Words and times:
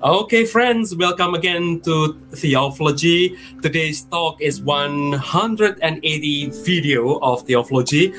Okay, 0.00 0.46
friends, 0.46 0.94
welcome 0.94 1.34
again 1.34 1.80
to 1.80 2.12
Theology. 2.30 3.36
Today's 3.60 4.04
talk 4.04 4.40
is 4.40 4.62
180 4.62 6.50
video 6.62 7.18
of 7.18 7.42
Theology. 7.42 8.14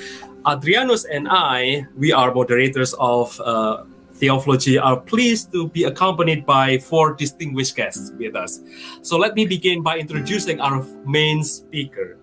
Adrianus 0.46 1.06
and 1.10 1.30
I, 1.32 1.88
we 1.96 2.12
are 2.12 2.34
moderators 2.34 2.94
of 3.00 3.40
uh, 3.40 3.86
Theology, 4.16 4.78
are 4.78 5.00
pleased 5.00 5.54
to 5.54 5.70
be 5.70 5.86
accompanied 5.86 6.46
by 6.46 6.80
four 6.80 7.14
distinguished 7.14 7.78
guests 7.78 8.12
with 8.20 8.36
us. 8.36 8.60
So 9.02 9.18
let 9.18 9.36
me 9.36 9.46
begin 9.46 9.82
by 9.82 10.00
introducing 10.00 10.60
our 10.60 10.84
main 11.06 11.46
speaker. 11.46 12.18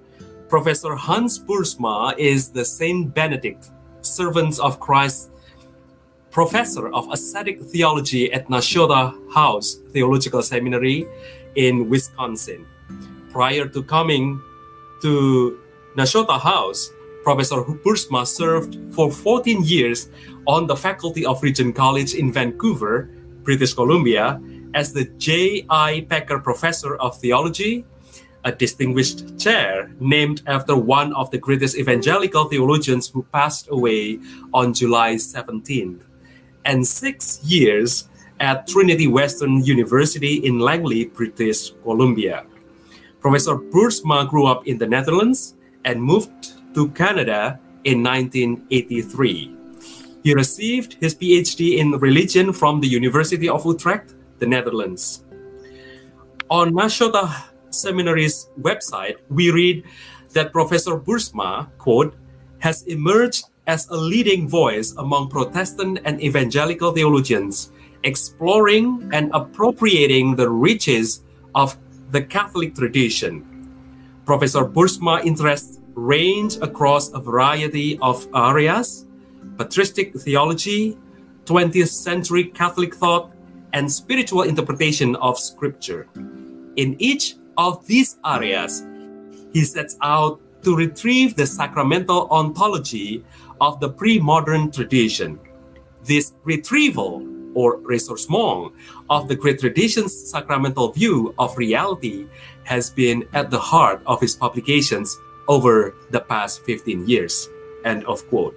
Professor 0.51 0.95
Hans 0.95 1.39
Boersma 1.39 2.15
is 2.19 2.51
the 2.51 2.63
Saint 2.63 3.15
Benedict 3.15 3.71
Servants 4.03 4.59
of 4.59 4.81
Christ 4.81 5.31
professor 6.37 6.93
of 6.93 7.09
ascetic 7.11 7.59
theology 7.63 8.31
at 8.31 8.47
Nashotah 8.49 9.33
House 9.33 9.77
Theological 9.89 10.43
Seminary 10.43 11.09
in 11.55 11.89
Wisconsin. 11.89 12.67
Prior 13.31 13.67
to 13.69 13.83
coming 13.83 14.39
to 15.01 15.59
Nashotah 15.97 16.39
House, 16.39 16.93
Professor 17.25 17.65
Boersma 17.65 18.27
served 18.27 18.77
for 18.95 19.11
14 19.11 19.65
years 19.65 20.11
on 20.47 20.67
the 20.67 20.77
faculty 20.77 21.25
of 21.25 21.43
Regent 21.43 21.75
College 21.75 22.13
in 22.13 22.31
Vancouver, 22.31 23.09
British 23.43 23.73
Columbia, 23.73 24.39
as 24.75 24.93
the 24.93 25.07
J.I. 25.17 26.05
Packer 26.11 26.39
Professor 26.39 26.97
of 26.97 27.19
Theology, 27.19 27.87
a 28.45 28.53
distinguished 28.53 29.39
chair 29.39 29.91
named 30.01 30.43
after 30.47 30.77
one 30.77 31.15
of 31.15 31.31
the 31.31 31.39
greatest 31.39 31.79
evangelical 31.79 32.45
theologians 32.45 33.09
who 33.09 33.23
passed 33.33 33.69
away 33.71 34.21
on 34.53 34.75
July 34.75 35.15
17th 35.15 36.06
and 36.67 36.87
six 36.87 37.41
years 37.43 38.09
at 38.41 38.69
Trinity 38.69 39.07
Western 39.07 39.65
University 39.65 40.45
in 40.45 40.59
Langley, 40.59 41.07
British 41.07 41.71
Columbia. 41.83 42.45
Professor 43.21 43.57
Boersma 43.57 44.29
grew 44.29 44.47
up 44.47 44.67
in 44.67 44.77
the 44.77 44.87
Netherlands 44.87 45.55
and 45.85 46.03
moved 46.03 46.53
to 46.75 46.89
Canada 46.91 47.59
in 47.85 48.03
1983. 48.03 49.57
He 50.23 50.35
received 50.35 50.97
his 51.01 51.15
PhD 51.15 51.79
in 51.79 51.93
religion 51.93 52.53
from 52.53 52.81
the 52.81 52.89
University 52.89 53.49
of 53.49 53.65
Utrecht, 53.65 54.13
the 54.39 54.47
Netherlands. 54.47 55.25
On 56.51 56.73
Nashotah 56.73 57.47
Seminary's 57.71 58.49
website, 58.61 59.17
we 59.31 59.51
read 59.51 59.85
that 60.33 60.53
Professor 60.53 60.99
Boersma, 60.99 61.69
quote, 61.79 62.15
has 62.59 62.83
emerged 62.83 63.45
as 63.67 63.89
a 63.91 63.97
leading 63.97 64.49
voice 64.49 64.95
among 64.99 65.29
Protestant 65.29 66.01
and 66.05 66.23
evangelical 66.23 66.93
theologians, 66.93 67.71
exploring 68.05 69.09
and 69.13 69.31
appropriating 69.35 70.37
the 70.37 70.49
riches 70.49 71.23
of 71.55 71.77
the 72.11 72.23
Catholic 72.23 72.75
tradition. 72.75 73.45
Professor 74.25 74.65
Boersma's 74.65 75.27
interests 75.27 75.81
range 75.95 76.57
across 76.63 77.13
a 77.13 77.19
variety 77.19 77.99
of 78.03 78.27
areas 78.35 79.07
patristic 79.57 80.15
theology, 80.15 80.97
20th 81.45 81.89
century 81.89 82.45
Catholic 82.45 82.95
thought, 82.95 83.33
and 83.73 83.91
spiritual 83.91 84.43
interpretation 84.43 85.17
of 85.17 85.39
Scripture. 85.39 86.09
In 86.77 86.97
each 86.99 87.37
of 87.57 87.87
these 87.87 88.17
areas, 88.25 88.85
he 89.53 89.65
sets 89.65 89.97
out 90.03 90.41
to 90.63 90.77
retrieve 90.77 91.37
the 91.37 91.47
sacramental 91.47 92.29
ontology 92.31 93.25
of 93.61 93.81
the 93.81 93.89
pre-modern 93.89 94.71
tradition. 94.71 95.39
This 96.05 96.33
retrieval 96.45 97.27
or 97.55 97.79
ressourcement 97.81 98.73
of 99.09 99.29
the 99.29 99.35
great 99.35 99.59
tradition's 99.59 100.13
sacramental 100.13 100.93
view 100.93 101.35
of 101.39 101.57
reality 101.57 102.27
has 102.65 102.91
been 102.91 103.27
at 103.33 103.51
the 103.51 103.59
heart 103.59 104.03
of 104.07 104.21
his 104.21 104.35
publications 104.35 105.17
over 105.49 105.95
the 106.11 106.21
past 106.21 106.65
15 106.65 107.09
years. 107.09 107.49
End 107.85 108.05
of 108.05 108.27
quote. 108.29 108.55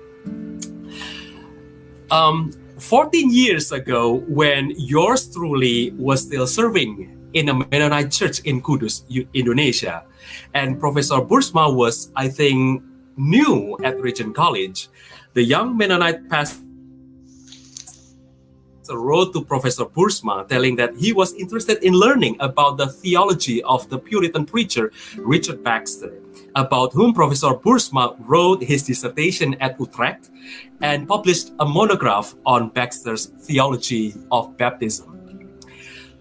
Um, 2.11 2.51
14 2.77 3.31
years 3.31 3.71
ago, 3.71 4.25
when 4.27 4.73
yours 4.75 5.31
truly 5.31 5.91
was 5.91 6.21
still 6.23 6.47
serving 6.47 7.15
in 7.33 7.49
a 7.49 7.53
Mennonite 7.53 8.11
church 8.11 8.39
in 8.41 8.61
Kudus, 8.61 9.03
Indonesia, 9.33 10.03
and 10.53 10.79
Professor 10.79 11.21
Boersma 11.21 11.73
was, 11.73 12.09
I 12.15 12.27
think, 12.27 12.83
new 13.19 13.77
at 13.83 13.99
Regent 13.99 14.33
College, 14.33 14.87
the 15.33 15.43
young 15.43 15.77
Mennonite 15.77 16.29
pastor 16.29 16.57
wrote 18.91 19.33
to 19.33 19.43
Professor 19.43 19.85
Boersma 19.85 20.47
telling 20.47 20.75
that 20.77 20.95
he 20.95 21.13
was 21.13 21.33
interested 21.33 21.83
in 21.83 21.93
learning 21.93 22.35
about 22.39 22.77
the 22.77 22.87
theology 22.87 23.61
of 23.63 23.87
the 23.89 23.99
Puritan 23.99 24.45
preacher 24.45 24.91
Richard 25.17 25.63
Baxter, 25.63 26.11
about 26.55 26.93
whom 26.93 27.13
Professor 27.13 27.53
Boersma 27.53 28.15
wrote 28.19 28.63
his 28.63 28.83
dissertation 28.83 29.53
at 29.61 29.79
Utrecht 29.79 30.31
and 30.81 31.07
published 31.07 31.51
a 31.59 31.65
monograph 31.65 32.33
on 32.45 32.69
Baxter's 32.69 33.27
theology 33.27 34.15
of 34.31 34.57
baptism. 34.57 35.05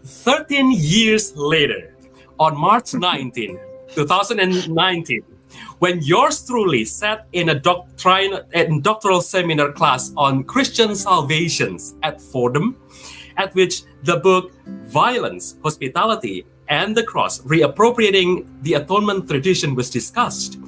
13 0.05 0.73
years 0.73 1.35
later, 1.37 1.95
on 2.39 2.57
March 2.57 2.93
19, 2.93 3.59
2019, 3.95 5.23
when 5.79 6.03
yours 6.03 6.45
truly 6.47 6.85
sat 6.85 7.27
in 7.33 7.51
a 7.51 7.55
doctrine 7.55 8.41
and 8.53 8.83
doctoral 8.83 9.21
seminar 9.21 9.73
class 9.73 10.13
on 10.17 10.45
Christian 10.45 10.95
salvations 10.95 11.95
at 12.03 12.21
Fordham, 12.21 12.77
at 13.37 13.55
which 13.55 13.83
the 14.03 14.17
book 14.17 14.53
Violence, 14.87 15.57
Hospitality, 15.63 16.47
and 16.69 16.97
the 16.97 17.03
Cross, 17.03 17.43
reappropriating 17.43 18.47
the 18.63 18.75
atonement 18.75 19.29
tradition 19.29 19.75
was 19.75 19.91
discussed. 19.91 20.59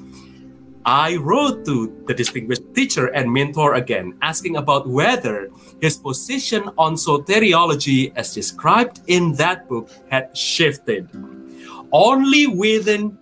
I 0.83 1.17
wrote 1.17 1.63
to 1.65 2.03
the 2.07 2.13
distinguished 2.13 2.73
teacher 2.73 3.07
and 3.07 3.31
mentor 3.31 3.75
again, 3.75 4.17
asking 4.23 4.55
about 4.55 4.89
whether 4.89 5.49
his 5.79 5.97
position 5.97 6.71
on 6.77 6.95
soteriology, 6.95 8.11
as 8.15 8.33
described 8.33 9.01
in 9.05 9.33
that 9.33 9.67
book, 9.67 9.91
had 10.09 10.35
shifted. 10.35 11.07
Only 11.91 12.47
within 12.47 13.17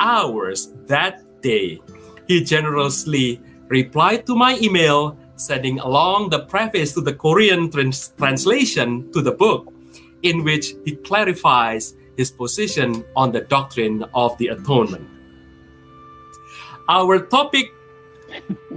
hours 0.00 0.72
that 0.86 1.22
day. 1.42 1.80
He 2.26 2.44
generously 2.44 3.40
replied 3.68 4.26
to 4.26 4.36
my 4.36 4.58
email, 4.58 5.16
sending 5.36 5.78
along 5.80 6.30
the 6.30 6.40
preface 6.46 6.92
to 6.94 7.00
the 7.00 7.12
Korean 7.12 7.70
trans- 7.70 8.12
translation 8.16 9.10
to 9.12 9.22
the 9.22 9.32
book, 9.32 9.72
in 10.22 10.44
which 10.44 10.74
he 10.84 10.96
clarifies 10.96 11.94
his 12.16 12.30
position 12.30 13.04
on 13.14 13.30
the 13.30 13.42
doctrine 13.42 14.04
of 14.14 14.36
the 14.38 14.48
atonement. 14.48 15.06
Our 16.88 17.20
topic 17.20 17.72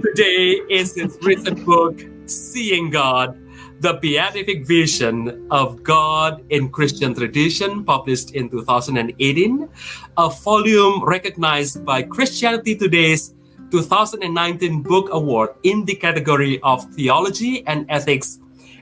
today 0.00 0.62
is 0.70 0.94
his 0.94 1.18
recent 1.22 1.64
book, 1.64 1.98
Seeing 2.26 2.90
God 2.90 3.36
the 3.82 3.94
Beatific 3.94 4.64
Vision 4.64 5.48
of 5.50 5.82
God 5.82 6.44
in 6.50 6.70
Christian 6.70 7.14
Tradition, 7.14 7.82
published 7.82 8.30
in 8.30 8.48
2018, 8.48 9.68
a 10.16 10.30
volume 10.30 11.02
recognized 11.02 11.84
by 11.84 12.04
Christianity 12.04 12.76
Today's 12.76 13.34
2019 13.72 14.82
Book 14.82 15.08
Award 15.10 15.50
in 15.64 15.84
the 15.84 15.96
category 15.96 16.60
of 16.62 16.84
Theology 16.94 17.66
and 17.66 17.84
Ethics, 17.88 18.38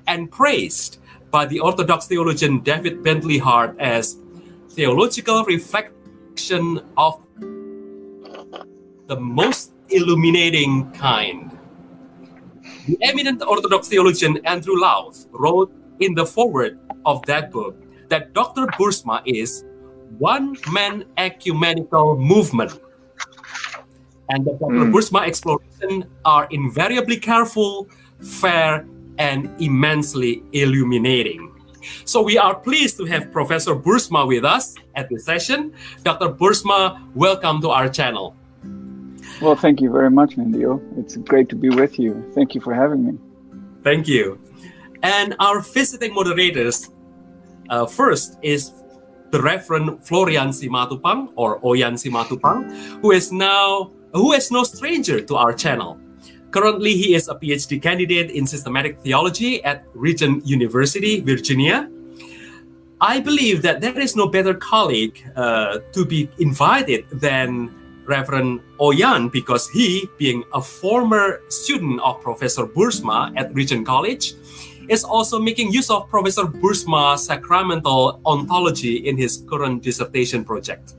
and 0.06 0.30
praised 0.30 0.98
by 1.30 1.46
the 1.46 1.60
Orthodox 1.60 2.06
theologian 2.06 2.60
David 2.60 3.02
Bentley 3.02 3.38
Hart 3.38 3.80
as 3.80 4.18
theological 4.68 5.44
reflection 5.46 6.78
of 6.98 7.24
the 9.06 9.16
most 9.16 9.72
illuminating 9.88 10.92
kind. 10.92 11.56
The 12.86 12.96
eminent 13.02 13.42
Orthodox 13.42 13.88
theologian 13.88 14.38
Andrew 14.46 14.78
Louth 14.80 15.26
wrote 15.32 15.72
in 16.00 16.14
the 16.14 16.24
foreword 16.24 16.78
of 17.04 17.24
that 17.26 17.50
book 17.50 17.76
that 18.08 18.32
Dr. 18.32 18.66
Boersma 18.78 19.22
is 19.26 19.64
one 20.18 20.56
man 20.72 21.04
ecumenical 21.18 22.16
movement. 22.16 22.72
And 24.30 24.44
the 24.44 24.52
Dr. 24.52 24.88
Mm. 24.88 24.92
Boersma 24.92 25.26
exploration 25.26 26.04
are 26.24 26.46
invariably 26.50 27.16
careful, 27.16 27.88
fair, 28.20 28.86
and 29.18 29.50
immensely 29.60 30.42
illuminating. 30.52 31.52
So 32.04 32.22
we 32.22 32.38
are 32.38 32.54
pleased 32.54 32.96
to 32.98 33.04
have 33.04 33.32
Professor 33.32 33.74
Boersma 33.74 34.26
with 34.26 34.44
us 34.44 34.74
at 34.94 35.08
this 35.08 35.24
session. 35.24 35.72
Dr. 36.02 36.28
Boersma, 36.28 37.00
welcome 37.14 37.60
to 37.60 37.70
our 37.70 37.88
channel. 37.88 38.36
Well, 39.40 39.56
thank 39.56 39.80
you 39.80 39.90
very 39.90 40.10
much, 40.10 40.36
Nindyo. 40.36 40.80
It's 40.98 41.16
great 41.16 41.48
to 41.48 41.56
be 41.56 41.70
with 41.70 41.98
you. 41.98 42.30
Thank 42.34 42.54
you 42.54 42.60
for 42.60 42.74
having 42.74 43.06
me. 43.06 43.18
Thank 43.82 44.06
you. 44.06 44.38
And 45.02 45.34
our 45.40 45.60
visiting 45.60 46.12
moderators 46.14 46.90
uh, 47.70 47.86
first 47.86 48.36
is 48.42 48.72
the 49.30 49.40
Reverend 49.40 50.04
Florian 50.04 50.48
Simatupang 50.48 51.32
or 51.36 51.58
Oyan 51.60 51.94
Simatupang, 51.96 53.00
who 53.00 53.12
is 53.12 53.32
now 53.32 53.90
who 54.12 54.32
is 54.32 54.50
no 54.50 54.62
stranger 54.64 55.22
to 55.22 55.36
our 55.36 55.54
channel. 55.54 55.98
Currently, 56.50 56.92
he 56.92 57.14
is 57.14 57.28
a 57.28 57.34
PhD 57.34 57.80
candidate 57.80 58.30
in 58.30 58.44
systematic 58.44 58.98
theology 58.98 59.62
at 59.64 59.86
Regent 59.94 60.44
University, 60.46 61.20
Virginia. 61.20 61.88
I 63.00 63.20
believe 63.20 63.62
that 63.62 63.80
there 63.80 63.98
is 63.98 64.16
no 64.16 64.26
better 64.28 64.52
colleague 64.52 65.16
uh, 65.36 65.78
to 65.92 66.04
be 66.04 66.28
invited 66.38 67.08
than 67.08 67.70
Reverend 68.06 68.60
Oyan 68.78 69.30
because 69.30 69.68
he, 69.70 70.08
being 70.18 70.44
a 70.52 70.60
former 70.60 71.40
student 71.48 72.00
of 72.00 72.20
Professor 72.20 72.66
Boersma 72.66 73.32
at 73.36 73.54
Regent 73.54 73.86
College, 73.86 74.34
is 74.88 75.04
also 75.04 75.38
making 75.38 75.72
use 75.72 75.90
of 75.90 76.08
Professor 76.08 76.44
Boersma's 76.44 77.24
sacramental 77.26 78.20
ontology 78.26 79.06
in 79.06 79.16
his 79.16 79.44
current 79.48 79.82
dissertation 79.82 80.44
project. 80.44 80.94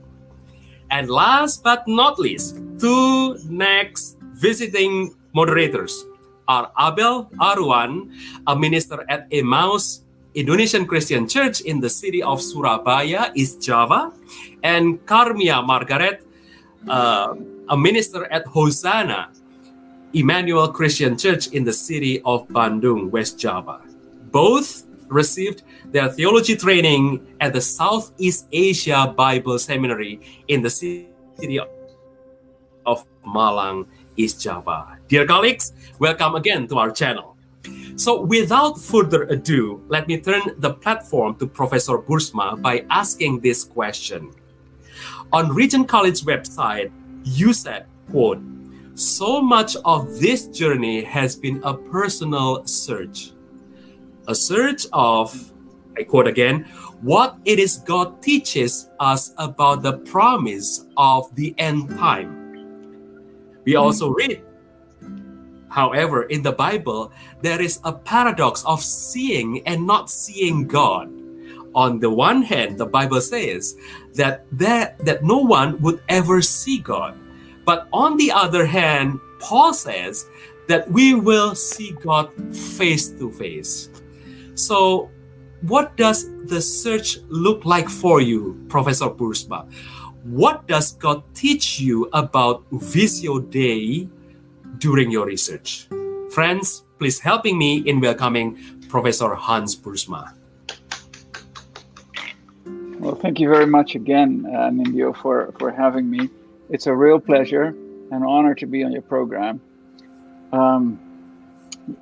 And 0.90 1.08
last 1.08 1.62
but 1.62 1.86
not 1.86 2.18
least, 2.18 2.56
two 2.78 3.36
next 3.48 4.16
visiting 4.32 5.14
moderators 5.32 6.04
are 6.48 6.72
Abel 6.80 7.30
Arwan, 7.40 8.12
a 8.46 8.56
minister 8.56 9.04
at 9.08 9.26
Emmaus 9.30 10.02
Indonesian 10.34 10.86
Christian 10.86 11.28
Church 11.28 11.60
in 11.60 11.80
the 11.80 11.90
city 11.90 12.22
of 12.22 12.40
Surabaya, 12.40 13.32
East 13.34 13.60
Java, 13.60 14.12
and 14.62 15.04
Karmia 15.04 15.64
Margaret, 15.64 16.24
uh, 16.88 17.34
a 17.68 17.76
minister 17.76 18.26
at 18.26 18.46
Hosanna, 18.46 19.30
Emmanuel 20.12 20.68
Christian 20.72 21.16
Church 21.16 21.48
in 21.48 21.64
the 21.64 21.72
city 21.72 22.20
of 22.22 22.46
Bandung, 22.48 23.10
West 23.10 23.38
Java. 23.38 23.80
Both 24.30 24.84
received 25.08 25.62
their 25.86 26.08
theology 26.08 26.56
training 26.56 27.26
at 27.40 27.52
the 27.52 27.60
Southeast 27.60 28.48
Asia 28.52 29.12
Bible 29.14 29.58
Seminary 29.58 30.20
in 30.48 30.62
the 30.62 30.70
city 30.70 31.60
of 32.86 33.04
Malang, 33.24 33.86
East 34.16 34.42
Java. 34.42 34.98
Dear 35.08 35.26
colleagues, 35.26 35.72
welcome 35.98 36.34
again 36.34 36.66
to 36.68 36.78
our 36.78 36.90
channel. 36.90 37.36
So, 37.96 38.22
without 38.22 38.80
further 38.80 39.24
ado, 39.24 39.84
let 39.88 40.08
me 40.08 40.18
turn 40.18 40.42
the 40.58 40.74
platform 40.74 41.36
to 41.36 41.46
Professor 41.46 41.98
Boersma 41.98 42.60
by 42.60 42.84
asking 42.90 43.40
this 43.40 43.64
question. 43.64 44.32
On 45.32 45.54
Regent 45.54 45.88
College 45.88 46.20
website, 46.22 46.92
you 47.24 47.52
said, 47.52 47.86
quote, 48.10 48.40
so 48.94 49.40
much 49.40 49.76
of 49.84 50.20
this 50.20 50.46
journey 50.48 51.02
has 51.02 51.34
been 51.34 51.62
a 51.64 51.72
personal 51.74 52.66
search. 52.66 53.32
A 54.28 54.34
search 54.34 54.86
of, 54.92 55.52
I 55.96 56.02
quote 56.02 56.26
again, 56.26 56.64
what 57.00 57.38
it 57.44 57.58
is 57.58 57.78
God 57.78 58.20
teaches 58.22 58.90
us 59.00 59.32
about 59.38 59.82
the 59.82 59.98
promise 59.98 60.84
of 60.96 61.34
the 61.34 61.54
end 61.56 61.88
time. 61.90 62.52
We 63.64 63.72
mm-hmm. 63.72 63.82
also 63.82 64.10
read 64.10 64.42
However, 65.72 66.24
in 66.24 66.42
the 66.42 66.52
Bible, 66.52 67.12
there 67.40 67.60
is 67.60 67.80
a 67.84 67.94
paradox 67.94 68.62
of 68.66 68.82
seeing 68.82 69.66
and 69.66 69.86
not 69.86 70.10
seeing 70.10 70.66
God. 70.66 71.08
On 71.74 71.98
the 71.98 72.10
one 72.10 72.42
hand, 72.42 72.78
the 72.78 72.86
Bible 72.86 73.20
says 73.20 73.76
that 74.14 74.44
there, 74.52 74.96
that 75.00 75.24
no 75.24 75.38
one 75.38 75.80
would 75.80 76.02
ever 76.08 76.42
see 76.42 76.78
God. 76.78 77.18
But 77.64 77.88
on 77.92 78.16
the 78.16 78.30
other 78.30 78.66
hand, 78.66 79.20
Paul 79.38 79.72
says 79.72 80.26
that 80.68 80.90
we 80.90 81.14
will 81.14 81.54
see 81.54 81.92
God 82.02 82.30
face 82.54 83.08
to 83.18 83.30
face. 83.32 83.88
So, 84.54 85.10
what 85.62 85.96
does 85.96 86.28
the 86.46 86.60
search 86.60 87.18
look 87.28 87.64
like 87.64 87.88
for 87.88 88.20
you, 88.20 88.64
Professor 88.68 89.08
Boersma? 89.08 89.70
What 90.24 90.66
does 90.66 90.92
God 90.92 91.22
teach 91.34 91.80
you 91.80 92.08
about 92.12 92.64
Visio 92.70 93.38
Dei 93.38 94.08
during 94.82 95.10
your 95.10 95.26
research. 95.26 95.86
Friends, 96.30 96.82
please 96.98 97.20
helping 97.20 97.56
me 97.56 97.78
in 97.86 98.00
welcoming 98.00 98.58
Professor 98.88 99.34
Hans 99.34 99.76
Boersma. 99.76 100.34
Well, 103.02 103.16
thank 103.16 103.40
you 103.40 103.48
very 103.48 103.66
much 103.66 103.96
again, 103.96 104.46
uh, 104.46 104.70
Nindyo, 104.70 105.12
for, 105.16 105.52
for 105.58 105.72
having 105.72 106.08
me. 106.08 106.30
It's 106.70 106.86
a 106.86 106.94
real 106.94 107.18
pleasure 107.18 107.74
and 108.12 108.24
honor 108.24 108.54
to 108.54 108.64
be 108.64 108.84
on 108.84 108.92
your 108.92 109.02
program. 109.02 109.60
Um, 110.52 111.00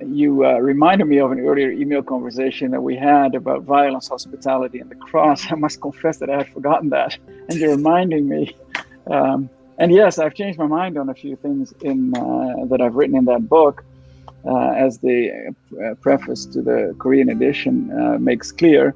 you 0.06 0.44
uh, 0.44 0.58
reminded 0.58 1.06
me 1.06 1.19
of 1.19 1.32
an 1.32 1.41
earlier 1.41 1.70
email 1.70 2.02
conversation 2.02 2.70
that 2.73 2.82
we 2.82 2.97
had 2.97 3.35
about 3.35 3.62
violence, 3.62 4.08
hospitality, 4.08 4.79
and 4.79 4.91
the 4.91 4.94
cross. 4.94 5.47
I 5.50 5.55
must 5.55 5.81
confess 5.81 6.19
that 6.19 6.29
I 6.29 6.37
had 6.37 6.52
forgotten 6.52 6.91
that, 6.91 7.17
and 7.49 7.58
you're 7.58 7.70
reminding 7.70 8.29
me. 8.29 8.55
Um, 9.06 9.49
and 9.79 9.91
yes, 9.91 10.19
I've 10.19 10.35
changed 10.35 10.58
my 10.58 10.67
mind 10.67 10.99
on 10.99 11.08
a 11.08 11.14
few 11.14 11.35
things 11.35 11.73
in 11.81 12.14
uh, 12.14 12.67
that 12.67 12.82
I've 12.82 12.94
written 12.94 13.17
in 13.17 13.25
that 13.25 13.49
book, 13.49 13.87
uh, 14.44 14.73
as 14.73 14.99
the 14.99 15.55
uh, 15.82 15.94
preface 15.94 16.44
to 16.44 16.61
the 16.61 16.94
Korean 16.99 17.31
edition 17.31 17.91
uh, 17.91 18.19
makes 18.19 18.53
clear. 18.53 18.94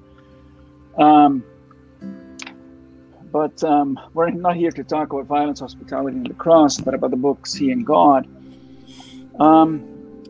Um, 0.98 1.42
but 3.34 3.64
um, 3.64 3.98
we're 4.12 4.30
not 4.30 4.54
here 4.54 4.70
to 4.70 4.84
talk 4.84 5.12
about 5.12 5.26
violence, 5.26 5.58
hospitality, 5.58 6.16
and 6.16 6.24
the 6.24 6.34
cross, 6.34 6.78
but 6.78 6.94
about 6.94 7.10
the 7.10 7.16
book 7.16 7.48
Seeing 7.48 7.82
God. 7.82 8.28
Um, 9.40 9.82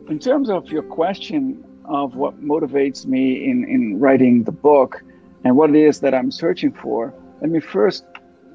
in 0.09 0.17
terms 0.17 0.49
of 0.49 0.71
your 0.71 0.81
question 0.81 1.63
of 1.85 2.15
what 2.15 2.41
motivates 2.43 3.05
me 3.05 3.47
in, 3.47 3.63
in 3.65 3.99
writing 3.99 4.43
the 4.43 4.51
book 4.51 5.03
and 5.43 5.55
what 5.55 5.69
it 5.69 5.75
is 5.75 5.99
that 5.99 6.15
I'm 6.15 6.31
searching 6.31 6.71
for, 6.71 7.13
let 7.41 7.51
me 7.51 7.59
first 7.59 8.05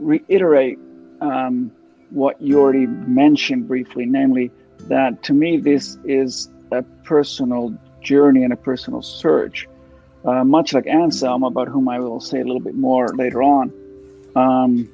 reiterate 0.01 0.81
um, 1.21 1.71
what 2.11 2.43
you 2.43 2.59
already 2.59 2.89
mentioned 2.89 3.69
briefly, 3.69 4.05
namely 4.05 4.51
that 4.89 5.23
to 5.23 5.33
me 5.33 5.59
this 5.59 5.97
is 6.05 6.51
a 6.73 6.83
personal 7.05 7.73
journey 8.03 8.43
and 8.43 8.53
a 8.53 8.57
personal 8.57 9.01
search, 9.01 9.69
uh, 10.25 10.43
much 10.43 10.73
like 10.73 10.89
Anselm, 10.89 11.45
about 11.45 11.69
whom 11.69 11.89
I 11.89 12.01
will 12.01 12.19
say 12.19 12.41
a 12.41 12.45
little 12.45 12.59
bit 12.59 12.75
more 12.75 13.15
later 13.15 13.45
on. 13.45 13.73
Um, 14.37 14.89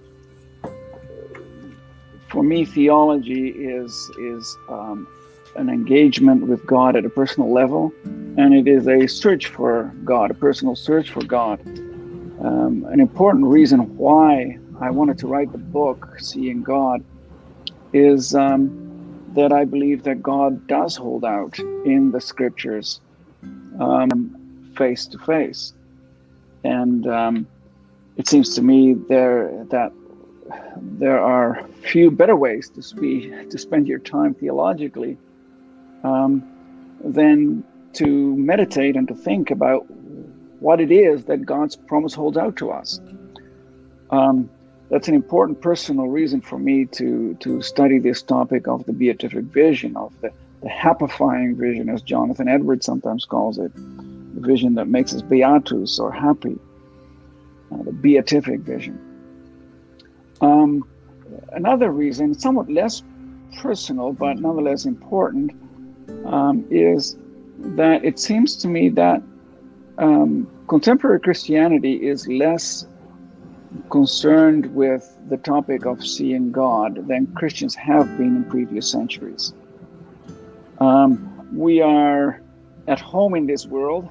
for 2.29 2.43
me, 2.43 2.65
theology 2.65 3.49
is 3.49 4.11
is 4.19 4.57
um, 4.69 5.07
an 5.57 5.69
engagement 5.69 6.47
with 6.47 6.65
God 6.67 6.97
at 6.97 7.05
a 7.05 7.11
personal 7.11 7.53
level, 7.53 7.93
and 8.05 8.55
it 8.55 8.69
is 8.69 8.87
a 8.89 9.07
search 9.07 9.47
for 9.47 9.93
God, 10.05 10.31
a 10.31 10.35
personal 10.35 10.77
search 10.77 11.11
for 11.11 11.25
God. 11.25 11.61
Um, 12.41 12.85
an 12.91 13.01
important 13.01 13.47
reason 13.47 13.81
why 13.97 14.59
I 14.81 14.91
wanted 14.91 15.19
to 15.19 15.27
write 15.27 15.51
the 15.53 15.59
book, 15.59 16.07
Seeing 16.19 16.63
God, 16.63 17.03
is 17.93 18.35
um, 18.35 18.71
that 19.35 19.53
I 19.53 19.65
believe 19.65 20.03
that 20.03 20.23
God 20.23 20.67
does 20.67 20.97
hold 20.97 21.25
out 21.25 21.59
in 21.59 22.11
the 22.11 22.21
scriptures 22.21 23.01
um, 23.81 24.35
face 24.77 25.07
to 25.07 25.19
face. 25.19 25.73
And 26.65 27.07
um, 27.07 27.47
it 28.17 28.29
seems 28.29 28.55
to 28.55 28.63
me 28.63 28.95
there 28.95 29.65
that 29.71 29.93
there 30.99 31.21
are 31.21 31.67
few 31.83 32.11
better 32.11 32.37
ways 32.37 32.71
to 32.71 32.83
to 33.51 33.59
spend 33.59 33.89
your 33.89 33.99
time 33.99 34.35
theologically 34.35 35.19
um, 36.05 36.43
than 37.05 37.65
to 37.95 38.37
meditate 38.37 38.97
and 38.97 39.09
to 39.09 39.15
think 39.15 39.51
about 39.51 39.87
what 40.61 40.81
it 40.81 40.91
is 40.91 41.25
that 41.25 41.45
God's 41.45 41.77
promise 41.77 42.15
holds 42.15 42.37
out 42.37 42.57
to 42.57 42.71
us. 42.71 43.01
Um, 44.11 44.49
that's 44.91 45.09
an 45.09 45.15
important 45.15 45.61
personal 45.61 46.07
reason 46.07 46.41
for 46.41 46.59
me 46.59 46.87
to 46.87 47.35
to 47.41 47.61
study 47.61 47.99
this 47.99 48.23
topic 48.23 48.69
of 48.69 48.87
the 48.87 48.93
beatific 48.93 49.45
vision, 49.45 49.97
of 49.97 50.13
the, 50.21 50.31
the 50.63 50.69
happifying 50.69 51.57
vision, 51.57 51.89
as 51.89 52.03
Jonathan 52.03 52.49
Edwards 52.49 52.87
sometimes 52.87 53.25
calls 53.25 53.59
it, 53.59 53.75
the 53.75 54.41
vision 54.41 54.75
that 54.75 54.87
makes 54.87 55.13
us 55.13 55.23
beatus 55.23 55.99
or 55.99 56.13
happy, 56.13 56.57
uh, 57.73 57.83
the 57.83 57.93
beatific 57.93 58.61
vision. 58.61 58.99
Um, 60.41 60.87
another 61.53 61.91
reason, 61.91 62.35
somewhat 62.35 62.71
less 62.71 63.03
personal 63.61 64.13
but 64.13 64.39
nonetheless 64.39 64.85
important, 64.85 65.53
um, 66.27 66.65
is 66.71 67.17
that 67.59 68.05
it 68.05 68.19
seems 68.19 68.57
to 68.57 68.69
me 68.69 68.89
that 68.91 69.23
um, 69.99 70.47
contemporary 70.69 71.21
Christianity 71.21 71.95
is 71.95 72.29
less 72.29 72.87
concerned 73.91 74.75
with 74.75 75.17
the 75.29 75.37
topic 75.39 75.87
of 75.87 76.07
seeing 76.07 76.53
God 76.53 77.09
than 77.09 77.27
Christians 77.35 77.75
have 77.75 78.17
been 78.17 78.37
in 78.37 78.45
previous 78.45 78.91
centuries. 78.91 79.53
Um, 80.79 81.49
we 81.53 81.81
are 81.81 82.41
at 82.87 83.01
home 83.01 83.35
in 83.35 83.47
this 83.47 83.67
world. 83.67 84.09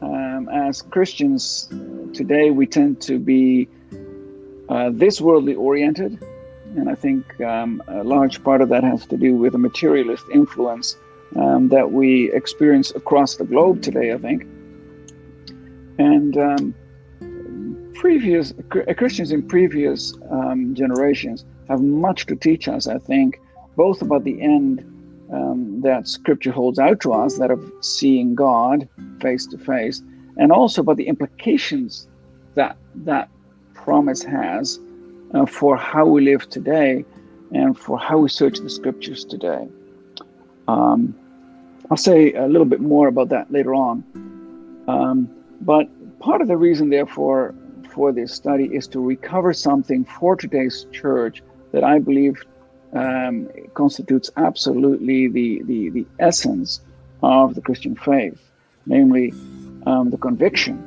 Um, 0.00 0.48
as 0.48 0.82
Christians 0.82 1.68
today, 2.14 2.50
we 2.50 2.66
tend 2.66 3.00
to 3.02 3.18
be 3.18 3.68
uh, 4.68 4.90
this 4.92 5.20
worldly 5.20 5.54
oriented. 5.54 6.22
And 6.76 6.88
I 6.88 6.94
think 6.94 7.40
um, 7.40 7.82
a 7.88 8.04
large 8.04 8.42
part 8.44 8.60
of 8.60 8.68
that 8.68 8.84
has 8.84 9.06
to 9.06 9.16
do 9.16 9.34
with 9.34 9.52
the 9.52 9.58
materialist 9.58 10.24
influence 10.32 10.96
um, 11.36 11.68
that 11.68 11.90
we 11.90 12.32
experience 12.32 12.90
across 12.94 13.36
the 13.36 13.44
globe 13.44 13.82
today, 13.82 14.12
I 14.12 14.18
think. 14.18 14.42
And 15.98 16.36
um, 16.36 16.74
previous 17.94 18.52
Christians 18.96 19.32
in 19.32 19.46
previous 19.48 20.14
um, 20.30 20.74
generations 20.74 21.44
have 21.68 21.80
much 21.80 22.26
to 22.26 22.36
teach 22.36 22.68
us, 22.68 22.86
I 22.86 22.98
think, 22.98 23.40
both 23.76 24.02
about 24.02 24.24
the 24.24 24.40
end 24.40 24.84
um, 25.32 25.80
that 25.82 26.08
Scripture 26.08 26.52
holds 26.52 26.78
out 26.78 27.00
to 27.00 27.12
us, 27.12 27.38
that 27.38 27.50
of 27.50 27.72
seeing 27.80 28.34
God 28.34 28.88
face 29.20 29.46
to 29.46 29.58
face, 29.58 30.02
and 30.36 30.52
also 30.52 30.82
about 30.82 30.96
the 30.96 31.08
implications 31.08 32.08
that 32.54 32.76
that 32.94 33.28
promise 33.74 34.22
has 34.22 34.78
uh, 35.34 35.46
for 35.46 35.76
how 35.76 36.06
we 36.06 36.22
live 36.22 36.48
today 36.48 37.04
and 37.52 37.78
for 37.78 37.98
how 37.98 38.18
we 38.18 38.28
search 38.28 38.58
the 38.58 38.68
scriptures 38.68 39.24
today. 39.24 39.66
Um, 40.66 41.14
I'll 41.90 41.96
say 41.96 42.32
a 42.32 42.46
little 42.46 42.66
bit 42.66 42.80
more 42.80 43.08
about 43.08 43.30
that 43.30 43.50
later 43.50 43.74
on. 43.74 44.04
Um, 44.86 45.28
but 45.62 45.88
part 46.18 46.42
of 46.42 46.48
the 46.48 46.56
reason, 46.56 46.90
therefore, 46.90 47.54
for 47.90 48.12
this 48.12 48.34
study 48.34 48.66
is 48.66 48.86
to 48.88 49.00
recover 49.00 49.52
something 49.52 50.04
for 50.04 50.36
today's 50.36 50.86
church 50.92 51.42
that 51.72 51.84
I 51.84 51.98
believe 51.98 52.42
um, 52.92 53.48
constitutes 53.74 54.30
absolutely 54.36 55.28
the, 55.28 55.62
the, 55.64 55.90
the 55.90 56.06
essence 56.18 56.80
of 57.22 57.54
the 57.54 57.60
Christian 57.60 57.94
faith, 57.94 58.40
namely 58.86 59.32
um, 59.86 60.10
the 60.10 60.16
conviction 60.18 60.84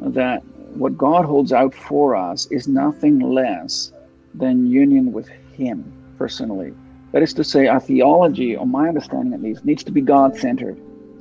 that 0.00 0.42
what 0.74 0.96
God 0.96 1.24
holds 1.24 1.52
out 1.52 1.74
for 1.74 2.16
us 2.16 2.46
is 2.46 2.66
nothing 2.68 3.20
less 3.20 3.92
than 4.34 4.66
union 4.66 5.12
with 5.12 5.28
Him 5.54 5.92
personally. 6.18 6.72
That 7.12 7.22
is 7.22 7.34
to 7.34 7.44
say, 7.44 7.66
our 7.66 7.80
theology, 7.80 8.56
or 8.56 8.66
my 8.66 8.88
understanding 8.88 9.34
at 9.34 9.42
least, 9.42 9.64
needs 9.64 9.84
to 9.84 9.92
be 9.92 10.00
God 10.00 10.36
centered. 10.36 10.78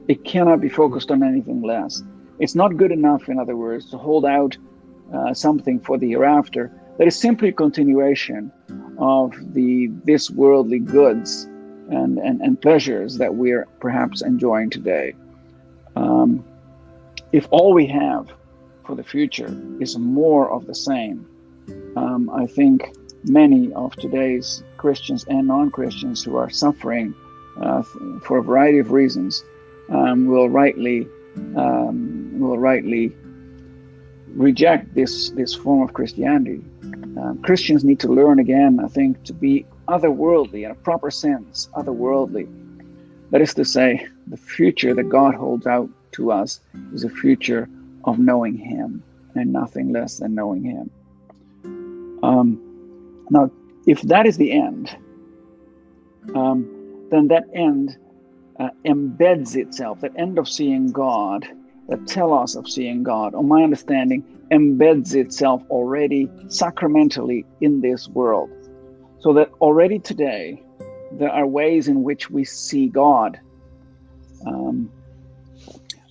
It 0.07 0.23
cannot 0.23 0.61
be 0.61 0.69
focused 0.69 1.11
on 1.11 1.21
anything 1.21 1.61
less. 1.61 2.01
It's 2.39 2.55
not 2.55 2.77
good 2.77 2.91
enough, 2.91 3.27
in 3.27 3.37
other 3.37 3.57
words, 3.57 3.89
to 3.91 3.97
hold 3.97 4.25
out 4.25 4.57
uh, 5.13 5.33
something 5.33 5.79
for 5.79 5.97
the 5.97 6.09
hereafter 6.09 6.71
that 7.01 7.07
is 7.07 7.19
simply 7.19 7.49
a 7.49 7.51
continuation 7.51 8.51
of 8.99 9.33
the 9.55 9.87
this 10.05 10.29
worldly 10.29 10.77
goods 10.77 11.45
and, 11.89 12.19
and, 12.19 12.39
and 12.41 12.61
pleasures 12.61 13.17
that 13.17 13.33
we're 13.33 13.65
perhaps 13.79 14.21
enjoying 14.21 14.69
today. 14.69 15.15
Um, 15.95 16.45
if 17.31 17.47
all 17.49 17.73
we 17.73 17.87
have 17.87 18.29
for 18.85 18.95
the 18.95 19.03
future 19.03 19.51
is 19.79 19.97
more 19.97 20.51
of 20.51 20.67
the 20.67 20.75
same, 20.75 21.25
um, 21.95 22.29
I 22.29 22.45
think 22.45 22.95
many 23.23 23.73
of 23.73 23.95
today's 23.95 24.63
Christians 24.77 25.25
and 25.27 25.47
non-Christians 25.47 26.23
who 26.23 26.35
are 26.35 26.51
suffering 26.51 27.15
uh, 27.59 27.81
for 28.21 28.37
a 28.37 28.43
variety 28.43 28.77
of 28.77 28.91
reasons 28.91 29.43
um, 29.89 30.27
will 30.27 30.49
rightly 30.49 31.07
um, 31.55 32.39
will 32.39 32.59
rightly 32.59 33.11
reject 34.35 34.93
this 34.93 35.31
this 35.31 35.55
form 35.55 35.81
of 35.81 35.95
Christianity. 35.95 36.63
Um, 37.17 37.41
Christians 37.43 37.83
need 37.83 37.99
to 37.99 38.07
learn 38.07 38.39
again, 38.39 38.79
I 38.79 38.87
think, 38.87 39.23
to 39.25 39.33
be 39.33 39.65
otherworldly 39.87 40.63
in 40.65 40.71
a 40.71 40.75
proper 40.75 41.11
sense, 41.11 41.69
otherworldly. 41.75 42.47
That 43.31 43.41
is 43.41 43.53
to 43.55 43.65
say, 43.65 44.07
the 44.27 44.37
future 44.37 44.93
that 44.93 45.09
God 45.09 45.35
holds 45.35 45.67
out 45.67 45.89
to 46.13 46.31
us 46.31 46.59
is 46.93 47.03
a 47.03 47.09
future 47.09 47.67
of 48.05 48.19
knowing 48.19 48.57
Him 48.57 49.03
and 49.35 49.51
nothing 49.51 49.91
less 49.91 50.17
than 50.17 50.35
knowing 50.35 50.63
Him. 50.63 50.89
Um, 52.23 52.59
now, 53.29 53.51
if 53.87 54.01
that 54.03 54.25
is 54.25 54.37
the 54.37 54.51
end, 54.51 54.95
um, 56.35 56.69
then 57.09 57.27
that 57.27 57.45
end 57.53 57.97
uh, 58.59 58.69
embeds 58.85 59.55
itself, 59.55 60.01
that 60.01 60.11
end 60.15 60.37
of 60.37 60.47
seeing 60.47 60.91
God, 60.91 61.47
that 61.91 62.07
telos 62.07 62.55
of 62.55 62.69
seeing 62.69 63.03
God, 63.03 63.35
on 63.35 63.49
my 63.49 63.63
understanding, 63.63 64.23
embeds 64.49 65.13
itself 65.13 65.61
already 65.69 66.29
sacramentally 66.47 67.45
in 67.59 67.81
this 67.81 68.07
world. 68.07 68.49
So 69.19 69.33
that 69.33 69.51
already 69.59 69.99
today, 69.99 70.63
there 71.11 71.29
are 71.29 71.45
ways 71.45 71.89
in 71.89 72.03
which 72.03 72.29
we 72.29 72.45
see 72.45 72.87
God. 72.87 73.37
Um, 74.47 74.89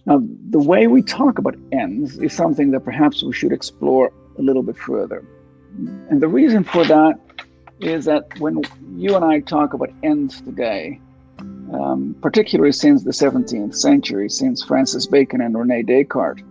now, 0.05 0.23
the 0.51 0.59
way 0.59 0.87
we 0.87 1.01
talk 1.01 1.39
about 1.39 1.57
ends 1.73 2.19
is 2.19 2.35
something 2.35 2.73
that 2.73 2.81
perhaps 2.81 3.23
we 3.23 3.33
should 3.33 3.53
explore 3.53 4.13
a 4.39 4.43
little 4.43 4.63
bit 4.63 4.77
further. 4.77 5.25
And 6.11 6.21
the 6.21 6.29
reason 6.29 6.63
for 6.63 6.85
that 6.85 7.19
is 7.81 8.05
that 8.05 8.39
when 8.39 8.61
you 8.97 9.17
and 9.17 9.25
I 9.25 9.41
talk 9.41 9.73
about 9.73 9.91
ends 10.03 10.43
today, 10.43 11.01
um, 11.73 12.17
particularly 12.21 12.73
since 12.73 13.05
the 13.05 13.11
17th 13.11 13.75
century, 13.75 14.29
since 14.29 14.63
Francis 14.63 15.07
Bacon 15.07 15.41
and 15.41 15.57
Rene 15.57 15.83
Descartes, 15.83 16.43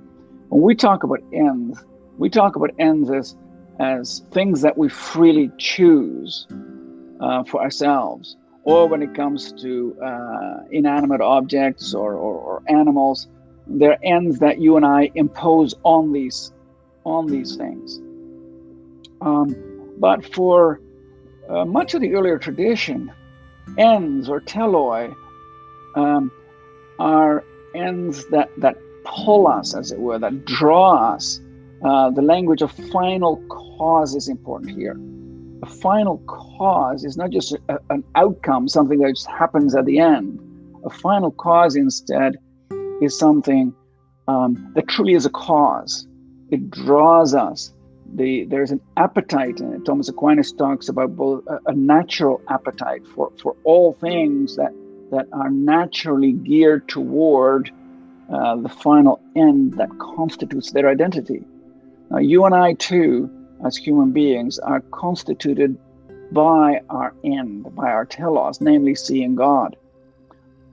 when 0.49 0.61
we 0.61 0.75
talk 0.75 1.03
about 1.03 1.19
ends, 1.33 1.83
we 2.17 2.29
talk 2.29 2.55
about 2.55 2.71
ends 2.79 3.09
as, 3.11 3.35
as 3.79 4.25
things 4.31 4.61
that 4.61 4.77
we 4.77 4.89
freely 4.89 5.51
choose 5.57 6.47
uh, 7.19 7.43
for 7.43 7.61
ourselves. 7.61 8.37
Or 8.63 8.87
when 8.87 9.01
it 9.01 9.15
comes 9.15 9.51
to 9.61 9.97
uh, 10.03 10.57
inanimate 10.71 11.21
objects 11.21 11.93
or, 11.93 12.13
or, 12.13 12.35
or 12.35 12.63
animals, 12.67 13.27
they're 13.67 13.97
ends 14.03 14.39
that 14.39 14.59
you 14.59 14.75
and 14.77 14.85
I 14.85 15.11
impose 15.15 15.75
on 15.83 16.11
these 16.11 16.51
on 17.05 17.27
these 17.27 17.55
things. 17.55 17.99
Um, 19.21 19.55
but 19.97 20.25
for 20.33 20.81
uh, 21.49 21.65
much 21.65 21.93
of 21.93 22.01
the 22.01 22.13
earlier 22.13 22.37
tradition, 22.37 23.11
ends 23.77 24.29
or 24.29 24.41
teloi 24.41 25.13
um, 25.95 26.31
are 26.99 27.43
ends 27.75 28.25
that, 28.27 28.49
that 28.57 28.77
pull 29.05 29.47
us, 29.47 29.75
as 29.75 29.91
it 29.91 29.99
were, 29.99 30.19
that 30.19 30.45
draw 30.45 31.13
us. 31.13 31.39
Uh, 31.83 32.09
the 32.09 32.21
language 32.21 32.61
of 32.61 32.71
final 32.91 33.37
cause 33.47 34.15
is 34.15 34.27
important 34.27 34.71
here. 34.71 34.99
A 35.63 35.65
final 35.65 36.17
cause 36.27 37.03
is 37.03 37.17
not 37.17 37.31
just 37.31 37.55
a, 37.69 37.79
an 37.89 38.03
outcome, 38.15 38.67
something 38.67 38.99
that 38.99 39.09
just 39.09 39.27
happens 39.27 39.75
at 39.75 39.85
the 39.85 39.99
end. 39.99 40.39
A 40.85 40.89
final 40.89 41.31
cause, 41.31 41.75
instead, 41.75 42.37
is 43.01 43.17
something 43.17 43.73
um, 44.27 44.71
that 44.75 44.87
truly 44.87 45.13
is 45.13 45.25
a 45.25 45.29
cause. 45.29 46.07
It 46.51 46.69
draws 46.69 47.33
us 47.33 47.73
the 48.15 48.45
there's 48.45 48.71
an 48.71 48.81
appetite 48.97 49.59
and 49.59 49.85
thomas 49.85 50.09
aquinas 50.09 50.51
talks 50.51 50.89
about 50.89 51.15
both 51.15 51.45
a, 51.47 51.59
a, 51.67 51.73
natural 51.73 52.41
appetite 52.49 53.05
for 53.07 53.31
for 53.41 53.55
all 53.63 53.93
things 53.93 54.55
that 54.55 54.73
that 55.11 55.27
are 55.31 55.49
naturally 55.49 56.31
geared 56.31 56.87
toward 56.87 57.71
uh, 58.31 58.55
the 58.57 58.69
final 58.69 59.19
end 59.35 59.73
that 59.73 59.89
constitutes 59.97 60.71
their 60.71 60.87
identity. 60.87 61.43
Now 62.11 62.19
you 62.19 62.45
and 62.45 62.53
i 62.53 62.73
too 62.73 63.29
as 63.65 63.75
human 63.75 64.11
beings 64.11 64.59
are 64.59 64.81
constituted 64.91 65.77
by 66.31 66.81
our 66.89 67.13
end 67.23 67.75
by 67.75 67.89
our 67.89 68.05
telos 68.05 68.61
namely 68.61 68.95
seeing 68.95 69.35
god. 69.35 69.75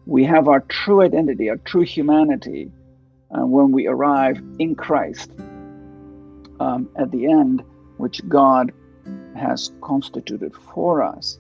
We 0.07 0.25
have 0.25 0.49
our 0.49 0.61
true 0.61 1.03
identity 1.03 1.49
our 1.49 1.57
true 1.57 1.83
humanity 1.83 2.71
uh, 3.31 3.47
when 3.47 3.73
we 3.73 3.87
arrive 3.87 4.41
in 4.59 4.75
christ 4.75 5.31
um, 6.61 6.89
at 6.97 7.11
the 7.11 7.27
end, 7.27 7.63
which 7.97 8.27
God 8.29 8.73
has 9.35 9.73
constituted 9.83 10.55
for 10.55 11.03
us. 11.03 11.39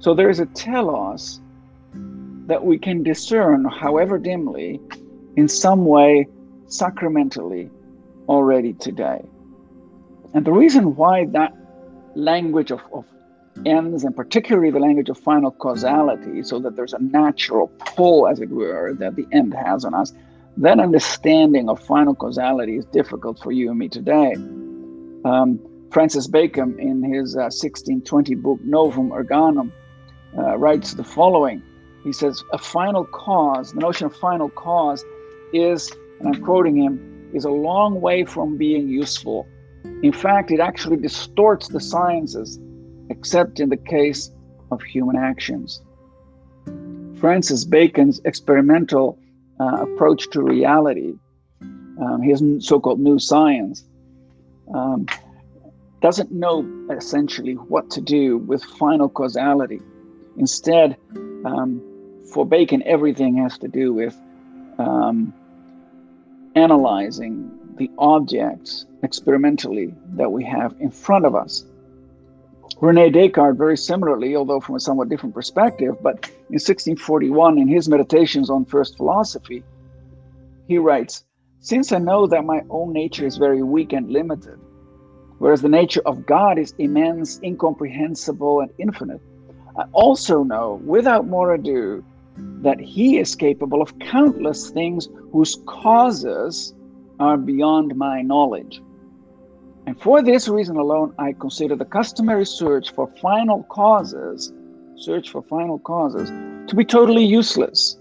So 0.00 0.14
there 0.14 0.30
is 0.30 0.40
a 0.40 0.46
telos 0.46 1.40
that 2.46 2.64
we 2.64 2.78
can 2.78 3.02
discern, 3.02 3.64
however 3.64 4.18
dimly, 4.18 4.80
in 5.36 5.48
some 5.48 5.84
way 5.86 6.26
sacramentally 6.66 7.70
already 8.28 8.72
today. 8.74 9.24
And 10.34 10.44
the 10.44 10.52
reason 10.52 10.96
why 10.96 11.26
that 11.26 11.54
language 12.14 12.70
of, 12.70 12.80
of 12.92 13.04
ends, 13.66 14.02
and 14.04 14.16
particularly 14.16 14.70
the 14.70 14.80
language 14.80 15.08
of 15.08 15.18
final 15.18 15.50
causality, 15.50 16.42
so 16.42 16.58
that 16.58 16.74
there's 16.74 16.94
a 16.94 16.98
natural 16.98 17.68
pull, 17.78 18.26
as 18.26 18.40
it 18.40 18.50
were, 18.50 18.94
that 18.94 19.14
the 19.14 19.26
end 19.32 19.54
has 19.54 19.84
on 19.84 19.94
us, 19.94 20.12
that 20.58 20.78
understanding 20.78 21.68
of 21.68 21.80
final 21.80 22.14
causality 22.14 22.76
is 22.76 22.84
difficult 22.86 23.38
for 23.38 23.52
you 23.52 23.70
and 23.70 23.78
me 23.78 23.88
today. 23.88 24.34
Um, 25.24 25.58
Francis 25.90 26.26
Bacon, 26.26 26.78
in 26.78 27.02
his 27.02 27.36
uh, 27.36 27.48
1620 27.52 28.34
book 28.36 28.58
Novum 28.62 29.10
Organum, 29.10 29.72
uh, 30.36 30.56
writes 30.56 30.94
the 30.94 31.04
following. 31.04 31.62
He 32.04 32.12
says, 32.12 32.42
A 32.52 32.58
final 32.58 33.04
cause, 33.04 33.72
the 33.72 33.80
notion 33.80 34.06
of 34.06 34.16
final 34.16 34.48
cause 34.50 35.04
is, 35.52 35.90
and 36.20 36.34
I'm 36.34 36.42
quoting 36.42 36.76
him, 36.76 37.30
is 37.32 37.44
a 37.44 37.50
long 37.50 38.00
way 38.00 38.24
from 38.24 38.56
being 38.56 38.88
useful. 38.88 39.46
In 40.02 40.12
fact, 40.12 40.50
it 40.50 40.60
actually 40.60 40.96
distorts 40.96 41.68
the 41.68 41.80
sciences, 41.80 42.58
except 43.10 43.60
in 43.60 43.68
the 43.68 43.76
case 43.76 44.30
of 44.70 44.82
human 44.82 45.16
actions. 45.16 45.82
Francis 47.18 47.64
Bacon's 47.64 48.20
experimental 48.24 49.18
uh, 49.60 49.84
approach 49.86 50.30
to 50.30 50.42
reality, 50.42 51.14
um, 52.00 52.22
his 52.22 52.42
so-called 52.60 53.00
new 53.00 53.18
science, 53.18 53.84
um, 54.74 55.06
doesn't 56.00 56.32
know 56.32 56.66
essentially 56.90 57.54
what 57.54 57.90
to 57.90 58.00
do 58.00 58.38
with 58.38 58.64
final 58.64 59.08
causality. 59.08 59.80
Instead, 60.36 60.96
um, 61.44 61.80
for 62.32 62.44
Bacon, 62.46 62.82
everything 62.84 63.36
has 63.36 63.58
to 63.58 63.68
do 63.68 63.92
with 63.92 64.16
um, 64.78 65.32
analyzing 66.54 67.50
the 67.76 67.90
objects 67.98 68.86
experimentally 69.02 69.94
that 70.14 70.30
we 70.30 70.44
have 70.44 70.74
in 70.80 70.90
front 70.90 71.24
of 71.24 71.34
us. 71.34 71.64
Rene 72.80 73.10
Descartes, 73.10 73.56
very 73.56 73.76
similarly, 73.76 74.34
although 74.34 74.60
from 74.60 74.74
a 74.74 74.80
somewhat 74.80 75.08
different 75.08 75.34
perspective, 75.34 75.96
but 76.02 76.26
in 76.48 76.58
1641, 76.58 77.58
in 77.58 77.68
his 77.68 77.88
Meditations 77.88 78.50
on 78.50 78.64
First 78.64 78.96
Philosophy, 78.96 79.62
he 80.66 80.78
writes 80.78 81.24
Since 81.60 81.92
I 81.92 81.98
know 81.98 82.26
that 82.26 82.44
my 82.44 82.62
own 82.70 82.92
nature 82.92 83.26
is 83.26 83.36
very 83.36 83.62
weak 83.62 83.92
and 83.92 84.10
limited, 84.10 84.58
whereas 85.38 85.62
the 85.62 85.68
nature 85.68 86.02
of 86.06 86.26
God 86.26 86.58
is 86.58 86.74
immense, 86.78 87.40
incomprehensible, 87.42 88.60
and 88.60 88.70
infinite, 88.78 89.20
I 89.76 89.84
also 89.92 90.42
know 90.42 90.80
without 90.84 91.26
more 91.26 91.54
ado 91.54 92.04
that 92.62 92.80
He 92.80 93.18
is 93.18 93.34
capable 93.34 93.80
of 93.80 93.98
countless 93.98 94.70
things 94.70 95.08
whose 95.30 95.62
causes 95.66 96.74
are 97.20 97.36
beyond 97.36 97.96
my 97.96 98.22
knowledge. 98.22 98.82
And 99.86 100.00
for 100.00 100.22
this 100.22 100.48
reason 100.48 100.76
alone, 100.76 101.12
I 101.18 101.32
consider 101.32 101.74
the 101.74 101.84
customary 101.84 102.46
search 102.46 102.92
for 102.92 103.08
final 103.20 103.64
causes, 103.64 104.52
search 104.96 105.30
for 105.30 105.42
final 105.42 105.78
causes, 105.80 106.30
to 106.68 106.76
be 106.76 106.84
totally 106.84 107.24
useless 107.24 107.98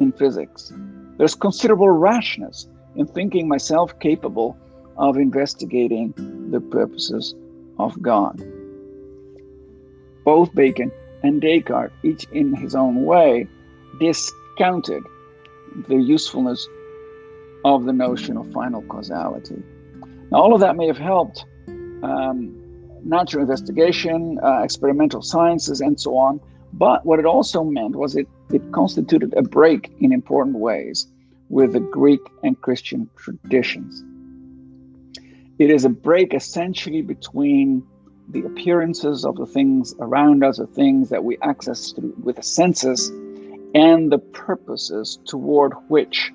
in 0.00 0.12
physics. 0.12 0.72
There's 1.18 1.34
considerable 1.34 1.90
rashness 1.90 2.66
in 2.96 3.06
thinking 3.06 3.46
myself 3.46 3.98
capable 4.00 4.56
of 4.96 5.16
investigating 5.16 6.12
the 6.50 6.60
purposes 6.60 7.34
of 7.78 8.00
God. 8.02 8.42
Both 10.24 10.54
Bacon 10.54 10.90
and 11.22 11.40
Descartes, 11.40 11.92
each 12.02 12.26
in 12.32 12.54
his 12.54 12.74
own 12.74 13.04
way, 13.04 13.46
discounted 14.00 15.04
the 15.88 15.96
usefulness 15.96 16.68
of 17.64 17.84
the 17.84 17.92
notion 17.92 18.36
of 18.36 18.52
final 18.52 18.82
causality. 18.82 19.62
Now, 20.32 20.38
all 20.38 20.54
of 20.54 20.60
that 20.60 20.76
may 20.76 20.86
have 20.86 20.96
helped 20.96 21.44
um, 22.02 22.58
natural 23.04 23.42
investigation, 23.42 24.40
uh, 24.42 24.62
experimental 24.62 25.20
sciences, 25.20 25.82
and 25.82 26.00
so 26.00 26.16
on. 26.16 26.40
But 26.72 27.04
what 27.04 27.18
it 27.18 27.26
also 27.26 27.62
meant 27.62 27.96
was 27.96 28.16
it, 28.16 28.26
it 28.50 28.62
constituted 28.72 29.34
a 29.36 29.42
break 29.42 29.92
in 30.00 30.10
important 30.10 30.56
ways 30.56 31.06
with 31.50 31.74
the 31.74 31.80
Greek 31.80 32.22
and 32.42 32.58
Christian 32.62 33.10
traditions. 33.16 34.02
It 35.58 35.70
is 35.70 35.84
a 35.84 35.90
break 35.90 36.32
essentially 36.32 37.02
between 37.02 37.86
the 38.30 38.40
appearances 38.46 39.26
of 39.26 39.36
the 39.36 39.44
things 39.44 39.94
around 40.00 40.42
us, 40.42 40.56
the 40.56 40.66
things 40.66 41.10
that 41.10 41.24
we 41.24 41.36
access 41.42 41.92
through 41.92 42.14
with 42.22 42.36
the 42.36 42.42
senses, 42.42 43.10
and 43.74 44.10
the 44.10 44.18
purposes 44.18 45.18
toward 45.26 45.74
which 45.88 46.32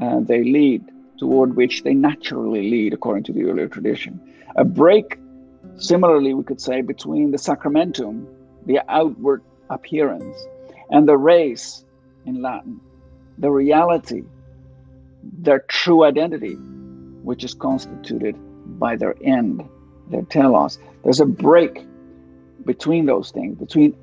uh, 0.00 0.20
they 0.20 0.44
lead, 0.44 0.84
toward 1.22 1.54
which 1.54 1.84
they 1.84 1.94
naturally 1.94 2.68
lead, 2.68 2.92
according 2.92 3.22
to 3.22 3.32
the 3.32 3.44
earlier 3.44 3.68
tradition. 3.68 4.20
A 4.56 4.64
break, 4.64 5.20
similarly, 5.76 6.34
we 6.34 6.42
could 6.42 6.60
say, 6.60 6.80
between 6.80 7.30
the 7.30 7.38
sacramentum, 7.38 8.26
the 8.66 8.80
outward 8.88 9.40
appearance, 9.70 10.36
and 10.90 11.06
the 11.06 11.16
res 11.16 11.84
in 12.26 12.42
Latin, 12.42 12.80
the 13.38 13.52
reality, 13.52 14.24
their 15.22 15.60
true 15.68 16.02
identity, 16.02 16.54
which 17.22 17.44
is 17.44 17.54
constituted 17.54 18.34
by 18.80 18.96
their 18.96 19.14
end, 19.22 19.62
their 20.10 20.22
telos. 20.22 20.80
There's 21.04 21.20
a 21.20 21.24
break 21.24 21.86
between 22.66 23.06
those 23.06 23.30
things, 23.30 23.56
between 23.56 23.94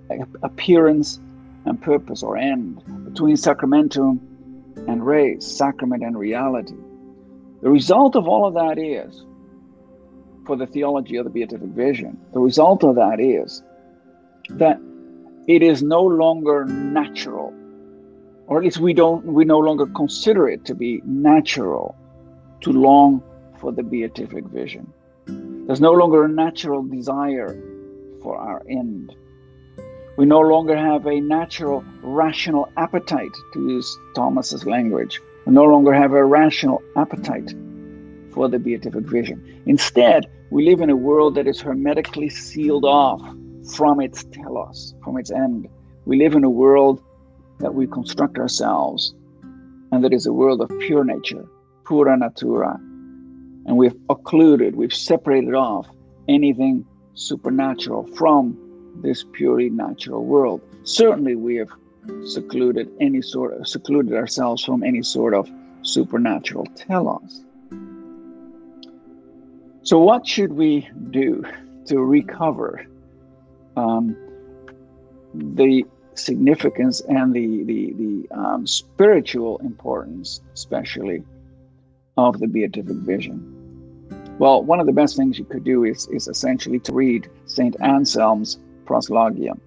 appearance 0.42 1.20
and 1.66 1.82
purpose 1.82 2.24
or 2.24 2.38
end, 2.38 2.82
between 3.04 3.36
sacramentum 3.36 4.22
and 4.88 5.06
res, 5.06 5.46
sacrament 5.46 6.02
and 6.02 6.18
reality. 6.18 6.78
The 7.62 7.70
result 7.70 8.16
of 8.16 8.28
all 8.28 8.48
of 8.48 8.54
that 8.54 8.80
is, 8.80 9.25
for 10.46 10.56
the 10.56 10.66
theology 10.66 11.18
of 11.18 11.25
the 11.25 11.30
beatific 11.30 11.70
vision, 11.70 12.20
the 12.34 12.39
result 12.39 12.84
of 12.84 12.96
that 12.96 13.20
is 13.20 13.63
that 14.50 14.80
it 15.48 15.62
is 15.62 15.84
no 15.84 16.04
longer 16.04 16.66
natural 16.66 17.54
or 18.50 18.58
at 18.58 18.63
least 18.63 18.80
we 18.80 18.94
don't 18.94 19.24
we 19.25 19.46
no 19.46 19.60
longer 19.60 19.86
consider 19.86 20.50
it 20.50 20.66
to 20.66 20.74
be 20.74 21.01
natural 21.06 21.95
to 22.62 22.72
long 22.72 23.24
for 23.60 23.72
the 23.72 23.84
beatific 23.84 24.43
vision. 24.45 24.91
There's 25.67 25.80
no 25.80 25.91
longer 25.91 26.26
a 26.26 26.28
natural 26.28 26.82
desire 26.84 27.56
for 28.24 28.38
our 28.38 28.63
end. 28.67 29.15
We 30.17 30.26
no 30.26 30.39
longer 30.39 30.76
have 30.76 31.06
a 31.06 31.22
natural 31.22 31.86
rational 32.02 32.69
appetite 32.76 33.36
to 33.54 33.60
use 33.69 34.00
thomas's 34.15 34.65
language 34.65 35.22
we 35.50 35.56
no 35.56 35.64
longer 35.64 35.94
have 35.94 36.14
a 36.14 36.24
rational 36.24 36.82
appetite 36.96 37.56
for 38.32 38.48
the 38.48 38.60
beatific 38.60 39.06
vision 39.06 39.38
instead 39.66 40.26
we 40.52 40.64
live 40.64 40.80
in 40.80 40.90
a 40.90 40.96
world 40.96 41.36
that 41.36 41.48
is 41.48 41.60
hermetically 41.60 42.30
sealed 42.30 42.86
off 42.86 43.22
from 43.76 44.00
its 44.00 44.24
telos 44.26 44.96
from 45.04 45.18
its 45.18 45.32
end 45.32 45.68
we 46.06 46.18
live 46.18 46.36
in 46.36 46.44
a 46.44 46.50
world 46.50 47.04
that 47.60 47.76
we 47.76 47.86
construct 47.88 48.38
ourselves, 48.38 49.14
and 49.92 50.04
that 50.04 50.14
is 50.14 50.26
a 50.26 50.34
world 50.34 50.62
of 50.62 50.72
pure 50.80 51.04
nature, 51.04 51.46
pura 51.86 52.18
natura. 52.18 52.80
And 53.66 53.78
we've 53.78 53.96
occluded, 54.10 54.76
we've 54.76 54.94
separated 54.94 55.54
off 55.54 55.88
anything 56.28 56.86
supernatural 57.14 58.08
from 58.16 58.58
this 59.02 59.26
purely 59.34 59.70
natural 59.70 60.26
world. 60.26 60.62
Certainly, 60.84 61.36
we 61.36 61.58
have 61.58 61.70
secluded 62.26 62.89
any 63.00 63.22
sort 63.22 63.54
of 63.54 63.67
secluded 63.67 64.13
ourselves 64.13 64.63
from 64.63 64.84
any 64.84 65.02
sort 65.02 65.34
of 65.34 65.50
supernatural 65.82 66.65
telos. 66.76 67.43
So, 69.84 70.00
what 70.00 70.28
should 70.28 70.54
we 70.54 70.88
do 71.10 71.43
to 71.86 72.00
recover 72.00 72.86
um, 73.76 74.15
the 75.34 75.86
significance 76.15 77.02
and 77.02 77.34
the 77.34 77.63
the 77.63 77.93
the 77.93 78.38
um, 78.38 78.67
spiritual 78.67 79.58
importance, 79.60 80.41
especially 80.54 81.24
of 82.17 82.39
the 82.39 82.48
beatific 82.48 82.98
vision. 82.98 83.56
Well, 84.38 84.63
one 84.63 84.80
of 84.80 84.86
the 84.86 84.93
best 84.93 85.15
things 85.15 85.39
you 85.39 85.45
could 85.45 85.63
do 85.63 85.84
is 85.84 86.08
is 86.08 86.28
essentially 86.28 86.80
to 86.80 86.93
read 86.93 87.30
Saint 87.45 87.76
Anselm's 87.82 88.60
Proslogium, 88.86 89.60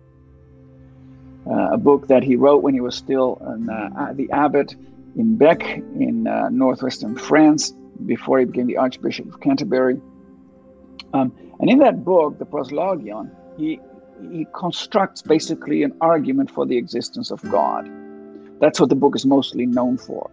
a 1.46 1.78
book 1.78 2.08
that 2.08 2.22
he 2.22 2.36
wrote 2.36 2.62
when 2.62 2.74
he 2.74 2.80
was 2.80 2.94
still 2.94 3.38
an, 3.42 3.68
uh, 3.68 4.12
the 4.14 4.30
abbot 4.30 4.74
in 5.16 5.36
Bec 5.36 5.62
in 5.62 6.26
uh, 6.26 6.48
northwestern 6.50 7.16
France 7.16 7.72
before 8.06 8.38
he 8.38 8.44
became 8.44 8.66
the 8.66 8.76
Archbishop 8.76 9.26
of 9.32 9.40
Canterbury. 9.40 10.00
Um, 11.12 11.32
and 11.60 11.70
in 11.70 11.78
that 11.78 12.04
book, 12.04 12.38
the 12.38 12.46
Proslogion, 12.46 13.30
he 13.56 13.80
he 14.30 14.46
constructs 14.54 15.20
basically 15.22 15.82
an 15.82 15.92
argument 16.00 16.50
for 16.50 16.64
the 16.64 16.76
existence 16.76 17.30
of 17.30 17.42
God. 17.50 17.90
That's 18.60 18.78
what 18.78 18.88
the 18.88 18.94
book 18.94 19.16
is 19.16 19.26
mostly 19.26 19.66
known 19.66 19.98
for. 19.98 20.30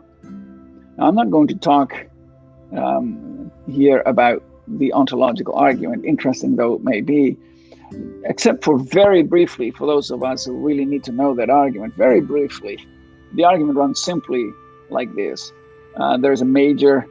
Now, 0.98 1.08
I'm 1.08 1.16
not 1.16 1.32
going 1.32 1.48
to 1.48 1.56
talk 1.56 1.94
um, 2.76 3.52
here 3.68 4.04
about 4.06 4.44
the 4.68 4.94
ontological 4.94 5.56
argument, 5.56 6.06
interesting 6.06 6.56
though 6.56 6.76
it 6.76 6.84
may 6.84 7.02
be, 7.02 7.38
except 8.26 8.64
for 8.64 8.78
very 8.78 9.24
briefly, 9.24 9.72
for 9.72 9.88
those 9.88 10.12
of 10.12 10.24
us 10.24 10.46
who 10.46 10.54
really 10.54 10.86
need 10.86 11.04
to 11.06 11.12
know 11.12 11.36
that 11.36 11.50
argument, 11.50 11.96
very 11.96 12.22
briefly, 12.22 12.78
the 13.34 13.44
argument 13.44 13.78
runs 13.78 14.02
simply 14.04 14.50
like 14.90 15.14
this 15.16 15.52
uh, 16.00 16.18
there's 16.18 16.42
a 16.42 16.46
major 16.46 17.06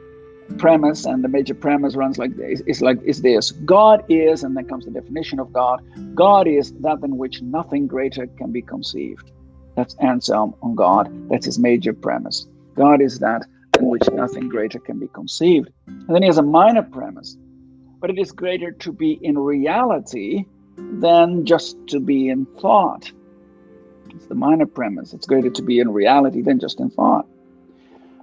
premise, 0.57 1.05
and 1.05 1.23
the 1.23 1.27
major 1.27 1.53
premise 1.53 1.95
runs 1.95 2.17
like 2.17 2.35
this: 2.35 2.61
is 2.65 2.81
like 2.81 2.99
is 3.03 3.21
this: 3.21 3.51
God 3.51 4.03
is, 4.09 4.43
and 4.43 4.55
then 4.55 4.65
comes 4.65 4.85
the 4.85 4.91
definition 4.91 5.39
of 5.39 5.51
God. 5.53 5.79
God 6.15 6.47
is 6.47 6.71
that 6.79 6.99
in 7.03 7.17
which 7.17 7.41
nothing 7.41 7.87
greater 7.87 8.27
can 8.37 8.51
be 8.51 8.61
conceived. 8.61 9.31
That's 9.75 9.95
Anselm 9.95 10.55
on 10.61 10.75
God. 10.75 11.09
That's 11.29 11.45
his 11.45 11.59
major 11.59 11.93
premise. 11.93 12.47
God 12.75 13.01
is 13.01 13.19
that 13.19 13.45
in 13.77 13.85
which 13.87 14.09
nothing 14.11 14.49
greater 14.49 14.79
can 14.79 14.99
be 14.99 15.07
conceived. 15.09 15.69
And 15.87 16.09
then 16.09 16.23
he 16.23 16.27
has 16.27 16.37
a 16.37 16.43
minor 16.43 16.83
premise, 16.83 17.37
but 17.99 18.09
it 18.09 18.17
is 18.17 18.31
greater 18.31 18.71
to 18.71 18.91
be 18.91 19.19
in 19.21 19.37
reality 19.37 20.45
than 20.99 21.45
just 21.45 21.77
to 21.87 21.99
be 21.99 22.29
in 22.29 22.45
thought. 22.59 23.11
It's 24.09 24.27
the 24.27 24.35
minor 24.35 24.65
premise. 24.65 25.13
It's 25.13 25.25
greater 25.25 25.49
to 25.49 25.61
be 25.61 25.79
in 25.79 25.91
reality 25.91 26.41
than 26.41 26.59
just 26.59 26.79
in 26.79 26.89
thought. 26.89 27.25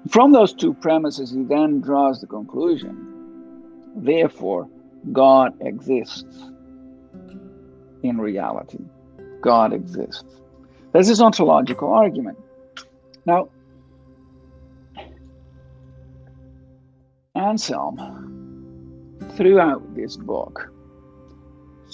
From 0.09 0.33
those 0.33 0.53
two 0.53 0.75
premises, 0.75 1.31
he 1.33 1.43
then 1.43 1.81
draws 1.81 2.21
the 2.21 2.27
conclusion 2.27 3.17
therefore, 3.97 4.69
God 5.13 5.55
exists 5.61 6.51
in 8.03 8.19
reality. 8.19 8.85
God 9.41 9.73
exists. 9.73 10.41
There's 10.93 11.09
this 11.09 11.21
ontological 11.21 11.93
argument. 11.93 12.39
Now, 13.25 13.49
Anselm, 17.35 17.99
throughout 19.37 19.95
this 19.95 20.17
book, 20.17 20.73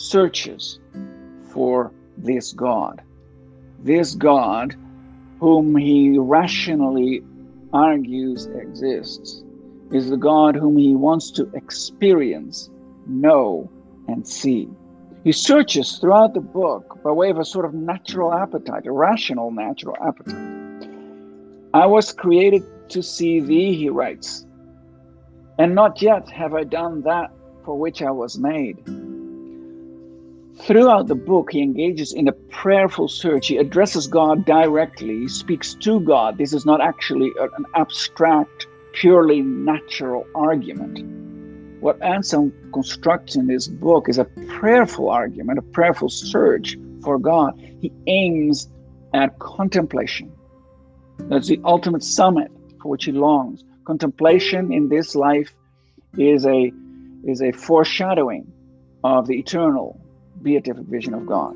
searches 0.03 0.81
for 1.53 1.93
this 2.19 2.53
God. 2.53 3.03
This 3.83 4.15
God 4.15 4.75
whom 5.38 5.77
he 5.77 6.19
rationally 6.19 7.23
argues 7.73 8.47
exists 8.47 9.45
is 9.93 10.11
the 10.11 10.17
God 10.17 10.57
whom 10.57 10.77
he 10.77 10.95
wants 10.95 11.31
to 11.33 11.51
experience, 11.55 12.71
know, 13.07 13.71
and 14.09 14.27
see. 14.27 14.69
He 15.25 15.33
searches 15.33 15.99
throughout 15.99 16.35
the 16.35 16.41
book 16.41 16.99
by 17.05 17.12
way 17.12 17.31
of 17.31 17.38
a 17.38 17.45
sort 17.45 17.65
of 17.65 17.75
natural 17.75 18.33
appetite, 18.33 18.87
a 18.87 18.93
rational 18.93 19.51
natural 19.53 19.97
appetite. 20.05 20.88
I 21.75 21.87
was 21.87 22.12
created 22.12 22.65
to 22.91 23.03
see 23.03 23.41
thee, 23.41 23.75
he 23.75 23.88
writes, 23.88 24.47
and 25.59 25.75
not 25.75 26.03
yet 26.03 26.29
have 26.31 26.55
I 26.55 26.65
done 26.65 27.03
that 27.03 27.31
for 27.65 27.79
which 27.79 28.03
I 28.03 28.11
was 28.11 28.38
made. 28.38 28.83
Throughout 30.66 31.09
the 31.09 31.16
book, 31.16 31.51
he 31.51 31.61
engages 31.61 32.12
in 32.12 32.29
a 32.29 32.33
prayerful 32.33 33.09
search. 33.09 33.48
He 33.48 33.57
addresses 33.57 34.07
God 34.07 34.44
directly, 34.44 35.18
he 35.20 35.29
speaks 35.29 35.75
to 35.75 35.98
God. 35.98 36.38
This 36.38 36.53
is 36.53 36.64
not 36.64 36.81
actually 36.81 37.33
an 37.40 37.64
abstract, 37.75 38.68
purely 38.92 39.40
natural 39.40 40.25
argument. 40.37 41.01
What 41.81 42.01
Anselm 42.01 42.53
constructs 42.72 43.35
in 43.35 43.48
this 43.48 43.66
book 43.66 44.09
is 44.09 44.18
a 44.18 44.25
prayerful 44.46 45.11
argument, 45.11 45.59
a 45.59 45.62
prayerful 45.62 46.11
search 46.11 46.77
for 47.03 47.18
God. 47.18 47.61
He 47.81 47.90
aims 48.07 48.70
at 49.14 49.37
contemplation. 49.40 50.31
That's 51.18 51.48
the 51.48 51.61
ultimate 51.64 52.05
summit 52.05 52.53
for 52.81 52.88
which 52.88 53.07
he 53.07 53.12
longs. 53.12 53.64
Contemplation 53.85 54.72
in 54.72 54.88
this 54.88 55.16
life 55.16 55.53
is 56.16 56.46
a 56.46 56.72
is 57.25 57.42
a 57.42 57.51
foreshadowing 57.51 58.46
of 59.03 59.27
the 59.27 59.38
eternal 59.38 60.02
beatific 60.42 60.85
vision 60.85 61.14
of 61.14 61.26
God. 61.26 61.55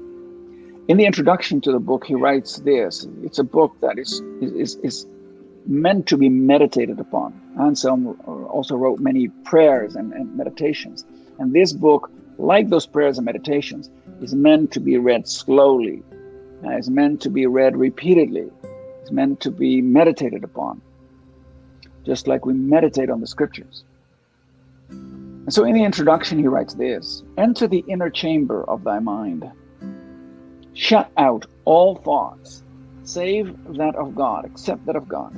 In 0.88 0.96
the 0.96 1.04
introduction 1.04 1.60
to 1.62 1.72
the 1.72 1.80
book, 1.80 2.06
he 2.06 2.14
writes 2.14 2.58
this. 2.58 3.06
It's 3.22 3.38
a 3.38 3.44
book 3.44 3.76
that 3.80 3.98
is 3.98 4.22
is, 4.40 4.76
is 4.76 5.06
meant 5.66 6.06
to 6.06 6.16
be 6.16 6.28
meditated 6.28 7.00
upon. 7.00 7.34
Anselm 7.58 8.20
also 8.26 8.76
wrote 8.76 9.00
many 9.00 9.28
prayers 9.44 9.96
and, 9.96 10.12
and 10.12 10.36
meditations. 10.36 11.04
And 11.38 11.52
this 11.52 11.72
book, 11.72 12.10
like 12.38 12.70
those 12.70 12.86
prayers 12.86 13.18
and 13.18 13.24
meditations, 13.24 13.90
is 14.20 14.34
meant 14.34 14.70
to 14.72 14.80
be 14.80 14.96
read 14.96 15.26
slowly, 15.26 16.02
uh, 16.64 16.76
is 16.76 16.88
meant 16.88 17.20
to 17.22 17.30
be 17.30 17.46
read 17.46 17.76
repeatedly, 17.76 18.48
is 19.02 19.10
meant 19.10 19.40
to 19.40 19.50
be 19.50 19.82
meditated 19.82 20.44
upon, 20.44 20.80
just 22.04 22.28
like 22.28 22.46
we 22.46 22.54
meditate 22.54 23.10
on 23.10 23.20
the 23.20 23.26
scriptures. 23.26 23.84
And 25.46 25.54
so 25.54 25.64
in 25.64 25.74
the 25.74 25.84
introduction, 25.84 26.40
he 26.40 26.48
writes 26.48 26.74
this 26.74 27.22
Enter 27.38 27.68
the 27.68 27.84
inner 27.88 28.10
chamber 28.10 28.64
of 28.68 28.82
thy 28.82 28.98
mind. 28.98 29.44
Shut 30.74 31.10
out 31.16 31.46
all 31.64 31.94
thoughts, 31.96 32.64
save 33.04 33.54
that 33.76 33.94
of 33.94 34.16
God, 34.16 34.44
except 34.44 34.84
that 34.86 34.96
of 34.96 35.08
God, 35.08 35.32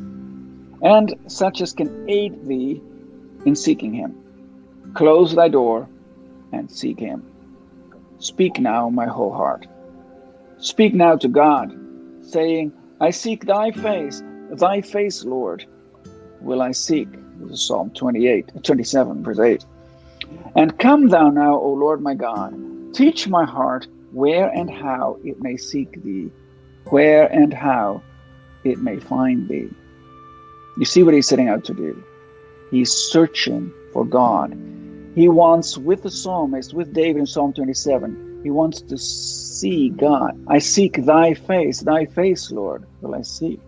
and 0.80 1.14
such 1.28 1.60
as 1.60 1.74
can 1.74 2.06
aid 2.08 2.34
thee 2.48 2.80
in 3.44 3.54
seeking 3.54 3.92
him. 3.92 4.14
Close 4.94 5.34
thy 5.34 5.48
door 5.48 5.86
and 6.52 6.70
seek 6.70 6.98
him. 6.98 7.22
Speak 8.18 8.58
now, 8.58 8.88
my 8.88 9.06
whole 9.06 9.32
heart. 9.32 9.66
Speak 10.58 10.94
now 10.94 11.16
to 11.16 11.28
God, 11.28 11.70
saying, 12.22 12.72
I 13.00 13.10
seek 13.10 13.44
thy 13.44 13.72
face, 13.72 14.22
thy 14.56 14.80
face, 14.80 15.22
Lord, 15.22 15.66
will 16.40 16.62
I 16.62 16.72
seek. 16.72 17.08
This 17.40 17.60
is 17.60 17.66
Psalm 17.66 17.90
28, 17.94 18.64
27, 18.64 19.22
verse 19.22 19.38
8. 19.38 19.64
And 20.54 20.78
come 20.78 21.08
thou 21.08 21.30
now, 21.30 21.54
O 21.58 21.72
Lord 21.72 22.02
my 22.02 22.14
God, 22.14 22.52
teach 22.94 23.28
my 23.28 23.44
heart 23.44 23.86
where 24.12 24.48
and 24.48 24.70
how 24.70 25.18
it 25.22 25.40
may 25.40 25.56
seek 25.56 26.02
thee, 26.02 26.30
where 26.86 27.26
and 27.32 27.52
how 27.52 28.02
it 28.64 28.78
may 28.78 28.98
find 28.98 29.48
thee. 29.48 29.68
You 30.78 30.84
see 30.84 31.02
what 31.02 31.14
he's 31.14 31.28
setting 31.28 31.48
out 31.48 31.64
to 31.64 31.74
do. 31.74 32.02
He's 32.70 32.92
searching 32.92 33.72
for 33.92 34.04
God. 34.04 34.52
He 35.14 35.28
wants, 35.28 35.76
with 35.78 36.02
the 36.02 36.10
psalmist, 36.10 36.74
with 36.74 36.92
David 36.92 37.20
in 37.20 37.26
Psalm 37.26 37.52
27, 37.52 38.42
he 38.44 38.50
wants 38.50 38.80
to 38.82 38.96
see 38.96 39.90
God. 39.90 40.32
I 40.48 40.58
seek 40.58 41.04
thy 41.04 41.34
face, 41.34 41.80
thy 41.80 42.06
face, 42.06 42.50
Lord, 42.52 42.84
will 43.00 43.14
I 43.14 43.22
seek. 43.22 43.58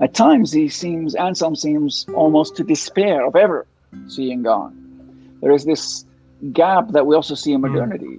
At 0.00 0.14
times 0.14 0.52
he 0.52 0.68
seems, 0.68 1.14
Anselm 1.14 1.56
seems 1.56 2.06
almost 2.14 2.56
to 2.56 2.64
despair 2.64 3.26
of 3.26 3.36
ever 3.36 3.66
seeing 4.06 4.42
God. 4.42 4.74
There 5.40 5.52
is 5.52 5.64
this 5.64 6.04
gap 6.52 6.88
that 6.88 7.06
we 7.06 7.14
also 7.14 7.34
see 7.34 7.52
in 7.52 7.60
hmm. 7.60 7.68
modernity, 7.68 8.18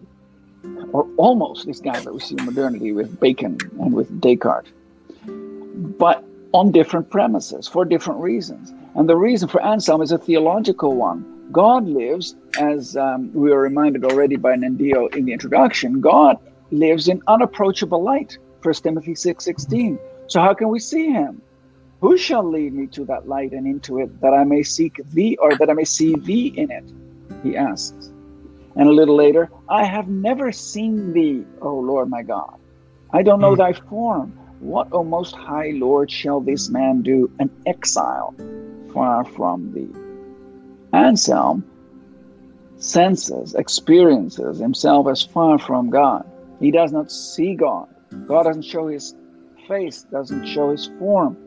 or 0.92 1.08
almost 1.18 1.66
this 1.66 1.80
gap 1.80 2.04
that 2.04 2.14
we 2.14 2.20
see 2.20 2.36
in 2.38 2.46
modernity 2.46 2.92
with 2.92 3.20
Bacon 3.20 3.58
and 3.80 3.94
with 3.94 4.22
Descartes, 4.22 4.72
but 5.26 6.24
on 6.52 6.72
different 6.72 7.10
premises 7.10 7.68
for 7.68 7.86
different 7.86 8.20
reasons. 8.20 8.74
And 8.96 9.08
the 9.08 9.16
reason 9.16 9.48
for 9.48 9.62
Anselm 9.62 10.02
is 10.02 10.12
a 10.12 10.18
theological 10.18 10.96
one. 10.96 11.24
God 11.52 11.88
lives, 11.88 12.36
as 12.60 12.98
um, 12.98 13.32
we 13.34 13.50
were 13.50 13.62
reminded 13.62 14.04
already 14.04 14.36
by 14.36 14.56
Nindyo 14.56 15.16
in 15.16 15.26
the 15.26 15.34
introduction, 15.34 16.02
God 16.02 16.38
lives 16.72 17.08
in 17.08 17.22
unapproachable 17.28 18.04
light. 18.04 18.38
1 18.62 18.74
Timothy 18.76 19.14
6.16. 19.14 20.00
So, 20.28 20.42
how 20.42 20.54
can 20.54 20.70
we 20.70 20.80
see 20.80 21.10
him? 21.10 21.42
Who 22.02 22.18
shall 22.18 22.44
lead 22.44 22.74
me 22.74 22.88
to 22.88 23.06
that 23.06 23.28
light 23.28 23.52
and 23.52 23.68
into 23.68 24.00
it, 24.00 24.22
that 24.22 24.34
I 24.34 24.44
may 24.44 24.64
seek 24.64 25.02
thee, 25.12 25.38
or 25.42 25.56
that 25.56 25.70
I 25.70 25.74
may 25.74 25.84
see 25.84 26.16
thee 26.16 26.54
in 26.56 26.72
it? 26.72 26.84
He 27.44 27.58
asks. 27.58 28.12
And 28.76 28.88
a 28.88 28.94
little 28.94 29.16
later, 29.16 29.50
I 29.68 29.84
have 29.84 30.08
never 30.08 30.52
seen 30.52 31.12
thee, 31.12 31.44
O 31.62 31.76
Lord 31.76 32.10
my 32.10 32.24
God. 32.24 32.58
I 33.12 33.24
don't 33.24 33.42
know 33.42 33.56
mm. 33.56 33.58
thy 33.58 33.74
form. 33.74 34.32
What, 34.60 34.88
O 34.92 35.04
most 35.04 35.36
high 35.36 35.72
Lord, 35.76 36.10
shall 36.12 36.40
this 36.40 36.70
man 36.70 37.02
do, 37.02 37.30
an 37.40 37.50
exile 37.66 38.34
far 38.94 39.26
from 39.26 39.74
thee? 39.74 39.94
Anselm 40.94 41.64
senses, 42.78 43.54
experiences 43.56 44.60
himself 44.60 45.08
as 45.08 45.22
far 45.22 45.60
from 45.60 45.90
God. 45.90 46.26
He 46.60 46.72
does 46.72 46.92
not 46.92 47.12
see 47.12 47.56
God. 47.56 47.88
God 48.28 48.44
doesn't 48.44 48.64
show 48.64 48.88
his 48.88 49.16
face, 49.68 50.04
doesn't 50.04 50.46
show 50.46 50.72
his 50.72 50.88
form. 50.98 51.38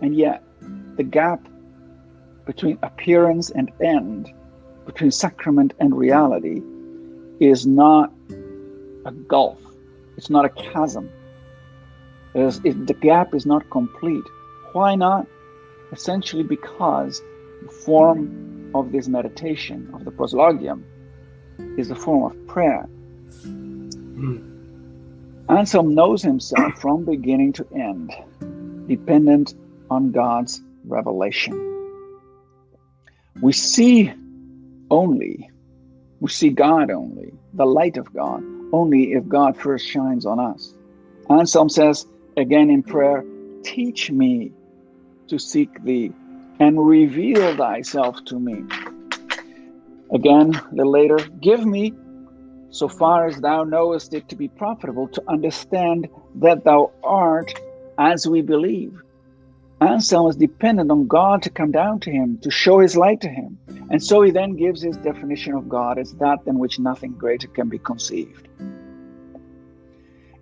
And 0.00 0.16
yet, 0.16 0.42
the 0.96 1.02
gap 1.02 1.46
between 2.46 2.78
appearance 2.82 3.50
and 3.50 3.70
end, 3.82 4.32
between 4.86 5.10
sacrament 5.10 5.74
and 5.80 5.94
reality, 5.96 6.62
is 7.40 7.66
not 7.66 8.12
a 9.04 9.12
gulf, 9.12 9.60
it's 10.16 10.30
not 10.30 10.44
a 10.44 10.48
chasm. 10.48 11.10
If 12.34 12.62
the 12.62 12.96
gap 13.00 13.34
is 13.34 13.46
not 13.46 13.68
complete. 13.70 14.24
Why 14.72 14.94
not? 14.94 15.26
Essentially, 15.92 16.42
because 16.42 17.22
the 17.62 17.72
form 17.72 18.70
of 18.74 18.92
this 18.92 19.08
meditation, 19.08 19.90
of 19.94 20.04
the 20.04 20.10
proslogium, 20.10 20.82
is 21.76 21.88
the 21.88 21.96
form 21.96 22.30
of 22.30 22.46
prayer. 22.46 22.88
Mm. 23.42 24.58
Anselm 25.48 25.94
knows 25.94 26.22
himself 26.22 26.80
from 26.80 27.04
beginning 27.04 27.54
to 27.54 27.66
end, 27.74 28.12
dependent 28.86 29.54
on 29.90 30.12
God's 30.12 30.62
revelation. 30.84 31.64
We 33.40 33.52
see 33.52 34.12
only, 34.90 35.50
we 36.20 36.28
see 36.30 36.50
God 36.50 36.90
only, 36.90 37.32
the 37.54 37.66
light 37.66 37.96
of 37.96 38.12
God, 38.12 38.42
only 38.72 39.12
if 39.12 39.26
God 39.28 39.56
first 39.56 39.86
shines 39.86 40.26
on 40.26 40.40
us. 40.40 40.74
Anselm 41.30 41.68
says 41.68 42.06
again 42.36 42.70
in 42.70 42.82
prayer, 42.82 43.24
Teach 43.64 44.10
me 44.10 44.52
to 45.28 45.38
seek 45.38 45.82
thee 45.84 46.12
and 46.58 46.86
reveal 46.86 47.56
thyself 47.56 48.24
to 48.26 48.38
me. 48.38 48.64
Again, 50.12 50.54
a 50.54 50.74
little 50.74 50.92
later, 50.92 51.18
give 51.40 51.66
me, 51.66 51.92
so 52.70 52.88
far 52.88 53.26
as 53.26 53.40
thou 53.40 53.64
knowest 53.64 54.14
it 54.14 54.28
to 54.30 54.36
be 54.36 54.48
profitable, 54.48 55.08
to 55.08 55.22
understand 55.28 56.08
that 56.36 56.64
thou 56.64 56.90
art 57.02 57.52
as 57.98 58.26
we 58.26 58.40
believe 58.40 59.02
Anselm 59.80 60.28
is 60.28 60.36
dependent 60.36 60.90
on 60.90 61.06
God 61.06 61.42
to 61.42 61.50
come 61.50 61.70
down 61.70 62.00
to 62.00 62.10
him, 62.10 62.38
to 62.38 62.50
show 62.50 62.80
his 62.80 62.96
light 62.96 63.20
to 63.20 63.28
him. 63.28 63.58
And 63.90 64.02
so 64.02 64.22
he 64.22 64.32
then 64.32 64.56
gives 64.56 64.82
his 64.82 64.96
definition 64.96 65.54
of 65.54 65.68
God 65.68 65.98
as 65.98 66.12
that 66.14 66.44
than 66.44 66.58
which 66.58 66.80
nothing 66.80 67.12
greater 67.12 67.46
can 67.46 67.68
be 67.68 67.78
conceived. 67.78 68.48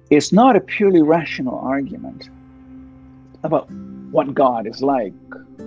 It's 0.08 0.32
not 0.32 0.56
a 0.56 0.60
purely 0.60 1.02
rational 1.02 1.58
argument 1.58 2.30
about 3.42 3.70
what 4.10 4.34
God 4.34 4.66
is 4.66 4.82
like, 4.82 5.12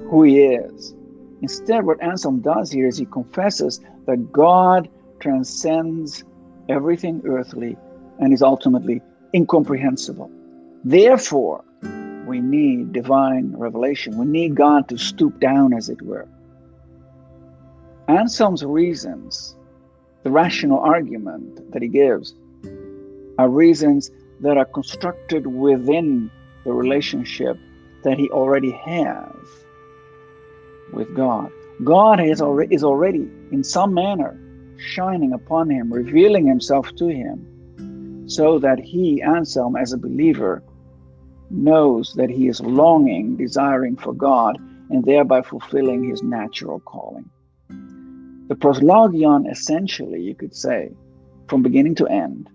who 0.09 0.23
he 0.23 0.39
is. 0.39 0.95
Instead, 1.41 1.85
what 1.85 2.01
Anselm 2.01 2.39
does 2.39 2.71
here 2.71 2.87
is 2.87 2.97
he 2.97 3.05
confesses 3.05 3.81
that 4.07 4.31
God 4.31 4.89
transcends 5.19 6.23
everything 6.69 7.21
earthly 7.25 7.77
and 8.19 8.33
is 8.33 8.41
ultimately 8.41 9.01
incomprehensible. 9.33 10.31
Therefore, 10.83 11.63
we 12.29 12.39
need 12.39 12.93
divine 12.93 13.55
revelation. 13.57 14.17
We 14.17 14.27
need 14.27 14.55
God 14.55 14.87
to 14.89 14.97
stoop 14.97 15.39
down, 15.39 15.73
as 15.73 15.89
it 15.89 16.01
were. 16.03 16.27
Anselm's 18.07 18.63
reasons, 18.63 19.55
the 20.23 20.31
rational 20.31 20.79
argument 20.79 21.71
that 21.73 21.81
he 21.81 21.87
gives, 21.87 22.35
are 23.39 23.49
reasons 23.49 24.11
that 24.41 24.57
are 24.57 24.65
constructed 24.65 25.47
within 25.47 26.29
the 26.65 26.71
relationship 26.71 27.57
that 28.03 28.17
he 28.19 28.29
already 28.29 28.71
has 28.71 29.33
with 30.93 31.13
God. 31.15 31.51
God 31.83 32.19
is 32.19 32.41
already, 32.41 32.75
is 32.75 32.83
already, 32.83 33.27
in 33.51 33.63
some 33.63 33.93
manner, 33.93 34.39
shining 34.77 35.33
upon 35.33 35.69
him, 35.69 35.91
revealing 35.91 36.45
himself 36.45 36.93
to 36.95 37.07
him, 37.07 38.27
so 38.27 38.59
that 38.59 38.79
he, 38.79 39.21
Anselm, 39.21 39.75
as 39.75 39.93
a 39.93 39.97
believer, 39.97 40.61
knows 41.49 42.13
that 42.13 42.29
he 42.29 42.47
is 42.47 42.61
longing, 42.61 43.35
desiring 43.35 43.95
for 43.95 44.13
God, 44.13 44.57
and 44.89 45.03
thereby 45.03 45.41
fulfilling 45.41 46.03
his 46.03 46.23
natural 46.23 46.79
calling. 46.79 47.29
The 48.49 48.55
proslogion, 48.55 49.49
essentially, 49.49 50.21
you 50.21 50.35
could 50.35 50.55
say, 50.55 50.91
from 51.47 51.61
beginning 51.61 51.95
to 51.95 52.07
end, 52.07 52.49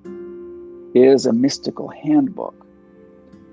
is 0.95 1.27
a 1.27 1.33
mystical 1.33 1.89
handbook. 1.89 2.55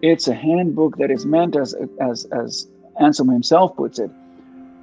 It's 0.01 0.27
a 0.27 0.33
handbook 0.33 0.97
that 0.97 1.11
is 1.11 1.25
meant, 1.25 1.55
as, 1.55 1.75
as, 1.99 2.25
as 2.25 2.67
Anselm 2.99 3.29
himself 3.29 3.75
puts 3.75 3.99
it, 3.99 4.09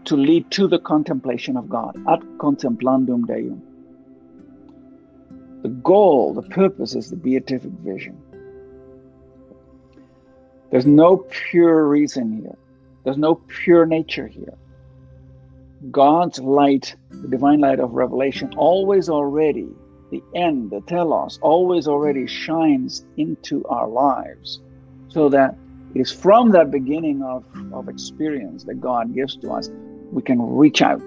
to 0.04 0.16
lead 0.16 0.50
to 0.52 0.68
the 0.68 0.78
contemplation 0.78 1.56
of 1.56 1.68
God, 1.68 1.96
ad 2.08 2.20
contemplandum 2.38 3.26
Deum. 3.26 3.62
The 5.62 5.68
goal, 5.68 6.34
the 6.34 6.42
purpose 6.42 6.94
is 6.94 7.10
the 7.10 7.16
beatific 7.16 7.72
vision. 7.84 8.16
There's 10.70 10.86
no 10.86 11.18
pure 11.28 11.86
reason 11.86 12.40
here. 12.40 12.56
There's 13.04 13.16
no 13.16 13.36
pure 13.36 13.86
nature 13.86 14.26
here. 14.26 14.54
God's 15.90 16.38
light, 16.40 16.94
the 17.10 17.28
divine 17.28 17.60
light 17.60 17.80
of 17.80 17.92
revelation, 17.92 18.52
always 18.56 19.08
already, 19.08 19.68
the 20.10 20.22
end, 20.34 20.70
the 20.70 20.80
telos, 20.82 21.38
always 21.40 21.86
already 21.86 22.26
shines 22.26 23.04
into 23.16 23.64
our 23.66 23.88
lives 23.88 24.60
so 25.08 25.28
that 25.28 25.56
it 25.94 26.00
is 26.00 26.10
from 26.10 26.50
that 26.50 26.70
beginning 26.70 27.22
of, 27.22 27.44
of 27.72 27.88
experience 27.88 28.64
that 28.64 28.80
God 28.80 29.14
gives 29.14 29.36
to 29.36 29.52
us, 29.52 29.70
we 30.12 30.22
can 30.22 30.40
reach 30.40 30.82
out 30.82 31.00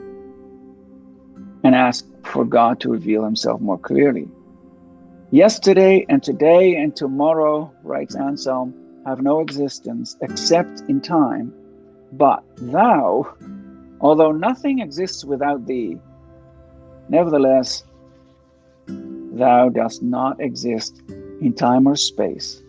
and 1.64 1.76
ask 1.76 2.06
for 2.24 2.46
God 2.46 2.80
to 2.80 2.90
reveal 2.90 3.24
himself 3.24 3.62
more 3.62 3.78
clearly. 3.78 4.28
Yesterday 5.32 6.06
and 6.10 6.24
today 6.24 6.76
and 6.76 6.96
tomorrow, 6.96 7.72
writes 7.84 8.16
Anselm, 8.16 8.74
have 9.06 9.22
no 9.22 9.40
existence 9.40 10.18
except 10.22 10.82
in 10.88 11.02
time, 11.02 11.54
but 12.14 12.44
thou, 12.58 13.36
although 14.00 14.32
nothing 14.32 14.80
exists 14.80 15.26
without 15.26 15.66
thee, 15.66 15.98
nevertheless, 17.10 17.84
thou 18.88 19.70
dost 19.70 20.04
not 20.04 20.40
exist 20.40 21.02
in 21.42 21.54
time 21.54 21.88
or 21.88 21.96
space, 21.96 22.62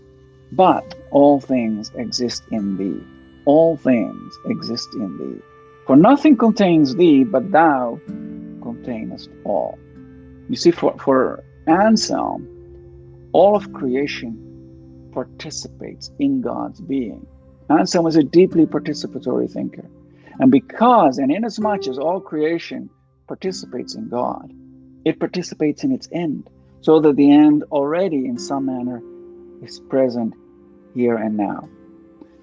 but 0.52 0.94
all 1.10 1.40
things 1.40 1.90
exist 1.96 2.42
in 2.50 2.76
thee. 2.76 3.06
All 3.44 3.76
things 3.76 4.38
exist 4.46 4.88
in 4.94 5.18
thee. 5.18 5.42
For 5.86 5.96
nothing 5.96 6.36
contains 6.36 6.94
thee, 6.94 7.24
but 7.24 7.50
thou 7.50 8.00
containest 8.62 9.28
all. 9.44 9.78
You 10.48 10.56
see, 10.56 10.70
for, 10.70 10.96
for 10.98 11.42
Anselm, 11.66 12.48
all 13.32 13.56
of 13.56 13.72
creation 13.72 14.51
participates 15.12 16.10
in 16.18 16.40
God's 16.40 16.80
being. 16.80 17.26
Anselm 17.68 18.06
is 18.06 18.16
a 18.16 18.22
deeply 18.22 18.66
participatory 18.66 19.50
thinker. 19.50 19.84
And 20.40 20.50
because 20.50 21.18
and 21.18 21.30
inasmuch 21.30 21.86
as 21.86 21.98
all 21.98 22.20
creation 22.20 22.90
participates 23.28 23.94
in 23.94 24.08
God, 24.08 24.52
it 25.04 25.18
participates 25.18 25.84
in 25.84 25.92
its 25.92 26.08
end, 26.12 26.48
so 26.80 27.00
that 27.00 27.16
the 27.16 27.30
end 27.30 27.64
already, 27.70 28.26
in 28.26 28.38
some 28.38 28.66
manner, 28.66 29.02
is 29.62 29.80
present 29.80 30.34
here 30.94 31.16
and 31.16 31.36
now. 31.36 31.68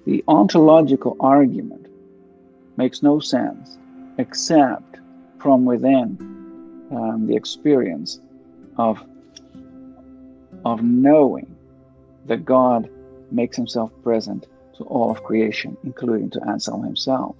The 0.05 0.23
ontological 0.27 1.17
argument 1.19 1.87
makes 2.77 3.03
no 3.03 3.19
sense 3.19 3.77
except 4.17 4.97
from 5.39 5.65
within 5.65 6.17
um, 6.91 7.27
the 7.27 7.35
experience 7.35 8.19
of, 8.77 9.03
of 10.65 10.81
knowing 10.81 11.55
that 12.29 12.45
God 12.45 12.89
makes 13.31 13.57
himself 13.57 13.91
present 14.03 14.47
to 14.77 14.83
all 14.85 15.11
of 15.11 15.23
creation, 15.23 15.75
including 15.83 16.29
to 16.29 16.39
Anselm 16.47 16.83
himself. 16.83 17.35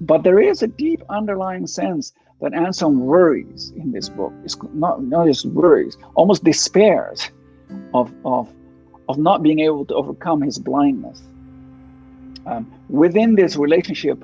But 0.00 0.22
there 0.22 0.38
is 0.38 0.62
a 0.62 0.66
deep 0.66 1.02
underlying 1.08 1.66
sense 1.66 2.12
that 2.40 2.52
Anselm 2.54 3.00
worries 3.00 3.72
in 3.76 3.90
this 3.90 4.08
book. 4.08 4.32
It's 4.44 4.56
not, 4.74 5.02
not 5.02 5.26
just 5.26 5.46
worries, 5.46 5.96
almost 6.14 6.44
despairs 6.44 7.30
of, 7.94 8.12
of, 8.24 8.52
of 9.08 9.18
not 9.18 9.42
being 9.42 9.60
able 9.60 9.84
to 9.86 9.94
overcome 9.94 10.42
his 10.42 10.58
blindness. 10.58 11.22
Um, 12.46 12.70
within 12.88 13.36
this 13.36 13.56
relationship 13.56 14.22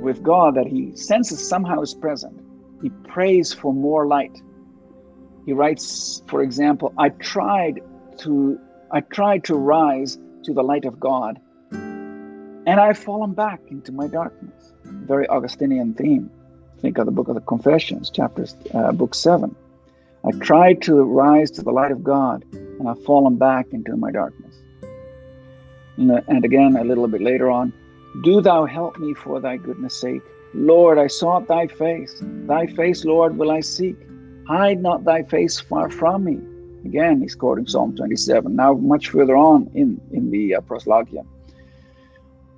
with 0.00 0.22
God 0.22 0.56
that 0.56 0.66
he 0.66 0.96
senses 0.96 1.46
somehow 1.46 1.80
is 1.80 1.94
present, 1.94 2.38
he 2.82 2.88
prays 3.06 3.52
for 3.52 3.72
more 3.72 4.06
light. 4.06 4.36
He 5.46 5.52
writes, 5.52 6.22
for 6.28 6.42
example, 6.42 6.92
I 6.98 7.10
tried 7.10 7.80
to 8.18 8.58
I 8.90 9.00
tried 9.00 9.44
to 9.44 9.54
rise 9.54 10.18
to 10.44 10.52
the 10.52 10.62
light 10.62 10.84
of 10.84 11.00
God, 11.00 11.40
and 11.70 12.80
I've 12.80 12.98
fallen 12.98 13.32
back 13.32 13.60
into 13.68 13.90
my 13.92 14.06
darkness. 14.06 14.72
Very 14.84 15.26
Augustinian 15.28 15.94
theme. 15.94 16.30
Think 16.80 16.98
of 16.98 17.06
the 17.06 17.12
book 17.12 17.28
of 17.28 17.34
the 17.34 17.40
Confessions, 17.40 18.10
chapters, 18.10 18.56
uh, 18.74 18.92
book 18.92 19.14
seven. 19.14 19.54
I 20.24 20.32
tried 20.32 20.82
to 20.82 21.02
rise 21.02 21.50
to 21.52 21.62
the 21.62 21.70
light 21.70 21.90
of 21.90 22.04
God, 22.04 22.44
and 22.52 22.88
I've 22.88 23.02
fallen 23.04 23.36
back 23.36 23.66
into 23.72 23.96
my 23.96 24.10
darkness. 24.10 24.54
Uh, 24.82 26.20
and 26.28 26.44
again, 26.44 26.76
a 26.76 26.84
little 26.84 27.08
bit 27.08 27.22
later 27.22 27.50
on, 27.50 27.72
do 28.22 28.40
thou 28.40 28.66
help 28.66 28.98
me 28.98 29.14
for 29.14 29.40
thy 29.40 29.56
goodness 29.56 29.98
sake. 29.98 30.22
Lord, 30.54 30.98
I 30.98 31.06
sought 31.06 31.48
thy 31.48 31.66
face. 31.66 32.14
Thy 32.20 32.66
face, 32.66 33.04
Lord, 33.04 33.38
will 33.38 33.50
I 33.50 33.60
seek. 33.60 33.96
Hide 34.46 34.82
not 34.82 35.04
thy 35.04 35.22
face 35.22 35.58
far 35.58 35.88
from 35.88 36.24
me. 36.24 36.38
Again, 36.84 37.20
he's 37.20 37.34
quoting 37.34 37.66
Psalm 37.66 37.94
27. 37.96 38.54
Now, 38.54 38.74
much 38.74 39.08
further 39.10 39.36
on 39.36 39.70
in, 39.74 40.00
in 40.12 40.30
the 40.30 40.56
uh, 40.56 40.60
proslogion. 40.60 41.26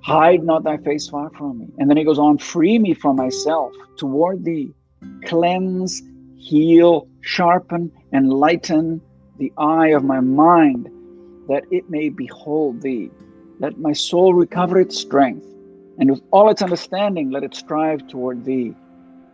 Hide 0.01 0.43
not 0.43 0.63
thy 0.63 0.77
face 0.77 1.07
far 1.07 1.29
from 1.31 1.59
me. 1.59 1.67
And 1.77 1.89
then 1.89 1.97
he 1.97 2.03
goes 2.03 2.19
on, 2.19 2.37
free 2.37 2.79
me 2.79 2.93
from 2.93 3.15
myself 3.15 3.73
toward 3.97 4.43
thee. 4.43 4.73
Cleanse, 5.25 6.01
heal, 6.37 7.07
sharpen, 7.21 7.91
and 8.11 8.31
lighten 8.31 9.01
the 9.37 9.51
eye 9.57 9.89
of 9.89 10.03
my 10.03 10.19
mind 10.19 10.89
that 11.47 11.63
it 11.71 11.89
may 11.89 12.09
behold 12.09 12.81
thee. 12.81 13.11
Let 13.59 13.79
my 13.79 13.93
soul 13.93 14.33
recover 14.33 14.79
its 14.79 14.97
strength, 14.97 15.45
and 15.97 16.11
with 16.11 16.21
all 16.31 16.49
its 16.49 16.61
understanding, 16.61 17.29
let 17.31 17.43
it 17.43 17.55
strive 17.55 18.07
toward 18.07 18.45
thee. 18.45 18.75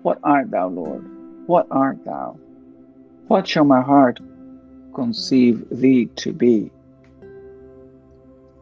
What 0.04 0.19
art 0.23 0.51
thou, 0.51 0.67
Lord? 0.69 1.06
What 1.47 1.67
art 1.71 2.04
thou? 2.06 2.38
What 3.27 3.47
shall 3.47 3.65
my 3.65 3.82
heart 3.82 4.19
conceive 4.93 5.65
thee 5.69 6.06
to 6.17 6.34
be. 6.34 6.71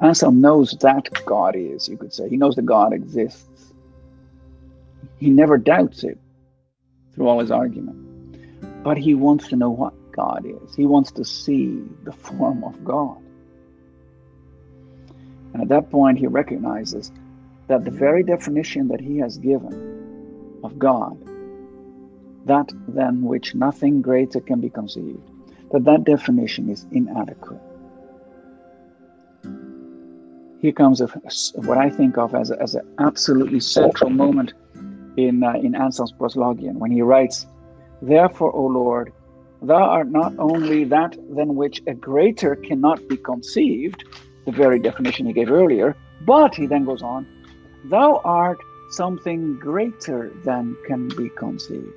Anselm 0.01 0.39
knows 0.39 0.71
that 0.79 1.09
God 1.25 1.55
is, 1.55 1.89
you 1.89 1.97
could 1.97 2.13
say. 2.13 2.29
He 2.29 2.37
knows 2.37 2.55
that 2.55 2.65
God 2.65 2.93
exists. 2.93 3.73
He 5.17 5.29
never 5.29 5.57
doubts 5.57 6.03
it 6.03 6.17
through 7.13 7.27
all 7.27 7.39
his 7.39 7.51
argument. 7.51 7.97
But 8.83 8.97
he 8.97 9.13
wants 9.13 9.49
to 9.49 9.57
know 9.57 9.69
what 9.69 9.93
God 10.13 10.45
is. 10.45 10.73
He 10.75 10.85
wants 10.85 11.11
to 11.11 11.25
see 11.25 11.83
the 12.03 12.13
form 12.13 12.63
of 12.63 12.83
God. 12.85 13.17
And 15.53 15.61
at 15.63 15.67
that 15.69 15.89
point, 15.89 16.17
he 16.17 16.27
recognizes 16.27 17.11
that 17.67 17.83
the 17.83 17.91
very 17.91 18.23
definition 18.23 18.87
that 18.87 19.01
he 19.01 19.17
has 19.17 19.37
given 19.37 20.59
of 20.63 20.79
God, 20.79 21.17
that 22.45 22.71
than 22.87 23.21
which 23.23 23.53
nothing 23.53 24.01
greater 24.01 24.39
can 24.39 24.61
be 24.61 24.69
conceived, 24.69 25.28
that 25.71 25.83
that 25.85 26.03
definition 26.03 26.69
is 26.69 26.85
inadequate. 26.91 27.59
Here 30.61 30.73
comes 30.73 30.99
a, 30.99 31.07
what 31.55 31.77
I 31.77 31.89
think 31.89 32.17
of 32.17 32.35
as, 32.35 32.51
a, 32.51 32.61
as 32.61 32.75
an 32.75 32.85
absolutely 32.99 33.61
central 33.61 34.09
moment 34.09 34.53
in, 35.15 35.43
uh, 35.43 35.53
in 35.53 35.73
Anselm's 35.73 36.11
proslogion 36.11 36.73
when 36.73 36.91
he 36.91 37.01
writes, 37.01 37.47
Therefore, 38.01 38.53
O 38.53 38.65
Lord, 38.65 39.13
thou 39.61 39.83
art 39.83 40.09
not 40.09 40.33
only 40.37 40.83
that 40.85 41.15
than 41.33 41.55
which 41.55 41.81
a 41.87 41.93
greater 41.93 42.55
cannot 42.55 43.07
be 43.07 43.17
conceived, 43.17 44.03
the 44.45 44.51
very 44.51 44.79
definition 44.79 45.25
he 45.25 45.33
gave 45.33 45.51
earlier, 45.51 45.95
but 46.25 46.55
he 46.55 46.65
then 46.65 46.85
goes 46.85 47.01
on, 47.01 47.25
thou 47.85 48.21
art 48.25 48.57
something 48.91 49.57
greater 49.59 50.31
than 50.43 50.75
can 50.87 51.07
be 51.09 51.29
conceived. 51.29 51.93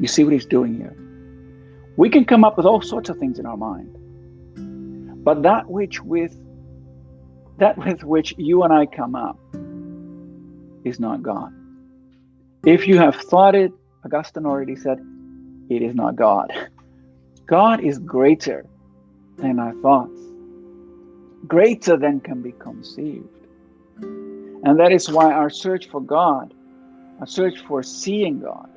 You 0.00 0.06
see 0.06 0.22
what 0.22 0.32
he's 0.32 0.46
doing 0.46 0.76
here? 0.76 0.94
We 1.98 2.08
can 2.08 2.24
come 2.24 2.44
up 2.44 2.56
with 2.56 2.64
all 2.64 2.80
sorts 2.80 3.08
of 3.08 3.18
things 3.18 3.40
in 3.40 3.44
our 3.44 3.56
mind. 3.56 3.92
But 5.24 5.42
that 5.42 5.68
which 5.68 6.00
with 6.00 6.32
that 7.56 7.76
with 7.76 8.04
which 8.04 8.32
you 8.38 8.62
and 8.62 8.72
I 8.72 8.86
come 8.86 9.16
up 9.16 9.36
is 10.84 11.00
not 11.00 11.24
God. 11.24 11.52
If 12.64 12.86
you 12.86 12.98
have 12.98 13.16
thought 13.16 13.56
it, 13.56 13.72
Augustine 14.04 14.46
already 14.46 14.76
said, 14.76 15.04
it 15.68 15.82
is 15.82 15.96
not 15.96 16.14
God. 16.14 16.52
God 17.46 17.80
is 17.80 17.98
greater 17.98 18.64
than 19.38 19.58
our 19.58 19.74
thoughts, 19.82 20.20
greater 21.48 21.96
than 21.96 22.20
can 22.20 22.42
be 22.42 22.52
conceived. 22.52 23.26
And 24.00 24.78
that 24.78 24.92
is 24.92 25.10
why 25.10 25.32
our 25.32 25.50
search 25.50 25.88
for 25.88 26.00
God, 26.00 26.54
our 27.18 27.26
search 27.26 27.58
for 27.66 27.82
seeing 27.82 28.38
God, 28.38 28.70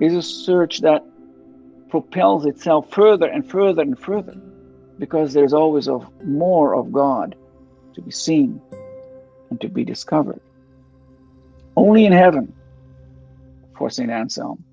is 0.00 0.14
a 0.14 0.22
search 0.22 0.80
that 0.80 1.04
propels 1.88 2.46
itself 2.46 2.90
further 2.90 3.26
and 3.26 3.48
further 3.48 3.82
and 3.82 3.98
further 3.98 4.34
because 4.98 5.32
there's 5.32 5.52
always 5.52 5.88
of 5.88 6.08
more 6.24 6.74
of 6.74 6.92
God 6.92 7.36
to 7.94 8.00
be 8.02 8.10
seen 8.10 8.60
and 9.50 9.60
to 9.60 9.68
be 9.68 9.84
discovered. 9.84 10.40
Only 11.76 12.06
in 12.06 12.12
heaven, 12.12 12.52
for 13.76 13.90
St. 13.90 14.10
Anselm, 14.10 14.64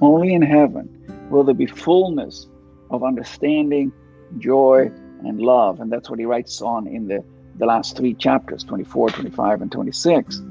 only 0.00 0.34
in 0.34 0.42
heaven 0.42 0.88
will 1.30 1.44
there 1.44 1.54
be 1.54 1.66
fullness 1.66 2.46
of 2.90 3.02
understanding, 3.02 3.92
joy, 4.38 4.90
and 5.24 5.40
love. 5.40 5.80
And 5.80 5.90
that's 5.90 6.08
what 6.08 6.18
he 6.18 6.24
writes 6.24 6.62
on 6.62 6.86
in 6.86 7.08
the, 7.08 7.24
the 7.56 7.66
last 7.66 7.96
three 7.96 8.14
chapters 8.14 8.62
24, 8.64 9.10
25, 9.10 9.62
and 9.62 9.72
26 9.72 10.42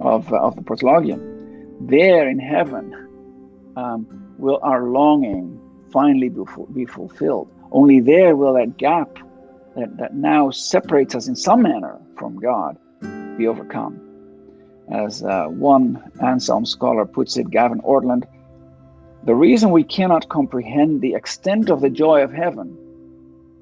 of, 0.00 0.32
uh, 0.32 0.36
of 0.36 0.56
the 0.56 0.62
Proslogium. 0.62 1.34
There 1.80 2.28
in 2.28 2.38
heaven 2.38 2.92
um, 3.76 4.25
will 4.38 4.58
our 4.62 4.84
longing 4.84 5.60
finally 5.92 6.28
be, 6.28 6.42
be 6.72 6.84
fulfilled. 6.84 7.48
Only 7.72 8.00
there 8.00 8.36
will 8.36 8.54
that 8.54 8.76
gap 8.76 9.18
that, 9.76 9.96
that 9.98 10.14
now 10.14 10.50
separates 10.50 11.14
us 11.14 11.28
in 11.28 11.36
some 11.36 11.62
manner 11.62 11.98
from 12.16 12.38
God 12.38 12.78
be 13.36 13.46
overcome. 13.46 14.00
As 14.90 15.22
uh, 15.22 15.46
one 15.46 16.02
Anselm 16.22 16.64
scholar 16.64 17.04
puts 17.04 17.36
it, 17.36 17.50
Gavin 17.50 17.80
Ortlund, 17.80 18.24
the 19.24 19.34
reason 19.34 19.70
we 19.70 19.82
cannot 19.82 20.28
comprehend 20.28 21.00
the 21.00 21.14
extent 21.14 21.68
of 21.68 21.80
the 21.80 21.90
joy 21.90 22.22
of 22.22 22.32
heaven 22.32 22.78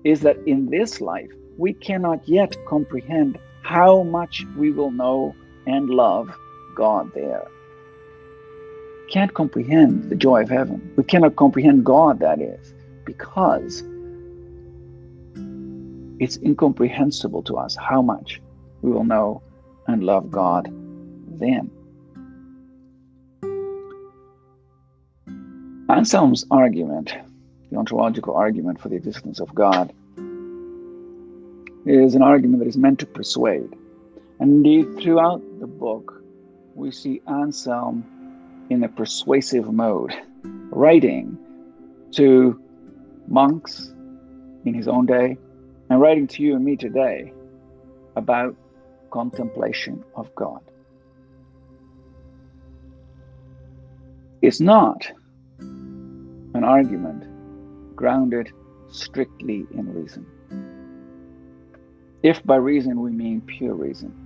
is 0.04 0.20
that 0.20 0.36
in 0.46 0.66
this 0.66 1.00
life 1.00 1.30
we 1.56 1.72
cannot 1.72 2.28
yet 2.28 2.54
comprehend 2.66 3.38
how 3.62 4.02
much 4.02 4.44
we 4.56 4.70
will 4.70 4.90
know 4.90 5.34
and 5.66 5.88
love 5.88 6.30
God 6.76 7.10
there. 7.14 7.46
Can't 9.14 9.32
comprehend 9.32 10.10
the 10.10 10.16
joy 10.16 10.42
of 10.42 10.48
heaven. 10.48 10.92
We 10.96 11.04
cannot 11.04 11.36
comprehend 11.36 11.84
God, 11.84 12.18
that 12.18 12.40
is, 12.40 12.74
because 13.04 13.84
it's 16.18 16.36
incomprehensible 16.38 17.44
to 17.44 17.56
us 17.56 17.76
how 17.76 18.02
much 18.02 18.42
we 18.82 18.90
will 18.90 19.04
know 19.04 19.40
and 19.86 20.02
love 20.02 20.32
God 20.32 20.68
then. 21.28 21.70
Anselm's 25.88 26.44
argument, 26.50 27.14
the 27.70 27.76
ontological 27.76 28.34
argument 28.34 28.80
for 28.80 28.88
the 28.88 28.96
existence 28.96 29.38
of 29.38 29.54
God, 29.54 29.92
is 31.86 32.16
an 32.16 32.22
argument 32.22 32.58
that 32.64 32.68
is 32.68 32.76
meant 32.76 32.98
to 32.98 33.06
persuade. 33.06 33.76
And 34.40 34.66
indeed, 34.66 35.00
throughout 35.00 35.40
the 35.60 35.68
book, 35.68 36.20
we 36.74 36.90
see 36.90 37.22
Anselm 37.28 38.10
in 38.74 38.82
a 38.82 38.88
persuasive 38.88 39.72
mode, 39.72 40.12
writing 40.70 41.38
to 42.10 42.60
monks 43.28 43.94
in 44.64 44.74
his 44.74 44.88
own 44.88 45.06
day 45.06 45.38
and 45.88 46.00
writing 46.00 46.26
to 46.26 46.42
you 46.42 46.56
and 46.56 46.64
me 46.64 46.76
today 46.76 47.32
about 48.16 48.56
contemplation 49.12 50.02
of 50.16 50.34
God. 50.34 50.60
It's 54.42 54.60
not 54.60 55.08
an 55.60 56.64
argument 56.64 57.24
grounded 57.94 58.50
strictly 58.88 59.66
in 59.72 59.94
reason. 59.94 60.26
If 62.24 62.42
by 62.44 62.56
reason 62.56 63.00
we 63.00 63.12
mean 63.12 63.40
pure 63.40 63.74
reason, 63.74 64.23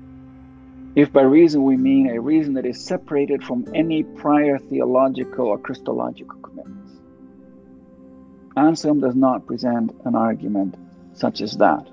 if 0.95 1.13
by 1.13 1.23
reason 1.23 1.65
we 1.65 1.77
mean 1.77 2.11
a 2.11 2.21
reason 2.21 2.55
that 2.55 2.67
is 2.67 2.85
separated 2.85 3.45
from 3.45 3.67
any 3.75 4.03
prior 4.03 4.59
theological 4.59 5.47
or 5.47 5.59
Christological 5.59 6.39
commitments, 6.41 6.93
Anselm 8.57 9.01
does 9.01 9.15
not 9.15 9.47
present 9.47 9.93
an 10.05 10.15
argument 10.15 10.77
such 11.13 11.41
as 11.41 11.57
that. 11.59 11.89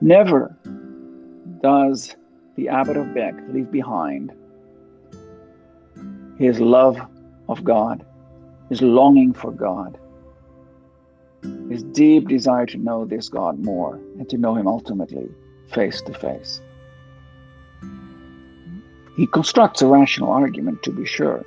Never 0.00 0.56
does 1.62 2.16
the 2.56 2.68
abbot 2.68 2.96
of 2.96 3.14
Bec 3.14 3.34
leave 3.48 3.70
behind 3.70 4.32
his 6.38 6.60
love 6.60 6.98
of 7.48 7.64
God, 7.64 8.04
his 8.68 8.80
longing 8.82 9.32
for 9.32 9.52
God, 9.52 9.98
his 11.70 11.82
deep 11.82 12.28
desire 12.28 12.66
to 12.66 12.78
know 12.78 13.04
this 13.04 13.28
God 13.28 13.58
more 13.58 13.96
and 14.18 14.28
to 14.30 14.38
know 14.38 14.54
him 14.54 14.66
ultimately 14.66 15.28
face 15.72 16.00
to 16.02 16.14
face. 16.14 16.60
He 19.16 19.26
constructs 19.26 19.82
a 19.82 19.86
rational 19.86 20.30
argument, 20.30 20.82
to 20.82 20.90
be 20.90 21.06
sure, 21.06 21.44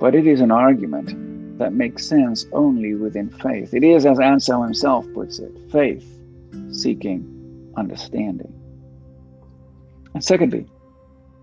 but 0.00 0.14
it 0.14 0.26
is 0.26 0.40
an 0.40 0.50
argument 0.50 1.58
that 1.58 1.72
makes 1.72 2.06
sense 2.06 2.46
only 2.52 2.94
within 2.94 3.30
faith. 3.30 3.74
It 3.74 3.84
is, 3.84 4.06
as 4.06 4.18
Anselm 4.20 4.64
himself 4.64 5.06
puts 5.12 5.38
it, 5.38 5.52
faith 5.70 6.18
seeking 6.70 7.72
understanding. 7.76 8.52
And 10.14 10.24
secondly, 10.24 10.66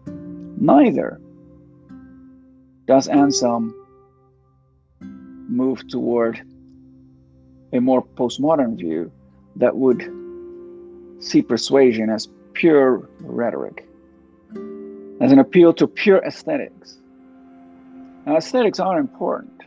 neither 0.07 1.19
does 2.87 3.07
Anselm 3.07 3.73
move 5.01 5.87
toward 5.87 6.41
a 7.73 7.79
more 7.79 8.03
postmodern 8.03 8.77
view 8.77 9.11
that 9.57 9.75
would 9.75 10.11
see 11.19 11.41
persuasion 11.41 12.09
as 12.09 12.27
pure 12.53 13.09
rhetoric, 13.19 13.87
as 15.21 15.31
an 15.31 15.39
appeal 15.39 15.73
to 15.73 15.87
pure 15.87 16.19
aesthetics. 16.25 16.97
Now, 18.25 18.37
aesthetics 18.37 18.79
are 18.79 18.99
important. 18.99 19.61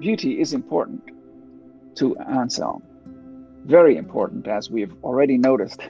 Beauty 0.00 0.40
is 0.40 0.52
important 0.52 1.02
to 1.96 2.16
Anselm 2.18 2.82
very 3.68 3.98
important, 3.98 4.48
as 4.48 4.70
we've 4.70 4.94
already 5.04 5.36
noticed 5.36 5.80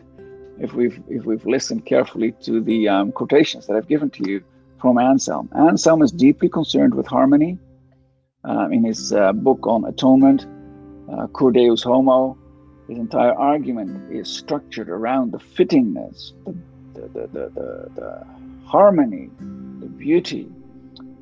if 0.58 0.72
we've 0.74 1.00
if 1.08 1.24
we've 1.24 1.46
listened 1.46 1.86
carefully 1.86 2.32
to 2.42 2.60
the 2.60 2.88
um, 2.88 3.12
quotations 3.12 3.66
that 3.66 3.76
I've 3.76 3.86
given 3.88 4.10
to 4.10 4.28
you 4.28 4.42
from 4.80 4.98
Anselm. 4.98 5.48
Anselm 5.54 6.02
is 6.02 6.10
deeply 6.10 6.48
concerned 6.48 6.94
with 6.94 7.06
harmony. 7.06 7.56
Uh, 8.44 8.68
in 8.70 8.84
his 8.84 9.12
uh, 9.12 9.32
book 9.32 9.66
on 9.66 9.84
atonement, 9.84 10.46
uh, 11.12 11.26
Cur 11.28 11.50
Deus 11.50 11.82
Homo, 11.82 12.38
his 12.88 12.98
entire 12.98 13.34
argument 13.34 14.12
is 14.12 14.28
structured 14.28 14.88
around 14.88 15.32
the 15.32 15.38
fittingness, 15.38 16.32
the, 16.94 17.02
the, 17.14 17.26
the, 17.26 17.44
the, 17.58 17.90
the 17.96 18.26
harmony, 18.68 19.30
the 19.80 19.86
beauty 19.86 20.46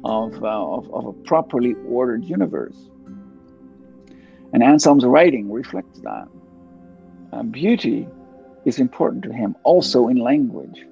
of, 0.04 0.42
uh, 0.42 0.74
of, 0.76 0.92
of 0.92 1.06
a 1.06 1.12
properly 1.12 1.74
ordered 1.88 2.24
universe. 2.24 2.76
And 4.52 4.62
Anselm's 4.62 5.04
writing 5.04 5.52
reflects 5.52 6.00
that. 6.00 6.28
Uh, 7.32 7.42
beauty 7.44 8.08
is 8.64 8.80
important 8.80 9.22
to 9.24 9.32
him 9.32 9.54
also 9.62 10.08
in 10.08 10.16
language. 10.16 10.84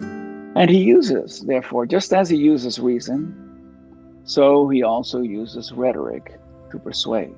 And 0.00 0.68
he 0.68 0.82
uses, 0.82 1.40
therefore, 1.40 1.86
just 1.86 2.12
as 2.12 2.28
he 2.28 2.36
uses 2.36 2.78
reason, 2.78 3.16
so 4.24 4.68
he 4.68 4.82
also 4.82 5.22
uses 5.22 5.72
rhetoric 5.72 6.38
to 6.70 6.78
persuade. 6.78 7.36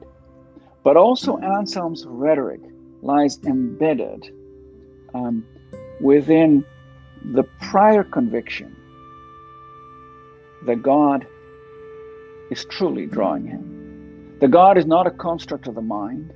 But 0.83 0.97
also, 0.97 1.39
Anselm's 1.39 2.05
rhetoric 2.07 2.61
lies 3.03 3.39
embedded 3.45 4.33
um, 5.15 5.45
within 6.01 6.65
the 7.25 7.45
prior 7.71 8.03
conviction 8.03 8.77
that 10.67 10.83
God 10.83 11.27
is 12.51 12.65
truly 12.65 13.07
drawing 13.07 13.47
him. 13.47 14.39
The 14.41 14.49
God 14.49 14.79
is 14.79 14.87
not 14.87 15.07
a 15.07 15.11
construct 15.11 15.67
of 15.67 15.75
the 15.75 15.83
mind, 15.83 16.33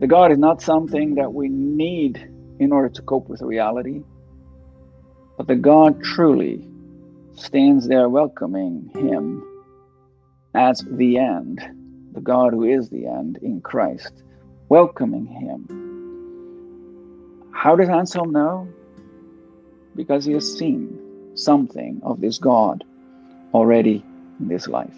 the 0.00 0.06
God 0.06 0.32
is 0.32 0.38
not 0.38 0.62
something 0.62 1.16
that 1.16 1.34
we 1.34 1.48
need 1.48 2.30
in 2.58 2.72
order 2.72 2.88
to 2.88 3.02
cope 3.02 3.28
with 3.28 3.42
reality, 3.42 4.02
but 5.36 5.46
the 5.46 5.56
God 5.56 6.02
truly 6.02 6.66
stands 7.34 7.86
there 7.86 8.08
welcoming 8.08 8.90
him 8.94 9.42
as 10.54 10.84
the 10.90 11.18
end, 11.18 11.60
the 12.12 12.20
God 12.20 12.52
who 12.52 12.64
is 12.64 12.88
the 12.88 13.06
end 13.06 13.38
in 13.42 13.60
Christ, 13.60 14.22
welcoming 14.68 15.26
him. 15.26 15.66
How 17.52 17.76
does 17.76 17.88
Anselm 17.88 18.32
know? 18.32 18.68
Because 19.96 20.24
he 20.24 20.32
has 20.32 20.56
seen 20.58 20.98
something 21.34 22.00
of 22.02 22.20
this 22.20 22.38
God 22.38 22.84
already 23.54 24.04
in 24.38 24.48
this 24.48 24.68
life. 24.68 24.94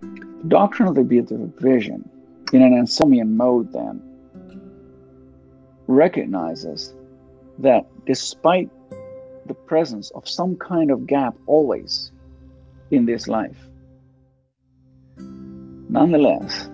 The 0.00 0.48
doctrine 0.48 0.88
of 0.88 0.94
the 0.94 1.02
beatific 1.02 1.58
vision 1.58 2.08
in 2.52 2.62
an 2.62 2.72
Anselmian 2.72 3.30
mode, 3.30 3.72
then, 3.72 4.00
recognizes 5.86 6.94
that 7.58 7.86
despite 8.06 8.70
the 9.46 9.54
presence 9.54 10.10
of 10.14 10.28
some 10.28 10.56
kind 10.56 10.90
of 10.90 11.06
gap 11.06 11.34
always 11.46 12.12
in 12.90 13.06
this 13.06 13.26
life, 13.26 13.56
nonetheless, 15.88 16.68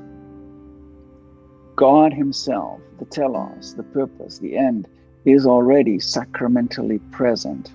God 1.77 2.13
Himself, 2.13 2.81
the 2.99 3.05
telos, 3.07 3.75
the 3.75 3.83
purpose, 3.83 4.39
the 4.39 4.57
end, 4.57 4.89
is 5.25 5.47
already 5.47 5.99
sacramentally 5.99 6.99
present 7.11 7.73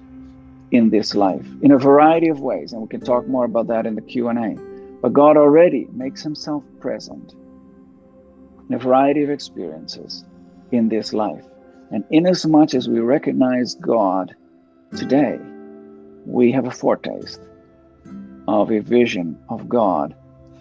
in 0.72 0.90
this 0.90 1.16
life 1.16 1.46
in 1.62 1.72
a 1.72 1.78
variety 1.78 2.28
of 2.28 2.42
ways, 2.42 2.74
and 2.74 2.82
we 2.82 2.88
can 2.88 3.02
talk 3.02 3.28
more 3.28 3.46
about 3.46 3.68
that 3.68 3.86
in 3.86 3.96
the 3.96 4.02
Q&A. 4.02 4.56
But 5.02 5.14
God 5.14 5.38
already 5.38 5.88
makes 5.94 6.22
Himself 6.22 6.64
present 6.80 7.36
in 8.68 8.76
a 8.76 8.80
variety 8.80 9.24
of 9.24 9.30
experiences 9.30 10.26
in 10.72 10.90
this 10.90 11.14
life. 11.14 11.46
And 11.92 12.04
inasmuch 12.10 12.74
as 12.74 12.90
we 12.90 13.00
recognize 13.00 13.76
God 13.76 14.36
today, 14.98 15.40
we 16.26 16.52
have 16.52 16.66
a 16.66 16.72
foretaste 16.72 17.40
of 18.48 18.72
a 18.72 18.80
vision 18.80 19.38
of 19.50 19.70
God 19.70 20.16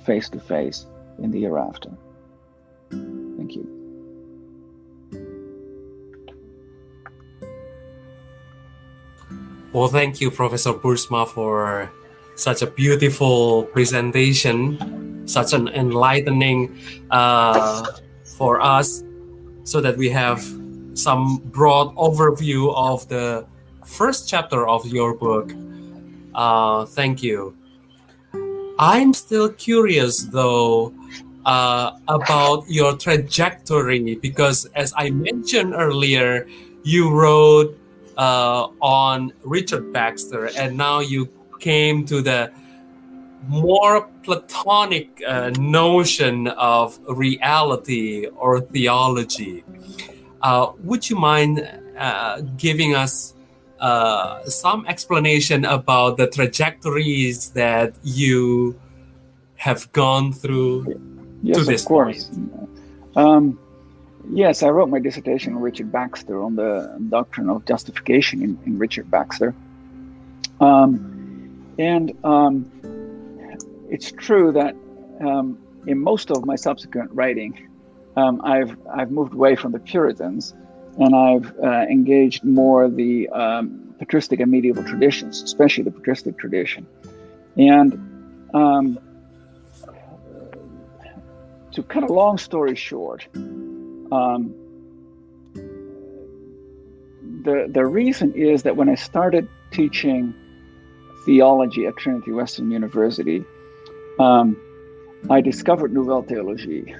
face 0.05 0.28
to 0.30 0.39
face 0.39 0.87
in 1.18 1.32
the 1.32 1.41
hereafter. 1.41 1.91
Thank 2.91 3.57
you. 3.57 3.75
Well, 9.76 9.88
thank 9.88 10.22
you, 10.22 10.30
Professor 10.30 10.72
Boersma, 10.72 11.28
for 11.28 11.92
such 12.34 12.62
a 12.62 12.66
beautiful 12.66 13.64
presentation, 13.64 15.28
such 15.28 15.52
an 15.52 15.68
enlightening 15.68 16.80
uh, 17.10 17.84
for 18.38 18.62
us, 18.62 19.04
so 19.64 19.82
that 19.82 19.98
we 19.98 20.08
have 20.08 20.40
some 20.94 21.42
broad 21.52 21.94
overview 21.96 22.74
of 22.74 23.06
the 23.08 23.44
first 23.84 24.30
chapter 24.30 24.66
of 24.66 24.86
your 24.86 25.12
book. 25.12 25.52
Uh, 26.34 26.86
thank 26.86 27.22
you. 27.22 27.54
I'm 28.78 29.12
still 29.12 29.50
curious, 29.50 30.24
though, 30.24 30.94
uh, 31.44 31.98
about 32.08 32.64
your 32.66 32.96
trajectory 32.96 34.14
because, 34.14 34.64
as 34.74 34.94
I 34.96 35.10
mentioned 35.10 35.74
earlier, 35.74 36.48
you 36.82 37.10
wrote 37.10 37.78
uh, 38.16 38.68
on 38.80 39.32
Richard 39.44 39.92
Baxter, 39.92 40.50
and 40.56 40.76
now 40.76 41.00
you 41.00 41.28
came 41.60 42.04
to 42.06 42.22
the 42.22 42.52
more 43.48 44.08
platonic 44.22 45.22
uh, 45.26 45.50
notion 45.58 46.48
of 46.48 46.98
reality 47.08 48.26
or 48.26 48.60
theology. 48.60 49.64
Uh, 50.42 50.72
would 50.80 51.08
you 51.08 51.16
mind 51.16 51.68
uh, 51.98 52.40
giving 52.56 52.94
us 52.94 53.34
uh, 53.80 54.42
some 54.44 54.86
explanation 54.86 55.64
about 55.64 56.16
the 56.16 56.26
trajectories 56.26 57.50
that 57.50 57.94
you 58.02 58.78
have 59.56 59.90
gone 59.92 60.32
through 60.32 61.00
yes, 61.42 61.58
to 61.58 61.64
this 61.64 61.82
of 61.82 61.88
course. 61.88 62.30
Um, 63.16 63.58
yes, 64.32 64.62
I 64.62 64.68
wrote 64.68 64.88
my 64.88 64.98
dissertation 64.98 65.54
on 65.54 65.60
Richard 65.60 65.90
Baxter 65.92 66.42
on 66.42 66.56
the 66.56 66.96
doctrine 67.08 67.48
of 67.48 67.64
justification 67.64 68.42
in, 68.42 68.58
in 68.66 68.78
Richard 68.78 69.10
Baxter. 69.10 69.54
Um, 70.60 71.74
and 71.78 72.12
um, 72.24 72.70
it's 73.90 74.12
true 74.12 74.52
that 74.52 74.74
um, 75.20 75.58
in 75.86 75.98
most 75.98 76.30
of 76.30 76.44
my 76.44 76.56
subsequent 76.56 77.10
writing, 77.12 77.68
um, 78.16 78.40
I've 78.42 78.76
I've 78.90 79.10
moved 79.10 79.34
away 79.34 79.56
from 79.56 79.72
the 79.72 79.78
Puritans, 79.78 80.54
and 80.98 81.14
I've 81.14 81.58
uh, 81.58 81.82
engaged 81.90 82.44
more 82.44 82.88
the 82.88 83.28
um, 83.28 83.94
patristic 83.98 84.40
and 84.40 84.50
medieval 84.50 84.84
traditions, 84.84 85.42
especially 85.42 85.84
the 85.84 85.90
patristic 85.90 86.38
tradition. 86.38 86.86
And 87.58 88.48
um, 88.54 88.98
to 91.72 91.82
cut 91.82 92.02
a 92.04 92.12
long 92.12 92.38
story 92.38 92.74
short, 92.74 93.26
um, 94.12 94.54
the 97.42 97.68
the 97.70 97.84
reason 97.86 98.32
is 98.34 98.62
that 98.64 98.76
when 98.76 98.88
I 98.88 98.94
started 98.94 99.48
teaching 99.70 100.34
theology 101.24 101.86
at 101.86 101.96
Trinity 101.96 102.32
Western 102.32 102.70
University, 102.70 103.44
um, 104.18 104.57
I 105.30 105.40
discovered 105.40 105.92
Nouvelle 105.92 106.22
Theologie. 106.22 106.94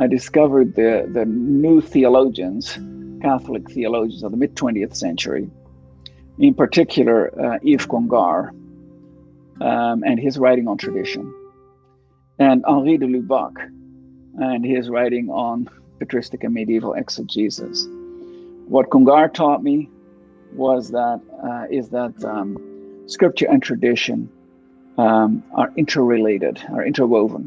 I 0.00 0.06
discovered 0.06 0.74
the, 0.74 1.06
the 1.10 1.26
new 1.26 1.80
theologians, 1.80 2.78
Catholic 3.20 3.70
theologians 3.70 4.22
of 4.22 4.30
the 4.30 4.36
mid 4.36 4.54
20th 4.54 4.96
century, 4.96 5.50
in 6.38 6.54
particular 6.54 7.28
uh, 7.38 7.58
Yves 7.62 7.86
Congar 7.86 8.50
um, 9.60 10.02
and 10.04 10.18
his 10.18 10.38
writing 10.38 10.66
on 10.66 10.78
tradition, 10.78 11.32
and 12.38 12.64
Henri 12.66 12.96
de 12.96 13.06
Lubac 13.06 13.52
and 14.38 14.64
his 14.64 14.88
writing 14.88 15.28
on 15.28 15.68
patristic 16.02 16.42
and 16.42 16.52
medieval 16.52 16.94
exegesis. 16.94 17.86
What 18.74 18.90
Congar 18.90 19.32
taught 19.32 19.62
me 19.62 19.88
was 20.52 20.90
that 20.90 21.20
uh, 21.48 21.64
is 21.70 21.90
that 21.90 22.14
um, 22.24 22.48
scripture 23.06 23.48
and 23.48 23.62
tradition 23.62 24.28
um, 24.98 25.44
are 25.54 25.70
interrelated, 25.76 26.60
are 26.74 26.84
interwoven, 26.84 27.44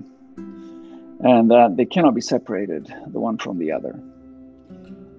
and 1.20 1.51
that 1.51 1.76
they 1.78 1.86
cannot 1.86 2.16
be 2.16 2.22
separated, 2.22 2.84
the 3.08 3.20
one 3.20 3.38
from 3.38 3.60
the 3.60 3.72
other. 3.74 3.99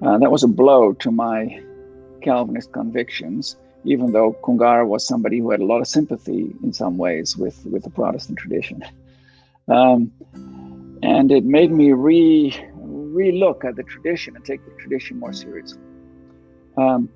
Uh, 0.02 0.16
that 0.18 0.30
was 0.30 0.42
a 0.42 0.48
blow 0.48 0.94
to 0.94 1.10
my 1.10 1.62
Calvinist 2.22 2.72
convictions, 2.72 3.56
even 3.84 4.12
though 4.12 4.36
Congar 4.42 4.86
was 4.86 5.06
somebody 5.06 5.38
who 5.40 5.50
had 5.50 5.60
a 5.60 5.64
lot 5.72 5.80
of 5.80 5.88
sympathy 5.88 6.54
in 6.62 6.72
some 6.72 6.96
ways 6.96 7.36
with, 7.36 7.64
with 7.66 7.82
the 7.84 7.90
Protestant 7.90 8.38
tradition. 8.38 8.82
Um, 9.68 10.10
and 11.02 11.30
it 11.30 11.44
made 11.44 11.70
me 11.70 11.92
re 11.92 12.54
re-look 13.20 13.58
at 13.68 13.74
the 13.76 13.86
tradition 13.94 14.30
and 14.36 14.44
take 14.44 14.62
the 14.68 14.74
tradition 14.82 15.14
more 15.24 15.32
seriously. 15.32 15.82
Um, 16.76 17.08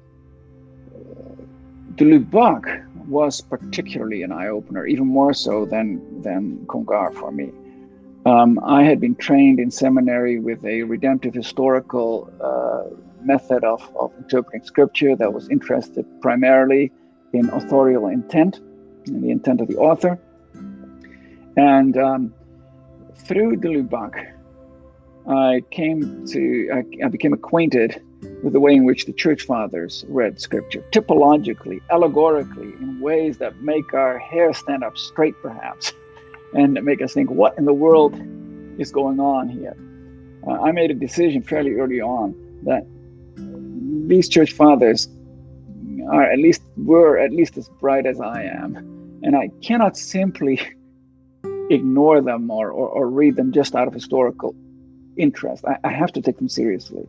de 1.96 2.04
Lubac 2.04 2.64
was 3.06 3.40
particularly 3.40 4.22
an 4.22 4.32
eye-opener, 4.32 4.86
even 4.86 5.06
more 5.06 5.34
so 5.46 5.54
than 5.72 5.86
than 6.22 6.42
Congar 6.72 7.08
for 7.20 7.30
me. 7.40 7.48
Um, 8.26 8.50
I 8.78 8.82
had 8.90 8.98
been 9.00 9.16
trained 9.28 9.58
in 9.64 9.70
seminary 9.70 10.36
with 10.48 10.64
a 10.64 10.82
redemptive 10.82 11.34
historical 11.42 12.30
uh, 12.50 12.84
method 13.32 13.64
of, 13.64 13.80
of 13.96 14.12
interpreting 14.18 14.62
scripture 14.72 15.16
that 15.16 15.32
was 15.32 15.48
interested 15.48 16.04
primarily 16.20 16.92
in 17.32 17.48
authorial 17.50 18.08
intent, 18.08 18.60
in 19.06 19.20
the 19.22 19.30
intent 19.30 19.60
of 19.62 19.68
the 19.68 19.76
author. 19.76 20.18
And 21.56 21.96
um, 21.96 22.34
through 23.26 23.56
de 23.56 23.68
Lubac, 23.68 24.14
I 25.28 25.62
came 25.70 26.26
to, 26.28 26.70
I, 26.72 27.04
I 27.04 27.08
became 27.08 27.32
acquainted 27.32 28.02
with 28.42 28.52
the 28.52 28.60
way 28.60 28.74
in 28.74 28.84
which 28.84 29.04
the 29.04 29.12
church 29.12 29.42
fathers 29.42 30.04
read 30.08 30.40
scripture, 30.40 30.82
typologically, 30.92 31.80
allegorically, 31.90 32.72
in 32.80 33.00
ways 33.00 33.38
that 33.38 33.60
make 33.62 33.92
our 33.92 34.18
hair 34.18 34.52
stand 34.52 34.82
up 34.82 34.96
straight, 34.96 35.34
perhaps, 35.42 35.92
and 36.54 36.82
make 36.82 37.02
us 37.02 37.12
think, 37.12 37.30
what 37.30 37.56
in 37.58 37.64
the 37.64 37.74
world 37.74 38.14
is 38.78 38.90
going 38.90 39.20
on 39.20 39.48
here? 39.48 39.76
Uh, 40.46 40.62
I 40.62 40.72
made 40.72 40.90
a 40.90 40.94
decision 40.94 41.42
fairly 41.42 41.74
early 41.74 42.00
on 42.00 42.34
that 42.64 42.86
these 44.08 44.28
church 44.28 44.52
fathers 44.52 45.08
are 46.10 46.24
at 46.24 46.38
least 46.38 46.62
were 46.76 47.18
at 47.18 47.30
least 47.30 47.56
as 47.58 47.68
bright 47.68 48.06
as 48.06 48.20
I 48.20 48.42
am, 48.42 48.76
and 49.22 49.36
I 49.36 49.50
cannot 49.62 49.96
simply 49.98 50.60
ignore 51.70 52.22
them 52.22 52.50
or, 52.50 52.70
or, 52.70 52.88
or 52.88 53.10
read 53.10 53.36
them 53.36 53.52
just 53.52 53.74
out 53.74 53.86
of 53.86 53.94
historical 53.94 54.54
interest. 55.20 55.64
I, 55.64 55.76
I 55.84 55.92
have 55.92 56.12
to 56.12 56.22
take 56.22 56.38
them 56.38 56.48
seriously. 56.48 57.06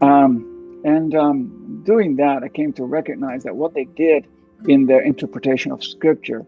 Um, 0.00 0.82
and 0.84 1.14
um, 1.14 1.82
doing 1.84 2.16
that, 2.16 2.42
I 2.42 2.48
came 2.48 2.72
to 2.74 2.84
recognize 2.84 3.44
that 3.44 3.54
what 3.56 3.74
they 3.74 3.84
did 3.84 4.26
in 4.66 4.86
their 4.86 5.00
interpretation 5.00 5.72
of 5.72 5.82
Scripture 5.82 6.44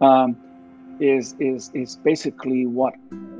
um, 0.00 0.36
is 1.00 1.34
is 1.38 1.70
is 1.74 1.96
basically 2.04 2.66
what 2.66 2.94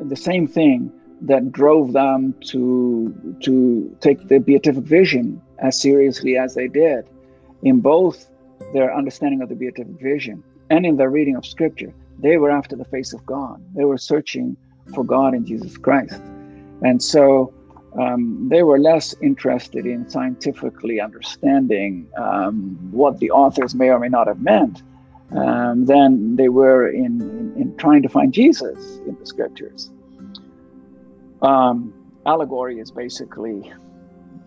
the 0.08 0.16
same 0.16 0.46
thing 0.46 0.92
that 1.22 1.52
drove 1.52 1.92
them 1.92 2.34
to 2.44 3.36
to 3.42 3.96
take 4.00 4.28
the 4.28 4.38
beatific 4.38 4.84
vision 4.84 5.40
as 5.58 5.80
seriously 5.80 6.36
as 6.36 6.54
they 6.54 6.68
did 6.68 7.08
in 7.62 7.80
both 7.80 8.30
their 8.74 8.94
understanding 8.94 9.40
of 9.40 9.48
the 9.48 9.54
beatific 9.54 9.94
vision 10.00 10.42
and 10.68 10.84
in 10.84 10.96
their 10.96 11.10
reading 11.10 11.34
of 11.36 11.46
scripture 11.46 11.92
they 12.18 12.36
were 12.36 12.50
after 12.50 12.76
the 12.76 12.84
face 12.86 13.14
of 13.14 13.24
god 13.24 13.62
they 13.74 13.84
were 13.84 13.96
searching 13.96 14.56
for 14.94 15.04
god 15.04 15.32
in 15.34 15.46
jesus 15.46 15.78
christ 15.78 16.20
and 16.82 17.02
so 17.02 17.52
um, 17.98 18.48
they 18.50 18.62
were 18.62 18.78
less 18.78 19.14
interested 19.22 19.86
in 19.86 20.08
scientifically 20.08 21.00
understanding 21.00 22.06
um, 22.18 22.76
what 22.90 23.18
the 23.18 23.30
authors 23.30 23.74
may 23.74 23.88
or 23.90 23.98
may 23.98 24.08
not 24.08 24.26
have 24.26 24.40
meant 24.40 24.82
um, 25.34 25.86
than 25.86 26.36
they 26.36 26.48
were 26.48 26.88
in, 26.88 27.20
in, 27.22 27.54
in 27.56 27.76
trying 27.78 28.02
to 28.02 28.08
find 28.08 28.32
jesus 28.32 28.98
in 29.06 29.16
the 29.18 29.26
scriptures. 29.26 29.90
Um, 31.42 31.92
allegory 32.26 32.78
is 32.80 32.90
basically, 32.90 33.72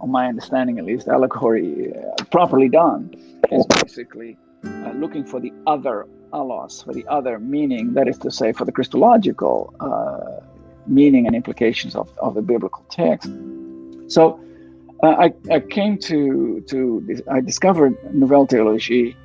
on 0.02 0.12
my 0.12 0.28
understanding 0.28 0.80
at 0.80 0.86
least, 0.86 1.08
allegory 1.08 1.94
uh, 1.94 2.24
properly 2.26 2.70
done 2.70 3.14
is 3.52 3.66
basically 3.82 4.38
uh, 4.66 4.92
looking 4.96 5.26
for 5.26 5.40
the 5.40 5.52
other 5.66 6.08
allos, 6.34 6.84
for 6.84 6.94
the 6.94 7.08
other 7.08 7.40
meaning, 7.40 7.94
that 7.94 8.08
is 8.08 8.18
to 8.20 8.32
say, 8.32 8.52
for 8.52 8.66
the 8.66 8.72
Christological 8.72 9.74
uh, 9.80 10.46
meaning 10.88 11.28
and 11.28 11.36
implications 11.36 11.96
of, 11.96 12.12
of 12.20 12.36
the 12.36 12.42
biblical 12.42 12.84
text. 12.90 13.30
So 14.08 14.40
uh, 15.04 15.08
I, 15.08 15.34
I 15.52 15.60
came 15.60 15.98
to, 16.00 16.62
to, 16.68 17.24
I 17.30 17.42
discovered 17.42 17.96
Nouvelle 18.14 18.48
Theologie, 18.48 19.16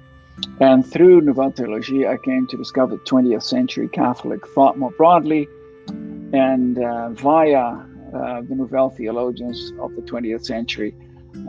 and 0.61 0.85
through 0.85 1.21
Nouvelle 1.21 1.53
Theologie, 1.53 2.09
I 2.09 2.17
came 2.17 2.47
to 2.49 2.57
discover 2.57 2.97
20th 2.99 3.43
century 3.43 3.89
Catholic 3.89 4.47
thought 4.49 4.77
more 4.79 4.91
broadly 4.93 5.49
and 6.33 6.79
uh, 6.79 7.11
via 7.11 7.61
uh, 8.15 8.43
the 8.43 8.55
Nouvelle 8.55 8.91
theologians 8.91 9.73
of 9.81 9.95
the 9.95 10.03
20th 10.03 10.45
century, 10.45 10.95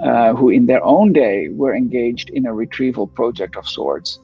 uh, 0.03 0.33
who 0.33 0.49
in 0.49 0.65
their 0.65 0.83
own 0.83 1.13
day 1.13 1.49
were 1.49 1.75
engaged 1.75 2.29
in 2.29 2.45
a 2.45 2.53
retrieval 2.53 3.07
project 3.07 3.55
of 3.55 3.67
sorts. 3.67 4.19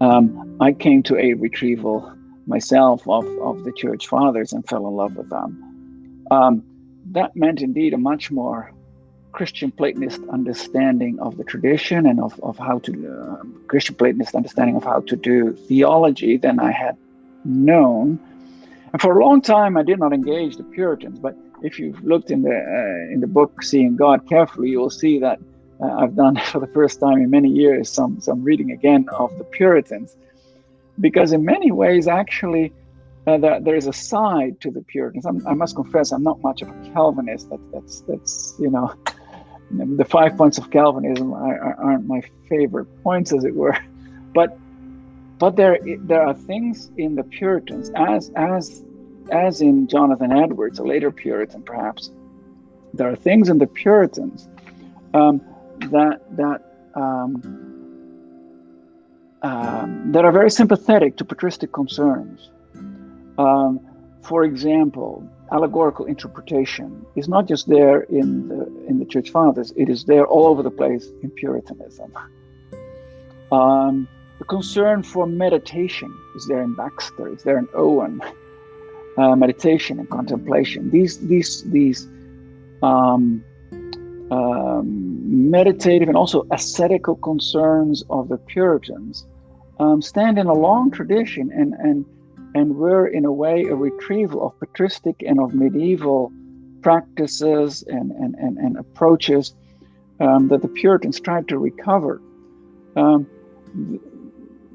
Um, 0.00 0.56
I 0.60 0.72
came 0.72 1.02
to 1.04 1.16
a 1.16 1.34
retrieval 1.34 2.12
myself 2.46 3.06
of, 3.08 3.26
of 3.38 3.64
the 3.64 3.72
church 3.72 4.08
fathers 4.08 4.52
and 4.52 4.66
fell 4.68 4.86
in 4.86 4.94
love 4.94 5.16
with 5.16 5.30
them. 5.30 6.26
Um, 6.30 6.64
that 7.12 7.36
meant 7.36 7.60
indeed 7.60 7.94
a 7.94 7.98
much 7.98 8.30
more 8.30 8.72
Christian 9.32 9.72
Platonist 9.72 10.20
understanding 10.30 11.18
of 11.18 11.36
the 11.36 11.44
tradition 11.44 12.06
and 12.06 12.20
of, 12.20 12.38
of 12.40 12.56
how 12.56 12.78
to 12.80 12.92
uh, 12.92 13.42
Christian 13.66 13.96
Platonist 13.96 14.34
understanding 14.34 14.76
of 14.76 14.84
how 14.84 15.00
to 15.00 15.16
do 15.16 15.52
theology 15.52 16.36
than 16.36 16.60
I 16.60 16.70
had 16.70 16.96
known. 17.44 18.18
And 18.92 19.02
for 19.02 19.18
a 19.18 19.24
long 19.24 19.42
time, 19.42 19.76
I 19.76 19.82
did 19.82 19.98
not 19.98 20.12
engage 20.12 20.56
the 20.56 20.62
Puritans. 20.62 21.18
But 21.18 21.36
if 21.62 21.80
you've 21.80 22.02
looked 22.04 22.30
in 22.30 22.42
the 22.42 22.56
uh, 22.56 23.12
in 23.12 23.20
the 23.20 23.26
book 23.26 23.62
"Seeing 23.62 23.96
God" 23.96 24.28
carefully, 24.28 24.70
you 24.70 24.78
will 24.78 24.90
see 24.90 25.18
that 25.18 25.40
uh, 25.80 25.86
I've 25.86 26.14
done 26.14 26.36
for 26.52 26.60
the 26.60 26.68
first 26.68 27.00
time 27.00 27.18
in 27.18 27.28
many 27.28 27.48
years 27.48 27.90
some 27.90 28.20
some 28.20 28.42
reading 28.44 28.70
again 28.70 29.06
of 29.18 29.36
the 29.36 29.44
Puritans, 29.44 30.16
because 31.00 31.32
in 31.32 31.44
many 31.44 31.72
ways, 31.72 32.08
actually, 32.08 32.72
uh, 33.26 33.38
there, 33.38 33.74
is 33.74 33.86
a 33.86 33.92
side 33.92 34.60
to 34.60 34.70
the 34.70 34.82
Puritans. 34.82 35.24
I'm, 35.24 35.46
i 35.46 35.54
must 35.54 35.76
confess, 35.76 36.12
I'm 36.12 36.22
not 36.22 36.42
much 36.42 36.62
of 36.62 36.68
a 36.68 36.90
Calvinist. 36.92 37.48
That, 37.50 37.60
that's 37.72 38.00
that's 38.02 38.54
you 38.58 38.70
know, 38.70 38.94
the 39.70 40.04
five 40.04 40.36
points 40.36 40.58
of 40.58 40.70
Calvinism 40.70 41.32
are, 41.32 41.74
aren't 41.76 42.06
my 42.06 42.22
favorite 42.48 42.86
points, 43.02 43.32
as 43.32 43.44
it 43.44 43.54
were. 43.54 43.76
But 44.34 44.58
but 45.38 45.54
there 45.54 45.78
there 45.84 46.26
are 46.26 46.34
things 46.34 46.90
in 46.96 47.14
the 47.14 47.22
Puritans, 47.22 47.88
as 47.94 48.32
as 48.34 48.82
as 49.30 49.60
in 49.60 49.86
Jonathan 49.86 50.32
Edwards, 50.32 50.80
a 50.80 50.82
later 50.82 51.12
Puritan, 51.12 51.62
perhaps. 51.62 52.10
There 52.94 53.08
are 53.08 53.14
things 53.14 53.48
in 53.48 53.58
the 53.58 53.68
Puritans 53.68 54.48
um, 55.14 55.40
that 55.92 56.20
that 56.36 56.90
um, 56.94 57.63
um, 59.44 60.10
that 60.12 60.24
are 60.24 60.32
very 60.32 60.50
sympathetic 60.50 61.16
to 61.18 61.24
patristic 61.24 61.70
concerns. 61.72 62.50
Um, 63.36 63.78
for 64.22 64.42
example, 64.42 65.22
allegorical 65.52 66.06
interpretation 66.06 67.04
is 67.14 67.28
not 67.28 67.46
just 67.46 67.68
there 67.68 68.00
in 68.04 68.48
the 68.48 68.62
in 68.88 68.98
the 68.98 69.04
Church 69.04 69.30
Fathers; 69.30 69.72
it 69.76 69.88
is 69.90 70.04
there 70.04 70.26
all 70.26 70.46
over 70.46 70.62
the 70.62 70.70
place 70.70 71.06
in 71.22 71.30
Puritanism. 71.30 72.10
Um, 73.52 74.08
the 74.38 74.46
concern 74.46 75.02
for 75.02 75.26
meditation 75.26 76.10
is 76.36 76.46
there 76.48 76.62
in 76.62 76.74
Baxter, 76.74 77.28
is 77.28 77.42
there 77.42 77.58
in 77.58 77.68
Owen. 77.74 78.20
Uh, 79.16 79.36
meditation 79.36 80.00
and 80.00 80.10
contemplation. 80.10 80.90
These 80.90 81.20
these 81.28 81.62
these 81.70 82.08
um, 82.82 83.44
um, 84.32 85.50
meditative 85.50 86.08
and 86.08 86.16
also 86.16 86.46
ascetical 86.50 87.14
concerns 87.16 88.02
of 88.10 88.28
the 88.28 88.38
Puritans 88.38 89.24
um, 89.78 90.00
stand 90.02 90.38
in 90.38 90.46
a 90.46 90.52
long 90.52 90.90
tradition 90.90 91.50
and 91.52 91.74
and 91.74 92.04
and 92.54 92.76
were 92.76 93.06
in 93.06 93.24
a 93.24 93.32
way 93.32 93.64
a 93.64 93.74
retrieval 93.74 94.46
of 94.46 94.58
patristic 94.60 95.22
and 95.26 95.40
of 95.40 95.54
medieval 95.54 96.32
practices 96.82 97.82
and 97.88 98.12
and, 98.12 98.34
and, 98.36 98.58
and 98.58 98.76
approaches 98.76 99.54
um, 100.20 100.48
that 100.48 100.62
the 100.62 100.68
Puritans 100.68 101.20
tried 101.20 101.48
to 101.48 101.58
recover. 101.58 102.20
Um, 102.96 103.26
the, 103.74 104.00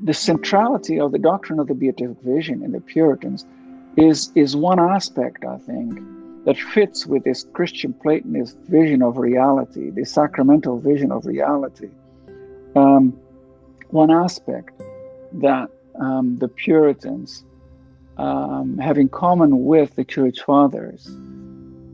the 0.01 0.13
centrality 0.13 0.99
of 0.99 1.11
the 1.11 1.19
doctrine 1.19 1.59
of 1.59 1.67
the 1.67 1.73
beatific 1.73 2.21
vision 2.21 2.63
in 2.63 2.71
the 2.71 2.81
Puritans 2.81 3.45
is 3.97 4.31
is 4.35 4.55
one 4.55 4.79
aspect, 4.79 5.45
I 5.45 5.57
think, 5.57 5.99
that 6.45 6.57
fits 6.57 7.05
with 7.05 7.23
this 7.23 7.45
Christian 7.53 7.93
Platonist 7.93 8.57
vision 8.67 9.01
of 9.01 9.17
reality, 9.17 9.89
this 9.89 10.11
sacramental 10.11 10.79
vision 10.79 11.11
of 11.11 11.25
reality. 11.25 11.89
Um, 12.75 13.19
one 13.89 14.11
aspect 14.11 14.81
that 15.33 15.69
um, 15.99 16.37
the 16.37 16.47
Puritans 16.47 17.43
um, 18.17 18.77
have 18.77 18.97
in 18.97 19.09
common 19.09 19.65
with 19.65 19.95
the 19.95 20.03
Church 20.03 20.41
Fathers. 20.41 21.09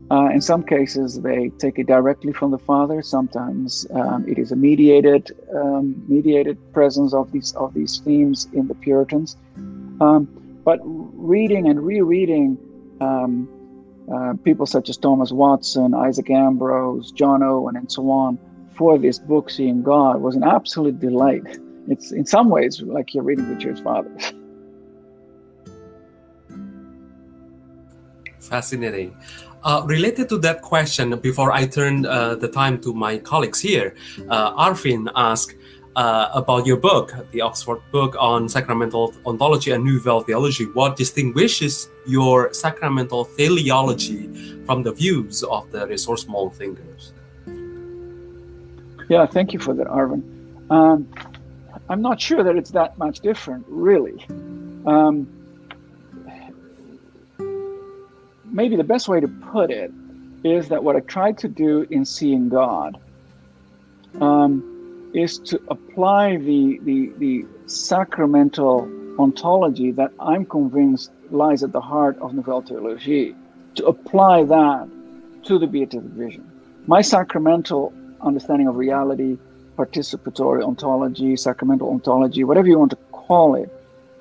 Uh, 0.08 0.28
in 0.32 0.40
some 0.40 0.62
cases, 0.62 1.20
they 1.22 1.48
take 1.58 1.78
it 1.78 1.86
directly 1.86 2.32
from 2.32 2.52
the 2.52 2.58
Fathers. 2.58 3.08
Sometimes 3.08 3.86
um, 3.92 4.24
it 4.28 4.38
is 4.38 4.52
a 4.52 4.56
mediated, 4.56 5.36
um, 5.54 6.00
mediated 6.06 6.56
presence 6.72 7.12
of 7.12 7.32
these 7.32 7.52
of 7.56 7.74
these 7.74 7.98
themes 7.98 8.48
in 8.52 8.68
the 8.68 8.74
Puritans. 8.74 9.36
Um, 10.00 10.28
but 10.64 10.78
reading 10.84 11.68
and 11.68 11.84
rereading 11.84 12.56
um, 13.00 13.48
uh, 14.12 14.34
people 14.44 14.66
such 14.66 14.88
as 14.88 14.96
Thomas 14.96 15.32
Watson, 15.32 15.94
Isaac 15.94 16.30
Ambrose, 16.30 17.10
John 17.10 17.42
Owen, 17.42 17.74
and 17.76 17.90
so 17.90 18.08
on 18.10 18.38
for 18.74 18.98
this 18.98 19.18
book, 19.18 19.50
Seeing 19.50 19.82
God, 19.82 20.20
was 20.20 20.36
an 20.36 20.44
absolute 20.44 21.00
delight. 21.00 21.58
It's 21.88 22.12
in 22.12 22.24
some 22.26 22.48
ways 22.48 22.80
like 22.82 23.14
you're 23.14 23.24
reading 23.24 23.48
the 23.52 23.60
Church 23.60 23.80
Fathers. 23.80 24.32
Fascinating. 28.40 29.16
Uh, 29.64 29.82
related 29.86 30.28
to 30.28 30.38
that 30.38 30.62
question, 30.62 31.18
before 31.18 31.50
I 31.50 31.66
turn 31.66 32.06
uh, 32.06 32.36
the 32.36 32.48
time 32.48 32.80
to 32.82 32.94
my 32.94 33.18
colleagues 33.18 33.60
here, 33.60 33.96
uh, 34.28 34.54
Arvin 34.54 35.10
asked, 35.16 35.56
uh, 35.96 36.28
about 36.34 36.66
your 36.66 36.76
book, 36.76 37.12
the 37.32 37.40
Oxford 37.40 37.80
book 37.90 38.14
on 38.18 38.48
sacramental 38.48 39.14
ontology 39.24 39.70
and 39.70 39.82
nouvelle 39.82 40.20
theology. 40.20 40.64
What 40.64 40.94
distinguishes 40.96 41.88
your 42.06 42.52
sacramental 42.52 43.24
theology 43.24 44.28
from 44.66 44.82
the 44.82 44.92
views 44.92 45.42
of 45.42 45.70
the 45.72 45.86
ressourcement 45.86 46.52
thinkers? 46.52 47.14
Yeah, 49.08 49.24
thank 49.26 49.52
you 49.52 49.58
for 49.58 49.72
that, 49.74 49.86
Arvin. 49.86 50.22
Um, 50.70 51.08
I'm 51.88 52.02
not 52.02 52.20
sure 52.20 52.42
that 52.42 52.56
it's 52.56 52.70
that 52.70 52.98
much 52.98 53.20
different, 53.20 53.64
really. 53.68 54.24
Um, 54.86 55.28
maybe 58.44 58.76
the 58.76 58.84
best 58.84 59.08
way 59.08 59.20
to 59.20 59.28
put 59.28 59.70
it 59.70 59.92
is 60.42 60.68
that 60.68 60.82
what 60.82 60.96
I 60.96 61.00
tried 61.00 61.38
to 61.38 61.48
do 61.48 61.86
in 61.90 62.04
seeing 62.04 62.48
God 62.48 62.98
um, 64.20 65.10
is 65.14 65.38
to 65.38 65.60
apply 65.68 66.36
the, 66.36 66.78
the, 66.82 67.12
the 67.18 67.46
sacramental 67.66 68.90
ontology 69.18 69.90
that 69.92 70.12
I'm 70.18 70.44
convinced 70.44 71.10
lies 71.30 71.62
at 71.62 71.72
the 71.72 71.80
heart 71.80 72.18
of 72.18 72.34
Nouvelle 72.34 72.62
Theologie, 72.62 73.34
to 73.76 73.86
apply 73.86 74.44
that 74.44 74.88
to 75.44 75.58
the 75.58 75.66
beatific 75.66 76.10
vision. 76.10 76.50
My 76.86 77.00
sacramental 77.00 77.92
understanding 78.20 78.68
of 78.68 78.76
reality, 78.76 79.38
participatory 79.76 80.62
ontology, 80.62 81.36
sacramental 81.36 81.90
ontology, 81.90 82.44
whatever 82.44 82.68
you 82.68 82.78
want 82.78 82.90
to 82.90 82.98
call 83.12 83.54
it, 83.54 83.70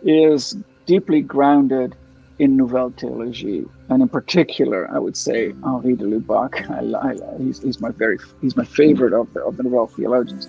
is 0.03 0.55
deeply 0.85 1.21
grounded 1.21 1.95
in 2.37 2.57
Nouvelle 2.57 2.91
Theologie, 2.91 3.67
and 3.89 4.01
in 4.01 4.09
particular, 4.09 4.89
I 4.91 4.99
would 4.99 5.15
say 5.15 5.53
Henri 5.63 5.95
de 5.95 6.03
Lubac. 6.03 6.69
I, 6.69 7.09
I, 7.09 7.37
he's, 7.37 7.61
he's, 7.61 7.79
my 7.79 7.91
very 7.91 8.17
he's 8.41 8.55
my 8.57 8.65
favorite 8.65 9.13
of 9.13 9.31
the 9.33 9.41
of 9.41 9.57
the 9.57 9.63
Nouvelle 9.63 9.87
theologians 9.87 10.47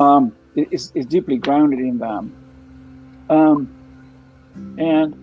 um, 0.00 0.34
is, 0.56 0.90
is 0.94 1.06
deeply 1.06 1.36
grounded 1.36 1.80
in 1.80 1.98
them. 1.98 2.34
Um, 3.28 3.68
and 4.78 5.18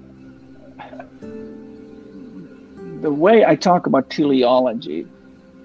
the 3.01 3.11
way 3.11 3.45
I 3.45 3.55
talk 3.55 3.87
about 3.87 4.09
teleology, 4.09 5.07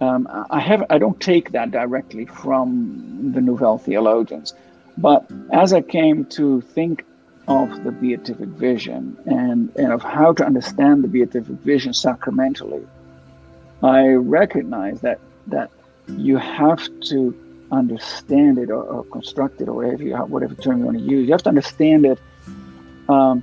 um, 0.01 0.29
I 0.51 0.61
have 0.61 0.85
I 0.91 0.99
don't 0.99 1.21
take 1.21 1.53
that 1.53 1.71
directly 1.71 2.27
from 2.27 3.33
the 3.33 3.41
Nouvelle 3.41 3.79
theologians, 3.79 4.55
but 4.99 5.25
as 5.53 5.73
I 5.73 5.81
came 5.83 6.25
to 6.27 6.61
think 6.61 7.05
of 7.47 7.85
the 7.85 7.93
beatific 7.93 8.49
vision 8.49 9.17
and, 9.27 9.71
and 9.77 9.93
of 9.93 10.03
how 10.03 10.33
to 10.33 10.45
understand 10.45 11.05
the 11.05 11.09
beatific 11.09 11.57
vision 11.57 11.93
sacramentally, 11.93 12.87
I 13.83 14.09
recognize 14.09 15.01
that 15.03 15.21
that 15.49 15.71
you 16.09 16.37
have 16.39 16.89
to 17.01 17.35
understand 17.71 18.59
it 18.59 18.71
or, 18.71 18.83
or 18.83 19.05
construct 19.05 19.61
it 19.61 19.69
or 19.69 19.75
whatever, 19.75 20.03
you, 20.03 20.17
whatever 20.17 20.55
term 20.55 20.79
you 20.79 20.85
want 20.85 20.99
to 20.99 21.05
use. 21.05 21.27
You 21.27 21.33
have 21.33 21.43
to 21.45 21.49
understand 21.49 22.07
it 22.07 22.19
um, 23.09 23.43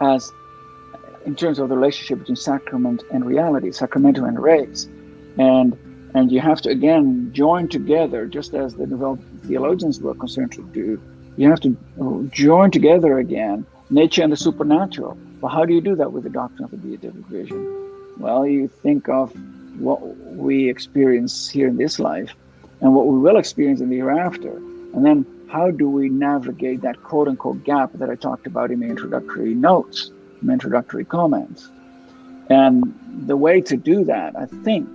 as 0.00 0.30
in 1.26 1.34
terms 1.34 1.58
of 1.58 1.68
the 1.68 1.76
relationship 1.76 2.18
between 2.18 2.36
sacrament 2.36 3.02
and 3.10 3.24
reality, 3.24 3.70
sacramentum 3.70 4.24
and 4.24 4.42
res. 4.42 4.88
And 5.38 5.76
and 6.14 6.30
you 6.30 6.40
have 6.40 6.60
to 6.62 6.70
again 6.70 7.32
join 7.32 7.68
together, 7.68 8.26
just 8.26 8.54
as 8.54 8.74
the 8.74 8.86
Nouvelle 8.86 9.18
theologians 9.46 10.00
were 10.00 10.14
concerned 10.14 10.52
to 10.52 10.62
do. 10.72 11.00
You 11.36 11.50
have 11.50 11.60
to 11.60 11.76
oh, 12.00 12.22
join 12.32 12.70
together 12.70 13.18
again 13.18 13.66
nature 13.90 14.22
and 14.22 14.32
the 14.32 14.36
supernatural. 14.36 15.18
Well, 15.40 15.52
how 15.52 15.64
do 15.64 15.74
you 15.74 15.80
do 15.80 15.94
that 15.96 16.12
with 16.12 16.24
the 16.24 16.30
doctrine 16.30 16.64
of 16.64 16.70
the 16.70 16.76
beatific 16.76 17.26
vision? 17.26 17.60
Well, 18.18 18.46
you 18.46 18.68
think 18.68 19.08
of 19.08 19.32
what 19.78 20.00
we 20.36 20.70
experience 20.70 21.48
here 21.48 21.68
in 21.68 21.76
this 21.76 21.98
life 21.98 22.34
and 22.80 22.94
what 22.94 23.06
we 23.06 23.18
will 23.18 23.36
experience 23.36 23.80
in 23.80 23.90
the 23.90 23.96
hereafter. 23.96 24.56
And 24.94 25.04
then 25.04 25.26
how 25.50 25.70
do 25.70 25.88
we 25.88 26.08
navigate 26.08 26.80
that 26.82 27.02
quote 27.02 27.28
unquote 27.28 27.64
gap 27.64 27.92
that 27.94 28.08
I 28.08 28.14
talked 28.14 28.46
about 28.46 28.70
in 28.70 28.80
the 28.80 28.86
introductory 28.86 29.54
notes, 29.54 30.10
in 30.42 30.50
introductory 30.50 31.04
comments? 31.04 31.68
And 32.48 32.94
the 33.26 33.36
way 33.36 33.60
to 33.62 33.76
do 33.76 34.04
that, 34.04 34.36
I 34.36 34.46
think, 34.46 34.88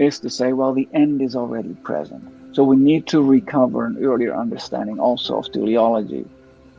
is 0.00 0.18
to 0.20 0.30
say, 0.30 0.52
well, 0.52 0.72
the 0.72 0.88
end 0.92 1.20
is 1.20 1.36
already 1.36 1.74
present. 1.82 2.24
So 2.54 2.64
we 2.64 2.76
need 2.76 3.06
to 3.08 3.22
recover 3.22 3.84
an 3.84 4.02
earlier 4.02 4.34
understanding 4.34 4.98
also 4.98 5.38
of 5.38 5.52
teleology. 5.52 6.24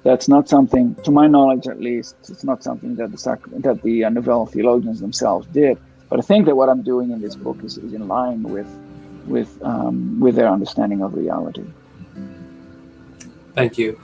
That's 0.03 0.27
not 0.27 0.49
something, 0.49 0.95
to 1.03 1.11
my 1.11 1.27
knowledge 1.27 1.67
at 1.67 1.79
least, 1.79 2.15
it's 2.27 2.43
not 2.43 2.63
something 2.63 2.95
that 2.95 3.11
the 3.11 3.39
that 3.59 3.81
the 3.83 4.05
uh, 4.05 4.09
Nouvelle 4.09 4.47
theologians 4.47 4.99
themselves 4.99 5.45
did. 5.53 5.77
But 6.09 6.19
I 6.19 6.23
think 6.23 6.45
that 6.47 6.55
what 6.55 6.67
I'm 6.69 6.81
doing 6.81 7.11
in 7.11 7.21
this 7.21 7.35
book 7.35 7.63
is, 7.63 7.77
is 7.77 7.93
in 7.93 8.07
line 8.07 8.41
with 8.43 8.67
with 9.27 9.51
um, 9.61 10.19
with 10.19 10.35
their 10.35 10.49
understanding 10.49 11.03
of 11.03 11.13
reality. 11.13 11.63
Thank 13.53 13.77
you. 13.77 13.99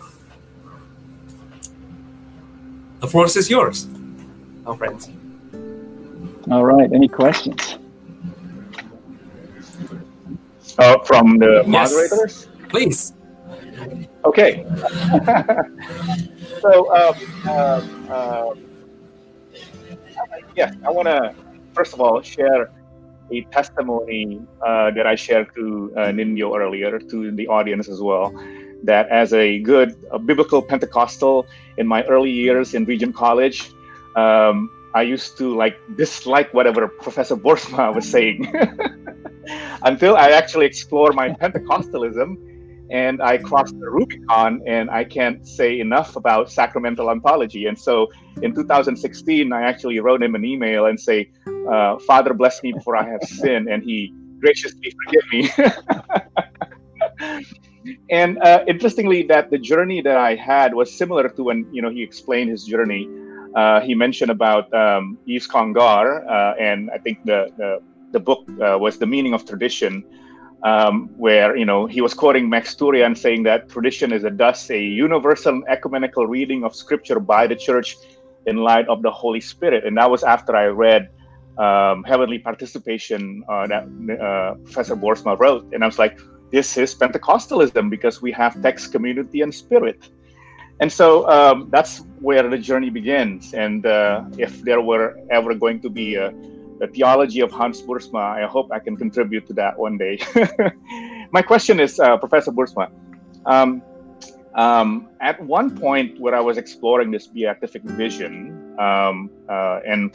The 3.00 3.08
floor 3.08 3.26
is 3.26 3.50
yours, 3.50 3.88
our 4.66 4.76
friends. 4.78 5.10
All 6.50 6.66
right. 6.66 6.90
Any 6.94 7.08
questions? 7.08 7.78
Uh, 10.78 11.00
from 11.04 11.40
the 11.40 11.64
yes. 11.66 11.92
moderators? 11.92 12.48
Please. 12.70 13.14
Okay. 14.26 14.64
so, 16.62 16.72
um, 16.94 17.16
uh, 17.46 17.82
uh, 18.12 18.54
yeah, 20.56 20.74
I 20.86 20.92
want 20.92 21.08
to 21.08 21.34
first 21.74 21.94
of 21.94 22.02
all 22.02 22.22
share 22.22 22.70
a 23.32 23.42
testimony 23.52 24.42
uh, 24.66 24.92
that 24.92 25.06
I 25.06 25.16
shared 25.16 25.54
to 25.56 25.94
uh, 25.96 26.00
Nindyo 26.18 26.58
earlier 26.58 27.00
to 27.00 27.32
the 27.32 27.48
audience 27.48 27.88
as 27.88 28.02
well. 28.02 28.34
That 28.84 29.10
as 29.10 29.34
a 29.34 29.60
good 29.60 29.96
biblical 30.26 30.62
Pentecostal 30.62 31.48
in 31.78 31.88
my 31.88 32.04
early 32.04 32.32
years 32.32 32.74
in 32.74 32.86
Regent 32.86 33.16
College, 33.16 33.72
um, 34.16 34.70
I 34.94 35.02
used 35.02 35.38
to 35.40 35.56
like 35.56 35.78
dislike 35.96 36.54
whatever 36.54 36.88
Professor 36.88 37.36
Boersma 37.36 37.94
was 37.94 38.08
saying 38.08 38.46
until 39.84 40.16
I 40.16 40.32
actually 40.32 40.66
explore 40.66 41.12
my 41.12 41.30
Pentecostalism 41.30 42.38
and 42.90 43.22
I 43.22 43.38
crossed 43.38 43.78
the 43.80 43.90
Rubicon, 43.90 44.62
and 44.66 44.90
I 44.90 45.04
can't 45.04 45.46
say 45.48 45.80
enough 45.80 46.16
about 46.16 46.52
sacramental 46.52 47.10
ontology. 47.10 47.66
And 47.66 47.78
so, 47.78 48.08
in 48.42 48.54
2016, 48.56 49.52
I 49.52 49.64
actually 49.64 50.00
wrote 50.00 50.24
him 50.24 50.36
an 50.36 50.46
email 50.46 50.86
and 50.86 51.00
say, 51.00 51.30
uh, 51.70 51.98
"Father, 52.00 52.34
bless 52.34 52.64
me 52.64 52.72
before 52.72 52.96
I 52.96 53.10
have 53.10 53.24
sinned," 53.24 53.68
and 53.68 53.84
he 53.84 54.14
graciously 54.40 54.94
forgive 55.04 55.26
me. 55.32 55.50
and 58.10 58.38
uh, 58.40 58.64
interestingly, 58.68 59.24
that 59.24 59.50
the 59.50 59.58
journey 59.58 60.02
that 60.02 60.18
I 60.18 60.36
had 60.36 60.74
was 60.74 60.94
similar 60.94 61.28
to 61.30 61.44
when 61.44 61.68
you 61.74 61.82
know 61.82 61.90
he 61.90 62.04
explained 62.04 62.50
his 62.50 62.64
journey. 62.64 63.10
Uh, 63.56 63.82
he 63.82 63.96
mentioned 63.96 64.30
about 64.30 64.72
um, 64.74 65.18
Yves 65.26 65.48
Congar, 65.48 66.24
uh, 66.30 66.54
and 66.60 66.90
I 66.92 67.00
think 67.00 67.26
the 67.26 67.52
the, 67.58 67.82
the 68.12 68.20
book 68.20 68.48
uh, 68.62 68.78
was 68.78 68.98
the 68.98 69.06
meaning 69.06 69.34
of 69.34 69.46
tradition 69.46 70.04
um, 70.64 71.10
where 71.18 71.56
you 71.56 71.66
know 71.66 71.86
he 71.86 72.02
was 72.02 72.14
quoting 72.14 72.50
Max 72.50 72.76
Thurian 72.76 73.18
saying 73.18 73.44
that 73.44 73.70
tradition 73.70 74.12
is 74.12 74.24
a 74.24 74.30
thus 74.30 74.70
a 74.70 74.82
universal 74.82 75.62
ecumenical 75.68 76.26
reading 76.28 76.64
of 76.64 76.76
Scripture 76.76 77.20
by 77.20 77.48
the 77.48 77.56
Church 77.56 77.96
in 78.46 78.58
light 78.58 78.88
of 78.88 79.02
the 79.02 79.12
Holy 79.12 79.42
Spirit, 79.42 79.86
and 79.86 79.98
that 79.98 80.10
was 80.10 80.24
after 80.24 80.56
I 80.56 80.66
read 80.66 81.10
um, 81.58 82.04
Heavenly 82.04 82.40
Participation 82.40 83.44
uh, 83.50 83.68
that 83.68 83.84
uh, 83.84 84.56
Professor 84.64 84.96
Boersma 84.96 85.38
wrote, 85.38 85.66
and 85.74 85.84
I 85.84 85.88
was 85.88 86.00
like, 86.00 86.20
this 86.52 86.78
is 86.78 86.96
Pentecostalism 86.96 87.90
because 87.90 88.22
we 88.22 88.32
have 88.32 88.62
text, 88.62 88.92
community, 88.92 89.42
and 89.42 89.54
spirit. 89.54 90.10
And 90.80 90.92
so 90.92 91.28
um, 91.28 91.70
that's 91.72 92.04
where 92.22 92.48
the 92.48 92.58
journey 92.58 92.90
begins. 92.90 93.54
And 93.54 93.86
uh, 93.86 94.24
if 94.38 94.62
there 94.62 94.80
were 94.80 95.18
ever 95.32 95.56
going 95.56 95.82
to 95.82 95.90
be 95.90 96.16
a 96.16 96.32
the 96.80 96.88
theology 96.88 97.40
of 97.42 97.52
Hans 97.52 97.82
Boersma. 97.82 98.44
I 98.44 98.48
hope 98.48 98.72
I 98.72 98.80
can 98.80 98.96
contribute 98.96 99.48
to 99.48 99.54
that 99.54 99.78
one 99.78 99.98
day. 99.98 100.20
My 101.32 101.42
question 101.42 101.80
is, 101.80 102.00
uh, 102.00 102.18
Professor 102.18 102.52
Boersma, 102.52 102.92
um, 103.46 103.82
um, 104.56 105.10
at 105.22 105.42
one 105.42 105.78
point 105.78 106.20
where 106.20 106.36
I 106.36 106.40
was 106.40 106.58
exploring 106.58 107.12
this 107.12 107.28
beatific 107.28 107.84
vision, 107.84 108.76
um, 108.80 109.30
uh, 109.50 109.80
and 109.86 110.14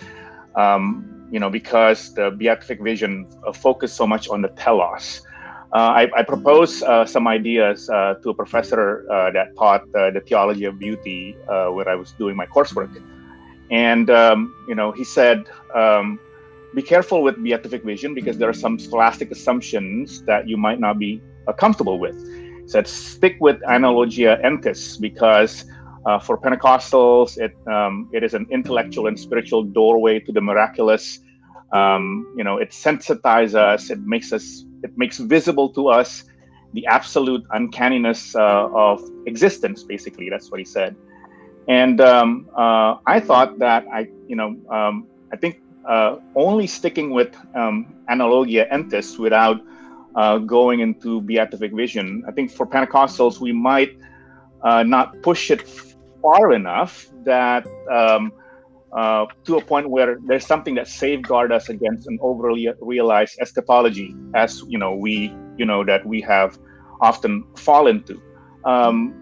um, 0.56 1.28
you 1.30 1.40
know, 1.40 1.48
because 1.48 2.12
the 2.14 2.30
beatific 2.30 2.82
vision 2.82 3.26
uh, 3.46 3.52
focused 3.52 3.96
so 3.96 4.06
much 4.06 4.28
on 4.28 4.42
the 4.42 4.48
telos, 4.48 5.22
uh, 5.72 5.76
I, 5.76 6.10
I, 6.14 6.22
proposed 6.22 6.82
uh, 6.82 7.06
some 7.06 7.26
ideas 7.26 7.86
to 7.86 8.30
a 8.30 8.34
professor 8.34 9.06
that 9.32 9.56
taught 9.56 9.90
the 9.92 10.22
theology 10.26 10.64
of 10.64 10.78
beauty 10.78 11.36
where 11.46 11.88
I 11.88 11.94
was 11.94 12.12
doing 12.12 12.36
my 12.36 12.46
coursework, 12.46 13.02
and 13.70 14.10
um, 14.10 14.54
you 14.68 14.74
know, 14.74 14.92
he 14.92 15.04
said 15.04 15.44
um, 15.74 16.18
be 16.74 16.82
careful 16.82 17.22
with 17.22 17.42
beatific 17.42 17.84
vision 17.84 18.14
because 18.14 18.38
there 18.38 18.48
are 18.48 18.54
some 18.54 18.78
scholastic 18.78 19.30
assumptions 19.30 20.22
that 20.24 20.48
you 20.48 20.56
might 20.56 20.80
not 20.80 20.98
be 20.98 21.22
uh, 21.46 21.52
comfortable 21.52 21.98
with. 21.98 22.16
So 22.66 22.82
stick 22.84 23.36
with 23.40 23.60
analogia 23.62 24.42
entis 24.44 25.00
because 25.00 25.64
uh, 26.06 26.18
for 26.18 26.38
Pentecostals, 26.38 27.38
it 27.38 27.54
um, 27.68 28.08
it 28.12 28.22
is 28.22 28.34
an 28.34 28.46
intellectual 28.50 29.06
and 29.06 29.18
spiritual 29.18 29.62
doorway 29.62 30.18
to 30.20 30.32
the 30.32 30.40
miraculous. 30.40 31.20
Um, 31.72 32.34
you 32.36 32.44
know, 32.44 32.58
it 32.58 32.70
sensitizes 32.70 33.54
us. 33.54 33.90
It 33.90 34.00
makes 34.00 34.32
us. 34.32 34.64
It 34.82 34.96
makes 34.96 35.18
visible 35.18 35.68
to 35.74 35.88
us 35.88 36.24
the 36.72 36.86
absolute 36.86 37.44
uncanniness 37.52 38.34
uh, 38.34 38.68
of 38.74 39.00
existence. 39.26 39.84
Basically, 39.84 40.28
that's 40.30 40.50
what 40.50 40.58
he 40.58 40.64
said. 40.64 40.96
And 41.68 42.00
um, 42.00 42.48
uh, 42.56 42.96
I 43.06 43.20
thought 43.20 43.58
that 43.60 43.86
I, 43.92 44.08
you 44.26 44.34
know, 44.34 44.56
um, 44.70 45.06
I 45.32 45.36
think 45.36 45.62
uh, 45.88 46.16
only 46.34 46.66
sticking 46.66 47.10
with 47.10 47.34
um, 47.54 47.94
analogia 48.08 48.70
entis 48.72 49.18
without 49.18 49.60
uh, 50.14 50.38
going 50.38 50.80
into 50.80 51.20
beatific 51.22 51.72
vision. 51.74 52.24
I 52.28 52.32
think 52.32 52.50
for 52.50 52.66
Pentecostals, 52.66 53.40
we 53.40 53.52
might 53.52 53.96
uh, 54.62 54.82
not 54.82 55.22
push 55.22 55.50
it 55.50 55.62
far 56.22 56.52
enough 56.52 57.08
that 57.24 57.66
um, 57.90 58.32
uh, 58.92 59.26
to 59.44 59.56
a 59.56 59.64
point 59.64 59.88
where 59.88 60.18
there's 60.26 60.46
something 60.46 60.74
that 60.74 60.86
safeguard 60.86 61.50
us 61.50 61.68
against 61.68 62.06
an 62.06 62.18
overly 62.20 62.68
realized 62.80 63.38
eschatology, 63.40 64.14
as 64.34 64.62
you 64.68 64.78
know 64.78 64.94
we 64.94 65.34
you 65.56 65.64
know 65.64 65.84
that 65.84 66.04
we 66.06 66.20
have 66.20 66.58
often 67.00 67.44
fallen 67.56 68.02
to. 68.04 68.20
Um, 68.64 69.14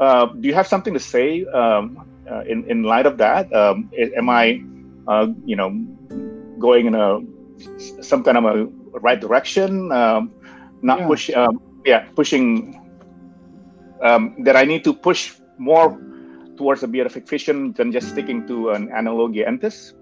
uh, 0.00 0.26
do 0.26 0.48
you 0.48 0.54
have 0.54 0.66
something 0.66 0.94
to 0.94 1.00
say 1.00 1.44
um, 1.46 2.06
uh, 2.30 2.42
in 2.46 2.64
in 2.70 2.84
light 2.84 3.06
of 3.06 3.18
that? 3.18 3.52
Um, 3.52 3.90
am 4.16 4.30
I 4.30 4.62
uh, 5.08 5.26
you 5.44 5.56
know, 5.56 5.70
going 6.58 6.86
in 6.86 6.94
a 6.94 7.20
some 8.02 8.22
kind 8.22 8.36
of 8.36 8.44
a 8.44 8.64
right 9.00 9.20
direction, 9.20 9.90
um, 9.92 10.32
not 10.82 11.00
yeah. 11.00 11.06
push, 11.06 11.30
um, 11.30 11.60
yeah, 11.84 12.06
pushing 12.14 12.78
um, 14.02 14.36
that 14.44 14.56
I 14.56 14.64
need 14.64 14.84
to 14.84 14.94
push 14.94 15.34
more 15.58 15.98
towards 16.56 16.82
a 16.82 16.88
beatification 16.88 17.72
than 17.72 17.92
just 17.92 18.10
sticking 18.10 18.46
to 18.48 18.70
an 18.70 18.88
analogia 18.88 19.46
entis? 19.48 19.94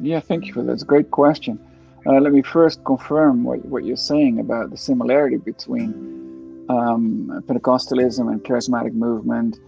Yeah, 0.00 0.20
thank 0.20 0.46
you 0.46 0.52
for 0.52 0.62
that. 0.62 0.68
That's 0.72 0.82
a 0.82 0.86
great 0.86 1.10
question. 1.10 1.58
Uh, 2.06 2.20
let 2.20 2.32
me 2.32 2.42
first 2.42 2.84
confirm 2.84 3.44
what, 3.44 3.64
what 3.64 3.84
you're 3.84 3.96
saying 3.96 4.38
about 4.38 4.70
the 4.70 4.76
similarity 4.76 5.36
between 5.36 6.66
um, 6.68 7.42
Pentecostalism 7.46 8.30
and 8.30 8.42
charismatic 8.44 8.92
movement 8.92 9.58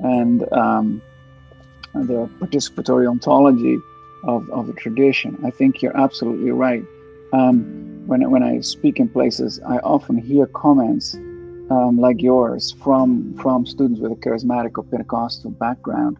and 0.00 0.50
um, 0.52 1.02
the 1.94 2.28
participatory 2.38 3.08
ontology 3.08 3.78
of, 4.24 4.48
of 4.50 4.66
the 4.66 4.72
tradition. 4.74 5.38
I 5.44 5.50
think 5.50 5.82
you're 5.82 5.96
absolutely 5.96 6.50
right. 6.50 6.84
Um, 7.32 8.06
when, 8.06 8.28
when 8.30 8.42
I 8.42 8.60
speak 8.60 8.98
in 8.98 9.08
places, 9.08 9.60
I 9.66 9.78
often 9.78 10.18
hear 10.18 10.46
comments 10.46 11.14
um, 11.70 11.98
like 11.98 12.20
yours 12.20 12.74
from, 12.82 13.36
from 13.38 13.64
students 13.64 14.00
with 14.00 14.12
a 14.12 14.16
charismatic 14.16 14.76
or 14.76 14.84
Pentecostal 14.84 15.52
background 15.52 16.18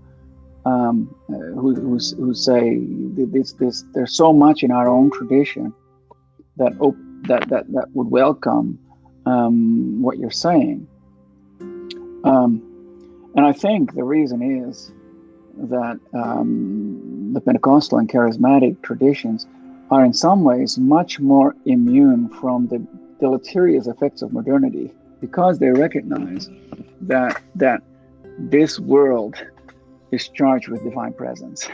um, 0.65 1.15
uh, 1.29 1.33
who, 1.61 1.75
who, 1.75 1.99
who 2.17 2.35
say 2.35 2.79
this, 2.81 3.53
this, 3.55 3.85
there's 3.93 4.15
so 4.15 4.33
much 4.33 4.63
in 4.63 4.71
our 4.71 4.89
own 4.89 5.11
tradition 5.11 5.73
that, 6.57 6.73
op- 6.81 6.95
that, 7.23 7.49
that, 7.49 7.73
that 7.73 7.89
would 7.95 8.09
welcome 8.09 8.79
um, 9.27 10.03
what 10.03 10.19
you're 10.19 10.31
saying. 10.31 10.87
Um, 12.25 12.63
and 13.35 13.47
I 13.47 13.53
think 13.53 13.95
the 13.95 14.05
reason 14.05 14.43
is 14.67 14.93
that 15.57 15.99
um, 16.15 16.90
the 17.33 17.41
Pentecostal 17.41 17.99
and 17.99 18.09
charismatic 18.09 18.81
traditions 18.83 19.47
are 19.91 20.05
in 20.05 20.13
some 20.13 20.45
ways 20.45 20.79
much 20.79 21.19
more 21.21 21.55
immune 21.65 22.29
from 22.29 22.69
the 22.69 22.85
deleterious 23.21 23.87
effects 23.87 24.23
of 24.23 24.33
modernity 24.33 24.93
because 25.21 25.59
they 25.59 25.71
recognize 25.71 26.49
that 27.01 27.43
that 27.55 27.83
this 28.39 28.81
world 28.81 29.35
is 30.11 30.29
charged 30.29 30.69
with 30.69 30.83
divine 30.83 31.13
presence. 31.13 31.69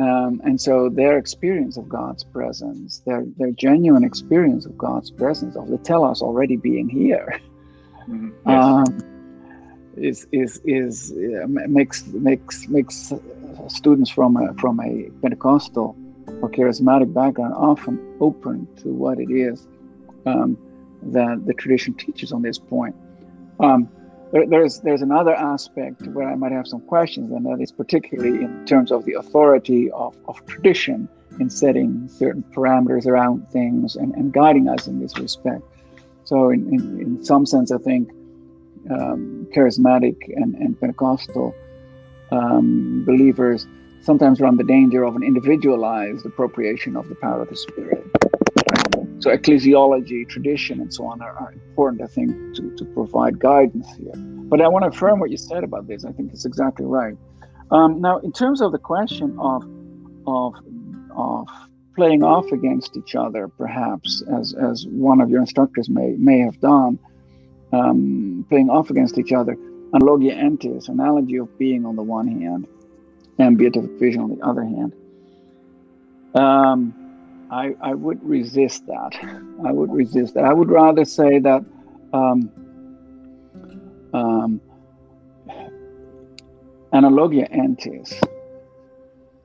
Um, 0.00 0.40
and 0.44 0.60
so 0.60 0.88
their 0.88 1.18
experience 1.18 1.76
of 1.76 1.88
God's 1.88 2.24
presence, 2.24 3.02
their, 3.04 3.24
their 3.36 3.50
genuine 3.50 4.04
experience 4.04 4.64
of 4.64 4.76
God's 4.78 5.10
presence, 5.10 5.54
of 5.54 5.68
the 5.68 5.76
telos 5.78 6.22
already 6.22 6.56
being 6.56 6.88
here, 6.88 7.38
mm-hmm. 8.08 8.30
yes. 8.46 8.64
um, 8.64 9.12
is 9.96 10.26
is 10.32 10.60
is 10.64 11.12
uh, 11.12 11.46
makes 11.46 12.06
makes 12.06 12.68
makes 12.68 13.12
students 13.68 14.10
from 14.10 14.36
a 14.36 14.54
from 14.54 14.80
a 14.80 15.10
Pentecostal 15.20 15.96
or 16.40 16.50
charismatic 16.50 17.12
background 17.12 17.54
often 17.54 18.16
open 18.20 18.66
to 18.76 18.88
what 18.88 19.18
it 19.18 19.30
is 19.30 19.66
um, 20.26 20.56
that 21.02 21.46
the 21.46 21.54
tradition 21.54 21.94
teaches 21.94 22.32
on 22.32 22.42
this 22.42 22.58
point. 22.58 22.94
Um, 23.60 23.88
there, 24.32 24.46
there's 24.46 24.80
there's 24.80 25.02
another 25.02 25.34
aspect 25.34 26.02
where 26.08 26.28
I 26.28 26.34
might 26.34 26.52
have 26.52 26.66
some 26.66 26.80
questions, 26.82 27.30
and 27.32 27.44
that 27.46 27.62
is 27.62 27.72
particularly 27.72 28.44
in 28.44 28.64
terms 28.66 28.90
of 28.90 29.04
the 29.04 29.14
authority 29.14 29.90
of, 29.90 30.16
of 30.26 30.44
tradition 30.46 31.08
in 31.40 31.48
setting 31.50 32.08
certain 32.08 32.42
parameters 32.54 33.06
around 33.06 33.48
things 33.50 33.96
and, 33.96 34.14
and 34.14 34.32
guiding 34.32 34.68
us 34.68 34.86
in 34.86 35.00
this 35.00 35.18
respect. 35.18 35.62
So, 36.24 36.50
in, 36.50 36.68
in, 36.68 37.00
in 37.00 37.24
some 37.24 37.46
sense, 37.46 37.72
I 37.72 37.78
think 37.78 38.10
um, 38.90 39.46
charismatic 39.54 40.16
and, 40.34 40.54
and 40.56 40.78
Pentecostal 40.78 41.54
um, 42.32 43.04
believers 43.04 43.66
sometimes 44.00 44.40
run 44.40 44.56
the 44.56 44.64
danger 44.64 45.04
of 45.04 45.14
an 45.14 45.22
individualized 45.22 46.26
appropriation 46.26 46.96
of 46.96 47.08
the 47.08 47.14
power 47.14 47.42
of 47.42 47.48
the 47.48 47.56
Spirit. 47.56 48.04
So 49.20 49.30
ecclesiology, 49.30 50.28
tradition, 50.28 50.80
and 50.80 50.92
so 50.92 51.06
on 51.06 51.22
are, 51.22 51.36
are, 51.38 51.52
important, 51.52 52.02
I 52.02 52.06
think, 52.06 52.32
to, 52.56 52.74
to 52.74 52.84
provide 52.86 53.38
guidance 53.38 53.86
here. 53.96 54.14
But 54.16 54.60
I 54.60 54.66
want 54.66 54.82
to 54.82 54.88
affirm 54.88 55.20
what 55.20 55.30
you 55.30 55.36
said 55.36 55.62
about 55.62 55.86
this. 55.86 56.04
I 56.04 56.10
think 56.10 56.32
it's 56.32 56.44
exactly 56.44 56.86
right. 56.86 57.16
Um, 57.70 58.00
now, 58.00 58.18
in 58.18 58.32
terms 58.32 58.60
of 58.60 58.72
the 58.72 58.78
question 58.78 59.36
of 59.38 59.62
of 60.26 60.54
of 61.16 61.48
playing 61.94 62.22
off 62.24 62.50
against 62.50 62.96
each 62.96 63.14
other, 63.14 63.46
perhaps 63.46 64.22
as 64.40 64.54
as 64.54 64.86
one 64.88 65.20
of 65.20 65.30
your 65.30 65.40
instructors 65.40 65.88
may 65.88 66.16
may 66.18 66.40
have 66.40 66.60
done, 66.60 66.98
um, 67.72 68.44
playing 68.48 68.70
off 68.70 68.90
against 68.90 69.18
each 69.18 69.32
other, 69.32 69.56
analogia 69.94 70.36
entis, 70.36 70.88
analogy 70.88 71.36
of 71.36 71.58
being 71.58 71.84
on 71.84 71.96
the 71.96 72.02
one 72.02 72.28
hand, 72.28 72.66
and 73.38 73.58
beatific 73.58 73.98
vision 73.98 74.22
on 74.22 74.30
the 74.36 74.44
other 74.44 74.64
hand. 74.64 74.92
Um, 76.34 76.94
I, 77.50 77.74
I 77.82 77.94
would 77.94 78.22
resist 78.24 78.86
that. 78.86 79.12
I 79.66 79.72
would 79.72 79.92
resist 79.92 80.34
that. 80.34 80.44
I 80.44 80.54
would 80.54 80.70
rather 80.70 81.04
say 81.04 81.38
that 81.40 81.64
um, 82.14 82.50
um, 84.14 84.60
analogia 86.92 87.50
entis 87.54 88.14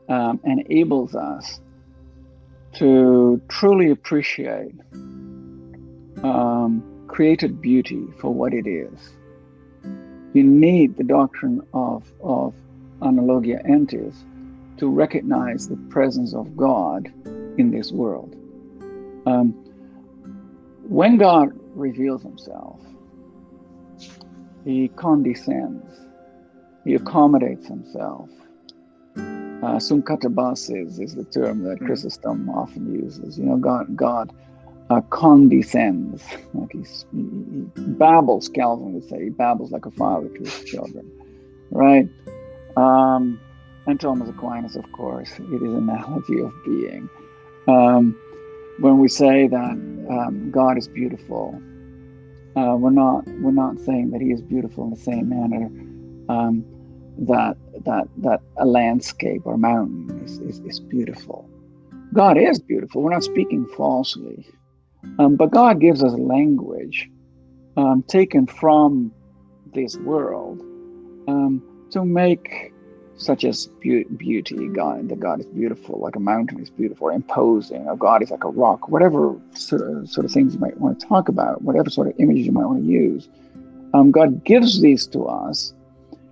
um, 0.08 0.39
enables 0.45 1.16
us 1.16 1.60
to 2.76 3.41
truly 3.50 3.91
appreciate 3.91 4.76
um, 6.24 7.06
created 7.08 7.62
beauty 7.62 8.06
for 8.20 8.34
what 8.34 8.54
it 8.54 8.68
is. 8.68 9.18
You 10.34 10.43
need 10.43 10.97
the 10.97 11.03
doctrine 11.03 11.61
of, 11.73 12.11
of 12.21 12.53
analogia 13.01 13.65
entis 13.67 14.15
to 14.78 14.88
recognize 14.88 15.67
the 15.67 15.78
presence 15.89 16.34
of 16.34 16.55
God 16.55 17.11
in 17.57 17.71
this 17.71 17.91
world. 17.91 18.36
Um, 19.25 19.51
when 20.88 21.17
God 21.17 21.49
reveals 21.75 22.21
himself, 22.21 22.80
he 24.63 24.89
condescends, 24.89 25.86
he 26.84 26.93
accommodates 26.95 27.67
himself. 27.67 28.30
Uh, 29.17 29.80
Synkatabasis 29.80 31.01
is 31.01 31.15
the 31.15 31.23
term 31.23 31.63
that 31.63 31.78
mm-hmm. 31.78 31.88
Chrysostom 31.88 32.49
often 32.49 32.93
uses. 32.93 33.39
You 33.39 33.45
know, 33.45 33.57
God, 33.57 33.95
God 33.95 34.32
uh, 34.89 35.01
condescends, 35.09 36.23
like 36.53 36.71
he, 36.71 36.85
he 37.13 37.65
babbles, 37.75 38.49
Calvin 38.49 38.93
would 38.93 39.09
say, 39.09 39.25
he 39.25 39.29
babbles 39.29 39.71
like 39.71 39.85
a 39.85 39.91
father 39.91 40.29
to 40.29 40.43
his 40.43 40.63
children, 40.63 41.11
right? 41.71 42.07
Um, 42.77 43.39
and 43.88 43.99
Thomas 43.99 44.29
Aquinas, 44.29 44.75
of 44.75 44.89
course, 44.91 45.31
it 45.31 45.61
is 45.61 45.61
an 45.61 45.89
analogy 45.89 46.39
of 46.39 46.51
being. 46.65 47.09
Um, 47.67 48.15
when 48.79 48.99
we 48.99 49.07
say 49.07 49.47
that 49.47 49.71
um, 50.09 50.51
God 50.51 50.77
is 50.77 50.88
beautiful, 50.88 51.59
uh, 52.55 52.75
we're 52.75 52.89
not 52.89 53.27
we're 53.41 53.51
not 53.51 53.79
saying 53.81 54.11
that 54.11 54.21
He 54.21 54.31
is 54.31 54.41
beautiful 54.41 54.85
in 54.85 54.89
the 54.91 54.97
same 54.97 55.29
manner 55.29 55.69
um, 56.29 56.65
that 57.19 57.57
that 57.85 58.07
that 58.17 58.41
a 58.57 58.65
landscape 58.65 59.41
or 59.45 59.55
a 59.55 59.57
mountain 59.57 60.21
is, 60.23 60.39
is, 60.39 60.59
is, 60.61 60.79
beautiful. 60.79 61.49
God 62.13 62.38
is 62.38 62.59
beautiful. 62.59 63.01
We're 63.01 63.13
not 63.13 63.23
speaking 63.23 63.67
falsely, 63.75 64.45
um, 65.20 65.36
but 65.36 65.51
God 65.51 65.80
gives 65.80 66.03
us 66.03 66.14
language 66.14 67.10
um, 67.76 68.03
taken 68.08 68.47
from 68.47 69.12
this 69.74 69.97
world 69.97 70.60
um, 71.28 71.62
to 71.91 72.05
make 72.05 72.74
such 73.18 73.43
as 73.43 73.68
beauty, 73.80 74.68
God, 74.68 75.10
that 75.10 75.20
God 75.20 75.39
is 75.39 75.47
beautiful, 75.47 75.99
like 75.99 76.16
a 76.16 76.20
mountain 76.20 76.60
is 76.60 76.70
beautiful, 76.70 77.10
imposing, 77.10 77.88
or 77.88 77.97
God 77.97 78.22
is 78.22 78.30
like 78.30 78.43
a 78.43 78.49
rock, 78.49 78.89
whatever 78.89 79.36
sort 79.55 79.82
of, 79.82 80.08
sort 80.10 80.26
of 80.26 80.32
things 80.32 80.53
you 80.53 80.60
might 80.60 80.80
want 80.80 80.99
to 80.99 81.08
talk 81.08 81.28
about, 81.28 81.64
whatever 81.64 81.89
sort 81.89 82.08
of 82.08 82.14
images 82.20 82.45
you 82.45 82.51
might 82.51 82.66
want 82.66 82.84
to 82.84 82.88
use. 82.88 83.28
Um, 83.93 84.12
God 84.12 84.43
gives 84.43 84.82
these 84.82 85.08
to 85.08 85.26
us 85.26 85.74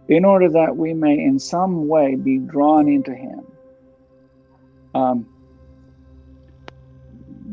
in 0.08 0.24
order 0.24 0.48
that 0.50 0.78
we 0.78 0.94
may, 0.94 1.18
in 1.18 1.40
some 1.40 1.88
way, 1.88 2.16
be 2.16 2.38
drawn 2.38 2.88
into 2.88 3.16
Him. 3.16 3.42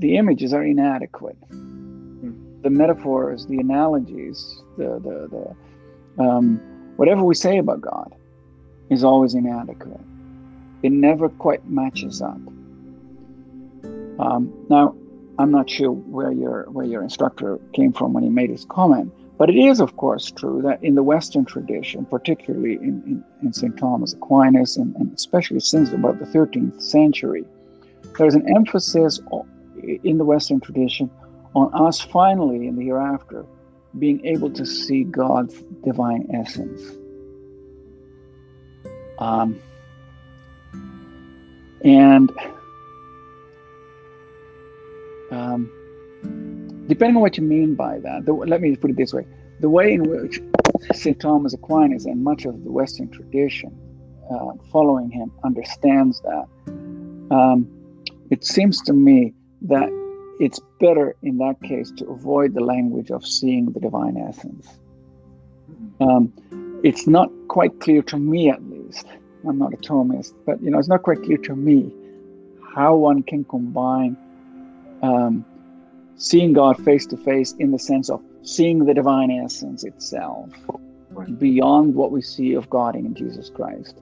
The 0.02 0.16
images 0.16 0.52
are 0.52 0.64
inadequate. 0.64 1.38
The 1.50 2.70
metaphors, 2.70 3.46
the 3.46 3.58
analogies, 3.58 4.60
the 4.76 4.98
the, 4.98 5.54
the 6.18 6.22
um, 6.22 6.60
whatever 6.96 7.22
we 7.22 7.36
say 7.36 7.58
about 7.58 7.80
God 7.80 8.12
is 8.90 9.04
always 9.04 9.34
inadequate. 9.34 10.00
It 10.82 10.90
never 10.90 11.28
quite 11.28 11.64
matches 11.68 12.20
up. 12.20 12.40
Um, 14.18 14.52
now, 14.68 14.96
I'm 15.38 15.52
not 15.52 15.70
sure 15.70 15.92
where 15.92 16.32
your 16.32 16.64
where 16.72 16.84
your 16.84 17.02
instructor 17.02 17.60
came 17.72 17.92
from 17.92 18.12
when 18.12 18.24
he 18.24 18.28
made 18.28 18.50
his 18.50 18.64
comment, 18.64 19.12
but 19.38 19.50
it 19.50 19.56
is, 19.56 19.78
of 19.78 19.96
course, 19.96 20.32
true 20.32 20.62
that 20.62 20.82
in 20.82 20.96
the 20.96 21.04
Western 21.04 21.44
tradition, 21.44 22.06
particularly 22.06 22.74
in, 22.74 23.04
in, 23.06 23.24
in 23.40 23.52
St. 23.52 23.78
Thomas 23.78 24.14
Aquinas, 24.14 24.76
and, 24.76 24.96
and, 24.96 25.12
especially 25.14 25.60
since 25.60 25.92
about 25.92 26.18
the 26.18 26.24
13th 26.24 26.82
century, 26.82 27.44
there's 28.18 28.34
an 28.34 28.52
emphasis 28.56 29.20
in 29.82 30.18
the 30.18 30.24
Western 30.24 30.60
tradition 30.60 31.10
on 31.54 31.70
us 31.74 32.00
finally 32.00 32.66
in 32.66 32.76
the 32.76 32.84
hereafter 32.84 33.44
being 33.98 34.24
able 34.24 34.50
to 34.50 34.64
see 34.64 35.04
God's 35.04 35.62
divine 35.84 36.26
essence. 36.32 36.80
Um, 39.18 39.60
and 41.84 42.32
um, 45.30 45.70
depending 46.88 47.16
on 47.16 47.22
what 47.22 47.36
you 47.36 47.42
mean 47.42 47.74
by 47.74 47.98
that, 47.98 48.24
the, 48.24 48.32
let 48.32 48.60
me 48.60 48.74
put 48.76 48.90
it 48.90 48.96
this 48.96 49.12
way 49.12 49.26
the 49.60 49.68
way 49.68 49.92
in 49.92 50.02
which 50.02 50.40
St. 50.92 51.20
Thomas 51.20 51.54
Aquinas 51.54 52.04
and 52.04 52.24
much 52.24 52.44
of 52.44 52.64
the 52.64 52.72
Western 52.72 53.08
tradition 53.10 53.78
uh, 54.30 54.52
following 54.72 55.10
him 55.10 55.30
understands 55.44 56.20
that, 56.22 56.46
um, 57.30 57.68
it 58.30 58.44
seems 58.44 58.80
to 58.82 58.92
me 58.92 59.34
that 59.62 59.88
it's 60.40 60.60
better 60.80 61.14
in 61.22 61.38
that 61.38 61.60
case 61.62 61.90
to 61.98 62.06
avoid 62.08 62.54
the 62.54 62.60
language 62.60 63.10
of 63.10 63.26
seeing 63.26 63.66
the 63.66 63.80
divine 63.80 64.16
essence. 64.16 64.68
Um, 66.00 66.32
it's 66.82 67.06
not 67.06 67.30
quite 67.48 67.80
clear 67.80 68.02
to 68.02 68.18
me, 68.18 68.50
at 68.50 68.62
least. 68.64 69.06
I'm 69.46 69.58
not 69.58 69.72
a 69.72 69.76
Thomist, 69.76 70.34
but 70.46 70.62
you 70.62 70.70
know, 70.70 70.78
it's 70.78 70.88
not 70.88 71.02
quite 71.02 71.22
clear 71.22 71.38
to 71.38 71.54
me 71.54 71.92
how 72.74 72.96
one 72.96 73.22
can 73.22 73.44
combine 73.44 74.16
um, 75.02 75.44
seeing 76.16 76.52
God 76.52 76.82
face 76.84 77.06
to 77.06 77.16
face 77.16 77.54
in 77.58 77.70
the 77.70 77.78
sense 77.78 78.08
of 78.08 78.22
seeing 78.42 78.84
the 78.84 78.94
divine 78.94 79.30
essence 79.30 79.84
itself 79.84 80.50
right. 81.10 81.38
beyond 81.38 81.94
what 81.94 82.10
we 82.10 82.22
see 82.22 82.54
of 82.54 82.70
God 82.70 82.96
in 82.96 83.14
Jesus 83.14 83.50
Christ. 83.50 84.00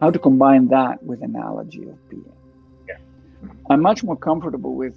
How 0.00 0.10
to 0.10 0.18
combine 0.18 0.68
that 0.68 1.02
with 1.02 1.22
analogy 1.22 1.88
of 1.88 2.08
being. 2.08 2.41
I'm 3.70 3.80
much 3.80 4.02
more 4.04 4.16
comfortable 4.16 4.74
with 4.74 4.94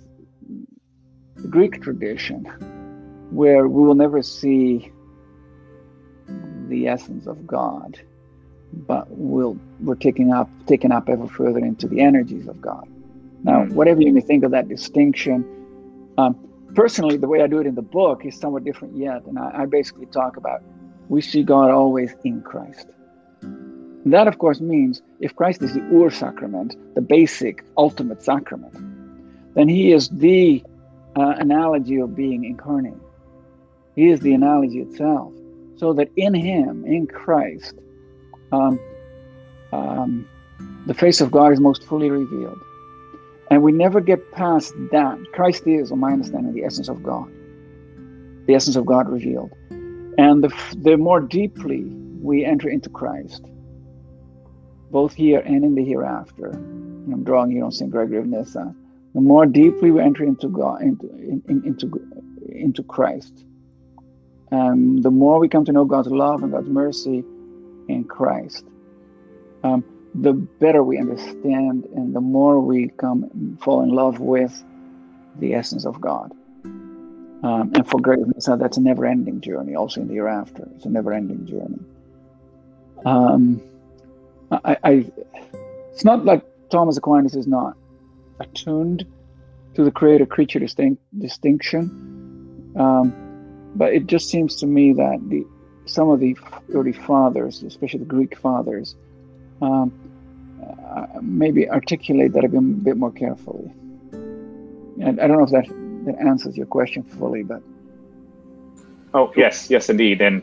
the 1.36 1.48
Greek 1.48 1.82
tradition, 1.82 2.46
where 3.32 3.68
we 3.68 3.84
will 3.84 3.96
never 3.96 4.22
see 4.22 4.92
the 6.68 6.88
essence 6.88 7.28
of 7.28 7.46
God, 7.46 8.00
but 8.74 9.06
we'll, 9.10 9.58
we're 9.80 9.96
taking 9.96 10.32
up 10.32 10.50
taken 10.66 10.92
up 10.92 11.10
ever 11.10 11.28
further 11.28 11.60
into 11.60 11.88
the 11.88 12.02
energies 12.02 12.48
of 12.48 12.62
God. 12.62 12.88
Now, 13.44 13.64
mm. 13.64 13.72
whatever 13.74 14.02
you 14.02 14.12
may 14.12 14.22
think 14.22 14.44
of 14.44 14.52
that 14.52 14.68
distinction, 14.68 15.46
um, 16.18 16.36
personally, 16.74 17.18
the 17.18 17.28
way 17.28 17.42
I 17.42 17.48
do 17.48 17.60
it 17.60 17.68
in 17.68 17.76
the 17.76 17.82
book 17.82 18.26
is 18.26 18.38
somewhat 18.38 18.64
different 18.64 18.98
yet, 18.98 19.26
and 19.26 19.38
I, 19.38 19.62
I 19.62 19.66
basically 19.66 20.08
talk 20.08 20.38
about 20.38 20.64
we 21.10 21.22
see 21.22 21.44
God 21.44 21.70
always 21.70 22.16
in 22.24 22.42
Christ. 22.42 22.88
That, 24.12 24.28
of 24.28 24.38
course, 24.38 24.62
means 24.62 25.02
if 25.20 25.36
Christ 25.36 25.62
is 25.62 25.74
the 25.74 25.82
ur 25.92 26.10
sacrament, 26.10 26.76
the 26.94 27.02
basic, 27.02 27.64
ultimate 27.78 28.22
sacrament, 28.22 28.74
then 29.56 29.68
He 29.68 29.92
is 29.92 30.10
the 30.10 30.64
uh, 31.16 31.34
analogy 31.38 31.98
of 32.00 32.16
being 32.16 32.44
incarnate. 32.44 32.98
He 33.96 34.10
is 34.10 34.20
the 34.20 34.34
analogy 34.34 34.80
itself 34.80 35.34
so 35.78 35.94
that 35.94 36.10
in 36.16 36.34
Him, 36.34 36.86
in 36.86 37.08
Christ, 37.08 37.74
um, 38.52 38.80
um, 39.74 40.28
the 40.86 40.94
face 40.94 41.22
of 41.22 41.32
God 41.32 41.52
is 41.52 41.60
most 41.60 41.84
fully 41.84 42.10
revealed. 42.10 42.60
And 43.50 43.64
we 43.64 43.72
never 43.72 44.02
get 44.02 44.32
past 44.32 44.74
that. 44.92 45.18
Christ 45.34 45.68
is, 45.68 45.92
on 45.92 46.00
my 46.00 46.12
understanding, 46.12 46.54
the 46.54 46.64
essence 46.64 46.90
of 46.90 47.04
God, 47.04 47.32
the 48.46 48.54
essence 48.56 48.76
of 48.76 48.86
God 48.86 49.10
revealed. 49.10 49.52
And 50.18 50.44
the, 50.44 50.54
the 50.78 50.98
more 50.98 51.20
deeply 51.20 51.84
we 52.22 52.46
enter 52.46 52.70
into 52.70 52.90
Christ, 52.90 53.44
both 54.96 55.14
here 55.14 55.42
and 55.42 55.66
in 55.66 55.76
the 55.76 55.84
hereafter, 55.84 56.52
I'm 56.52 57.26
drawing 57.26 57.52
here 57.52 57.66
on 57.66 57.74
St. 57.74 57.92
Gregory 57.92 58.18
of 58.18 58.28
Nyssa, 58.28 58.74
the 59.14 59.20
more 59.20 59.46
deeply 59.46 59.92
we 59.92 60.00
enter 60.00 60.24
into 60.24 60.48
God, 60.48 60.82
into, 60.82 61.08
in, 61.10 61.44
into, 61.66 61.92
into 62.48 62.82
Christ, 62.82 63.44
um, 64.54 65.02
the 65.02 65.12
more 65.12 65.38
we 65.38 65.50
come 65.50 65.66
to 65.66 65.74
know 65.74 65.84
God's 65.84 66.08
love 66.08 66.44
and 66.44 66.54
God's 66.54 66.70
mercy 66.70 67.26
in 67.90 68.06
Christ, 68.06 68.64
um, 69.66 69.84
the 70.14 70.32
better 70.32 70.82
we 70.82 70.98
understand 70.98 71.84
and 71.94 72.16
the 72.16 72.22
more 72.22 72.62
we 72.62 72.88
come 72.88 73.58
fall 73.62 73.82
in 73.84 73.90
love 73.90 74.22
with 74.22 74.64
the 75.40 75.56
essence 75.56 75.86
of 75.86 76.00
God. 76.00 76.32
Um, 77.44 77.74
and 77.76 77.86
for 77.86 78.00
Gregory 78.00 78.32
Nyssa, 78.34 78.56
that's 78.58 78.78
a 78.78 78.82
never-ending 78.82 79.42
journey. 79.42 79.76
Also 79.76 80.00
in 80.00 80.08
the 80.08 80.14
hereafter, 80.14 80.66
it's 80.74 80.86
a 80.86 80.90
never-ending 80.90 81.48
journey. 81.48 81.84
I, 84.52 84.78
I, 84.84 85.12
it's 85.92 86.06
not 86.06 86.26
like 86.26 86.44
Thomas 86.70 86.98
Aquinas 86.98 87.36
is 87.36 87.48
not 87.48 87.76
attuned 88.40 89.06
to 89.76 89.84
the 89.84 89.92
creator-creature 89.92 90.60
distinct, 90.60 91.02
distinction, 91.20 92.74
um, 92.78 93.14
but 93.76 93.94
it 93.94 94.08
just 94.08 94.30
seems 94.30 94.56
to 94.58 94.68
me 94.68 94.94
that 94.94 95.20
the 95.30 95.46
some 95.88 96.10
of 96.10 96.20
the 96.20 96.36
early 96.74 96.94
fathers, 96.94 97.62
especially 97.62 98.00
the 98.00 98.06
Greek 98.06 98.36
fathers, 98.38 98.96
um, 99.62 99.94
uh, 100.64 101.06
maybe 101.22 101.70
articulate 101.70 102.34
that 102.34 102.44
a 102.44 102.50
bit 102.50 102.98
more 102.98 103.12
carefully. 103.12 103.72
And 105.00 105.20
I 105.22 105.28
don't 105.28 105.38
know 105.38 105.44
if 105.44 105.52
that, 105.52 105.68
that 106.06 106.20
answers 106.20 106.58
your 106.58 106.66
question 106.66 107.04
fully, 107.04 107.44
but. 107.44 107.62
Oh, 109.14 109.32
yes, 109.36 109.70
yes, 109.70 109.90
indeed. 109.90 110.22
And 110.22 110.42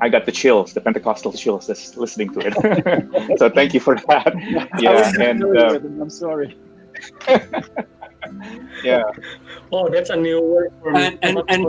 I 0.00 0.08
got 0.08 0.26
the 0.26 0.32
chills, 0.32 0.72
the 0.72 0.80
Pentecostal 0.80 1.32
chills, 1.32 1.66
just 1.66 1.96
listening 1.96 2.32
to 2.34 2.40
it. 2.46 3.38
so 3.38 3.48
thank 3.48 3.74
you 3.74 3.80
for 3.80 3.96
that. 4.08 4.34
Yeah, 4.80 5.12
and 5.20 5.44
uh, 5.56 5.78
I'm 6.00 6.10
sorry. 6.10 6.58
yeah. 8.84 9.02
Oh, 9.72 9.88
that's 9.88 10.10
a 10.10 10.16
new 10.16 10.40
word 10.40 10.72
for 10.80 10.92
me. 10.92 11.04
And, 11.04 11.18
and, 11.22 11.42
and 11.48 11.64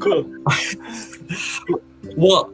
cool. 0.00 0.24
well, 2.16 2.52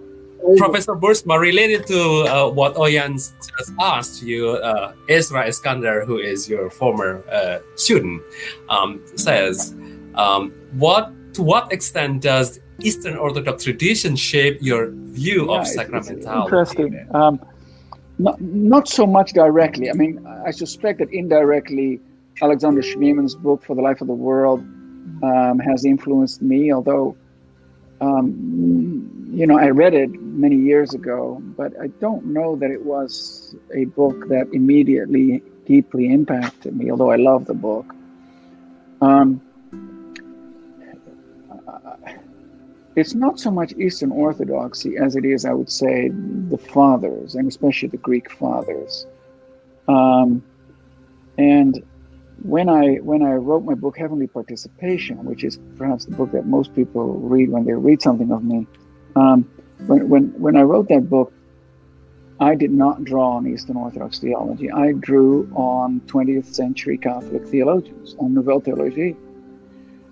Professor 0.56 0.94
Boersma, 0.94 1.38
related 1.38 1.86
to 1.88 2.00
uh, 2.00 2.50
what 2.50 2.74
Oyan 2.74 3.14
just 3.14 3.72
asked 3.80 4.22
you, 4.22 4.50
uh, 4.50 4.92
Ezra 5.08 5.46
Iskander, 5.46 6.04
who 6.04 6.18
is 6.18 6.48
your 6.48 6.70
former 6.70 7.22
uh, 7.30 7.58
student, 7.76 8.22
um, 8.68 9.02
says, 9.16 9.74
um, 10.14 10.52
"What 10.72 11.12
to 11.34 11.42
what 11.42 11.72
extent 11.72 12.22
does 12.22 12.60
Eastern 12.82 13.16
Orthodox 13.16 13.64
tradition 13.64 14.16
shape 14.16 14.58
your 14.60 14.90
view 14.90 15.50
yeah, 15.50 15.60
of 15.60 15.66
sacramentality?" 15.66 16.44
interesting. 16.44 17.08
Um, 17.14 17.40
not, 18.18 18.40
not 18.40 18.88
so 18.88 19.06
much 19.06 19.32
directly. 19.32 19.88
I 19.90 19.94
mean, 19.94 20.26
I 20.26 20.50
suspect 20.50 20.98
that 20.98 21.10
indirectly, 21.10 22.00
Alexander 22.42 22.82
Schmemann's 22.82 23.34
book 23.34 23.64
for 23.64 23.74
the 23.74 23.82
life 23.82 24.00
of 24.00 24.08
the 24.08 24.14
world 24.14 24.60
um, 25.22 25.58
has 25.58 25.84
influenced 25.84 26.42
me, 26.42 26.72
although 26.72 27.16
um, 28.00 29.30
you 29.32 29.46
know, 29.46 29.58
I 29.58 29.68
read 29.68 29.94
it 29.94 30.10
many 30.20 30.56
years 30.56 30.94
ago, 30.94 31.40
but 31.56 31.72
I 31.80 31.88
don't 32.00 32.26
know 32.26 32.56
that 32.56 32.70
it 32.70 32.84
was 32.84 33.54
a 33.74 33.84
book 33.84 34.28
that 34.28 34.48
immediately 34.52 35.42
deeply 35.66 36.12
impacted 36.12 36.74
me, 36.76 36.90
although 36.90 37.10
I 37.10 37.16
love 37.16 37.44
the 37.44 37.54
book. 37.54 37.94
Um, 39.00 39.40
it's 43.00 43.14
not 43.14 43.40
so 43.40 43.50
much 43.50 43.72
Eastern 43.72 44.12
Orthodoxy 44.12 44.96
as 44.98 45.16
it 45.16 45.24
is, 45.24 45.44
I 45.44 45.52
would 45.52 45.70
say, 45.70 46.10
the 46.10 46.58
fathers, 46.58 47.34
and 47.34 47.48
especially 47.48 47.88
the 47.88 47.96
Greek 47.96 48.30
fathers. 48.30 49.06
Um, 49.88 50.42
and 51.38 51.82
when 52.42 52.68
I 52.68 52.96
when 52.96 53.22
I 53.22 53.32
wrote 53.32 53.64
my 53.64 53.74
book 53.74 53.96
Heavenly 53.96 54.26
Participation, 54.26 55.24
which 55.24 55.44
is 55.44 55.58
perhaps 55.76 56.04
the 56.04 56.12
book 56.12 56.32
that 56.32 56.46
most 56.46 56.74
people 56.74 57.14
read 57.14 57.50
when 57.50 57.64
they 57.64 57.72
read 57.72 58.02
something 58.02 58.30
of 58.30 58.44
me, 58.44 58.66
um, 59.16 59.50
when, 59.86 60.08
when 60.08 60.24
when 60.40 60.56
I 60.56 60.62
wrote 60.62 60.88
that 60.88 61.08
book, 61.08 61.32
I 62.38 62.54
did 62.54 62.70
not 62.70 63.04
draw 63.04 63.36
on 63.36 63.46
Eastern 63.46 63.76
Orthodox 63.76 64.18
theology. 64.18 64.70
I 64.70 64.92
drew 64.92 65.50
on 65.54 66.00
20th 66.06 66.54
century 66.54 66.98
Catholic 66.98 67.46
theologians, 67.46 68.14
on 68.18 68.34
Nouvelle 68.34 68.60
Theologie. 68.60 69.16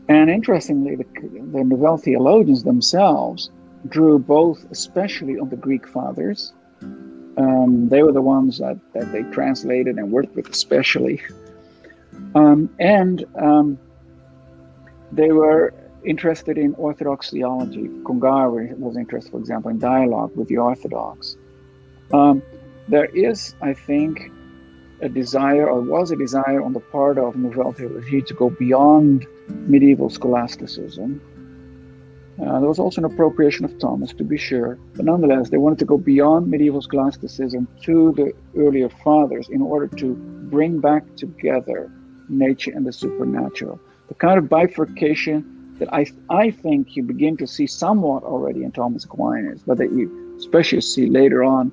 And 0.08 0.30
interestingly, 0.30 0.96
the, 0.96 1.04
the 1.52 1.64
Nouvelle 1.64 1.98
theologians 1.98 2.64
themselves 2.64 3.50
drew 3.88 4.18
both, 4.18 4.64
especially 4.70 5.38
on 5.38 5.50
the 5.50 5.56
Greek 5.56 5.86
fathers. 5.86 6.52
Um, 6.82 7.88
they 7.88 8.02
were 8.02 8.12
the 8.12 8.22
ones 8.22 8.58
that, 8.58 8.78
that 8.94 9.12
they 9.12 9.22
translated 9.24 9.96
and 9.96 10.10
worked 10.10 10.34
with, 10.34 10.48
especially. 10.48 11.22
Um, 12.34 12.68
and 12.78 13.24
um, 13.36 13.78
they 15.12 15.30
were 15.30 15.72
interested 16.04 16.58
in 16.58 16.74
Orthodox 16.74 17.30
theology. 17.30 17.88
Congar 18.02 18.76
was 18.78 18.96
interested, 18.96 19.30
for 19.30 19.38
example, 19.38 19.70
in 19.70 19.78
dialogue 19.78 20.34
with 20.34 20.48
the 20.48 20.56
Orthodox. 20.56 21.36
Um, 22.12 22.42
there 22.88 23.06
is, 23.06 23.54
I 23.60 23.74
think, 23.74 24.32
a 25.00 25.08
desire, 25.08 25.68
or 25.68 25.80
was 25.80 26.10
a 26.10 26.16
desire 26.16 26.62
on 26.62 26.72
the 26.72 26.80
part 26.80 27.18
of 27.18 27.36
Nouvelle 27.36 27.72
Theologie 27.72 28.26
to 28.26 28.34
go 28.34 28.50
beyond 28.50 29.26
medieval 29.48 30.10
scholasticism. 30.10 31.20
Uh, 32.40 32.60
there 32.60 32.68
was 32.68 32.78
also 32.78 33.00
an 33.00 33.04
appropriation 33.04 33.64
of 33.64 33.76
Thomas, 33.78 34.12
to 34.12 34.24
be 34.24 34.36
sure, 34.36 34.78
but 34.94 35.04
nonetheless, 35.04 35.50
they 35.50 35.58
wanted 35.58 35.78
to 35.80 35.84
go 35.84 35.98
beyond 35.98 36.48
medieval 36.48 36.80
scholasticism 36.80 37.66
to 37.82 38.12
the 38.12 38.32
earlier 38.56 38.88
fathers 38.88 39.48
in 39.48 39.60
order 39.60 39.88
to 39.96 40.14
bring 40.50 40.80
back 40.80 41.04
together 41.16 41.90
nature 42.28 42.70
and 42.70 42.86
the 42.86 42.92
supernatural. 42.92 43.80
The 44.08 44.14
kind 44.14 44.38
of 44.38 44.48
bifurcation 44.48 45.76
that 45.78 45.92
I, 45.92 46.06
I 46.30 46.50
think 46.50 46.96
you 46.96 47.02
begin 47.02 47.36
to 47.38 47.46
see 47.46 47.66
somewhat 47.66 48.22
already 48.22 48.62
in 48.64 48.72
Thomas 48.72 49.04
Aquinas, 49.04 49.62
but 49.66 49.78
that 49.78 49.90
you 49.90 50.36
especially 50.38 50.80
see 50.80 51.06
later 51.06 51.42
on 51.42 51.72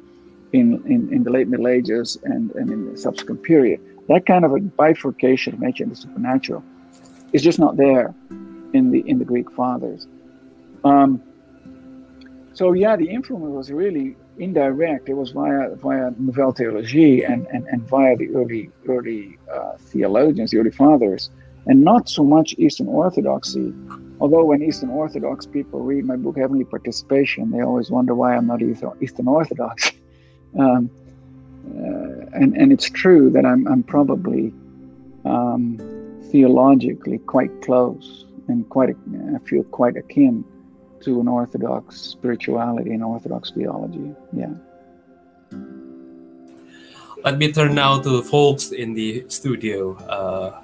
in, 0.54 0.82
in, 0.86 1.12
in 1.14 1.24
the 1.24 1.32
late 1.32 1.48
Middle 1.48 1.68
Ages 1.68 2.18
and, 2.24 2.52
and 2.52 2.70
in 2.70 2.92
the 2.92 2.98
subsequent 2.98 3.44
period. 3.44 3.82
That 4.08 4.26
kind 4.26 4.46
of 4.46 4.52
a 4.54 4.60
bifurcation 4.60 5.54
of 5.54 5.60
nature 5.60 5.84
and 5.84 5.92
the 5.92 5.96
supernatural 5.96 6.64
is 7.34 7.42
just 7.42 7.60
not 7.60 7.76
there 7.78 8.14
in 8.74 8.92
the 8.92 9.04
in 9.08 9.20
the 9.20 9.26
Greek 9.26 9.52
fathers. 9.52 10.08
Um, 10.84 11.22
so 12.54 12.74
yeah, 12.74 12.96
the 12.96 13.10
influence 13.10 13.54
was 13.54 13.72
really 13.72 14.16
indirect. 14.38 15.10
It 15.10 15.14
was 15.14 15.32
via 15.32 15.76
via 15.76 16.12
Nouvelle 16.18 16.54
Theologie 16.54 17.30
and, 17.30 17.48
and, 17.48 17.66
and 17.68 17.82
via 17.90 18.16
the 18.16 18.30
early 18.36 18.70
early 18.88 19.38
uh, 19.52 19.74
theologians, 19.78 20.52
the 20.52 20.60
early 20.60 20.72
fathers, 20.72 21.30
and 21.66 21.84
not 21.84 22.08
so 22.08 22.24
much 22.24 22.56
Eastern 22.58 22.88
Orthodoxy. 22.88 23.74
Although 24.22 24.46
when 24.46 24.62
Eastern 24.62 24.92
Orthodox 24.92 25.46
people 25.46 25.82
read 25.82 26.06
my 26.06 26.16
book 26.16 26.38
Heavenly 26.38 26.64
Participation, 26.64 27.52
they 27.52 27.62
always 27.62 27.90
wonder 27.92 28.16
why 28.16 28.36
I'm 28.36 28.48
not 28.48 28.62
Eastern 28.62 29.28
Orthodox. 29.28 29.92
Um, 30.58 30.90
uh, 31.68 32.40
and 32.40 32.56
and 32.56 32.72
it's 32.72 32.90
true 32.90 33.30
that 33.32 33.46
I'm 33.46 33.68
I'm 33.68 33.84
probably 33.84 34.54
um, 35.26 35.78
theologically 36.32 37.18
quite 37.20 37.62
close 37.62 38.26
and 38.48 38.68
quite 38.70 38.96
I 39.36 39.40
feel 39.40 39.64
quite 39.64 39.98
akin 39.98 40.44
to 41.02 41.20
an 41.20 41.28
Orthodox 41.28 42.00
spirituality 42.02 42.92
and 42.92 43.04
Orthodox 43.04 43.52
theology. 43.52 44.14
Yeah. 44.34 44.54
Let 47.24 47.38
me 47.38 47.52
turn 47.52 47.74
now 47.74 48.00
to 48.00 48.10
the 48.10 48.22
folks 48.22 48.72
in 48.72 48.94
the 48.94 49.26
studio. 49.30 49.98
Uh, 49.98 50.62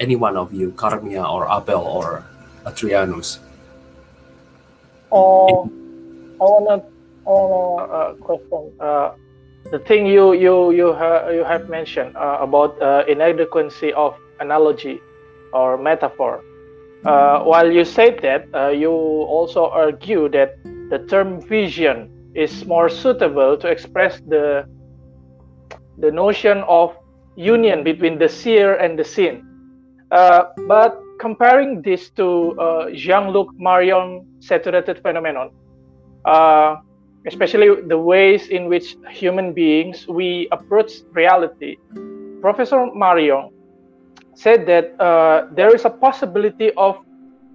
any 0.00 0.16
one 0.16 0.36
of 0.36 0.52
you, 0.52 0.72
Carmia 0.72 1.28
or 1.28 1.46
Abel 1.46 1.82
or 1.82 2.24
Adrianus. 2.64 3.38
Oh, 5.12 5.70
I 6.40 6.44
wanna, 6.44 6.82
I 6.82 7.30
wanna 7.30 7.92
uh, 7.92 8.14
question. 8.14 8.72
Uh, 8.80 9.12
the 9.70 9.78
thing 9.78 10.06
you 10.06 10.32
you 10.32 10.70
you 10.72 10.92
have 10.92 11.34
you 11.34 11.44
have 11.44 11.68
mentioned 11.68 12.16
uh, 12.16 12.38
about 12.40 12.80
uh, 12.80 13.04
inadequacy 13.08 13.92
of 13.92 14.16
analogy 14.40 15.00
or 15.52 15.76
metaphor. 15.76 16.42
Uh, 17.04 17.40
while 17.44 17.70
you 17.70 17.84
said 17.84 18.20
that, 18.20 18.44
uh, 18.54 18.68
you 18.68 18.90
also 18.90 19.64
argue 19.70 20.28
that 20.28 20.56
the 20.90 20.98
term 21.08 21.40
vision 21.40 22.10
is 22.34 22.66
more 22.66 22.88
suitable 22.88 23.56
to 23.56 23.68
express 23.68 24.20
the 24.28 24.66
the 25.98 26.10
notion 26.10 26.58
of 26.68 26.96
union 27.36 27.84
between 27.84 28.18
the 28.18 28.28
seer 28.28 28.74
and 28.76 28.98
the 28.98 29.04
seen. 29.04 29.46
Uh, 30.10 30.44
but 30.66 31.00
comparing 31.20 31.82
this 31.82 32.10
to 32.10 32.58
uh, 32.58 32.90
Jean-Luc 32.92 33.48
Marion 33.58 34.26
saturated 34.40 35.00
phenomenon, 35.02 35.50
especially 37.26 37.68
the 37.86 37.98
ways 37.98 38.48
in 38.48 38.66
which 38.66 38.96
human 39.10 39.52
beings 39.52 40.06
we 40.08 40.48
approach 40.52 40.92
reality. 41.12 41.76
Professor 42.40 42.88
Marion 42.94 43.50
said 44.34 44.66
that 44.66 44.98
uh, 45.00 45.46
there 45.52 45.74
is 45.74 45.84
a 45.84 45.90
possibility 45.90 46.72
of 46.76 46.96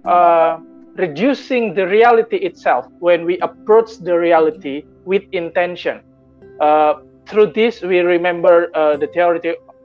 uh, 0.04 0.58
reducing 0.94 1.74
the 1.74 1.86
reality 1.86 2.36
itself 2.36 2.86
when 3.00 3.24
we 3.24 3.38
approach 3.40 3.98
the 3.98 4.16
reality 4.16 4.84
with 5.04 5.22
intention. 5.32 6.00
Uh, 6.60 6.94
through 7.26 7.52
this, 7.52 7.82
we 7.82 7.98
remember 8.00 8.70
uh, 8.74 8.96
the 8.96 9.08
theory 9.08 9.40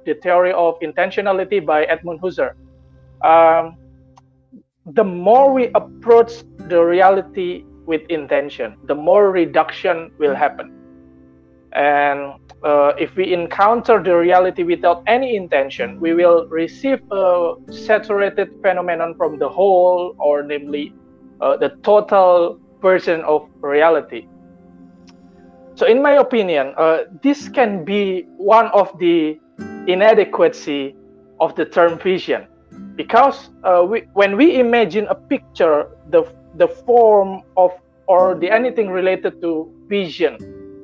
the 0.06 0.16
theory 0.16 0.54
of 0.54 0.80
intentionality 0.80 1.64
by 1.64 1.84
Edmund 1.86 2.22
Husserl. 2.22 2.54
Um, 3.24 3.78
the 4.86 5.04
more 5.04 5.54
we 5.54 5.70
approach 5.76 6.44
the 6.58 6.82
reality 6.82 7.64
with 7.92 8.04
intention, 8.08 8.78
the 8.88 8.96
more 8.96 9.32
reduction 9.32 10.12
will 10.22 10.34
happen. 10.34 10.68
And 11.74 12.39
uh, 12.64 12.92
if 13.00 13.16
we 13.20 13.34
encounter 13.34 14.02
the 14.08 14.16
reality 14.16 14.64
without 14.64 15.04
any 15.08 15.36
intention, 15.36 16.00
we 16.00 16.12
will 16.14 16.48
receive 16.48 17.00
a 17.12 17.56
saturated 17.88 18.48
phenomenon 18.64 19.16
from 19.20 19.39
the 19.44 19.50
whole, 19.58 20.16
or 20.20 20.44
namely, 20.44 20.86
uh, 21.44 21.58
the 21.64 21.70
total 21.84 22.60
version 22.82 23.20
of 23.34 23.48
reality. 23.60 24.28
So, 25.76 25.84
in 25.88 26.02
my 26.02 26.16
opinion, 26.20 26.74
uh, 26.78 27.12
this 27.24 27.50
can 27.58 27.84
be 27.84 28.28
one 28.38 28.68
of 28.82 28.88
the 29.00 29.39
inadequacy 29.88 30.96
of 31.39 31.56
the 31.56 31.66
term 31.66 31.98
vision, 31.98 32.48
because 32.96 33.50
uh, 33.64 33.84
we, 33.88 34.04
when 34.14 34.36
we 34.36 34.60
imagine 34.60 35.08
a 35.08 35.16
picture, 35.16 35.78
the 36.12 36.22
the 36.54 36.68
form 36.68 37.41
of 37.58 37.72
or 38.08 38.36
the 38.36 38.49
anything 38.49 38.89
related 38.89 39.41
to 39.41 39.72
vision, 39.88 40.38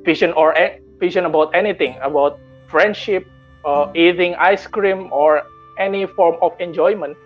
vision 0.04 0.32
or 0.32 0.54
vision 1.00 1.26
about 1.26 1.50
anything 1.54 1.96
about 2.02 2.40
friendship, 2.66 3.24
uh, 3.64 3.86
eating 3.94 4.34
ice 4.36 4.66
cream, 4.66 5.08
or 5.12 5.42
any 5.78 6.06
form 6.06 6.36
of 6.42 6.52
enjoyment, 6.60 7.16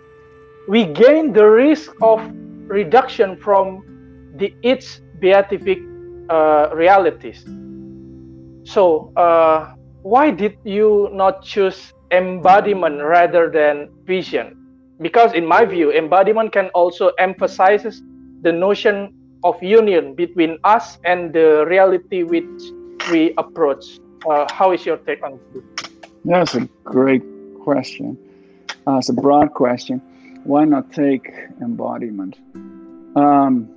we 0.67 0.85
gain 0.85 1.33
the 1.33 1.45
risk 1.45 1.91
of 2.01 2.19
reduction 2.67 3.37
from 3.37 3.81
the 4.35 4.53
its 4.63 5.01
beatific 5.19 5.79
uh, 6.29 6.69
realities. 6.73 7.45
So, 8.65 9.11
uh, 9.15 9.73
why 10.01 10.31
did 10.31 10.57
you 10.63 11.09
not 11.11 11.43
choose 11.43 11.93
embodiment 12.11 13.01
rather 13.01 13.49
than 13.49 13.89
vision? 14.05 14.55
Because, 15.01 15.33
in 15.33 15.45
my 15.45 15.65
view, 15.65 15.91
embodiment 15.91 16.51
can 16.53 16.69
also 16.73 17.11
emphasizes 17.19 18.01
the 18.43 18.51
notion 18.51 19.13
of 19.43 19.61
union 19.63 20.15
between 20.15 20.57
us 20.63 20.99
and 21.05 21.33
the 21.33 21.65
reality 21.67 22.23
which 22.23 22.61
we 23.11 23.33
approach. 23.37 23.99
Uh, 24.29 24.45
how 24.51 24.71
is 24.71 24.85
your 24.85 24.97
take 24.97 25.23
on 25.23 25.39
this? 25.53 25.63
That's 26.23 26.55
a 26.55 26.61
great 26.83 27.23
question. 27.63 28.17
Uh, 28.87 28.97
it's 28.97 29.09
a 29.09 29.13
broad 29.13 29.53
question. 29.53 29.99
Why 30.43 30.65
not 30.65 30.91
take 30.93 31.31
embodiment? 31.61 32.37
Um, 33.15 33.69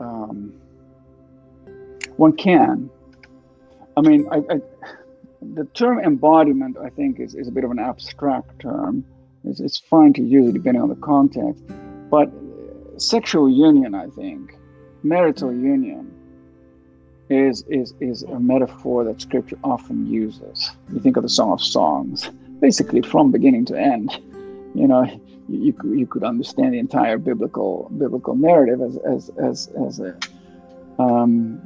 um, 0.00 0.52
one 2.16 2.32
can. 2.36 2.90
I 3.96 4.00
mean, 4.00 4.28
I, 4.30 4.36
I, 4.36 4.60
the 5.54 5.64
term 5.74 5.98
embodiment, 5.98 6.76
I 6.78 6.90
think, 6.90 7.18
is, 7.20 7.34
is 7.34 7.48
a 7.48 7.50
bit 7.50 7.64
of 7.64 7.70
an 7.70 7.78
abstract 7.78 8.60
term. 8.60 9.04
It's, 9.48 9.60
it's 9.60 9.78
fine 9.78 10.12
to 10.14 10.22
use 10.22 10.48
it 10.48 10.52
depending 10.52 10.82
on 10.82 10.88
the 10.88 10.96
context. 10.96 11.62
But 12.10 12.30
sexual 12.98 13.48
union, 13.48 13.94
I 13.94 14.08
think, 14.08 14.56
marital 15.02 15.52
union, 15.52 16.12
is, 17.30 17.64
is, 17.68 17.94
is 18.00 18.22
a 18.22 18.38
metaphor 18.38 19.04
that 19.04 19.20
scripture 19.20 19.58
often 19.64 20.06
uses. 20.06 20.70
You 20.92 21.00
think 21.00 21.16
of 21.16 21.22
the 21.22 21.28
Song 21.28 21.52
of 21.52 21.62
Songs, 21.62 22.30
basically 22.60 23.02
from 23.02 23.30
beginning 23.30 23.64
to 23.66 23.78
end. 23.78 24.18
You 24.74 24.88
know, 24.88 25.04
you, 25.48 25.74
you, 25.82 25.94
you 25.94 26.06
could 26.06 26.24
understand 26.24 26.74
the 26.74 26.78
entire 26.78 27.18
biblical 27.18 27.90
biblical 27.96 28.36
narrative 28.36 28.80
as, 28.82 28.96
as, 28.98 29.30
as, 29.42 29.70
as 29.86 30.00
a 30.00 30.18
um, 31.02 31.60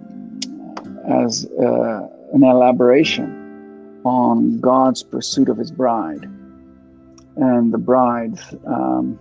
as 1.08 1.46
uh, 1.60 2.08
an 2.32 2.44
elaboration 2.44 4.00
on 4.04 4.60
God's 4.60 5.02
pursuit 5.02 5.48
of 5.48 5.56
his 5.58 5.70
bride 5.70 6.28
and 7.36 7.72
the 7.72 7.78
bride's 7.78 8.54
um, 8.66 9.18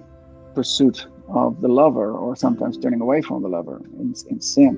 pursuit 0.53 1.07
of 1.29 1.61
the 1.61 1.67
lover, 1.67 2.11
or 2.11 2.35
sometimes 2.35 2.77
turning 2.77 3.01
away 3.01 3.21
from 3.21 3.41
the 3.41 3.47
lover 3.47 3.81
in, 3.99 4.13
in 4.29 4.41
sin. 4.41 4.77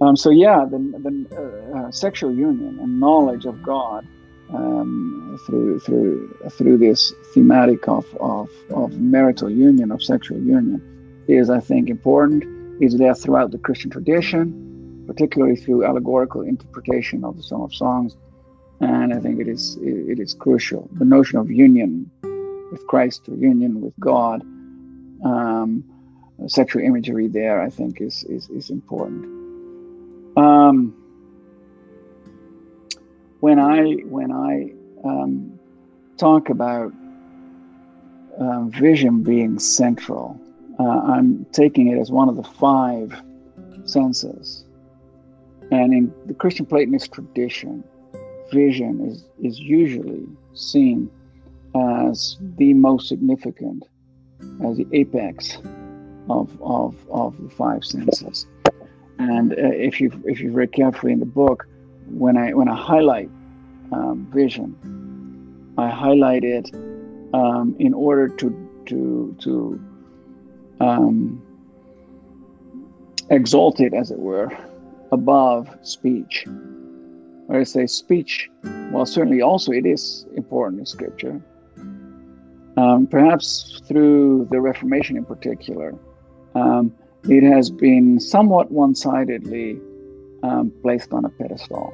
Um, 0.00 0.16
so, 0.16 0.30
yeah, 0.30 0.64
the, 0.64 0.78
the 0.78 1.76
uh, 1.76 1.90
sexual 1.90 2.32
union 2.32 2.78
and 2.80 2.98
knowledge 2.98 3.44
of 3.44 3.62
God 3.62 4.06
um, 4.52 5.38
through 5.46 5.78
through 5.80 6.36
through 6.50 6.78
this 6.78 7.12
thematic 7.34 7.86
of, 7.86 8.06
of, 8.20 8.50
of 8.70 8.98
marital 8.98 9.50
union, 9.50 9.92
of 9.92 10.02
sexual 10.02 10.38
union, 10.38 10.80
is, 11.28 11.50
I 11.50 11.60
think, 11.60 11.88
important. 11.88 12.44
Is 12.82 12.96
there 12.96 13.14
throughout 13.14 13.50
the 13.50 13.58
Christian 13.58 13.90
tradition 13.90 14.70
particularly 15.10 15.56
through 15.56 15.84
allegorical 15.84 16.42
interpretation 16.42 17.24
of 17.24 17.36
the 17.36 17.42
Song 17.42 17.64
of 17.64 17.74
Songs. 17.74 18.16
And 18.80 19.12
I 19.12 19.18
think 19.18 19.40
it 19.40 19.48
is 19.48 19.76
it 19.82 20.20
is 20.20 20.34
crucial. 20.34 20.88
The 20.92 21.04
notion 21.04 21.40
of 21.40 21.50
union 21.50 22.08
with 22.70 22.86
Christ 22.86 23.28
or 23.28 23.34
union 23.34 23.80
with 23.80 23.94
God, 23.98 24.42
um, 25.24 25.84
sexual 26.46 26.82
imagery 26.82 27.28
there, 27.28 27.60
I 27.60 27.70
think 27.70 28.00
is 28.00 28.24
is, 28.24 28.48
is 28.50 28.70
important. 28.70 29.24
Um, 30.36 30.94
when 33.40 33.58
I 33.58 33.92
when 34.04 34.32
I 34.32 34.72
um, 35.04 35.58
talk 36.16 36.50
about 36.50 36.92
um, 38.38 38.70
vision 38.70 39.22
being 39.22 39.58
central, 39.58 40.40
uh, 40.78 40.84
I'm 40.84 41.44
taking 41.52 41.88
it 41.88 41.98
as 41.98 42.10
one 42.10 42.28
of 42.28 42.36
the 42.36 42.44
five 42.44 43.20
senses 43.84 44.64
and 45.70 45.92
in 45.92 46.12
the 46.26 46.34
Christian 46.34 46.66
Platonist 46.66 47.12
tradition, 47.12 47.84
vision 48.52 49.08
is, 49.08 49.24
is 49.40 49.60
usually 49.60 50.26
seen 50.52 51.08
as 51.74 52.36
the 52.56 52.74
most 52.74 53.08
significant, 53.08 53.84
as 54.64 54.76
the 54.76 54.86
apex 54.92 55.58
of, 56.28 56.56
of, 56.62 56.94
of 57.10 57.40
the 57.42 57.50
five 57.50 57.84
senses. 57.84 58.46
And 59.18 59.52
uh, 59.52 59.56
if 59.58 60.00
you 60.00 60.10
if 60.24 60.40
you 60.40 60.50
read 60.50 60.72
carefully 60.72 61.12
in 61.12 61.20
the 61.20 61.26
book, 61.26 61.66
when 62.08 62.38
I 62.38 62.54
when 62.54 62.68
I 62.68 62.74
highlight 62.74 63.28
um, 63.92 64.26
vision, 64.32 65.74
I 65.76 65.90
highlight 65.90 66.42
it 66.42 66.70
um, 67.34 67.76
in 67.78 67.92
order 67.92 68.28
to 68.28 68.82
to 68.86 69.36
to 69.40 69.80
um, 70.80 71.42
exalt 73.28 73.80
it, 73.80 73.92
as 73.92 74.10
it 74.10 74.18
were, 74.18 74.48
above 75.12 75.68
speech. 75.82 76.46
Where 77.46 77.60
I 77.60 77.64
say 77.64 77.86
speech, 77.86 78.48
well, 78.90 79.04
certainly 79.04 79.42
also 79.42 79.72
it 79.72 79.84
is 79.84 80.24
important 80.34 80.80
in 80.80 80.86
Scripture. 80.86 81.40
Um, 82.80 83.06
perhaps 83.06 83.78
through 83.86 84.48
the 84.50 84.58
Reformation 84.58 85.18
in 85.18 85.26
particular, 85.26 85.94
um, 86.54 86.94
it 87.24 87.42
has 87.42 87.68
been 87.68 88.18
somewhat 88.18 88.70
one 88.70 88.94
sidedly 88.94 89.78
um, 90.42 90.72
placed 90.80 91.12
on 91.12 91.26
a 91.26 91.28
pedestal. 91.28 91.92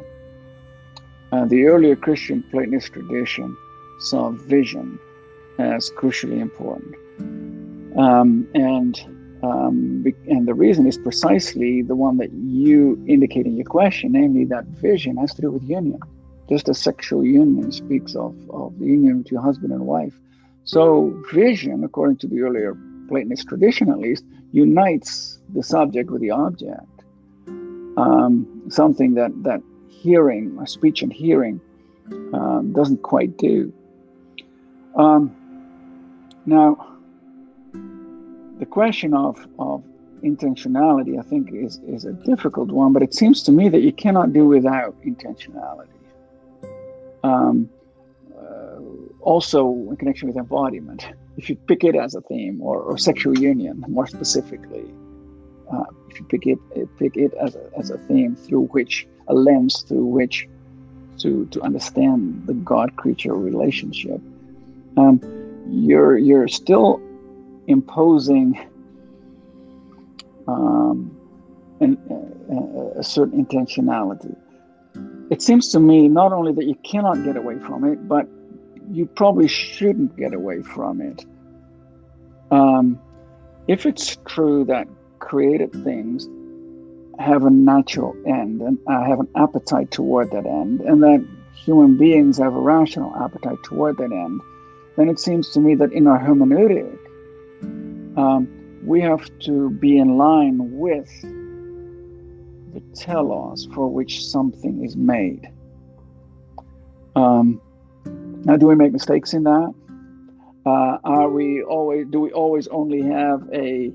Uh, 1.33 1.45
the 1.47 1.65
earlier 1.65 1.97
Christian 1.97 2.45
Platonist 2.53 2.93
tradition 2.93 3.57
saw 3.99 4.31
vision 4.31 4.97
as 5.59 5.91
crucially 5.99 6.41
important. 6.41 6.95
Um, 7.99 8.47
and 8.55 8.95
um, 9.43 10.05
and 10.29 10.47
the 10.47 10.55
reason 10.55 10.87
is 10.87 10.99
precisely 10.99 11.83
the 11.83 11.97
one 11.97 12.17
that 12.19 12.33
you 12.33 13.03
indicate 13.09 13.47
in 13.47 13.57
your 13.57 13.67
question, 13.67 14.13
namely 14.13 14.45
that 14.45 14.65
vision 14.67 15.17
has 15.17 15.35
to 15.35 15.43
do 15.43 15.51
with 15.51 15.65
union. 15.65 16.01
Just 16.49 16.69
as 16.69 16.79
sexual 16.79 17.25
union 17.25 17.73
speaks 17.73 18.15
of, 18.15 18.35
of 18.51 18.79
the 18.79 18.87
union 18.87 19.23
between 19.23 19.41
husband 19.41 19.73
and 19.73 19.85
wife. 19.85 20.15
So, 20.67 21.15
vision, 21.33 21.85
according 21.85 22.17
to 22.19 22.27
the 22.27 22.41
earlier 22.41 22.77
Platonist 23.09 23.47
tradition 23.47 23.89
at 23.89 23.99
least, 23.99 24.25
unites 24.51 25.39
the 25.55 25.63
subject 25.63 26.11
with 26.11 26.21
the 26.21 26.33
object. 26.33 26.83
Um, 27.97 28.65
something 28.69 29.15
that, 29.15 29.31
that 29.45 29.63
hearing, 29.89 30.59
speech 30.67 31.03
and 31.03 31.13
hearing, 31.13 31.61
um, 32.35 32.73
doesn't 32.73 33.03
quite 33.03 33.39
do. 33.39 33.73
Um, 34.97 35.35
now, 36.47 36.99
the 38.59 38.67
question 38.67 39.15
of, 39.15 39.47
of 39.61 39.85
intentionality, 40.25 41.17
I 41.17 41.23
think, 41.23 41.53
is, 41.53 41.81
is 41.87 42.05
a 42.05 42.13
difficult 42.13 42.71
one, 42.73 42.93
but 42.93 43.05
it 43.05 43.15
seems 43.15 43.41
to 43.45 43.53
me 43.53 43.69
that 43.69 43.83
you 43.83 43.93
cannot 43.93 44.33
do 44.33 44.47
without 44.47 45.01
intentionality. 45.03 45.87
Um, 47.23 47.71
also, 49.27 49.67
in 49.91 49.97
connection 49.97 50.29
with 50.29 50.37
embodiment, 50.37 51.05
if 51.37 51.51
you 51.51 51.57
pick 51.57 51.83
it 51.83 51.97
as 51.97 52.15
a 52.15 52.21
theme, 52.21 52.63
or, 52.63 52.79
or 52.79 52.97
sexual 52.97 53.37
union 53.37 53.85
more 53.89 54.07
specifically, 54.07 54.87
uh, 55.73 55.83
if 56.09 56.21
you 56.21 56.27
pick 56.27 56.47
it, 56.47 56.59
pick 56.97 57.17
it 57.17 57.35
as 57.35 57.57
a, 57.57 57.71
as 57.77 57.91
a 57.91 57.99
theme 58.07 58.37
through 58.37 58.67
which 58.67 59.09
a 59.27 59.35
lens 59.35 59.83
through 59.83 60.05
which 60.05 60.49
to 61.19 61.45
to 61.47 61.61
understand 61.63 62.47
the 62.47 62.55
God 62.55 62.95
creature 62.95 63.35
relationship, 63.35 64.21
um, 64.97 65.21
you're 65.69 66.17
you're 66.17 66.47
still 66.47 67.03
imposing 67.67 68.49
um, 70.47 71.11
an, 71.81 71.99
a, 72.49 73.01
a 73.01 73.03
certain 73.03 73.45
intentionality. 73.45 74.37
It 75.31 75.43
seems 75.43 75.73
to 75.73 75.81
me 75.81 76.07
not 76.07 76.33
only 76.33 76.53
that 76.53 76.67
you 76.67 76.77
cannot 76.85 77.25
get 77.25 77.37
away 77.37 77.59
from 77.59 77.83
it, 77.83 78.07
but 78.07 78.29
you 78.91 79.07
probably 79.07 79.49
shouldn't 79.49 80.17
get 80.17 80.35
away 80.35 80.63
from 80.63 81.01
it. 81.01 81.25
Um, 82.51 82.99
if 83.67 83.87
it's 83.87 84.17
true 84.27 84.65
that 84.67 84.87
created 85.19 85.73
things 85.73 86.29
have 87.19 87.45
a 87.45 87.51
natural 87.51 88.15
end 88.27 88.61
and 88.61 88.79
uh, 88.87 89.05
have 89.05 89.21
an 89.21 89.29
appetite 89.37 89.91
toward 89.91 90.31
that 90.31 90.47
end, 90.47 90.81
and 90.83 91.03
that 91.03 91.27
human 91.55 91.97
beings 91.97 92.39
have 92.39 92.55
a 92.55 92.61
rational 92.61 93.15
appetite 93.17 93.63
toward 93.65 93.97
that 93.97 94.13
end, 94.13 94.41
then 94.97 95.09
it 95.09 95.19
seems 95.19 95.51
to 95.51 95.61
me 95.61 95.75
that 95.75 95.93
in 95.93 96.07
our 96.07 96.19
hermeneutic, 96.19 96.99
um, 98.17 98.49
we 98.85 99.01
have 99.01 99.29
to 99.41 99.71
be 99.71 99.99
in 99.99 100.17
line 100.17 100.79
with 100.79 101.11
the 102.75 102.81
telos 102.95 103.67
for 103.75 103.89
which 103.89 104.25
something 104.25 104.85
is 104.85 104.97
made. 104.97 105.49
Um, 107.17 107.61
now, 108.47 108.57
do 108.57 108.69
we 108.69 108.77
make 108.77 108.93
mistakes 108.93 109.35
in 109.35 109.43
that? 109.43 109.75
Uh, 110.65 110.99
are 111.03 111.29
we 111.29 111.65
always? 111.65 112.07
Do 112.11 112.21
we 112.21 112.31
always 112.31 112.69
only 112.69 113.03
have 113.03 113.43
a 113.53 113.93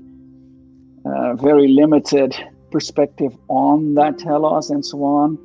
uh, 1.06 1.34
very 1.36 1.68
limited 1.68 2.36
perspective 2.70 3.34
on 3.48 3.94
that 3.94 4.18
telos 4.18 4.68
and 4.68 4.84
so 4.84 5.04
on, 5.04 5.38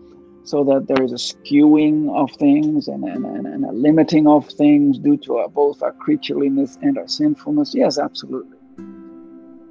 so 0.43 0.65
that 0.65 0.89
there 0.89 1.01
is 1.01 1.13
a 1.13 1.15
skewing 1.15 2.13
of 2.13 2.31
things 2.33 2.89
and, 2.89 3.05
and, 3.05 3.25
and 3.47 3.63
a 3.63 3.71
limiting 3.71 4.27
of 4.27 4.45
things 4.49 4.99
due 4.99 5.15
to 5.15 5.37
our, 5.37 5.47
both 5.47 5.81
our 5.81 5.93
creatureliness 5.93 6.77
and 6.81 6.97
our 6.97 7.07
sinfulness? 7.07 7.73
Yes, 7.73 7.97
absolutely. 7.97 8.57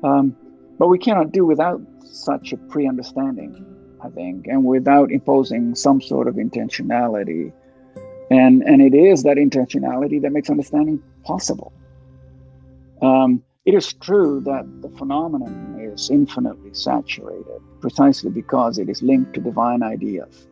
Um, 0.03 0.35
but 0.79 0.89
we 0.89 0.99
cannot 0.99 1.33
do 1.33 1.45
without 1.45 1.83
such 2.05 2.55
a 2.55 2.57
pre 2.57 2.89
understanding, 2.89 3.67
I 4.03 4.09
think, 4.09 4.47
and 4.47 4.65
without 4.65 5.13
imposing 5.13 5.75
some 5.75 6.01
sort 6.01 6.27
of 6.27 6.37
intentionality. 6.37 7.53
And, 8.31 8.63
and 8.63 8.83
it 8.83 8.95
is 8.95 9.23
that 9.23 9.37
intentionality 9.37 10.21
that 10.23 10.33
makes 10.33 10.51
understanding 10.51 11.03
possible. 11.25 11.73
Um, 13.03 13.43
it 13.65 13.75
is 13.75 13.93
true 13.93 14.41
that 14.45 14.65
the 14.83 14.89
phenomenon 14.97 15.79
is 15.81 16.11
infinitely 16.11 16.73
saturated 16.73 17.61
precisely 17.81 18.31
because 18.31 18.79
it 18.79 18.89
is 18.89 19.03
linked 19.03 19.35
to 19.35 19.41
divine 19.41 19.83
ideas. 19.83 20.47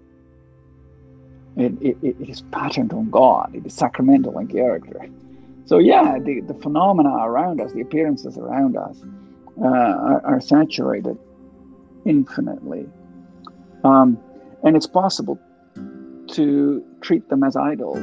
It, 1.57 1.73
it, 1.81 1.97
it 2.03 2.29
is 2.29 2.43
patterned 2.51 2.93
on 2.93 3.11
God, 3.11 3.55
it 3.55 3.65
is 3.65 3.75
sacramental 3.75 4.39
in 4.39 4.49
character. 4.49 5.09
So, 5.67 5.79
yeah, 5.79 6.19
the, 6.19 6.41
the 6.41 6.55
phenomena 6.55 7.17
around 7.21 7.61
us, 7.61 7.73
the 7.73 7.81
appearances 7.81 8.37
around 8.37 8.77
us, 8.77 9.01
uh, 9.63 9.67
are, 9.67 10.27
are, 10.27 10.41
saturated 10.41 11.17
infinitely. 12.05 12.87
Um, 13.85 14.19
and 14.65 14.77
it's 14.77 14.87
possible 14.87 15.39
to 16.35 16.85
treat 17.01 17.29
them 17.29 17.43
as 17.43 17.57
idols 17.57 17.99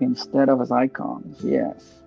instead 0.00 0.48
of 0.48 0.60
as 0.60 0.70
icons, 0.70 1.42
yes 1.44 2.00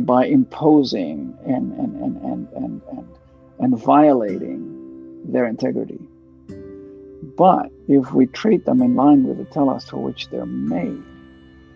by 0.00 0.26
imposing 0.26 1.36
and 1.46 1.72
and 1.72 1.96
and 1.96 2.16
and 2.22 2.48
and 2.52 2.82
and, 2.90 3.08
and 3.58 3.78
violating 3.78 5.32
their 5.32 5.46
integrity. 5.46 6.00
But 7.36 7.70
if 7.88 8.12
we 8.12 8.26
treat 8.26 8.64
them 8.64 8.82
in 8.82 8.94
line 8.94 9.24
with 9.24 9.38
the 9.38 9.44
telos 9.44 9.88
for 9.88 9.98
which 9.98 10.28
they're 10.28 10.46
made, 10.46 11.02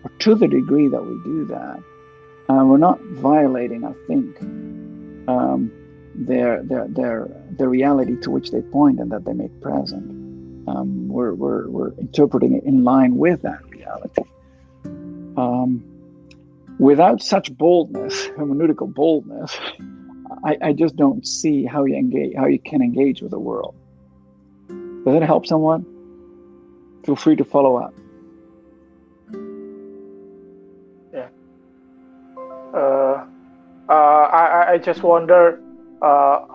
or 0.05 0.11
to 0.21 0.35
the 0.35 0.49
degree 0.49 0.89
that 0.89 1.03
we 1.03 1.15
do 1.25 1.45
that, 1.47 1.83
uh, 2.49 2.65
we're 2.65 2.79
not 2.79 3.01
violating, 3.01 3.85
I 3.85 3.93
think, 4.07 4.41
um, 5.29 5.71
their, 6.15 6.63
their, 6.65 6.89
their, 6.89 7.29
the 7.57 7.69
reality 7.69 8.17
to 8.23 8.31
which 8.31 8.51
they 8.51 8.61
point 8.61 8.99
and 8.99 9.11
that 9.13 9.25
they 9.25 9.33
make 9.33 9.61
present. 9.61 10.22
Um, 10.67 11.09
we're, 11.09 11.35
we're, 11.35 11.69
we're 11.69 11.93
interpreting 11.99 12.55
it 12.55 12.65
in 12.65 12.85
line 12.85 13.17
with 13.17 13.43
that 13.43 13.65
reality. 13.69 14.23
Um, 15.37 15.85
without 16.79 17.23
such 17.23 17.57
boldness, 17.57 18.29
hermeneutical 18.37 18.93
boldness, 18.93 19.59
I, 20.45 20.57
I 20.63 20.73
just 20.73 20.97
don't 20.97 21.27
see 21.27 21.65
how 21.65 21.85
you 21.85 21.97
engage, 21.97 22.35
how 22.37 22.47
you 22.47 22.59
can 22.59 22.83
engage 22.83 23.23
with 23.23 23.31
the 23.31 23.39
world. 23.39 23.75
Does 24.69 25.17
it 25.17 25.23
help 25.23 25.47
someone? 25.47 25.85
Feel 27.05 27.17
free 27.17 27.37
to 27.37 27.45
follow 27.45 27.77
up. 27.77 27.95
Yeah. 31.13 31.29
Uh, 32.73 33.27
uh, 33.89 33.93
I, 33.93 34.73
I 34.73 34.79
just 34.79 35.03
wonder 35.03 35.61
uh, 36.01 36.47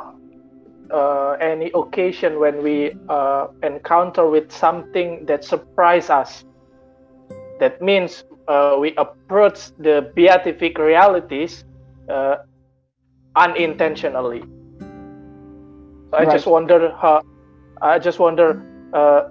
uh, 0.92 1.38
any 1.40 1.72
occasion 1.74 2.40
when 2.40 2.64
we 2.64 2.92
uh, 3.10 3.48
encounter 3.64 4.30
with 4.30 4.52
something 4.52 5.26
that 5.26 5.44
surprise 5.44 6.10
us. 6.10 6.46
That 7.60 7.82
means 7.82 8.24
uh, 8.48 8.78
we 8.80 8.94
approach 8.96 9.72
the 9.80 10.12
beatific 10.16 10.78
realities 10.78 11.66
uh, 12.10 12.38
unintentionally. 13.36 14.42
So 16.10 16.18
I 16.18 16.24
right. 16.24 16.32
just 16.32 16.48
wonder 16.48 16.96
how. 16.96 17.24
I 17.82 18.00
just 18.00 18.18
wonder, 18.18 18.64
uh, 18.94 19.30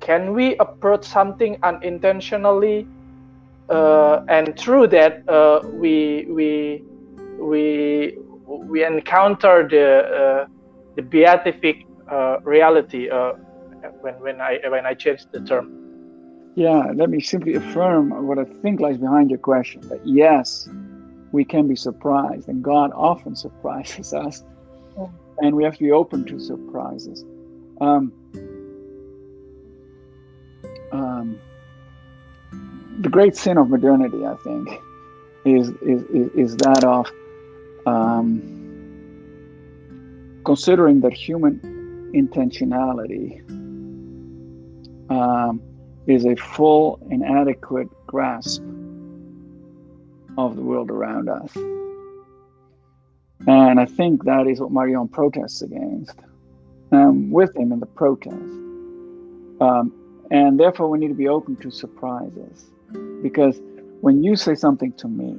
can 0.00 0.34
we 0.34 0.56
approach 0.58 1.04
something 1.04 1.58
unintentionally, 1.62 2.86
uh, 3.68 4.24
and 4.28 4.56
through 4.58 4.88
that 4.88 5.28
uh, 5.28 5.60
we 5.66 6.26
we 6.28 6.84
we 7.38 8.18
we 8.58 8.84
encounter 8.84 9.66
the 9.68 9.86
uh, 10.20 10.46
the 10.96 11.02
beatific 11.02 11.86
reality 12.42 13.08
when 14.00 14.14
when 14.20 14.40
I 14.40 14.58
when 14.68 14.86
I 14.86 14.94
change 14.94 15.26
the 15.32 15.40
term. 15.40 15.76
Yeah, 16.56 16.90
let 16.94 17.10
me 17.10 17.20
simply 17.20 17.54
affirm 17.54 18.26
what 18.26 18.38
I 18.38 18.44
think 18.44 18.80
lies 18.80 18.98
behind 18.98 19.30
your 19.30 19.38
question 19.38 19.80
that 19.88 20.04
yes, 20.04 20.68
we 21.32 21.44
can 21.44 21.68
be 21.68 21.76
surprised, 21.76 22.48
and 22.48 22.62
God 22.62 22.90
often 22.94 23.36
surprises 23.36 24.12
us, 24.24 24.42
and 25.38 25.54
we 25.56 25.64
have 25.64 25.74
to 25.74 25.84
be 25.84 25.92
open 25.92 26.24
to 26.26 26.40
surprises. 26.40 27.24
Um, 27.80 28.12
um, 30.92 31.38
the 33.00 33.08
great 33.08 33.36
sin 33.36 33.56
of 33.56 33.70
modernity, 33.70 34.26
I 34.26 34.34
think, 34.42 34.68
is 35.44 35.70
is, 35.82 36.02
is 36.34 36.56
that 36.56 36.84
of 36.84 37.10
um, 37.86 38.42
considering 40.44 41.00
that 41.00 41.12
human 41.12 41.60
intentionality 42.14 43.40
um, 45.10 45.60
is 46.06 46.24
a 46.24 46.36
full 46.36 46.98
and 47.10 47.24
adequate 47.24 47.88
grasp 48.06 48.62
of 50.38 50.56
the 50.56 50.62
world 50.62 50.90
around 50.90 51.28
us. 51.28 51.54
And 53.46 53.80
I 53.80 53.86
think 53.86 54.24
that 54.24 54.46
is 54.46 54.60
what 54.60 54.70
Marion 54.70 55.08
protests 55.08 55.62
against. 55.62 56.14
I'm 56.92 57.30
with 57.30 57.56
him 57.56 57.72
in 57.72 57.80
the 57.80 57.86
protest. 57.86 58.36
Um, 59.60 59.92
and 60.30 60.58
therefore, 60.58 60.88
we 60.88 60.98
need 60.98 61.08
to 61.08 61.14
be 61.14 61.28
open 61.28 61.56
to 61.56 61.70
surprises. 61.70 62.70
Because 63.22 63.60
when 64.00 64.22
you 64.22 64.36
say 64.36 64.54
something 64.54 64.92
to 64.94 65.08
me, 65.08 65.36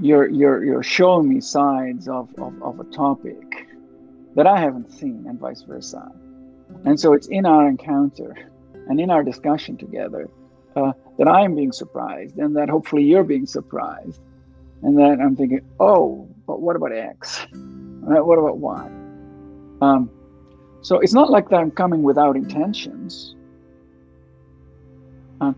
you're, 0.00 0.28
you're, 0.28 0.64
you're 0.64 0.82
showing 0.82 1.28
me 1.28 1.40
sides 1.40 2.08
of, 2.08 2.28
of, 2.38 2.60
of 2.62 2.80
a 2.80 2.84
topic 2.84 3.68
that 4.34 4.46
I 4.46 4.58
haven't 4.58 4.92
seen, 4.92 5.24
and 5.28 5.38
vice 5.38 5.62
versa. 5.62 6.10
And 6.84 6.98
so 6.98 7.12
it's 7.12 7.26
in 7.26 7.46
our 7.46 7.68
encounter 7.68 8.34
and 8.88 9.00
in 9.00 9.10
our 9.10 9.22
discussion 9.22 9.76
together 9.76 10.28
uh, 10.76 10.92
that 11.18 11.28
I 11.28 11.42
am 11.42 11.54
being 11.54 11.72
surprised 11.72 12.38
and 12.38 12.56
that 12.56 12.68
hopefully 12.68 13.04
you're 13.04 13.24
being 13.24 13.46
surprised. 13.46 14.20
And 14.82 14.96
that 14.98 15.18
I'm 15.20 15.36
thinking, 15.36 15.60
oh, 15.78 16.26
but 16.46 16.62
what 16.62 16.76
about 16.76 16.92
X? 16.92 17.46
Uh, 17.52 18.24
what 18.24 18.38
about 18.38 18.56
Y? 18.58 18.90
Um, 19.82 20.10
so 20.80 20.98
it's 21.00 21.12
not 21.12 21.28
like 21.28 21.50
that 21.50 21.56
I'm 21.56 21.70
coming 21.70 22.02
without 22.02 22.36
intentions. 22.36 23.34
Uh, 25.40 25.52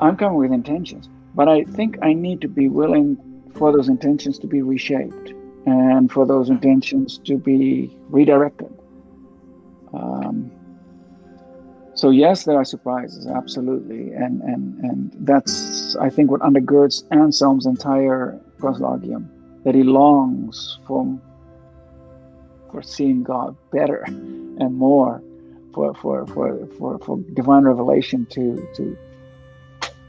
I'm 0.00 0.16
coming 0.16 0.38
with 0.38 0.52
intentions, 0.52 1.08
but 1.34 1.48
I 1.48 1.62
think 1.62 1.98
I 2.02 2.12
need 2.12 2.40
to 2.40 2.48
be 2.48 2.68
willing 2.68 3.16
for 3.54 3.72
those 3.72 3.88
intentions 3.88 4.38
to 4.38 4.46
be 4.46 4.62
reshaped 4.62 5.34
and 5.66 6.10
for 6.10 6.26
those 6.26 6.48
intentions 6.48 7.18
to 7.18 7.36
be 7.36 7.96
redirected. 8.08 8.72
Um, 9.92 10.50
so 11.94 12.10
yes, 12.10 12.44
there 12.44 12.56
are 12.56 12.64
surprises, 12.64 13.26
absolutely, 13.26 14.12
and 14.12 14.40
and 14.42 14.78
and 14.84 15.12
that's 15.20 15.96
I 15.96 16.08
think 16.08 16.30
what 16.30 16.40
undergirds 16.40 17.04
Anselm's 17.10 17.66
entire 17.66 18.40
Proslogion, 18.58 19.28
that 19.64 19.74
he 19.74 19.82
longs 19.82 20.78
for 20.86 21.20
for 22.70 22.82
seeing 22.82 23.22
God 23.22 23.56
better 23.70 24.02
and 24.04 24.74
more, 24.76 25.22
for 25.74 25.94
for 25.94 26.26
for 26.28 26.66
for, 26.78 26.98
for 27.00 27.18
divine 27.34 27.64
revelation 27.64 28.26
to 28.30 28.66
to 28.76 28.96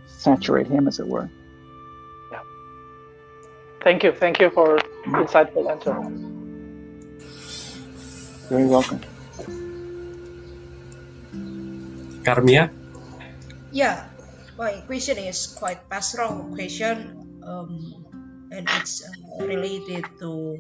saturate 0.06 0.68
Him, 0.68 0.88
as 0.88 1.00
it 1.00 1.08
were. 1.08 1.30
Yeah. 3.82 3.84
Thank 3.84 4.04
you. 4.04 4.12
Thank 4.12 4.40
you 4.40 4.50
for 4.50 4.78
insightful 5.06 5.70
answer. 5.70 5.98
Very 8.50 8.68
welcome. 8.68 9.02
Karmia? 12.22 12.70
Yeah, 13.72 14.06
my 14.58 14.84
question 14.86 15.18
is 15.18 15.58
quite 15.58 15.90
pastoral 15.90 16.52
question, 16.54 17.40
um, 17.42 18.06
and 18.52 18.70
it's 18.78 19.02
uh, 19.02 19.46
related 19.46 20.06
to 20.20 20.60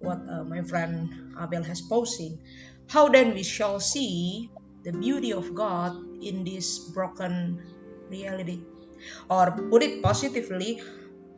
what 0.00 0.20
uh, 0.28 0.44
my 0.44 0.60
friend 0.62 1.08
Abel 1.40 1.62
has 1.62 1.80
posing. 1.80 2.38
How 2.88 3.08
then 3.08 3.32
we 3.32 3.42
shall 3.42 3.80
see 3.80 4.50
the 4.84 4.92
beauty 4.92 5.32
of 5.32 5.54
God 5.54 5.96
in 6.20 6.44
this 6.44 6.90
broken 6.90 7.62
reality? 8.10 8.60
Or 9.30 9.48
put 9.70 9.82
it 9.82 10.02
positively, 10.02 10.82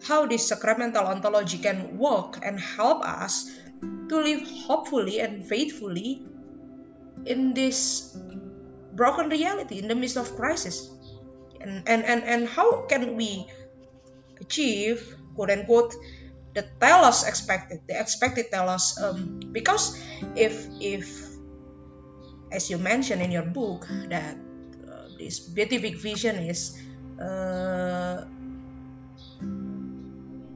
how 0.05 0.27
this 0.27 0.49
sacramental 0.49 1.07
ontology 1.07 1.59
can 1.59 1.97
work 1.97 2.39
and 2.43 2.59
help 2.59 3.05
us 3.05 3.51
to 4.09 4.17
live 4.19 4.43
hopefully 4.67 5.21
and 5.21 5.47
faithfully 5.47 6.23
in 7.27 7.55
this 7.55 8.17
broken 8.95 9.29
reality 9.29 9.79
in 9.79 9.89
the 9.89 9.95
midst 9.95 10.17
of 10.17 10.35
crisis. 10.37 10.91
And 11.61 11.87
and 11.87 12.03
and, 12.05 12.25
and 12.25 12.49
how 12.49 12.83
can 12.91 13.15
we 13.15 13.47
achieve 14.41 15.15
quote 15.35 15.51
unquote 15.51 15.95
the 16.55 16.67
telos 16.83 17.23
expected 17.25 17.81
the 17.87 17.95
expected 17.95 18.51
telos 18.51 18.99
um, 18.99 19.41
because 19.55 19.97
if 20.35 20.67
if 20.83 21.07
as 22.51 22.69
you 22.69 22.77
mentioned 22.77 23.23
in 23.23 23.31
your 23.31 23.47
book 23.47 23.87
that 24.11 24.37
uh, 24.91 25.07
this 25.17 25.41
beatific 25.41 25.97
vision 25.97 26.37
is 26.37 26.77
uh, 27.23 28.27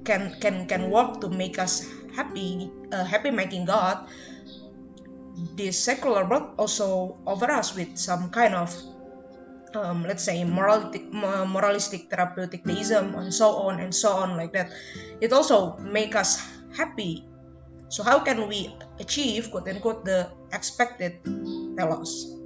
can 0.07 0.39
can 0.41 0.65
can 0.71 0.89
work 0.89 1.21
to 1.21 1.29
make 1.29 1.59
us 1.59 1.91
happy 2.15 2.71
uh, 2.95 3.05
happy 3.05 3.31
making 3.31 3.67
god. 3.67 4.07
This 5.53 5.77
secular 5.77 6.25
world 6.25 6.57
also 6.57 7.19
offer 7.27 7.51
us 7.53 7.77
with 7.77 7.99
some 7.99 8.33
kind 8.33 8.55
of 8.55 8.73
um, 9.77 10.03
let's 10.09 10.25
say 10.25 10.45
moralistic, 10.45 11.13
moralistic 11.13 12.09
therapeutic 12.09 12.65
theism 12.65 13.15
and 13.15 13.29
so 13.29 13.53
on 13.69 13.81
and 13.81 13.93
so 13.95 14.13
on 14.17 14.37
like 14.37 14.53
that. 14.53 14.73
It 15.21 15.33
also 15.33 15.77
make 15.79 16.17
us 16.17 16.41
happy. 16.73 17.29
So 17.89 18.03
how 18.03 18.19
can 18.19 18.49
we 18.49 18.73
achieve 18.99 19.51
quote 19.51 19.69
unquote 19.69 20.05
the 20.05 20.31
expected 20.53 21.21
telos 21.77 22.41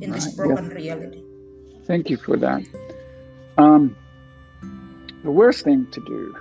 in 0.00 0.10
right, 0.10 0.18
this 0.18 0.34
broken 0.34 0.70
yeah. 0.70 0.74
reality? 0.74 1.22
Thank 1.86 2.10
you 2.10 2.16
for 2.16 2.36
that. 2.36 2.66
Um, 3.56 3.94
the 5.22 5.30
worst 5.30 5.62
thing 5.64 5.86
to 5.92 6.00
do 6.04 6.34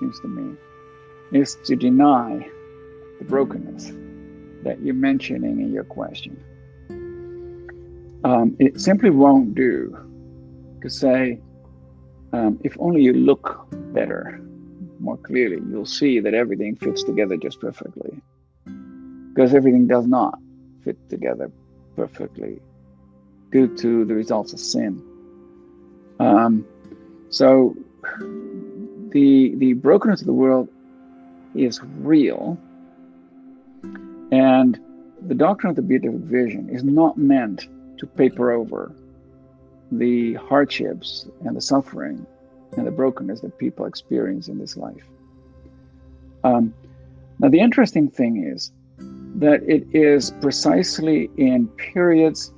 seems 0.00 0.18
to 0.20 0.28
me 0.28 0.56
is 1.32 1.56
to 1.64 1.76
deny 1.76 2.48
the 3.18 3.24
brokenness 3.24 3.92
that 4.64 4.80
you're 4.82 4.94
mentioning 4.94 5.60
in 5.60 5.72
your 5.72 5.84
question. 5.84 6.42
Um, 8.24 8.56
it 8.58 8.80
simply 8.80 9.10
won't 9.10 9.54
do 9.54 9.96
to 10.82 10.90
say, 10.90 11.38
um, 12.32 12.58
if 12.64 12.76
only 12.80 13.02
you 13.02 13.12
look 13.12 13.66
better, 13.92 14.40
more 14.98 15.16
clearly, 15.16 15.58
you'll 15.70 15.86
see 15.86 16.20
that 16.20 16.34
everything 16.34 16.76
fits 16.76 17.02
together 17.02 17.36
just 17.36 17.60
perfectly. 17.60 18.20
Because 19.34 19.54
everything 19.54 19.86
does 19.86 20.06
not 20.06 20.38
fit 20.84 20.96
together 21.08 21.50
perfectly 21.96 22.60
due 23.52 23.74
to 23.76 24.04
the 24.04 24.14
results 24.14 24.52
of 24.52 24.60
sin. 24.60 25.02
Um, 26.18 26.66
so 27.30 27.74
the 29.12 29.54
the 29.56 29.74
brokenness 29.74 30.20
of 30.20 30.26
the 30.26 30.32
world 30.32 30.68
is 31.54 31.80
real 31.98 32.58
and 34.32 34.78
the 35.26 35.34
doctrine 35.34 35.70
of 35.70 35.76
the 35.76 35.82
beatific 35.82 36.20
vision 36.20 36.68
is 36.70 36.84
not 36.84 37.18
meant 37.18 37.68
to 37.98 38.06
paper 38.06 38.52
over 38.52 38.92
the 39.92 40.34
hardships 40.34 41.28
and 41.44 41.56
the 41.56 41.60
suffering 41.60 42.24
and 42.76 42.86
the 42.86 42.90
brokenness 42.90 43.40
that 43.40 43.58
people 43.58 43.86
experience 43.86 44.48
in 44.48 44.58
this 44.58 44.76
life. 44.76 45.04
Um, 46.44 46.72
now, 47.38 47.48
the 47.48 47.58
interesting 47.58 48.08
thing 48.08 48.44
is 48.44 48.72
that 49.36 49.62
it 49.64 49.86
is 49.92 50.30
precisely 50.40 51.30
in 51.36 51.66
periods 51.68 52.52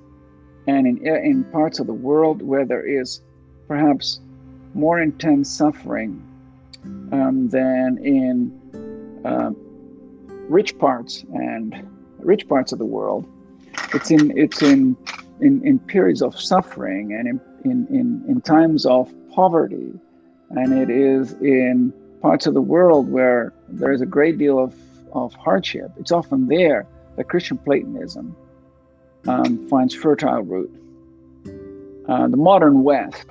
and 0.66 0.86
in, 0.86 1.06
in 1.06 1.44
parts 1.44 1.80
of 1.80 1.86
the 1.86 1.92
world 1.94 2.42
where 2.42 2.64
there 2.64 2.86
is 2.86 3.22
perhaps 3.66 4.20
more 4.74 5.00
intense 5.00 5.50
suffering 5.50 6.22
um, 7.12 7.48
than 7.48 7.98
in 8.04 9.22
uh, 9.24 9.50
rich 10.48 10.78
parts 10.78 11.24
and 11.34 11.88
rich 12.18 12.48
parts 12.48 12.72
of 12.72 12.78
the 12.78 12.84
world. 12.84 13.26
It's 13.94 14.10
in 14.10 14.36
it's 14.36 14.62
in 14.62 14.96
in, 15.40 15.66
in 15.66 15.78
periods 15.78 16.22
of 16.22 16.40
suffering 16.40 17.12
and 17.12 17.28
in, 17.28 17.40
in, 17.64 17.86
in, 17.88 18.24
in 18.28 18.40
times 18.40 18.86
of 18.86 19.12
poverty, 19.34 19.92
and 20.50 20.72
it 20.72 20.90
is 20.90 21.32
in 21.34 21.92
parts 22.20 22.46
of 22.46 22.54
the 22.54 22.60
world 22.60 23.10
where 23.10 23.52
there 23.68 23.92
is 23.92 24.00
a 24.00 24.06
great 24.06 24.38
deal 24.38 24.58
of, 24.58 24.74
of 25.12 25.34
hardship. 25.34 25.90
It's 25.98 26.12
often 26.12 26.46
there 26.46 26.86
that 27.16 27.24
Christian 27.24 27.58
Platonism 27.58 28.36
um, 29.26 29.68
finds 29.68 29.94
fertile 29.94 30.42
root. 30.42 30.70
Uh, 32.08 32.28
the 32.28 32.36
modern 32.36 32.82
West, 32.82 33.26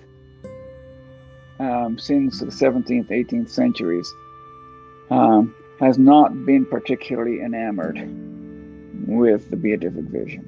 um, 1.62 1.98
since 2.00 2.40
the 2.40 2.48
17th, 2.48 3.10
18th 3.10 3.50
centuries, 3.50 4.12
um, 5.12 5.54
has 5.80 5.98
not 5.98 6.46
been 6.46 6.66
particularly 6.66 7.42
enamored 7.42 8.00
with 9.08 9.50
the 9.52 9.56
beatific 9.56 10.06
vision. 10.06 10.48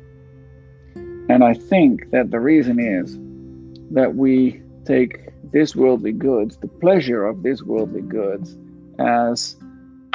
And 1.30 1.44
I 1.44 1.53
think 1.53 2.10
that 2.11 2.31
the 2.31 2.40
reason 2.40 2.80
is 2.80 3.18
that 3.94 4.15
we 4.15 4.61
take 4.85 5.30
this 5.52 5.76
worldly 5.76 6.11
goods, 6.11 6.57
the 6.57 6.68
pleasure 6.68 7.26
of 7.26 7.44
these 7.44 7.64
worldly 7.64 8.02
goods, 8.02 8.57
as 8.99 9.56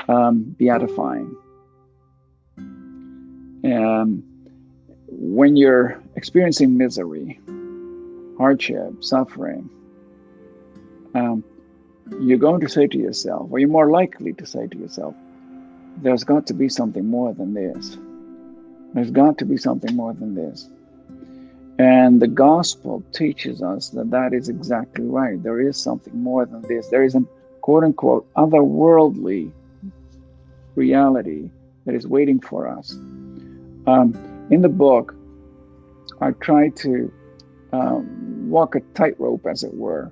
um, 0.08 0.56
beatifying. 0.58 1.32
And 3.64 4.22
when 5.06 5.56
you're 5.56 6.02
experiencing 6.16 6.76
misery, 6.76 7.40
hardship, 8.36 9.02
suffering, 9.02 9.70
um, 11.18 11.44
you're 12.20 12.38
going 12.38 12.60
to 12.60 12.68
say 12.68 12.86
to 12.86 12.98
yourself, 12.98 13.48
or 13.50 13.58
you're 13.58 13.68
more 13.68 13.90
likely 13.90 14.32
to 14.34 14.46
say 14.46 14.66
to 14.66 14.78
yourself, 14.78 15.14
there's 16.02 16.24
got 16.24 16.46
to 16.46 16.54
be 16.54 16.68
something 16.68 17.06
more 17.06 17.34
than 17.34 17.54
this. 17.54 17.96
There's 18.94 19.10
got 19.10 19.38
to 19.38 19.44
be 19.44 19.56
something 19.56 19.94
more 19.94 20.14
than 20.14 20.34
this. 20.34 20.68
And 21.78 22.20
the 22.20 22.28
gospel 22.28 23.04
teaches 23.12 23.62
us 23.62 23.90
that 23.90 24.10
that 24.10 24.32
is 24.32 24.48
exactly 24.48 25.04
right. 25.04 25.40
There 25.42 25.60
is 25.60 25.76
something 25.76 26.16
more 26.20 26.44
than 26.46 26.62
this. 26.62 26.88
There 26.88 27.04
is 27.04 27.14
a 27.14 27.24
quote 27.60 27.84
unquote 27.84 28.26
otherworldly 28.34 29.52
reality 30.74 31.50
that 31.84 31.94
is 31.94 32.06
waiting 32.06 32.40
for 32.40 32.66
us. 32.66 32.92
Um, 33.86 34.14
in 34.50 34.62
the 34.62 34.68
book, 34.68 35.14
I 36.20 36.32
try 36.32 36.70
to 36.70 37.12
um, 37.72 38.50
walk 38.50 38.74
a 38.74 38.80
tightrope, 38.94 39.46
as 39.46 39.62
it 39.62 39.74
were, 39.74 40.10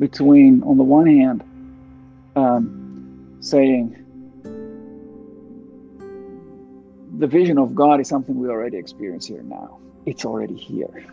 between, 0.00 0.64
on 0.64 0.76
the 0.76 0.82
one 0.82 1.06
hand, 1.06 1.44
um, 2.34 3.36
saying 3.40 3.96
the 7.18 7.26
vision 7.26 7.58
of 7.58 7.74
God 7.74 8.00
is 8.00 8.08
something 8.08 8.34
we 8.36 8.48
already 8.48 8.78
experience 8.78 9.26
here 9.26 9.42
now. 9.42 9.78
It's 10.06 10.24
already 10.24 10.56
here. 10.56 11.06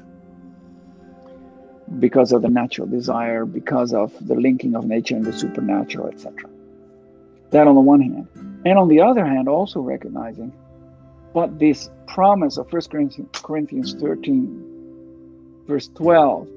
Because 1.99 2.31
of 2.31 2.41
the 2.41 2.49
natural 2.49 2.87
desire, 2.87 3.45
because 3.45 3.93
of 3.93 4.11
the 4.25 4.35
linking 4.35 4.75
of 4.75 4.85
nature 4.85 5.15
and 5.15 5.25
the 5.25 5.33
supernatural, 5.33 6.07
etc. 6.07 6.49
That 7.51 7.67
on 7.67 7.75
the 7.75 7.81
one 7.81 8.01
hand. 8.01 8.27
And 8.65 8.79
on 8.79 8.87
the 8.87 9.01
other 9.01 9.25
hand, 9.25 9.47
also 9.47 9.81
recognizing 9.81 10.51
but 11.37 11.59
this 11.59 11.89
promise 12.07 12.57
of 12.57 12.73
1 12.73 13.11
Corinthians 13.31 13.93
13, 13.93 15.63
verse 15.67 15.87
12, 15.93 16.47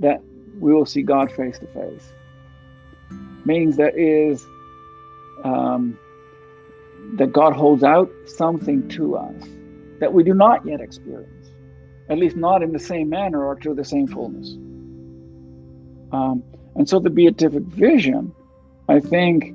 that 0.00 0.20
we 0.58 0.72
will 0.72 0.86
see 0.86 1.02
God 1.02 1.30
face 1.32 1.58
to 1.58 1.66
face. 1.66 2.12
Means 3.44 3.76
there 3.76 3.96
is 3.96 4.44
um, 5.44 5.98
that 7.14 7.32
God 7.32 7.52
holds 7.52 7.84
out 7.84 8.10
something 8.26 8.88
to 8.90 9.16
us 9.16 9.44
that 10.00 10.12
we 10.12 10.22
do 10.24 10.34
not 10.34 10.66
yet 10.66 10.80
experience, 10.80 11.48
at 12.08 12.18
least 12.18 12.36
not 12.36 12.62
in 12.62 12.72
the 12.72 12.78
same 12.78 13.08
manner 13.08 13.44
or 13.44 13.54
to 13.56 13.74
the 13.74 13.84
same 13.84 14.06
fullness. 14.06 14.48
Um, 16.12 16.42
and 16.74 16.88
so 16.88 16.98
the 17.00 17.10
beatific 17.10 17.62
vision, 17.62 18.34
I 18.88 19.00
think, 19.00 19.54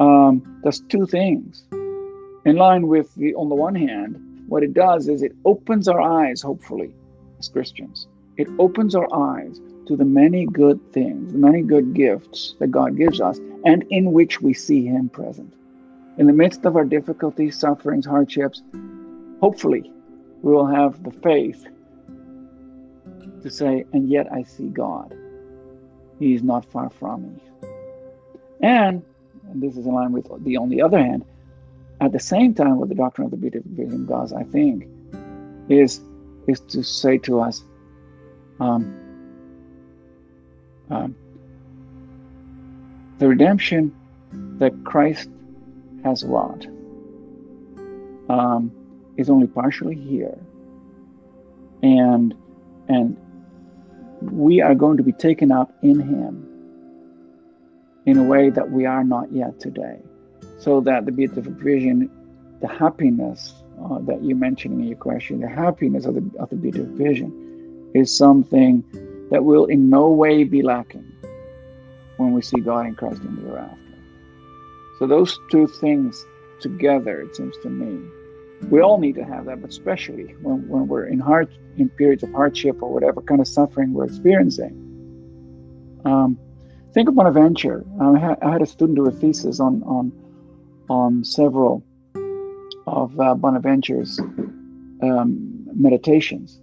um, 0.00 0.60
does 0.64 0.80
two 0.88 1.06
things. 1.06 1.64
in 2.44 2.56
line 2.56 2.88
with 2.88 3.14
the, 3.14 3.34
on 3.34 3.48
the 3.48 3.54
one 3.54 3.74
hand, 3.74 4.16
what 4.48 4.62
it 4.62 4.74
does 4.74 5.08
is 5.08 5.22
it 5.22 5.32
opens 5.44 5.88
our 5.88 6.00
eyes, 6.00 6.42
hopefully, 6.42 6.94
as 7.38 7.48
Christians. 7.48 8.08
It 8.36 8.48
opens 8.58 8.94
our 8.94 9.08
eyes 9.14 9.60
to 9.86 9.96
the 9.96 10.04
many 10.04 10.46
good 10.46 10.80
things, 10.92 11.32
the 11.32 11.38
many 11.38 11.62
good 11.62 11.94
gifts 11.94 12.54
that 12.58 12.70
God 12.70 12.96
gives 12.96 13.20
us, 13.20 13.38
and 13.64 13.84
in 13.90 14.12
which 14.12 14.40
we 14.40 14.54
see 14.54 14.84
Him 14.84 15.08
present. 15.08 15.52
In 16.18 16.26
the 16.26 16.32
midst 16.32 16.64
of 16.64 16.76
our 16.76 16.84
difficulties, 16.84 17.58
sufferings, 17.58 18.06
hardships, 18.06 18.62
hopefully, 19.40 19.90
we 20.42 20.52
will 20.52 20.66
have 20.66 21.02
the 21.02 21.10
faith 21.10 21.66
to 23.42 23.50
say, 23.50 23.84
and 23.92 24.08
yet 24.08 24.32
I 24.32 24.42
see 24.42 24.68
God. 24.68 25.14
He 26.18 26.34
is 26.34 26.42
not 26.42 26.64
far 26.70 26.90
from 26.90 27.22
me. 27.22 27.42
And, 28.60 29.02
and 29.50 29.62
this 29.62 29.76
is 29.76 29.86
in 29.86 29.92
line 29.92 30.12
with 30.12 30.28
the 30.44 30.56
on 30.56 30.68
the 30.70 30.80
other 30.80 30.98
hand, 30.98 31.24
at 32.00 32.12
the 32.12 32.20
same 32.20 32.54
time, 32.54 32.78
what 32.78 32.88
the 32.88 32.94
doctrine 32.94 33.26
of 33.26 33.30
the 33.30 33.36
beatific 33.36 33.70
vision 33.70 34.06
does, 34.06 34.32
I 34.32 34.44
think, 34.44 34.86
is 35.68 36.00
is 36.46 36.60
to 36.60 36.82
say 36.82 37.18
to 37.18 37.40
us, 37.40 37.64
um, 38.60 38.94
um, 40.94 41.16
the 43.18 43.28
redemption 43.28 43.94
that 44.58 44.72
Christ 44.84 45.28
has 46.04 46.24
wrought 46.24 46.66
um, 48.28 48.70
is 49.16 49.30
only 49.30 49.46
partially 49.46 49.96
here, 49.96 50.38
and 51.82 52.34
and 52.88 53.16
we 54.20 54.60
are 54.60 54.74
going 54.74 54.96
to 54.96 55.02
be 55.02 55.12
taken 55.12 55.50
up 55.50 55.72
in 55.82 56.00
Him 56.00 56.46
in 58.06 58.18
a 58.18 58.22
way 58.22 58.50
that 58.50 58.70
we 58.70 58.86
are 58.86 59.04
not 59.04 59.32
yet 59.32 59.58
today, 59.60 59.98
so 60.58 60.80
that 60.80 61.06
the 61.06 61.12
beatific 61.12 61.54
vision, 61.54 62.10
the 62.60 62.68
happiness 62.68 63.62
uh, 63.82 63.98
that 64.00 64.22
you 64.22 64.34
mentioned 64.36 64.80
in 64.80 64.86
your 64.86 64.98
question, 64.98 65.40
the 65.40 65.48
happiness 65.48 66.04
of 66.04 66.14
the 66.14 66.38
of 66.38 66.50
the 66.50 66.56
beatific 66.56 66.94
vision, 66.94 67.90
is 67.94 68.16
something 68.16 68.84
that 69.30 69.44
will 69.44 69.66
in 69.66 69.90
no 69.90 70.08
way 70.08 70.44
be 70.44 70.62
lacking 70.62 71.10
when 72.16 72.32
we 72.32 72.42
see 72.42 72.60
God 72.60 72.86
in 72.86 72.94
Christ 72.94 73.22
in 73.22 73.36
the 73.36 73.42
hereafter. 73.42 73.78
So 74.98 75.06
those 75.06 75.38
two 75.50 75.66
things 75.66 76.24
together, 76.60 77.20
it 77.20 77.34
seems 77.34 77.56
to 77.62 77.68
me, 77.68 78.08
we 78.70 78.80
all 78.80 78.98
need 78.98 79.16
to 79.16 79.24
have 79.24 79.46
that, 79.46 79.60
but 79.60 79.70
especially 79.70 80.34
when, 80.40 80.68
when 80.68 80.86
we're 80.86 81.06
in 81.06 81.18
hard 81.18 81.48
in 81.76 81.88
periods 81.88 82.22
of 82.22 82.32
hardship 82.32 82.82
or 82.82 82.92
whatever 82.92 83.20
kind 83.20 83.40
of 83.40 83.48
suffering 83.48 83.92
we're 83.92 84.04
experiencing. 84.04 84.80
Um, 86.04 86.38
think 86.92 87.08
of 87.08 87.14
Bonaventure. 87.14 87.84
I 88.00 88.18
had, 88.18 88.38
I 88.42 88.52
had, 88.52 88.62
a 88.62 88.66
student 88.66 88.96
do 88.96 89.06
a 89.06 89.10
thesis 89.10 89.58
on 89.60 89.82
on 89.82 90.12
on 90.88 91.24
several 91.24 91.82
of 92.86 93.18
uh, 93.18 93.34
Bonaventure's 93.34 94.20
um, 95.02 95.66
meditations, 95.74 96.60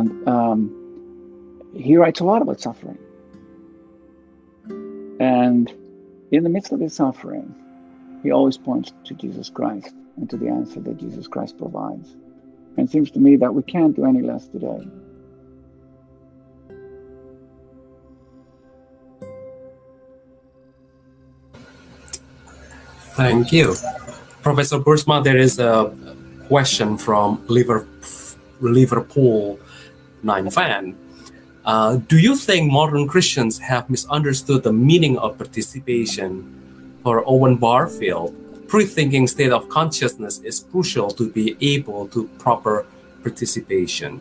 and 0.00 0.28
um, 0.28 1.70
he 1.74 1.96
writes 1.96 2.20
a 2.20 2.24
lot 2.24 2.42
about 2.42 2.60
suffering. 2.60 2.98
And 5.20 5.72
in 6.30 6.42
the 6.42 6.48
midst 6.48 6.72
of 6.72 6.80
his 6.80 6.94
suffering, 6.94 7.54
he 8.22 8.30
always 8.30 8.56
points 8.56 8.92
to 9.04 9.14
Jesus 9.14 9.50
Christ 9.50 9.94
and 10.16 10.28
to 10.30 10.36
the 10.36 10.48
answer 10.48 10.80
that 10.80 10.96
Jesus 10.96 11.26
Christ 11.26 11.58
provides. 11.58 12.08
And 12.76 12.88
it 12.88 12.90
seems 12.90 13.10
to 13.12 13.18
me 13.18 13.36
that 13.36 13.54
we 13.54 13.62
can't 13.62 13.94
do 13.94 14.06
any 14.06 14.22
less 14.22 14.46
today. 14.48 14.88
Thank 23.16 23.52
you. 23.52 23.74
Professor 24.42 24.78
Boersma, 24.78 25.22
there 25.22 25.36
is 25.36 25.58
a 25.58 25.92
question 26.48 26.96
from 26.96 27.44
Liverpool 28.60 29.58
9 30.22 30.50
fan. 30.50 30.96
Uh, 31.64 31.96
do 32.08 32.18
you 32.18 32.36
think 32.36 32.72
modern 32.72 33.06
Christians 33.06 33.58
have 33.58 33.90
misunderstood 33.90 34.62
the 34.62 34.72
meaning 34.72 35.18
of 35.18 35.36
participation? 35.36 36.56
For 37.02 37.24
Owen 37.26 37.56
Barfield, 37.56 38.36
pre-thinking 38.68 39.26
state 39.26 39.52
of 39.52 39.68
consciousness 39.68 40.38
is 40.44 40.60
crucial 40.70 41.10
to 41.12 41.30
be 41.30 41.56
able 41.60 42.08
to 42.08 42.28
proper 42.38 42.84
participation. 43.22 44.20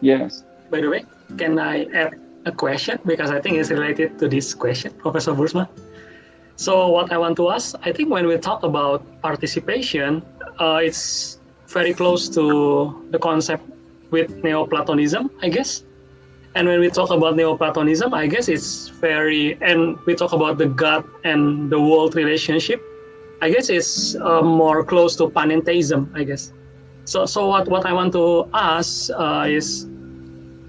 Yes. 0.00 0.44
By 0.70 0.80
the 0.80 0.90
way, 0.90 1.04
can 1.38 1.58
I 1.58 1.84
add 1.94 2.20
a 2.44 2.52
question 2.52 2.98
because 3.06 3.30
I 3.30 3.40
think 3.40 3.56
it's 3.56 3.70
related 3.70 4.18
to 4.18 4.28
this 4.28 4.52
question, 4.54 4.92
Professor 4.98 5.32
Boersma? 5.32 5.68
So 6.56 6.88
what 6.88 7.12
I 7.12 7.18
want 7.18 7.36
to 7.36 7.50
ask, 7.50 7.74
I 7.82 7.92
think 7.92 8.10
when 8.10 8.26
we 8.26 8.36
talk 8.38 8.62
about 8.62 9.04
participation, 9.22 10.22
uh, 10.58 10.80
it's 10.82 11.38
very 11.68 11.92
close 11.92 12.28
to 12.30 13.06
the 13.10 13.18
concept 13.18 13.64
with 14.10 14.42
Neoplatonism, 14.42 15.30
I 15.42 15.48
guess. 15.48 15.84
And 16.54 16.66
when 16.68 16.80
we 16.80 16.88
talk 16.88 17.10
about 17.10 17.36
Neoplatonism, 17.36 18.14
I 18.14 18.26
guess 18.26 18.48
it's 18.48 18.88
very, 18.88 19.58
and 19.60 19.98
we 20.06 20.14
talk 20.14 20.32
about 20.32 20.56
the 20.58 20.66
God 20.66 21.04
and 21.24 21.70
the 21.70 21.78
world 21.78 22.14
relationship, 22.14 22.82
I 23.42 23.50
guess 23.50 23.68
it's 23.68 24.14
uh, 24.16 24.40
more 24.40 24.82
close 24.82 25.16
to 25.16 25.28
panentheism, 25.28 26.08
I 26.14 26.24
guess. 26.24 26.52
So, 27.04 27.26
so 27.26 27.48
what, 27.48 27.68
what 27.68 27.84
I 27.84 27.92
want 27.92 28.12
to 28.14 28.48
ask 28.54 29.10
uh, 29.14 29.46
is 29.46 29.86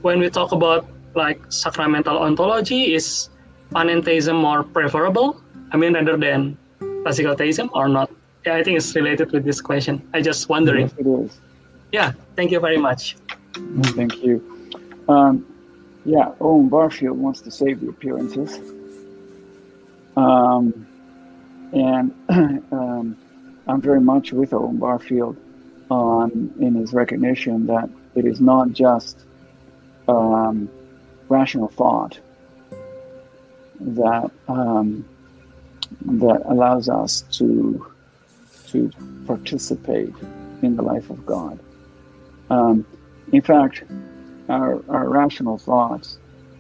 when 0.02 0.20
we 0.20 0.30
talk 0.30 0.52
about 0.52 0.86
like 1.16 1.40
sacramental 1.50 2.18
ontology, 2.18 2.94
is 2.94 3.30
panentheism 3.72 4.36
more 4.36 4.64
preferable? 4.64 5.42
I 5.72 5.78
mean, 5.78 5.94
rather 5.94 6.18
than 6.18 6.58
classical 7.04 7.36
theism 7.36 7.70
or 7.74 7.88
not? 7.88 8.12
Yeah, 8.46 8.56
I 8.56 8.64
think 8.64 8.78
it's 8.78 8.96
related 8.96 9.32
with 9.32 9.46
this 9.46 9.62
question. 9.62 10.08
I 10.14 10.22
just 10.22 10.50
wondering. 10.50 10.92
Yes. 11.00 11.40
Yeah, 11.92 12.12
thank 12.36 12.52
you 12.52 12.60
very 12.60 12.78
much. 12.78 13.16
Thank 13.96 14.24
you. 14.24 14.44
Um, 15.08 15.46
yeah, 16.06 16.32
Owen 16.40 16.70
Barfield 16.70 17.18
wants 17.18 17.42
to 17.42 17.52
save 17.52 17.82
the 17.82 17.90
appearances. 17.90 18.60
Um, 20.16 20.88
and 21.74 22.14
um, 22.72 23.18
I'm 23.68 23.82
very 23.82 24.02
much 24.02 24.32
with 24.32 24.54
Owen 24.54 24.78
Barfield 24.78 25.38
on 25.90 26.54
in 26.60 26.76
his 26.76 26.94
recognition 26.94 27.68
that 27.68 27.90
it 28.16 28.26
is 28.26 28.42
not 28.42 28.72
just 28.72 29.20
um, 30.08 30.70
rational 31.30 31.68
thought 31.68 32.20
that 33.80 34.32
um, 34.48 35.06
that 36.02 36.42
allows 36.46 36.90
us 36.90 37.22
to 37.32 37.92
to 38.68 38.92
participate 39.26 40.14
in 40.62 40.76
the 40.76 40.82
life 40.82 41.10
of 41.10 41.26
God. 41.26 41.60
Um, 42.50 42.86
in 43.32 43.42
fact, 43.42 43.84
our, 44.50 44.82
our 44.90 45.10
rational 45.10 45.58
thoughts, 45.58 46.18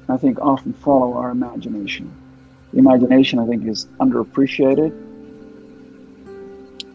I 0.10 0.18
think, 0.18 0.40
often 0.42 0.74
follow 0.74 1.14
our 1.14 1.32
imagination. 1.32 2.12
The 2.74 2.80
imagination, 2.80 3.40
I 3.40 3.48
think, 3.48 3.66
is 3.66 3.86
underappreciated. 4.00 4.92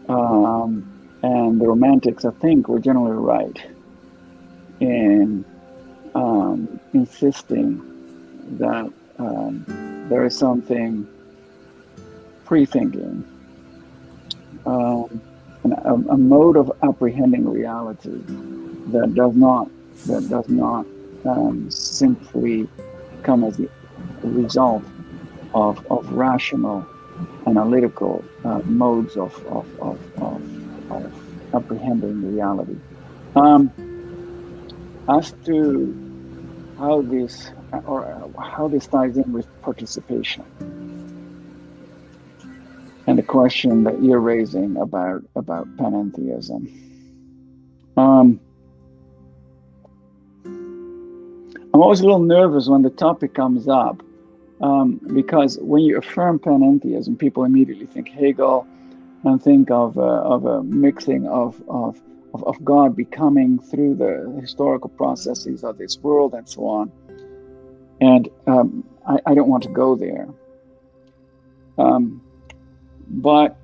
Um, 0.09 0.89
and 1.23 1.59
the 1.59 1.67
romantics, 1.67 2.25
I 2.25 2.31
think, 2.31 2.67
were 2.67 2.79
generally 2.79 3.15
right 3.15 3.57
in 4.79 5.45
um, 6.13 6.79
insisting 6.93 7.81
that 8.59 8.91
um, 9.17 9.65
there 10.09 10.25
is 10.25 10.37
something 10.37 11.07
pre-thinking, 12.45 13.25
um, 14.65 15.21
a, 15.63 15.93
a, 15.93 16.17
mode 16.17 16.57
of 16.57 16.71
apprehending 16.83 17.49
reality 17.49 18.21
that 18.87 19.13
does 19.13 19.35
not 19.35 19.69
that 20.07 20.27
does 20.29 20.49
not 20.49 20.85
um, 21.25 21.69
simply 21.71 22.67
come 23.23 23.43
as 23.43 23.57
the 23.57 23.69
result 24.23 24.83
of, 25.53 25.85
of 25.91 26.11
rational, 26.11 26.85
analytical 27.47 28.23
uh, 28.43 28.59
modes 28.65 29.15
of, 29.15 29.33
of, 29.47 29.79
of, 29.79 30.21
of, 30.21 30.91
of 30.91 31.55
apprehending 31.55 32.35
reality. 32.35 32.75
Um, 33.35 33.71
as 35.07 35.31
to 35.45 36.75
how 36.77 37.01
this 37.01 37.51
or 37.85 38.31
how 38.39 38.67
this 38.67 38.87
ties 38.87 39.17
in 39.17 39.31
with 39.33 39.47
participation 39.61 40.43
and 43.07 43.17
the 43.17 43.23
question 43.23 43.83
that 43.83 44.01
you're 44.01 44.19
raising 44.19 44.77
about 44.77 45.23
about 45.35 45.67
panentheism. 45.77 46.79
Um, 47.97 48.39
I'm 51.73 51.81
always 51.81 52.01
a 52.01 52.03
little 52.03 52.19
nervous 52.19 52.67
when 52.67 52.83
the 52.83 52.91
topic 52.91 53.33
comes 53.33 53.67
up 53.67 54.03
um, 54.61 54.99
because 55.11 55.57
when 55.57 55.81
you 55.81 55.97
affirm 55.97 56.37
panentheism, 56.37 57.17
people 57.17 57.45
immediately 57.45 57.87
think 57.87 58.09
Hegel 58.09 58.67
and 59.23 59.41
think 59.41 59.71
of, 59.71 59.97
uh, 59.97 60.01
of 60.01 60.45
a 60.45 60.61
mixing 60.61 61.27
of, 61.27 61.59
of, 61.67 61.99
of, 62.35 62.43
of, 62.43 62.63
God 62.63 62.95
becoming 62.95 63.57
through 63.57 63.95
the 63.95 64.39
historical 64.39 64.89
processes 64.89 65.63
of 65.63 65.79
this 65.79 65.97
world 65.97 66.35
and 66.35 66.47
so 66.47 66.67
on. 66.67 66.91
And 67.99 68.29
um, 68.45 68.87
I, 69.07 69.19
I, 69.25 69.33
don't 69.33 69.49
want 69.49 69.63
to 69.63 69.69
go 69.69 69.95
there. 69.95 70.27
Um, 71.79 72.21
But 73.07 73.57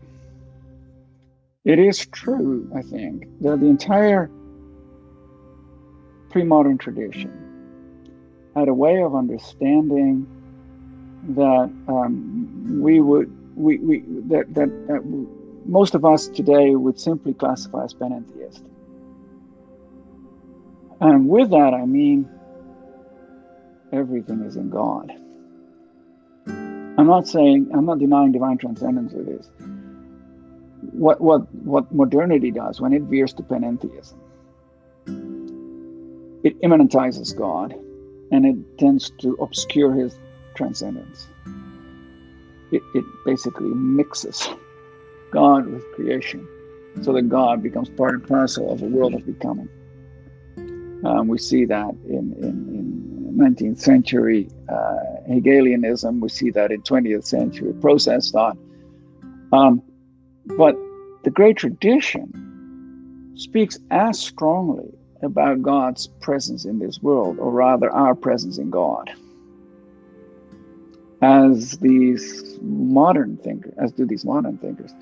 it 1.63 1.77
is 1.77 2.07
true, 2.07 2.71
I 2.75 2.81
think, 2.81 3.27
that 3.41 3.59
the 3.59 3.67
entire 3.67 4.31
pre 6.29 6.43
modern 6.43 6.79
tradition 6.79 7.48
had 8.55 8.67
a 8.67 8.73
way 8.73 9.01
of 9.01 9.15
understanding 9.15 10.27
that 11.29 11.71
um, 11.87 12.81
we 12.81 13.01
would, 13.01 13.29
we, 13.55 13.77
we, 13.79 14.03
that, 14.27 14.53
that, 14.53 14.87
that 14.87 15.27
most 15.65 15.95
of 15.95 16.05
us 16.05 16.27
today 16.27 16.75
would 16.75 16.99
simply 16.99 17.33
classify 17.33 17.83
as 17.83 17.93
panentheist. 17.93 18.63
And 21.01 21.27
with 21.27 21.49
that, 21.51 21.73
I 21.73 21.85
mean 21.85 22.29
everything 23.91 24.41
is 24.41 24.55
in 24.55 24.69
God. 24.69 25.11
I'm 26.47 27.07
not 27.07 27.27
saying, 27.27 27.71
I'm 27.73 27.85
not 27.85 27.99
denying 27.99 28.31
divine 28.31 28.57
transcendence 28.57 29.13
with 29.13 29.25
this. 29.25 29.49
What, 30.91 31.21
what, 31.21 31.53
what 31.55 31.93
modernity 31.93 32.51
does 32.51 32.81
when 32.81 32.93
it 32.93 33.03
veers 33.03 33.33
to 33.33 33.43
panentheism, 33.43 34.15
it 36.43 36.59
immanentizes 36.61 37.35
God 37.35 37.75
and 38.31 38.45
it 38.45 38.77
tends 38.77 39.11
to 39.21 39.33
obscure 39.35 39.93
his 39.93 40.17
transcendence. 40.55 41.27
It, 42.71 42.81
it 42.93 43.05
basically 43.25 43.69
mixes 43.69 44.47
God 45.31 45.67
with 45.67 45.83
creation 45.93 46.47
so 47.01 47.13
that 47.13 47.29
God 47.29 47.63
becomes 47.63 47.89
part 47.89 48.15
and 48.15 48.27
parcel 48.27 48.71
of 48.71 48.81
a 48.81 48.85
world 48.85 49.13
of 49.13 49.25
becoming. 49.25 49.69
Um, 51.05 51.27
we 51.27 51.37
see 51.37 51.65
that 51.65 51.95
in, 52.07 52.35
in, 52.39 53.29
in 53.29 53.37
19th 53.37 53.79
century 53.79 54.49
uh, 54.67 54.97
Hegelianism, 55.27 56.19
we 56.19 56.29
see 56.29 56.49
that 56.51 56.71
in 56.71 56.81
20th 56.81 57.25
century 57.25 57.73
process 57.73 58.31
thought. 58.31 58.57
Um, 59.53 59.81
but 60.57 60.75
the 61.23 61.31
great 61.31 61.57
tradition 61.57 63.33
speaks 63.35 63.79
as 63.91 64.19
strongly 64.19 64.98
about 65.21 65.61
God's 65.61 66.07
presence 66.07 66.65
in 66.65 66.79
this 66.79 67.01
world, 67.01 67.39
or 67.39 67.51
rather, 67.51 67.89
our 67.91 68.15
presence 68.15 68.57
in 68.57 68.69
God, 68.69 69.11
as 71.21 71.77
these 71.79 72.57
modern 72.61 73.37
thinkers, 73.37 73.73
as 73.77 73.91
do 73.91 74.05
these 74.05 74.25
modern 74.25 74.57
thinkers, 74.57 74.93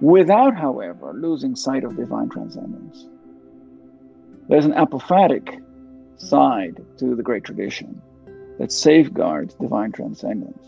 without, 0.00 0.56
however, 0.56 1.12
losing 1.12 1.56
sight 1.56 1.84
of 1.84 1.96
divine 1.96 2.28
transcendence. 2.28 3.06
There's 4.48 4.64
an 4.64 4.74
apophatic 4.74 5.62
side 6.16 6.84
to 6.98 7.14
the 7.14 7.22
great 7.22 7.44
tradition 7.44 8.00
that 8.58 8.72
safeguards 8.72 9.54
divine 9.54 9.92
transcendence. 9.92 10.66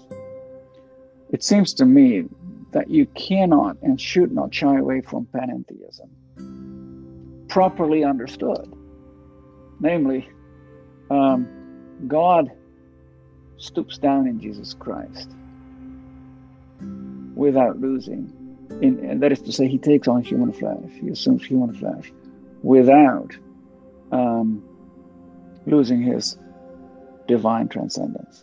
It 1.31 1.43
seems 1.43 1.73
to 1.75 1.85
me 1.87 2.25
that 2.73 2.91
you 2.91 3.07
cannot 3.07 3.77
and 3.83 4.01
should 4.01 4.33
not 4.33 4.55
shy 4.55 4.79
away 4.79 5.01
from 5.01 5.27
panentheism, 5.27 6.09
properly 7.49 8.05
understood. 8.05 8.73
Namely, 9.81 10.29
um, 11.11 11.49
God 12.07 12.53
stoops 13.57 13.99
down 13.99 14.27
in 14.27 14.41
Jesus 14.41 14.75
Christ 14.75 15.31
without 17.35 17.81
losing. 17.81 18.37
In, 18.83 19.05
and 19.05 19.23
that 19.23 19.33
is 19.33 19.41
to 19.43 19.53
say, 19.53 19.67
he 19.69 19.79
takes 19.79 20.07
on 20.07 20.23
human 20.23 20.53
flesh, 20.53 20.91
he 21.01 21.09
assumes 21.09 21.45
human 21.45 21.75
flesh 21.75 22.13
without 22.63 23.37
um, 24.13 24.63
losing 25.67 26.03
his 26.03 26.39
divine 27.27 27.69
transcendence. 27.69 28.43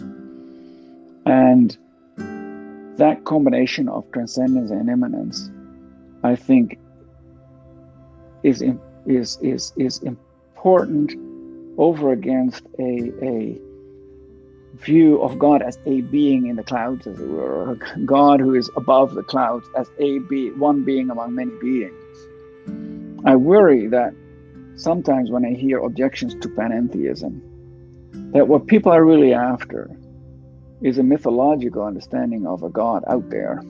And 1.26 1.78
that 2.98 3.26
combination 3.26 3.90
of 3.90 4.12
transcendence 4.12 4.72
and 4.72 4.90
immanence, 4.90 5.52
I 6.24 6.36
think, 6.36 6.80
is 8.44 8.64
is 9.06 9.38
is 9.42 9.74
is 9.78 10.00
important 10.00 11.27
over 11.78 12.12
against 12.12 12.66
a 12.80 13.12
a 13.22 13.62
view 14.78 15.22
of 15.22 15.40
God 15.40 15.62
as 15.62 15.78
a 15.86 16.02
being 16.02 16.48
in 16.48 16.56
the 16.56 16.64
clouds, 16.64 17.08
as 17.08 17.20
it 17.20 17.28
were, 17.28 17.78
God 18.06 18.40
who 18.40 18.54
is 18.54 18.70
above 18.76 19.16
the 19.16 19.24
clouds 19.24 19.68
as 19.76 19.90
a 20.00 20.20
be 20.20 20.52
one 20.52 20.84
being 20.84 21.10
among 21.10 21.36
many 21.36 21.52
beings. 21.60 21.94
I 23.26 23.36
worry 23.36 23.88
that 23.88 24.14
sometimes 24.76 25.32
when 25.32 25.46
I 25.46 25.54
hear 25.54 25.80
objections 25.80 26.36
to 26.36 26.50
panentheism, 26.50 27.42
that 28.34 28.48
what 28.48 28.68
people 28.68 28.92
are 28.92 29.04
really 29.04 29.34
after 29.34 29.90
is 30.82 30.98
a 30.98 31.04
mythological 31.04 31.84
understanding 31.84 32.46
of 32.46 32.62
a 32.64 32.70
God 32.70 33.04
out 33.08 33.30
there 33.30 33.64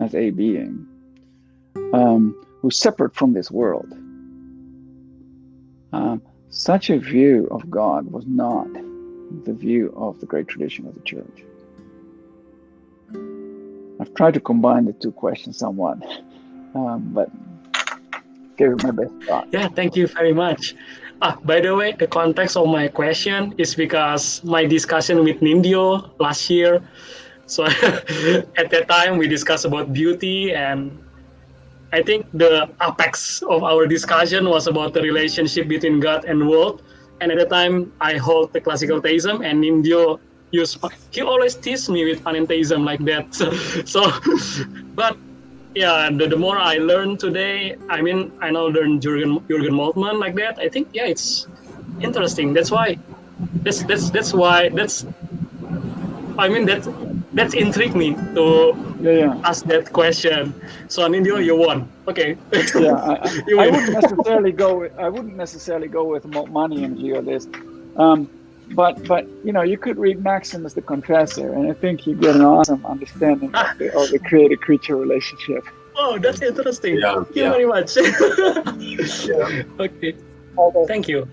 as 0.00 0.14
a 0.14 0.30
being 0.30 0.86
um, 1.92 2.34
who's 2.60 2.78
separate 2.78 3.14
from 3.14 3.34
this 3.34 3.50
world. 3.50 3.92
Um, 5.92 6.22
such 6.52 6.90
a 6.90 6.98
view 6.98 7.48
of 7.50 7.68
God 7.70 8.12
was 8.12 8.26
not 8.26 8.68
the 9.44 9.54
view 9.54 9.92
of 9.96 10.20
the 10.20 10.26
great 10.26 10.48
tradition 10.48 10.86
of 10.86 10.94
the 10.94 11.00
church. 11.00 11.44
I've 13.98 14.12
tried 14.14 14.34
to 14.34 14.40
combine 14.40 14.84
the 14.84 14.92
two 14.92 15.12
questions 15.12 15.56
somewhat, 15.56 15.96
um, 16.74 17.10
but 17.14 17.30
gave 18.58 18.72
it 18.72 18.82
my 18.84 18.90
best 18.90 19.12
shot. 19.24 19.48
Yeah, 19.50 19.68
thank 19.68 19.96
you 19.96 20.06
very 20.06 20.34
much. 20.34 20.74
Ah, 21.22 21.38
by 21.42 21.60
the 21.60 21.74
way, 21.74 21.92
the 21.92 22.06
context 22.06 22.56
of 22.56 22.66
my 22.66 22.86
question 22.86 23.54
is 23.56 23.74
because 23.74 24.44
my 24.44 24.66
discussion 24.66 25.24
with 25.24 25.40
Nindyo 25.40 26.10
last 26.20 26.50
year. 26.50 26.82
So 27.46 27.64
at 28.60 28.68
that 28.70 28.88
time 28.88 29.16
we 29.16 29.26
discussed 29.26 29.64
about 29.64 29.92
beauty 29.94 30.52
and 30.52 30.98
I 31.92 32.02
think 32.02 32.26
the 32.32 32.68
apex 32.80 33.42
of 33.42 33.62
our 33.62 33.86
discussion 33.86 34.48
was 34.48 34.66
about 34.66 34.94
the 34.94 35.02
relationship 35.02 35.68
between 35.68 36.00
God 36.00 36.24
and 36.24 36.48
world. 36.48 36.82
And 37.20 37.30
at 37.30 37.38
the 37.38 37.46
time 37.46 37.92
I 38.00 38.16
hold 38.16 38.52
the 38.52 38.60
classical 38.60 39.00
theism 39.00 39.42
and 39.42 39.62
Nindyo 39.62 40.18
use 40.52 40.76
he 41.10 41.22
always 41.22 41.54
teased 41.54 41.88
me 41.88 42.04
with 42.04 42.24
panentheism 42.24 42.84
like 42.84 43.04
that. 43.04 43.34
So, 43.34 43.52
so 43.84 44.10
but 44.94 45.16
yeah, 45.74 46.10
the, 46.10 46.28
the 46.28 46.36
more 46.36 46.58
I 46.58 46.76
learn 46.76 47.16
today, 47.16 47.76
I 47.88 48.00
mean, 48.02 48.32
I 48.40 48.50
know 48.50 48.66
learn 48.66 49.00
Jurgen 49.00 49.40
Jurgen 49.48 49.74
Moltmann 49.74 50.18
like 50.18 50.34
that. 50.36 50.58
I 50.58 50.68
think 50.68 50.88
yeah, 50.92 51.06
it's 51.06 51.46
interesting. 52.00 52.52
That's 52.52 52.70
why, 52.70 52.98
that's 53.62 53.82
that's 53.84 54.10
that's 54.10 54.32
why 54.32 54.68
that's. 54.68 55.06
I 56.38 56.48
mean 56.48 56.64
that 56.66 56.84
that's 57.34 57.54
intrigued 57.54 57.94
me 57.94 58.14
to 58.34 58.74
yeah, 59.00 59.12
yeah. 59.12 59.40
ask 59.44 59.64
that 59.66 59.92
question. 59.92 60.54
So 60.88 61.08
Nindyo, 61.08 61.42
you 61.44 61.56
won. 61.56 61.90
Okay. 62.08 62.36
yeah, 62.52 62.94
I, 62.94 63.14
I, 63.14 63.54
I 63.58 63.70
wouldn't 63.70 63.92
necessarily 63.92 64.52
go. 64.52 64.80
With, 64.80 64.98
I 64.98 65.08
wouldn't 65.08 65.36
necessarily 65.36 65.88
go 65.88 66.04
with 66.04 66.24
money 66.26 66.84
in 66.84 66.96
view 66.96 67.16
of 67.16 67.24
this. 67.24 67.48
Um, 67.96 68.28
but 68.74 69.06
but 69.06 69.26
you 69.44 69.52
know 69.52 69.62
you 69.62 69.78
could 69.78 69.98
read 69.98 70.22
Maximus 70.22 70.74
the 70.74 70.82
Confessor, 70.82 71.52
and 71.52 71.70
I 71.70 71.74
think 71.74 72.06
you 72.06 72.14
get 72.14 72.36
an 72.36 72.42
awesome 72.42 72.84
understanding 72.86 73.54
of 73.54 73.78
the, 73.78 73.96
of 73.96 74.10
the 74.10 74.18
creator 74.18 74.56
creature 74.56 74.96
relationship. 74.96 75.64
Oh, 75.96 76.18
that's 76.18 76.40
interesting. 76.40 76.98
Yeah, 76.98 77.14
Thank 77.14 77.36
you 77.36 77.42
yeah. 77.42 77.50
very 77.50 77.66
much. 77.66 77.96
yeah. 77.96 79.62
Okay. 79.78 80.16
Thank 80.86 81.08
you. 81.08 81.28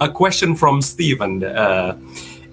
A 0.00 0.10
question 0.10 0.54
from 0.54 0.82
Stephen. 0.82 1.44
Uh, 1.44 1.98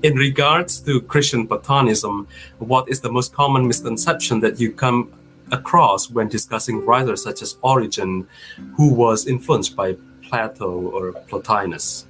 in 0.03 0.15
regards 0.15 0.79
to 0.81 1.01
Christian 1.01 1.47
Platonism, 1.47 2.27
what 2.59 2.87
is 2.89 3.01
the 3.01 3.11
most 3.11 3.33
common 3.33 3.67
misconception 3.67 4.39
that 4.41 4.59
you 4.59 4.71
come 4.71 5.11
across 5.51 6.09
when 6.09 6.27
discussing 6.27 6.85
writers 6.85 7.23
such 7.23 7.41
as 7.41 7.57
Origen, 7.61 8.27
who 8.75 8.93
was 8.93 9.27
influenced 9.27 9.75
by 9.75 9.95
Plato 10.23 10.69
or 10.69 11.13
Plotinus? 11.27 12.05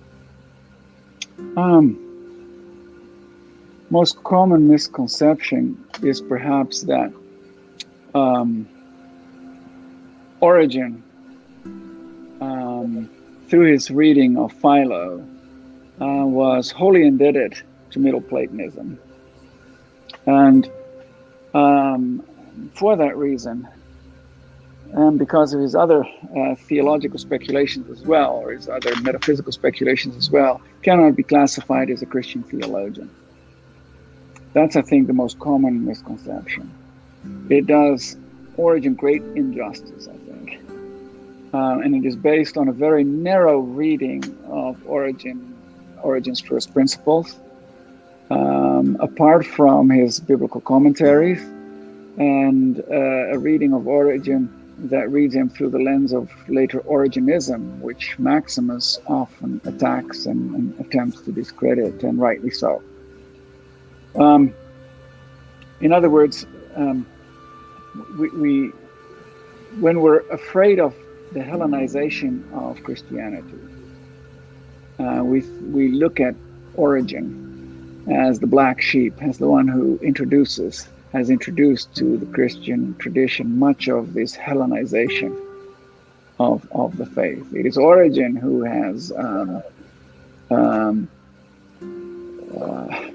Um, 1.55 2.03
most 3.89 4.21
common 4.23 4.67
misconception 4.67 5.81
is 6.03 6.19
perhaps 6.19 6.81
that 6.81 7.13
um, 8.13 8.67
Origen, 10.41 11.03
um, 12.41 13.09
through 13.47 13.71
his 13.71 13.89
reading 13.91 14.37
of 14.37 14.51
Philo, 14.51 15.23
uh, 16.01 16.25
was 16.25 16.69
wholly 16.69 17.03
indebted 17.03 17.61
to 17.91 17.99
Middle 17.99 18.21
Platonism. 18.21 18.99
And 20.25 20.69
um, 21.53 22.23
for 22.73 22.95
that 22.95 23.17
reason, 23.17 23.67
and 24.93 25.19
because 25.19 25.53
of 25.53 25.59
his 25.59 25.75
other 25.75 26.05
uh, 26.05 26.55
theological 26.55 27.19
speculations 27.19 27.89
as 27.89 28.05
well, 28.05 28.31
or 28.35 28.51
his 28.51 28.69
other 28.69 28.95
metaphysical 29.01 29.51
speculations 29.51 30.15
as 30.15 30.29
well, 30.29 30.61
cannot 30.81 31.15
be 31.15 31.23
classified 31.23 31.89
as 31.89 32.01
a 32.01 32.05
Christian 32.05 32.43
theologian. 32.43 33.09
That's, 34.53 34.75
I 34.75 34.81
think, 34.81 35.07
the 35.07 35.13
most 35.13 35.39
common 35.39 35.85
misconception. 35.85 36.73
It 37.49 37.67
does 37.67 38.15
Origen 38.55 38.95
great 38.95 39.21
injustice, 39.35 40.07
I 40.07 40.17
think. 40.17 40.59
Uh, 41.53 41.79
and 41.79 41.93
it 41.95 42.07
is 42.07 42.15
based 42.15 42.57
on 42.57 42.67
a 42.67 42.71
very 42.71 43.03
narrow 43.03 43.59
reading 43.59 44.23
of 44.45 44.81
Origen, 44.87 45.55
Origen's 46.01 46.39
first 46.39 46.73
principles. 46.73 47.37
Um, 48.29 48.97
apart 48.99 49.45
from 49.45 49.89
his 49.89 50.19
biblical 50.19 50.59
commentaries, 50.59 51.41
and 52.17 52.79
uh, 52.91 53.33
a 53.33 53.37
reading 53.37 53.73
of 53.73 53.87
Origen 53.87 54.51
that 54.89 55.09
reads 55.09 55.33
him 55.33 55.49
through 55.49 55.69
the 55.69 55.79
lens 55.79 56.11
of 56.11 56.29
later 56.49 56.81
Origenism, 56.81 57.79
which 57.79 58.19
Maximus 58.19 58.99
often 59.07 59.61
attacks 59.65 60.25
and, 60.25 60.53
and 60.55 60.79
attempts 60.79 61.21
to 61.21 61.31
discredit, 61.31 62.03
and 62.03 62.19
rightly 62.19 62.51
so. 62.51 62.81
Um, 64.15 64.53
in 65.79 65.93
other 65.93 66.09
words, 66.09 66.45
um, 66.75 67.05
we, 68.19 68.29
we, 68.29 68.67
when 69.79 70.01
we're 70.01 70.27
afraid 70.31 70.79
of 70.79 70.93
the 71.33 71.39
Hellenization 71.39 72.51
of 72.51 72.83
Christianity, 72.83 73.59
uh, 74.99 75.23
we, 75.23 75.41
we 75.71 75.91
look 75.91 76.19
at 76.19 76.35
Origen 76.75 77.46
as 78.09 78.39
the 78.39 78.47
black 78.47 78.81
sheep, 78.81 79.21
as 79.21 79.37
the 79.37 79.47
one 79.47 79.67
who 79.67 79.99
introduces 80.01 80.87
has 81.13 81.29
introduced 81.29 81.95
to 81.95 82.17
the 82.17 82.25
Christian 82.27 82.95
tradition 82.99 83.57
much 83.57 83.87
of 83.87 84.13
this 84.13 84.35
Hellenization 84.35 85.35
of, 86.39 86.67
of 86.71 86.97
the 86.97 87.05
faith. 87.05 87.45
It 87.53 87.65
is 87.65 87.77
Origen 87.77 88.35
who 88.35 88.63
has 88.63 89.11
um, 89.13 89.63
um, 90.51 91.09
uh, 92.59 93.09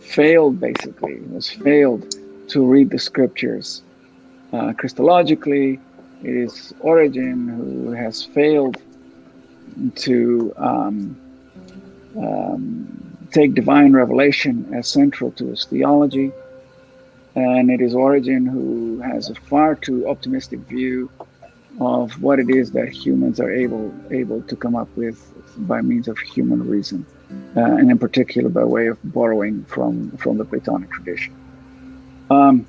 failed, 0.00 0.60
basically, 0.60 1.20
has 1.34 1.50
failed 1.50 2.14
to 2.48 2.64
read 2.64 2.90
the 2.90 2.98
scriptures 2.98 3.82
uh, 4.52 4.72
Christologically. 4.72 5.80
It 6.22 6.36
is 6.36 6.72
Origen 6.80 7.48
who 7.48 7.90
has 7.92 8.22
failed 8.22 8.78
to 9.96 10.52
um, 10.56 11.16
um 12.14 13.11
take 13.32 13.54
divine 13.54 13.92
revelation 13.92 14.72
as 14.74 14.88
central 14.88 15.30
to 15.32 15.46
his 15.48 15.64
theology. 15.64 16.32
And 17.34 17.70
it 17.70 17.80
is 17.80 17.94
Origen 17.94 18.44
who 18.44 19.00
has 19.00 19.30
a 19.30 19.34
far 19.34 19.74
too 19.74 20.06
optimistic 20.08 20.60
view 20.60 21.10
of 21.80 22.22
what 22.22 22.38
it 22.38 22.50
is 22.50 22.72
that 22.72 22.90
humans 22.90 23.40
are 23.40 23.50
able 23.50 23.92
able 24.10 24.42
to 24.42 24.56
come 24.56 24.76
up 24.76 24.88
with 24.96 25.18
by 25.68 25.80
means 25.80 26.08
of 26.08 26.18
human 26.18 26.68
reason, 26.68 27.06
uh, 27.56 27.60
and 27.60 27.90
in 27.90 27.98
particular 27.98 28.50
by 28.50 28.64
way 28.64 28.88
of 28.88 28.98
borrowing 29.02 29.64
from 29.64 30.10
from 30.18 30.36
the 30.36 30.44
Platonic 30.44 30.90
tradition. 30.90 31.34
Um, 32.30 32.66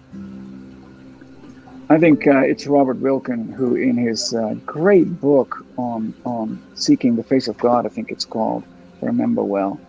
I 1.89 1.99
think 1.99 2.25
uh, 2.25 2.39
it's 2.39 2.65
Robert 2.65 3.01
Wilken 3.01 3.53
who, 3.53 3.75
in 3.75 3.97
his 3.97 4.33
uh, 4.33 4.55
great 4.65 5.19
book 5.19 5.65
on 5.77 6.13
on 6.23 6.61
seeking 6.75 7.17
the 7.17 7.23
face 7.23 7.49
of 7.49 7.57
God, 7.57 7.85
I 7.85 7.89
think 7.89 8.11
it's 8.11 8.25
called, 8.25 8.63
I 9.01 9.07
remember 9.07 9.43
well, 9.43 9.79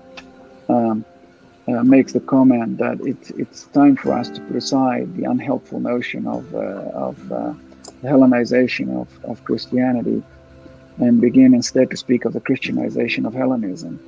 um, 0.68 1.04
uh, 1.68 1.82
makes 1.82 2.12
the 2.12 2.20
comment 2.20 2.78
that 2.78 3.00
it's 3.00 3.30
it's 3.30 3.64
time 3.68 3.96
for 3.96 4.12
us 4.12 4.28
to 4.28 4.40
put 4.42 4.56
aside 4.56 5.14
the 5.16 5.24
unhelpful 5.24 5.80
notion 5.80 6.26
of 6.26 6.54
uh, 6.54 6.58
of 7.08 7.32
uh, 7.32 7.54
Hellenization 8.02 9.00
of, 9.00 9.08
of 9.24 9.42
Christianity 9.44 10.22
and 10.98 11.20
begin 11.20 11.54
instead 11.54 11.90
to 11.90 11.96
speak 11.96 12.24
of 12.24 12.32
the 12.32 12.40
Christianization 12.40 13.26
of 13.26 13.34
Hellenism. 13.34 13.98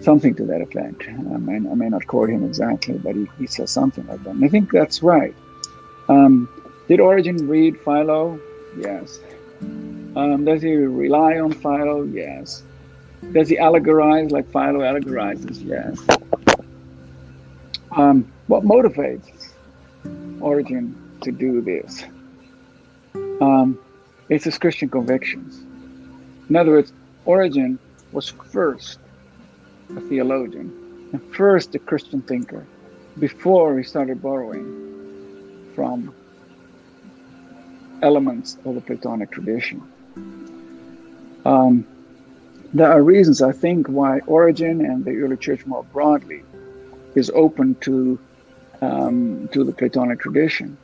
Something 0.00 0.34
to 0.36 0.44
that 0.46 0.62
effect. 0.62 1.04
I 1.06 1.36
may, 1.36 1.56
I 1.56 1.74
may 1.74 1.88
not 1.90 2.06
quote 2.06 2.30
him 2.30 2.44
exactly, 2.44 2.94
but 2.94 3.14
he, 3.14 3.28
he 3.38 3.46
says 3.46 3.70
something 3.70 4.06
like 4.06 4.22
that. 4.24 4.30
And 4.30 4.44
I 4.44 4.48
think 4.48 4.72
that's 4.72 5.02
right. 5.02 5.34
Um, 6.08 6.48
did 6.88 6.98
Origen 6.98 7.46
read 7.46 7.78
Philo? 7.80 8.40
Yes. 8.78 9.20
Um, 10.16 10.44
does 10.44 10.62
he 10.62 10.74
rely 10.74 11.38
on 11.38 11.52
Philo? 11.52 12.04
Yes. 12.04 12.62
Does 13.30 13.48
he 13.48 13.56
allegorize 13.56 14.30
like 14.32 14.50
Philo 14.52 14.80
allegorizes? 14.80 15.64
Yes. 15.64 15.98
Um, 17.92 18.30
what 18.48 18.64
motivates 18.64 19.52
Origen 20.40 20.94
to 21.20 21.30
do 21.30 21.60
this? 21.60 22.04
Um, 23.40 23.78
it's 24.28 24.44
his 24.44 24.58
Christian 24.58 24.88
convictions. 24.88 25.60
In 26.48 26.56
other 26.56 26.72
words, 26.72 26.92
Origen 27.24 27.78
was 28.12 28.28
first 28.28 28.98
a 29.96 30.00
theologian 30.00 31.10
and 31.12 31.22
first 31.34 31.74
a 31.74 31.78
Christian 31.78 32.22
thinker 32.22 32.66
before 33.18 33.78
he 33.78 33.84
started 33.84 34.20
borrowing 34.20 35.70
from 35.74 36.14
elements 38.02 38.56
of 38.64 38.74
the 38.74 38.80
Platonic 38.80 39.30
tradition. 39.30 39.82
Um, 41.44 41.86
there 42.74 42.90
are 42.90 43.02
reasons, 43.02 43.42
I 43.42 43.52
think, 43.52 43.86
why 43.88 44.20
Origen 44.20 44.84
and 44.84 45.04
the 45.04 45.16
early 45.18 45.36
church 45.36 45.66
more 45.66 45.84
broadly 45.84 46.42
is 47.14 47.30
open 47.34 47.74
to 47.82 48.18
um, 48.80 49.48
to 49.52 49.62
the 49.62 49.72
Platonic 49.72 50.20
tradition. 50.20 50.76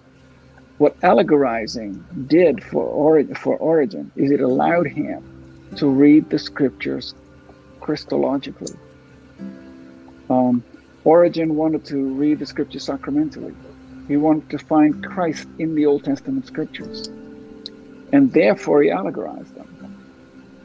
What 0.79 0.97
allegorizing 1.01 2.05
did 2.29 2.63
for, 2.63 2.85
Ori- 2.85 3.35
for 3.35 3.57
Origen 3.57 4.13
is 4.15 4.31
it 4.31 4.41
allowed 4.41 4.87
him 4.87 5.21
to 5.77 5.89
read 5.89 6.31
the 6.31 6.39
scriptures 6.39 7.15
Christologically. 7.81 8.77
Um, 10.31 10.63
Origen 11.05 11.57
wanted 11.57 11.85
to 11.87 11.97
read 12.15 12.39
the 12.39 12.47
scriptures 12.47 12.85
sacramentally. 12.85 13.55
He 14.07 14.17
wanted 14.17 14.49
to 14.51 14.59
find 14.59 15.05
Christ 15.05 15.49
in 15.59 15.75
the 15.75 15.87
Old 15.87 16.05
Testament 16.05 16.47
scriptures. 16.47 17.09
And 18.13 18.33
therefore 18.33 18.83
he 18.83 18.91
allegorized 18.91 19.55
them. 19.55 19.68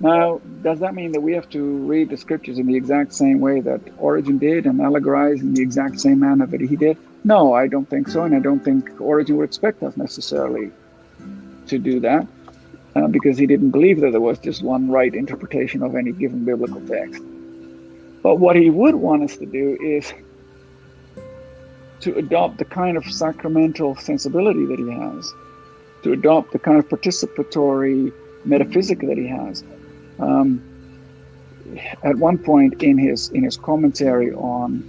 Now, 0.04 0.42
does 0.62 0.80
that 0.80 0.96
mean 0.96 1.14
that 1.14 1.22
we 1.22 1.32
have 1.32 1.50
to 1.52 1.64
read 1.88 2.10
the 2.10 2.18
scriptures 2.18 2.60
in 2.60 2.68
the 2.68 2.76
exact 2.76 3.14
same 3.14 3.40
way 3.40 3.62
that 3.62 3.80
Origen 3.98 4.38
did 4.38 4.66
and 4.66 4.82
allegorize 4.82 5.40
in 5.40 5.54
the 5.54 5.62
exact 5.62 5.98
same 6.02 6.20
manner 6.20 6.46
that 6.46 6.60
he 6.60 6.76
did? 6.76 6.98
No, 7.24 7.54
I 7.54 7.68
don't 7.68 7.90
think 7.90 8.10
so. 8.10 8.24
And 8.24 8.36
I 8.36 8.40
don't 8.40 8.60
think 8.60 9.00
Origen 9.00 9.38
would 9.38 9.46
expect 9.46 9.82
us 9.82 9.96
necessarily 9.96 10.72
to 11.68 11.80
do 11.80 12.02
that 12.02 12.28
uh, 12.98 13.08
because 13.08 13.38
he 13.38 13.48
didn't 13.48 13.72
believe 13.72 14.02
that 14.02 14.12
there 14.12 14.20
was 14.20 14.40
just 14.40 14.62
one 14.62 14.92
right 14.92 15.16
interpretation 15.16 15.82
of 15.82 15.96
any 15.96 16.12
given 16.12 16.44
biblical 16.44 16.86
text. 16.86 17.24
But 18.22 18.40
what 18.40 18.58
he 18.58 18.70
would 18.70 18.96
want 18.96 19.24
us 19.24 19.38
to 19.38 19.46
do 19.46 19.78
is 19.82 20.14
to 22.02 22.18
adopt 22.18 22.58
the 22.58 22.66
kind 22.66 22.98
of 22.98 23.06
sacramental 23.06 23.96
sensibility 23.96 24.66
that 24.66 24.80
he 24.80 24.90
has, 24.92 25.32
to 26.04 26.12
adopt 26.12 26.52
the 26.52 26.60
kind 26.60 26.78
of 26.78 26.90
participatory 26.90 28.12
metaphysic 28.44 29.00
that 29.00 29.18
he 29.18 29.28
has, 29.28 29.64
um, 30.20 30.62
at 32.04 32.18
one 32.18 32.38
point 32.38 32.82
in 32.84 32.98
his 32.98 33.30
in 33.30 33.44
his 33.44 33.58
commentary 33.58 34.32
on 34.32 34.84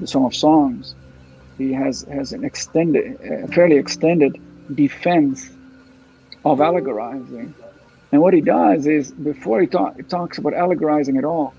the 0.00 0.06
Song 0.06 0.26
of 0.26 0.34
Songs, 0.34 0.94
he 1.58 1.72
has 1.72 2.02
has 2.02 2.32
an 2.32 2.44
extended, 2.44 3.18
uh, 3.20 3.46
fairly 3.52 3.76
extended 3.76 4.40
defense 4.74 5.50
of 6.44 6.58
allegorizing. 6.58 7.54
And 8.12 8.20
what 8.20 8.34
he 8.34 8.42
does 8.42 8.86
is, 8.86 9.10
before 9.10 9.60
he 9.60 9.66
talk, 9.66 9.96
talks 10.08 10.36
about 10.36 10.52
allegorizing 10.52 11.16
at 11.16 11.24
all, 11.24 11.54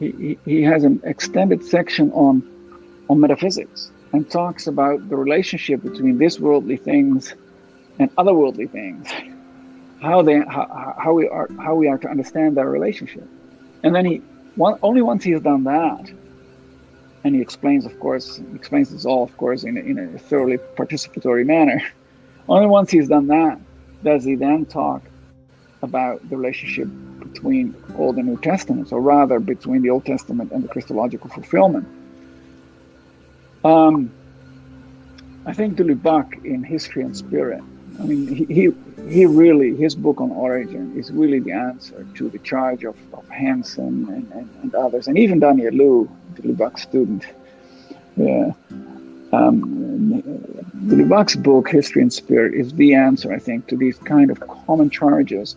he, 0.00 0.10
he, 0.10 0.38
he 0.44 0.62
has 0.62 0.82
an 0.82 1.00
extended 1.04 1.64
section 1.64 2.10
on 2.12 2.42
on 3.08 3.20
metaphysics 3.20 3.90
and 4.12 4.28
talks 4.30 4.66
about 4.66 5.08
the 5.08 5.16
relationship 5.16 5.82
between 5.82 6.18
this 6.18 6.38
worldly 6.38 6.76
things 6.76 7.34
and 7.98 8.14
otherworldly 8.16 8.70
things 8.70 9.08
how 10.02 10.20
they 10.20 10.40
how, 10.40 10.94
how 10.98 11.12
we 11.12 11.28
are 11.28 11.48
how 11.60 11.74
we 11.74 11.86
are 11.88 11.98
to 11.98 12.08
understand 12.08 12.56
that 12.56 12.66
relationship. 12.66 13.26
And 13.84 13.94
then 13.94 14.04
he 14.04 14.22
one, 14.56 14.78
only 14.82 15.00
once 15.00 15.24
he 15.24 15.30
has 15.30 15.42
done 15.42 15.64
that 15.64 16.10
and 17.24 17.34
he 17.34 17.40
explains 17.40 17.86
of 17.86 17.98
course 18.00 18.40
explains 18.54 18.90
this 18.90 19.06
all 19.06 19.22
of 19.22 19.36
course 19.36 19.62
in 19.62 19.76
a, 19.76 19.80
in 19.80 19.98
a 19.98 20.18
thoroughly 20.18 20.58
participatory 20.76 21.46
manner 21.46 21.80
only 22.48 22.66
once 22.66 22.90
he's 22.90 23.08
done 23.08 23.28
that 23.28 23.58
does 24.02 24.24
he 24.24 24.34
then 24.34 24.66
talk 24.66 25.02
about 25.82 26.28
the 26.28 26.36
relationship 26.36 26.88
between 27.20 27.74
old 27.96 28.16
and 28.16 28.26
new 28.26 28.38
testaments 28.38 28.92
or 28.92 29.00
rather 29.00 29.38
between 29.38 29.82
the 29.82 29.90
old 29.90 30.04
testament 30.04 30.50
and 30.52 30.62
the 30.62 30.68
christological 30.68 31.30
fulfillment. 31.30 31.86
Um, 33.64 34.12
i 35.46 35.52
think 35.52 35.76
de 35.76 35.84
Lubac 35.84 36.44
in 36.44 36.64
history 36.64 37.02
and 37.02 37.16
spirit 37.16 37.62
I 38.00 38.04
mean, 38.04 38.26
he, 38.26 38.72
he, 39.08 39.26
really, 39.26 39.76
his 39.76 39.94
book 39.94 40.20
on 40.20 40.30
Origen 40.30 40.96
is 40.96 41.10
really 41.10 41.40
the 41.40 41.52
answer 41.52 42.06
to 42.14 42.28
the 42.28 42.38
charge 42.38 42.84
of, 42.84 42.96
of 43.12 43.28
Hanson 43.28 44.08
and, 44.08 44.32
and, 44.32 44.50
and 44.62 44.74
others, 44.74 45.08
and 45.08 45.18
even 45.18 45.40
Daniel 45.40 45.72
Lu, 45.74 46.10
de 46.34 46.42
Lubac 46.42 46.78
student. 46.78 47.24
Yeah. 48.16 48.52
Um, 49.32 50.22
the 50.74 51.40
book, 51.42 51.68
History 51.70 52.02
and 52.02 52.12
Spirit, 52.12 52.54
is 52.54 52.72
the 52.74 52.94
answer, 52.94 53.32
I 53.32 53.38
think, 53.38 53.66
to 53.68 53.76
these 53.76 53.96
kind 53.98 54.30
of 54.30 54.40
common 54.40 54.90
charges 54.90 55.56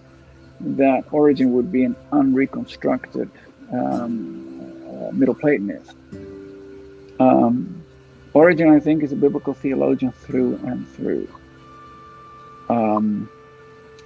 that 0.62 1.03
Origen 1.12 1.52
would 1.53 1.72
be 1.72 1.84
an 1.84 1.95
unreconstructed 2.12 3.30
um, 3.74 4.72
uh, 4.88 5.12
Middle 5.12 5.36
Platonist. 5.36 5.94
Um, 7.20 7.84
Origen, 8.34 8.70
I 8.70 8.80
think, 8.80 9.03
is 9.03 9.12
a 9.12 9.16
biblical 9.16 9.53
theologian 9.53 10.12
through 10.12 10.57
and 10.66 10.88
through. 10.90 11.28
Um, 12.70 13.30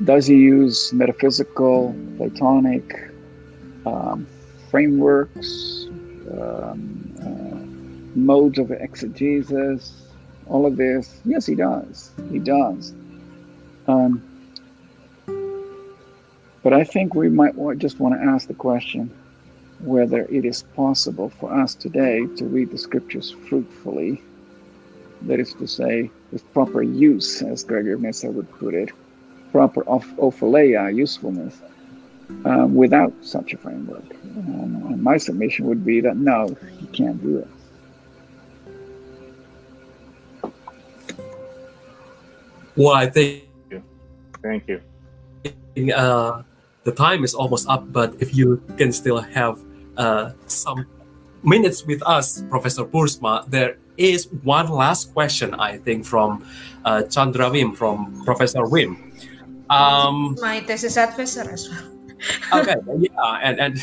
does 0.03 0.27
he 0.27 0.35
use 0.35 0.93
metaphysical, 0.93 1.95
Platonic 2.17 3.11
um, 3.85 4.27
frameworks, 4.69 5.87
um, 6.31 7.13
uh, 7.21 8.19
modes 8.19 8.59
of 8.59 8.71
exegesis, 8.71 10.09
all 10.47 10.65
of 10.65 10.77
this. 10.77 11.21
Yes, 11.25 11.45
he 11.45 11.55
does. 11.55 12.11
He 12.31 12.39
does. 12.39 12.93
Um, 13.87 14.21
but 16.63 16.73
I 16.73 16.83
think 16.83 17.15
we 17.15 17.29
might 17.29 17.53
just 17.77 17.99
want 17.99 18.15
to 18.15 18.21
ask 18.21 18.47
the 18.47 18.53
question 18.53 19.09
whether 19.81 20.25
it 20.25 20.43
is 20.43 20.63
possible 20.75 21.29
for 21.39 21.53
us 21.53 21.73
today 21.73 22.25
to 22.35 22.45
read 22.45 22.71
the 22.71 22.77
scriptures 22.77 23.33
fruitfully. 23.47 24.21
That 25.23 25.39
is 25.39 25.53
to 25.55 25.67
say, 25.67 26.11
with 26.31 26.53
proper 26.53 26.83
use, 26.83 27.41
as 27.41 27.63
Gregory 27.63 27.93
of 27.93 28.01
Nyssa 28.01 28.29
would 28.29 28.49
put 28.51 28.73
it, 28.73 28.91
proper 29.51 29.83
opheleia, 29.83 30.95
usefulness, 30.95 31.57
um, 32.45 32.75
without 32.75 33.13
such 33.21 33.53
a 33.53 33.57
framework. 33.57 34.03
Um, 34.37 34.85
and 34.89 35.03
my 35.03 35.17
submission 35.17 35.65
would 35.65 35.83
be 35.83 36.01
that 36.01 36.17
no, 36.17 36.55
you 36.79 36.87
can't 36.87 37.21
do 37.21 37.39
it. 37.39 37.47
Well, 42.75 42.93
I 42.93 43.09
think. 43.09 43.43
Thank 44.41 44.69
you. 44.69 44.81
Uh, 45.93 46.43
the 46.83 46.91
time 46.93 47.23
is 47.23 47.33
almost 47.33 47.67
up, 47.67 47.91
but 47.91 48.15
if 48.19 48.33
you 48.35 48.63
can 48.77 48.91
still 48.93 49.19
have 49.19 49.59
uh, 49.97 50.31
some 50.47 50.85
minutes 51.43 51.85
with 51.85 52.01
us, 52.03 52.41
Professor 52.49 52.85
Boersma, 52.85 53.49
there 53.49 53.77
is 53.99 54.27
one 54.43 54.69
last 54.69 55.13
question, 55.13 55.53
I 55.53 55.77
think, 55.77 56.05
from 56.05 56.45
uh, 56.85 57.03
Chandra 57.03 57.49
Wim, 57.49 57.75
from 57.75 58.23
Professor 58.23 58.63
Wim. 58.63 58.97
Um, 59.69 60.35
My 60.41 60.61
thesis 60.61 60.97
advisor 60.97 61.51
as 61.51 61.69
well. 61.69 61.83
okay, 62.53 62.75
yeah, 62.97 63.39
and, 63.43 63.59
and 63.59 63.81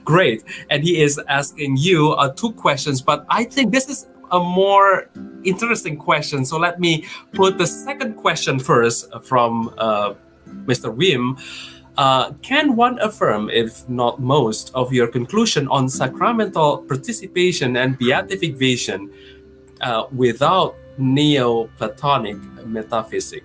great. 0.04 0.44
And 0.70 0.82
he 0.82 1.02
is 1.02 1.20
asking 1.28 1.76
you 1.76 2.12
uh, 2.12 2.32
two 2.32 2.52
questions, 2.52 3.02
but 3.02 3.26
I 3.28 3.44
think 3.44 3.72
this 3.72 3.88
is 3.88 4.06
a 4.30 4.38
more 4.38 5.10
interesting 5.44 5.96
question. 5.96 6.44
So 6.44 6.58
let 6.58 6.80
me 6.80 7.06
put 7.32 7.58
the 7.58 7.66
second 7.66 8.14
question 8.14 8.58
first 8.58 9.12
from 9.22 9.74
uh, 9.76 10.14
Mr. 10.66 10.94
Wim. 10.94 11.38
Uh, 11.96 12.32
can 12.42 12.74
one 12.74 12.98
affirm, 12.98 13.48
if 13.50 13.88
not 13.88 14.20
most, 14.20 14.72
of 14.74 14.92
your 14.92 15.06
conclusion 15.06 15.68
on 15.68 15.88
sacramental 15.88 16.78
participation 16.78 17.76
and 17.76 17.96
beatific 17.98 18.56
vision 18.56 19.12
uh, 19.84 20.06
without 20.12 20.76
Neoplatonic 20.98 22.66
metaphysics? 22.66 23.44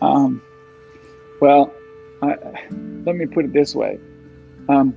Um, 0.00 0.42
well, 1.40 1.72
I, 2.22 2.36
let 3.04 3.16
me 3.16 3.26
put 3.26 3.44
it 3.44 3.52
this 3.52 3.74
way. 3.74 3.98
Um, 4.68 4.96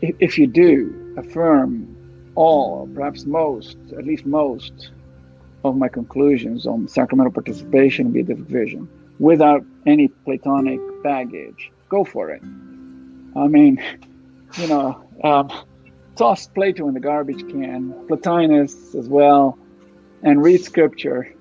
if, 0.00 0.16
if 0.18 0.38
you 0.38 0.46
do 0.46 1.14
affirm 1.16 1.92
all, 2.34 2.88
perhaps 2.94 3.24
most, 3.24 3.76
at 3.96 4.04
least 4.04 4.26
most, 4.26 4.90
of 5.64 5.76
my 5.76 5.88
conclusions 5.88 6.66
on 6.66 6.86
sacramental 6.86 7.32
participation 7.32 8.06
and 8.06 8.14
beatific 8.14 8.44
vision 8.46 8.88
without 9.18 9.64
any 9.86 10.08
Platonic 10.08 10.80
baggage, 11.02 11.72
go 11.88 12.04
for 12.04 12.30
it. 12.30 12.42
I 13.34 13.48
mean, 13.48 13.82
you 14.58 14.68
know, 14.68 15.02
um, 15.24 15.50
toss 16.16 16.46
Plato 16.46 16.88
in 16.88 16.94
the 16.94 17.00
garbage 17.00 17.48
can, 17.48 17.92
Plotinus 18.08 18.94
as 18.94 19.08
well, 19.08 19.58
and 20.22 20.42
read 20.42 20.64
scripture 20.64 21.36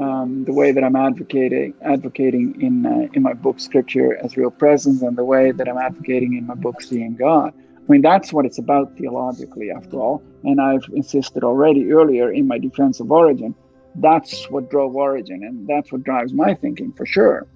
um, 0.00 0.44
the 0.44 0.52
way 0.52 0.72
that 0.72 0.84
I'm 0.84 0.96
advocating 0.96 1.74
advocating 1.82 2.60
in 2.60 2.86
uh, 2.86 3.08
in 3.14 3.22
my 3.22 3.32
book 3.32 3.60
Scripture 3.60 4.16
as 4.16 4.36
Real 4.36 4.50
Presence, 4.50 5.02
and 5.02 5.16
the 5.16 5.24
way 5.24 5.52
that 5.52 5.68
I'm 5.68 5.78
advocating 5.78 6.36
in 6.36 6.46
my 6.46 6.54
book 6.54 6.82
Seeing 6.82 7.16
God. 7.16 7.54
I 7.76 7.92
mean, 7.92 8.02
that's 8.02 8.32
what 8.32 8.44
it's 8.46 8.58
about 8.58 8.96
theologically, 8.96 9.70
after 9.70 9.96
all. 9.98 10.22
And 10.44 10.60
I've 10.60 10.84
insisted 10.94 11.42
already 11.42 11.90
earlier 11.90 12.30
in 12.32 12.46
my 12.46 12.58
defense 12.58 13.00
of 13.00 13.10
Origen. 13.10 13.54
That's 13.96 14.48
what 14.50 14.70
drove 14.70 14.94
Origen, 14.94 15.42
and 15.42 15.66
that's 15.66 15.90
what 15.90 16.04
drives 16.04 16.32
my 16.32 16.54
thinking 16.54 16.92
for 16.92 17.04
sure. 17.04 17.46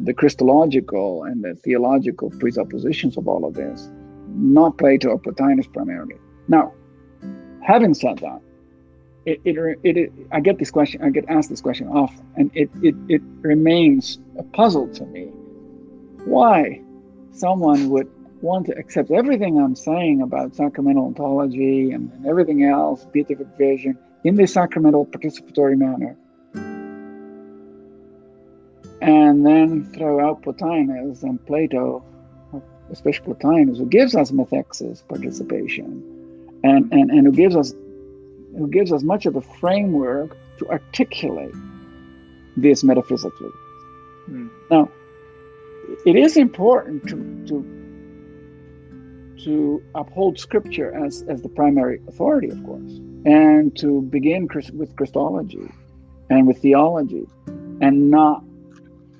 The 0.00 0.14
Christological 0.14 1.24
and 1.24 1.44
the 1.44 1.54
theological 1.54 2.30
presuppositions 2.30 3.16
of 3.16 3.28
all 3.28 3.44
of 3.44 3.54
this, 3.54 3.88
not 4.34 4.78
Plato 4.78 5.10
or 5.10 5.18
Plotinus 5.18 5.66
primarily. 5.72 6.16
Now, 6.48 6.72
having 7.62 7.94
said 7.94 8.18
that, 8.18 8.40
it, 9.24 9.40
it, 9.44 9.78
it, 9.84 10.12
I 10.32 10.40
get 10.40 10.58
this 10.58 10.70
question, 10.70 11.02
I 11.02 11.10
get 11.10 11.24
asked 11.28 11.48
this 11.48 11.60
question 11.60 11.88
often, 11.88 12.26
and 12.36 12.50
it, 12.54 12.70
it, 12.82 12.94
it 13.08 13.22
remains 13.40 14.18
a 14.36 14.42
puzzle 14.42 14.88
to 14.94 15.04
me 15.06 15.26
why 16.24 16.80
someone 17.30 17.88
would 17.90 18.10
want 18.40 18.66
to 18.66 18.76
accept 18.76 19.10
everything 19.12 19.58
I'm 19.58 19.76
saying 19.76 20.20
about 20.20 20.56
sacramental 20.56 21.06
ontology 21.06 21.92
and, 21.92 22.10
and 22.12 22.26
everything 22.26 22.64
else, 22.64 23.06
beatific 23.12 23.46
vision, 23.56 23.96
in 24.24 24.34
this 24.34 24.52
sacramental 24.52 25.06
participatory 25.06 25.76
manner, 25.76 26.16
and 29.00 29.46
then 29.46 29.84
throw 29.92 30.20
out 30.24 30.42
Plotinus 30.42 31.22
and 31.22 31.44
Plato, 31.46 32.04
especially 32.92 33.34
Plotinus, 33.34 33.78
who 33.78 33.86
gives 33.86 34.14
us 34.14 34.30
methexis 34.30 35.06
participation, 35.08 36.02
and, 36.62 36.92
and, 36.92 37.10
and 37.10 37.26
who 37.26 37.32
gives 37.32 37.56
us 37.56 37.74
who 38.56 38.68
gives 38.68 38.92
us 38.92 39.02
much 39.02 39.24
of 39.24 39.34
a 39.34 39.40
framework 39.40 40.36
to 40.58 40.68
articulate 40.68 41.54
this 42.56 42.84
metaphysically. 42.84 43.48
Mm. 44.28 44.50
Now, 44.70 44.90
it 46.04 46.16
is 46.16 46.36
important 46.36 47.08
to, 47.08 47.16
to 47.48 47.82
to 49.44 49.82
uphold 49.94 50.38
scripture 50.38 50.94
as, 50.94 51.22
as 51.28 51.42
the 51.42 51.48
primary 51.48 52.00
authority, 52.06 52.48
of 52.48 52.62
course, 52.64 52.92
and 53.24 53.76
to 53.76 54.02
begin 54.02 54.48
with 54.74 54.94
Christology 54.96 55.68
and 56.30 56.46
with 56.46 56.58
theology 56.58 57.26
and 57.80 58.10
not 58.10 58.44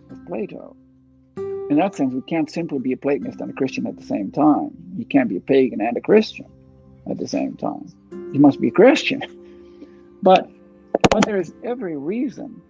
with 0.08 0.26
Plato. 0.26 0.76
In 1.72 1.78
that 1.78 1.94
sense, 1.94 2.14
we 2.14 2.22
can't 2.22 2.50
simply 2.50 2.78
be 2.78 2.92
a 2.92 2.96
Platonist 2.96 3.40
and 3.40 3.50
a 3.50 3.54
Christian 3.54 3.86
at 3.86 3.96
the 3.96 4.04
same 4.04 4.30
time. 4.30 4.70
You 4.96 5.06
can't 5.06 5.28
be 5.28 5.38
a 5.38 5.40
pagan 5.40 5.80
and 5.80 5.96
a 5.96 6.00
Christian 6.00 6.46
at 7.10 7.18
the 7.18 7.26
same 7.26 7.56
time 7.56 7.90
you 8.32 8.40
must 8.40 8.60
be 8.60 8.68
a 8.68 8.72
Christian. 8.72 9.22
But, 10.24 10.48
but 11.10 11.24
there 11.24 11.40
is 11.40 11.52
every 11.64 11.96
reason 11.96 12.62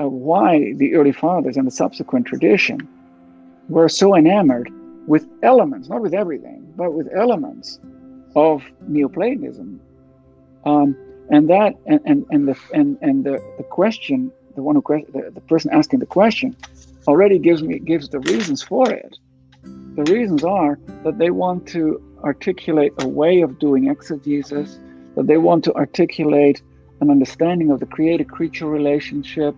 uh, 0.00 0.08
why 0.08 0.72
the 0.72 0.94
early 0.94 1.12
fathers 1.12 1.58
and 1.58 1.66
the 1.66 1.70
subsequent 1.70 2.26
tradition 2.26 2.88
were 3.68 3.90
so 3.90 4.16
enamored 4.16 4.70
with 5.06 5.28
elements, 5.42 5.90
not 5.90 6.00
with 6.00 6.14
everything, 6.14 6.72
but 6.74 6.94
with 6.94 7.06
elements 7.14 7.78
of 8.34 8.62
Neoplatonism. 8.88 9.78
Um, 10.64 10.96
and 11.30 11.50
that 11.50 11.74
and, 11.84 12.00
and, 12.06 12.24
and 12.30 12.48
the 12.48 12.56
and, 12.72 12.96
and 13.02 13.24
the, 13.24 13.32
the 13.58 13.64
question, 13.64 14.32
the 14.54 14.62
one 14.62 14.74
who 14.74 14.82
the, 15.12 15.32
the 15.32 15.42
person 15.42 15.70
asking 15.70 15.98
the 15.98 16.06
question 16.06 16.56
already 17.06 17.38
gives 17.38 17.62
me 17.62 17.78
gives 17.78 18.08
the 18.08 18.20
reasons 18.20 18.62
for 18.62 18.90
it. 18.90 19.16
The 19.62 20.04
reasons 20.04 20.44
are 20.44 20.78
that 21.04 21.18
they 21.18 21.30
want 21.30 21.66
to 21.68 22.00
articulate 22.24 22.92
a 23.00 23.08
way 23.08 23.42
of 23.42 23.58
doing 23.58 23.88
exegesis, 23.88 24.78
that 25.16 25.26
they 25.26 25.36
want 25.36 25.64
to 25.64 25.74
articulate 25.74 26.62
an 27.00 27.10
understanding 27.10 27.70
of 27.70 27.80
the 27.80 27.86
creator 27.86 28.24
creature 28.24 28.66
relationship, 28.66 29.54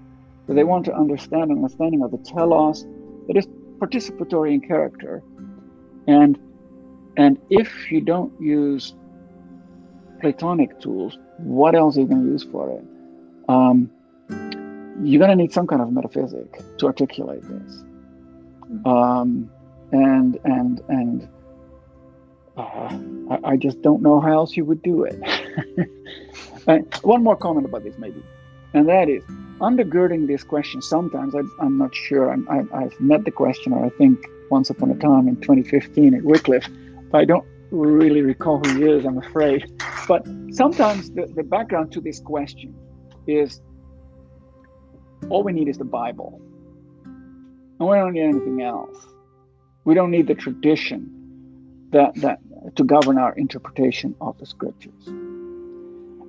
that 0.46 0.54
they 0.54 0.64
want 0.64 0.84
to 0.86 0.94
understand 0.94 1.50
an 1.50 1.58
understanding 1.58 2.02
of 2.02 2.10
the 2.10 2.18
telos 2.18 2.86
that 3.28 3.36
is 3.36 3.46
participatory 3.78 4.52
in 4.52 4.60
character. 4.60 5.22
And, 6.06 6.38
and 7.16 7.38
if 7.50 7.90
you 7.90 8.00
don't 8.00 8.32
use 8.40 8.94
Platonic 10.20 10.80
tools, 10.80 11.18
what 11.38 11.74
else 11.74 11.96
are 11.96 12.00
you 12.00 12.06
going 12.06 12.24
to 12.24 12.32
use 12.32 12.44
for 12.44 12.70
it? 12.70 12.84
Um, 13.48 13.90
you're 15.02 15.18
going 15.18 15.30
to 15.30 15.36
need 15.36 15.52
some 15.52 15.66
kind 15.66 15.82
of 15.82 15.92
metaphysic 15.92 16.60
to 16.78 16.86
articulate 16.86 17.42
this. 17.42 17.84
Um, 18.86 19.50
and 19.92 20.38
and 20.44 20.80
and 20.88 21.28
uh, 22.56 22.98
I, 23.30 23.38
I, 23.52 23.56
just 23.56 23.82
don't 23.82 24.02
know 24.02 24.20
how 24.20 24.32
else 24.32 24.56
you 24.56 24.64
would 24.64 24.82
do 24.82 25.04
it. 25.04 25.18
one 27.02 27.22
more 27.22 27.36
comment 27.36 27.66
about 27.66 27.84
this, 27.84 27.94
maybe, 27.98 28.22
and 28.72 28.88
that 28.88 29.08
is 29.08 29.22
undergirding 29.60 30.26
this 30.26 30.42
question. 30.42 30.80
Sometimes 30.82 31.34
I, 31.34 31.40
am 31.64 31.78
not 31.78 31.94
sure. 31.94 32.32
I'm, 32.32 32.48
I, 32.50 32.82
have 32.82 32.98
met 33.00 33.24
the 33.24 33.30
questioner, 33.30 33.84
I 33.84 33.90
think, 33.90 34.24
once 34.50 34.70
upon 34.70 34.90
a 34.90 34.96
time 34.96 35.28
in 35.28 35.36
2015 35.36 36.14
at 36.14 36.22
Wycliffe, 36.22 36.68
but 37.10 37.18
I 37.18 37.24
don't 37.24 37.46
really 37.70 38.22
recall 38.22 38.60
who 38.60 38.78
he 38.78 38.84
is, 38.84 39.04
I'm 39.04 39.18
afraid. 39.18 39.70
But 40.06 40.26
sometimes 40.52 41.10
the, 41.10 41.26
the 41.26 41.42
background 41.42 41.92
to 41.92 42.00
this 42.00 42.20
question 42.20 42.74
is 43.26 43.60
all 45.30 45.42
we 45.42 45.52
need 45.52 45.68
is 45.68 45.78
the 45.78 45.84
Bible, 45.84 46.40
and 47.04 47.88
we 47.88 47.96
don't 47.96 48.12
need 48.12 48.22
anything 48.22 48.62
else. 48.62 48.96
We 49.84 49.94
don't 49.94 50.10
need 50.10 50.26
the 50.26 50.34
tradition 50.34 51.88
that, 51.90 52.14
that 52.16 52.40
to 52.76 52.84
govern 52.84 53.18
our 53.18 53.32
interpretation 53.34 54.14
of 54.20 54.38
the 54.38 54.46
scriptures. 54.46 55.06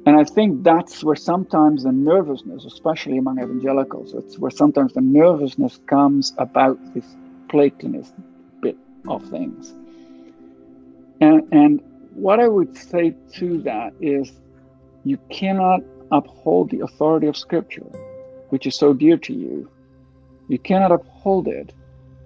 And 0.05 0.15
I 0.15 0.23
think 0.23 0.63
that's 0.63 1.03
where 1.03 1.15
sometimes 1.15 1.84
the 1.84 1.91
nervousness, 1.91 2.65
especially 2.65 3.17
among 3.17 3.39
evangelicals, 3.39 4.13
it's 4.13 4.38
where 4.38 4.51
sometimes 4.51 4.93
the 4.93 5.01
nervousness 5.01 5.80
comes 5.88 6.34
about 6.38 6.77
this 6.93 7.05
Platonist 7.49 8.13
bit 8.61 8.77
of 9.07 9.27
things. 9.30 9.73
And, 11.22 11.47
and 11.51 11.81
what 12.13 12.39
I 12.39 12.47
would 12.47 12.77
say 12.77 13.15
to 13.35 13.61
that 13.63 13.93
is 13.99 14.31
you 15.03 15.17
cannot 15.30 15.81
uphold 16.11 16.69
the 16.69 16.81
authority 16.81 17.27
of 17.27 17.35
Scripture, 17.35 17.85
which 18.49 18.65
is 18.65 18.76
so 18.76 18.93
dear 18.93 19.17
to 19.17 19.34
you. 19.34 19.69
You 20.47 20.59
cannot 20.59 20.91
uphold 20.91 21.47
it 21.47 21.73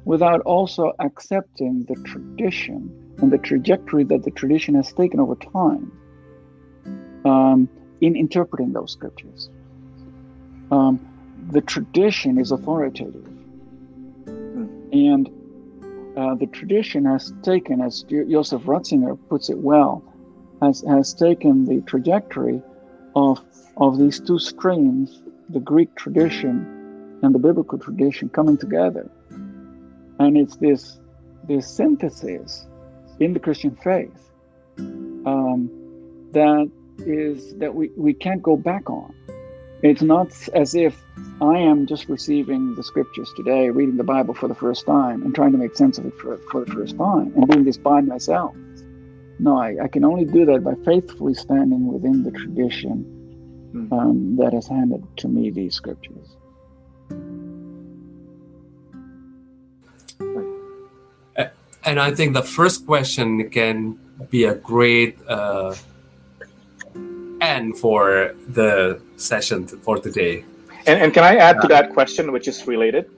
without 0.06 0.42
also 0.42 0.94
accepting 1.00 1.86
the 1.86 1.96
tradition 2.04 3.16
and 3.22 3.32
the 3.32 3.38
trajectory 3.38 4.04
that 4.06 4.24
the 4.24 4.32
tradition 4.32 4.76
has 4.76 4.92
taken 4.94 5.20
over 5.20 5.36
time 5.36 5.92
um, 7.26 7.70
in 8.02 8.16
interpreting 8.16 8.74
those 8.74 8.92
scriptures. 8.92 9.50
Um, 10.72 11.00
the 11.52 11.62
tradition 11.62 12.38
is 12.38 12.52
authoritative. 12.52 13.26
And 14.92 15.30
uh, 16.18 16.36
the 16.36 16.48
tradition 16.48 17.06
has 17.06 17.34
taken, 17.44 17.82
as 17.82 18.04
Joseph 18.04 18.64
Ratzinger 18.64 19.18
puts 19.30 19.50
it 19.50 19.58
well, 19.58 20.04
has, 20.62 20.84
has 20.88 21.14
taken 21.14 21.66
the 21.66 21.82
trajectory 21.82 22.62
of, 23.16 23.42
of 23.78 23.98
these 23.98 24.20
two 24.20 24.40
streams, 24.40 25.22
the 25.50 25.60
Greek 25.60 25.94
tradition 25.96 27.20
and 27.22 27.36
the 27.36 27.40
biblical 27.40 27.78
tradition, 27.78 28.30
coming 28.30 28.58
together. 28.58 29.10
And 30.20 30.38
it's 30.38 30.56
this, 30.58 31.00
this 31.48 31.68
synthesis 31.68 32.68
in 33.20 33.34
the 33.34 33.40
Christian 33.40 33.76
faith 33.76 34.32
um, 34.78 35.70
that 36.32 36.72
is 37.00 37.56
that 37.56 37.74
we, 37.74 37.90
we 37.96 38.14
can't 38.14 38.42
go 38.42 38.56
back 38.56 38.90
on. 38.90 39.14
It's 39.82 40.02
not 40.02 40.32
as 40.54 40.76
if 40.76 41.02
I 41.42 41.58
am 41.58 41.88
just 41.88 42.10
receiving 42.10 42.76
the 42.76 42.84
scriptures 42.84 43.32
today, 43.36 43.70
reading 43.70 43.96
the 43.98 44.04
Bible 44.04 44.34
for 44.34 44.48
the 44.48 44.56
first 44.56 44.86
time 44.86 45.24
and 45.24 45.34
trying 45.34 45.54
to 45.54 45.58
make 45.58 45.76
sense 45.76 45.98
of 45.98 46.06
it 46.06 46.18
for, 46.18 46.38
for 46.52 46.66
the 46.66 46.72
first 46.72 46.98
time 46.98 47.34
and 47.36 47.48
doing 47.50 47.64
this 47.64 47.78
by 47.78 48.02
myself. 48.02 48.56
No, 49.40 49.58
I, 49.58 49.78
I 49.84 49.88
can 49.88 50.04
only 50.04 50.26
do 50.26 50.46
that 50.46 50.64
by 50.64 50.74
faithfully 50.84 51.34
standing 51.34 51.88
within 51.88 52.24
the 52.24 52.32
tradition 52.32 53.19
hmm. 53.72 53.94
um, 53.94 54.36
that 54.38 54.54
has 54.54 54.68
handed 54.68 55.06
to 55.18 55.28
me 55.28 55.50
these 55.50 55.76
scriptures. 55.76 56.36
And 61.90 62.00
I 62.00 62.12
think 62.14 62.34
the 62.34 62.44
first 62.44 62.86
question 62.86 63.50
can 63.50 63.98
be 64.30 64.44
a 64.44 64.54
great 64.54 65.18
uh, 65.28 65.74
end 67.42 67.78
for 67.78 68.36
the 68.48 69.02
session 69.16 69.66
for 69.66 69.98
today. 69.98 70.46
And, 70.86 71.02
and 71.02 71.14
can 71.14 71.24
I 71.24 71.38
add 71.38 71.62
to 71.62 71.68
that 71.70 71.94
question, 71.94 72.32
which 72.32 72.48
is 72.48 72.68
related? 72.68 73.10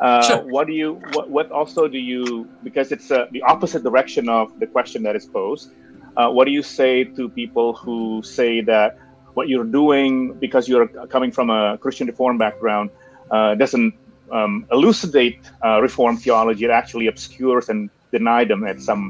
Uh, 0.00 0.22
sure. 0.22 0.38
What 0.38 0.66
do 0.66 0.72
you? 0.72 0.94
What, 1.12 1.30
what 1.30 1.50
also 1.52 1.86
do 1.86 1.98
you? 1.98 2.48
Because 2.64 2.92
it's 2.92 3.10
uh, 3.10 3.26
the 3.30 3.42
opposite 3.42 3.82
direction 3.84 4.28
of 4.28 4.58
the 4.58 4.66
question 4.66 5.02
that 5.04 5.14
is 5.14 5.26
posed. 5.26 5.70
Uh, 6.16 6.30
what 6.30 6.46
do 6.46 6.50
you 6.50 6.62
say 6.62 7.04
to 7.04 7.28
people 7.28 7.72
who 7.72 8.22
say 8.24 8.60
that 8.62 8.98
what 9.38 9.48
you're 9.48 9.70
doing, 9.82 10.34
because 10.44 10.68
you're 10.68 10.88
coming 11.14 11.30
from 11.30 11.48
a 11.48 11.78
Christian 11.78 12.06
Reform 12.08 12.36
background, 12.38 12.90
uh, 13.30 13.54
doesn't 13.54 13.94
um, 14.32 14.66
elucidate 14.72 15.40
uh, 15.64 15.80
Reform 15.80 16.16
theology? 16.16 16.64
It 16.64 16.72
actually 16.82 17.06
obscures 17.06 17.68
and 17.68 17.88
denies 18.10 18.48
them, 18.48 18.64
as 18.64 18.84
some 18.84 19.02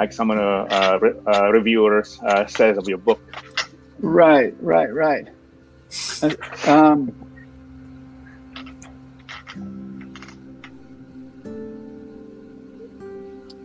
like 0.00 0.10
some 0.12 0.30
uh, 0.30 0.34
uh, 0.34 0.98
uh 1.26 1.52
reviewers 1.58 2.18
says 2.56 2.78
of 2.78 2.88
your 2.88 2.98
book. 3.08 3.20
Right, 4.00 4.54
right, 4.60 4.92
right. 5.06 5.26
Um, 6.66 7.12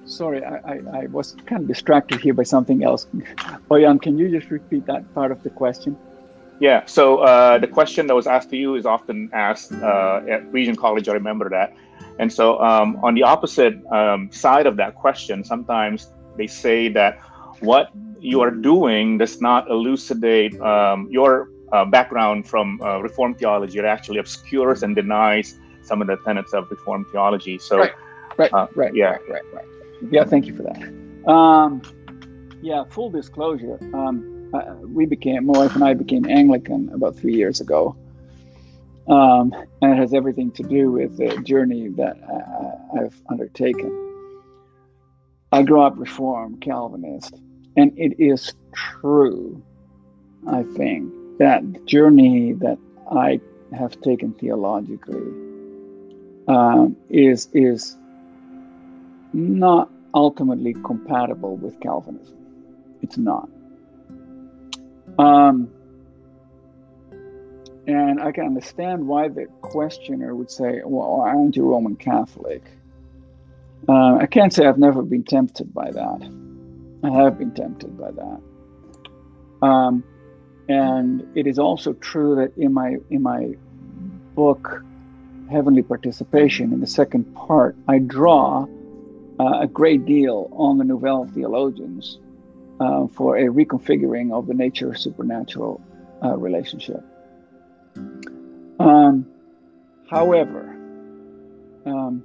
sorry, 0.06 0.44
I, 0.44 0.56
I, 0.74 0.76
I, 1.00 1.06
was 1.08 1.36
kind 1.46 1.62
of 1.62 1.68
distracted 1.68 2.20
here 2.20 2.34
by 2.34 2.44
something 2.44 2.84
else. 2.84 3.08
Oyan, 3.72 4.02
can 4.02 4.18
you 4.18 4.28
just 4.38 4.52
repeat 4.52 4.86
that 4.86 5.04
part 5.16 5.32
of 5.32 5.42
the 5.44 5.50
question? 5.50 5.98
Yeah, 6.60 6.86
so 6.86 7.20
uh, 7.20 7.58
the 7.58 7.68
question 7.68 8.08
that 8.08 8.16
was 8.16 8.28
asked 8.28 8.50
to 8.50 8.58
you 8.58 8.76
is 8.76 8.86
often 8.86 9.30
asked 9.34 9.72
uh, 9.72 10.22
at 10.30 10.52
Regent 10.52 10.78
College, 10.78 11.08
I 11.08 11.14
remember 11.14 11.50
that. 11.50 11.74
And 12.20 12.32
so 12.32 12.60
um, 12.60 12.98
on 13.02 13.16
the 13.16 13.24
opposite 13.24 13.76
um, 13.92 14.30
side 14.32 14.66
of 14.68 14.76
that 14.76 14.96
question, 14.96 15.44
sometimes 15.44 16.12
they 16.38 16.48
say 16.48 16.90
that 16.90 17.20
what 17.62 17.92
you 18.20 18.42
are 18.42 18.52
doing 18.52 19.18
does 19.18 19.40
not 19.40 19.70
elucidate 19.70 20.60
um, 20.60 21.08
your 21.10 21.50
uh, 21.72 21.86
background 21.86 22.46
from 22.46 22.82
uh, 22.82 23.00
Reformed 23.00 23.38
theology. 23.38 23.80
It 23.80 23.86
actually 23.86 24.18
obscures 24.18 24.84
and 24.84 24.96
denies 24.96 25.58
some 25.84 26.02
of 26.02 26.08
the 26.08 26.18
tenets 26.26 26.54
of 26.54 26.70
Reformed 26.70 27.08
theology. 27.12 27.58
So, 27.58 27.78
right, 27.78 27.94
right, 28.38 28.54
uh, 28.54 28.68
right, 28.76 28.94
yeah, 28.94 29.12
right, 29.12 29.30
right, 29.30 29.46
right. 29.54 29.66
Yeah, 30.12 30.26
thank 30.26 30.46
you 30.46 30.56
for 30.56 30.64
that. 30.64 31.32
Um, 31.32 31.82
yeah, 32.62 32.84
full 32.86 33.10
disclosure. 33.10 33.80
Uh, 34.54 34.76
we 34.82 35.06
became, 35.06 35.46
my 35.46 35.60
wife 35.60 35.76
and 35.76 35.84
I 35.84 35.94
became 35.94 36.26
Anglican 36.28 36.90
about 36.94 37.16
three 37.16 37.36
years 37.36 37.62
ago. 37.62 37.96
Um, 39.08 39.54
and 39.82 39.94
it 39.94 39.98
has 39.98 40.14
everything 40.14 40.52
to 40.52 40.64
do 40.64 40.92
with 40.92 41.18
the 41.18 41.38
journey 41.42 41.88
that 41.90 42.18
I, 42.28 43.00
I've 43.00 43.22
undertaken. 43.30 43.92
I 45.52 45.64
grew 45.64 45.82
up 45.82 45.94
Reformed 45.98 46.62
Calvinist, 46.62 47.34
and 47.76 47.92
it 47.98 48.20
is 48.20 48.54
true, 48.74 49.64
I 50.48 50.64
think, 50.64 51.12
that 51.40 51.62
the 51.74 51.80
journey 51.86 52.54
that 52.54 52.78
I 53.12 53.40
have 53.76 54.00
taken 54.02 54.34
theologically 54.34 55.32
um, 56.48 56.96
is 57.10 57.48
is 57.54 57.98
not 59.34 59.90
ultimately 60.14 60.74
compatible 60.74 61.56
with 61.56 61.80
Calvinism. 61.80 62.38
It's 63.02 63.18
not. 63.18 63.50
Um, 65.20 65.70
and 67.88 68.22
I 68.22 68.32
can 68.32 68.46
understand 68.46 69.06
why 69.06 69.28
the 69.28 69.48
questioner 69.62 70.34
would 70.34 70.50
say, 70.50 70.82
"Well, 70.86 71.22
aren't 71.22 71.58
you 71.58 71.66
Roman 71.66 71.98
Catholic?" 71.98 72.64
Uh, 73.88 74.16
I 74.16 74.28
can't 74.28 74.54
say 74.54 74.66
I've 74.66 74.78
never 74.78 75.02
been 75.02 75.24
tempted 75.24 75.74
by 75.74 75.92
that. 75.92 76.22
I 77.04 77.10
have 77.10 77.38
been 77.38 77.52
tempted 77.52 77.98
by 77.98 78.12
that. 78.12 78.42
Um, 79.62 80.04
and 80.70 81.28
it 81.36 81.48
is 81.48 81.60
also 81.60 81.94
true 81.94 82.36
that 82.36 82.56
in 82.58 82.74
my 82.74 82.98
in 83.10 83.22
my 83.22 83.56
book, 84.36 84.84
Heavenly 85.52 85.84
Participation, 85.84 86.72
in 86.72 86.80
the 86.80 86.88
second 86.88 87.26
part, 87.36 87.76
I 87.90 88.00
draw 88.00 88.68
uh, 89.38 89.60
a 89.60 89.68
great 89.68 90.06
deal 90.06 90.50
on 90.54 90.78
the 90.78 90.86
Nouvelle 90.86 91.26
theologians 91.26 92.20
uh, 92.80 93.08
for 93.08 93.38
a 93.38 93.46
reconfiguring 93.46 94.32
of 94.32 94.48
the 94.48 94.54
nature 94.54 94.94
supernatural 94.96 95.82
uh, 96.24 96.38
relationship. 96.38 97.04
Um, 98.80 99.26
however, 100.10 100.76
um, 101.86 102.24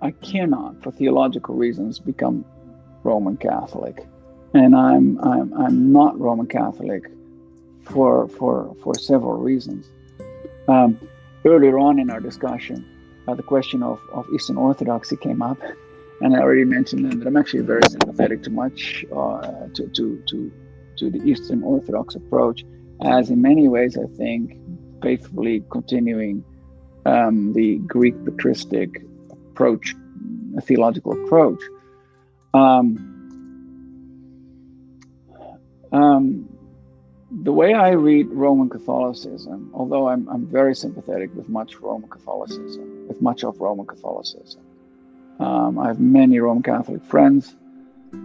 I 0.00 0.10
cannot, 0.10 0.82
for 0.82 0.90
theological 0.90 1.54
reasons, 1.54 1.98
become 1.98 2.44
Roman 3.02 3.36
Catholic, 3.36 4.06
and 4.52 4.74
I'm 4.74 5.18
I'm 5.20 5.52
I'm 5.54 5.92
not 5.92 6.18
Roman 6.18 6.46
Catholic 6.46 7.10
for 7.82 8.28
for 8.28 8.76
for 8.82 8.94
several 8.94 9.38
reasons. 9.38 9.86
Um, 10.68 10.98
earlier 11.44 11.78
on 11.78 11.98
in 11.98 12.10
our 12.10 12.20
discussion, 12.20 12.84
uh, 13.28 13.34
the 13.34 13.42
question 13.42 13.82
of, 13.82 14.00
of 14.12 14.26
Eastern 14.34 14.56
Orthodoxy 14.56 15.16
came 15.16 15.42
up, 15.42 15.58
and 16.24 16.34
I 16.34 16.38
already 16.40 16.64
mentioned 16.64 17.20
that 17.20 17.26
I'm 17.26 17.36
actually 17.36 17.64
very 17.64 17.82
sympathetic 17.86 18.42
to 18.44 18.50
much 18.50 19.04
uh, 19.14 19.68
to, 19.74 19.88
to 19.88 20.22
to 20.26 20.52
to 20.96 21.10
the 21.10 21.22
Eastern 21.30 21.62
Orthodox 21.62 22.14
approach, 22.14 22.64
as 23.02 23.28
in 23.28 23.42
many 23.42 23.68
ways 23.68 23.98
I 23.98 24.06
think 24.16 24.58
faithfully 25.02 25.62
continuing 25.70 26.42
um, 27.04 27.52
the 27.52 27.76
Greek 27.78 28.14
patristic 28.24 29.02
approach, 29.30 29.94
a 30.56 30.62
theological 30.62 31.12
approach. 31.12 31.62
Um, 32.54 33.10
um, 35.92 36.48
the 37.42 37.52
way 37.52 37.74
I 37.74 37.90
read 37.90 38.28
Roman 38.30 38.70
Catholicism, 38.70 39.70
although 39.74 40.08
I'm, 40.08 40.26
I'm 40.30 40.46
very 40.46 40.74
sympathetic 40.74 41.34
with 41.34 41.50
much 41.50 41.80
Roman 41.80 42.08
Catholicism, 42.08 43.08
with 43.08 43.20
much 43.20 43.44
of 43.44 43.60
Roman 43.60 43.86
Catholicism, 43.86 44.62
um, 45.40 45.78
I 45.78 45.88
have 45.88 46.00
many 46.00 46.38
Roman 46.38 46.62
Catholic 46.62 47.02
friends. 47.04 47.54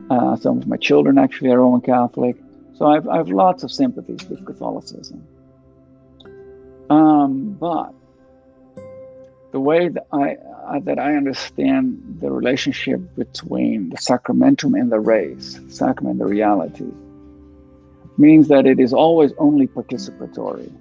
Uh, 0.09 0.35
some 0.35 0.59
of 0.59 0.67
my 0.67 0.77
children 0.77 1.17
actually 1.17 1.51
are 1.51 1.59
Roman 1.59 1.81
Catholic. 1.81 2.37
So 2.75 2.85
I've, 2.85 3.07
I 3.07 3.17
have 3.17 3.29
lots 3.29 3.63
of 3.63 3.71
sympathies 3.71 4.23
with 4.29 4.45
Catholicism. 4.45 5.25
Um, 6.89 7.51
but 7.59 7.93
the 9.51 9.59
way 9.59 9.89
that 9.89 10.07
I 10.11 10.35
uh, 10.35 10.79
that 10.81 10.99
I 10.99 11.15
understand 11.15 12.19
the 12.19 12.31
relationship 12.31 13.01
between 13.15 13.89
the 13.89 13.97
sacramentum 13.97 14.79
and 14.79 14.91
the 14.91 14.99
res, 14.99 15.59
sacrament, 15.69 16.19
the 16.19 16.25
reality, 16.25 16.91
means 18.17 18.47
that 18.49 18.65
it 18.65 18.79
is 18.79 18.93
always 18.93 19.31
only 19.37 19.67
participatory. 19.67 20.71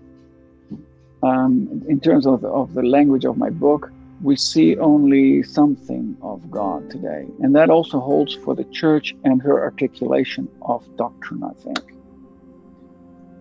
Um, 1.23 1.83
in 1.89 2.01
terms 2.01 2.27
of 2.27 2.45
of 2.45 2.75
the 2.75 2.83
language 2.83 3.25
of 3.25 3.37
my 3.39 3.51
book, 3.51 3.91
we 4.23 4.37
see 4.37 4.77
only 4.79 5.43
something 5.43 6.17
of 6.23 6.51
God 6.51 6.91
today, 6.91 7.27
and 7.41 7.55
that 7.55 7.71
also 7.71 8.01
holds 8.01 8.35
for 8.35 8.55
the 8.55 8.65
church 8.65 9.15
and 9.25 9.41
her 9.43 9.63
articulation 9.63 10.49
of 10.63 10.85
doctrine. 10.97 11.43
I 11.45 11.53
think. 11.63 11.95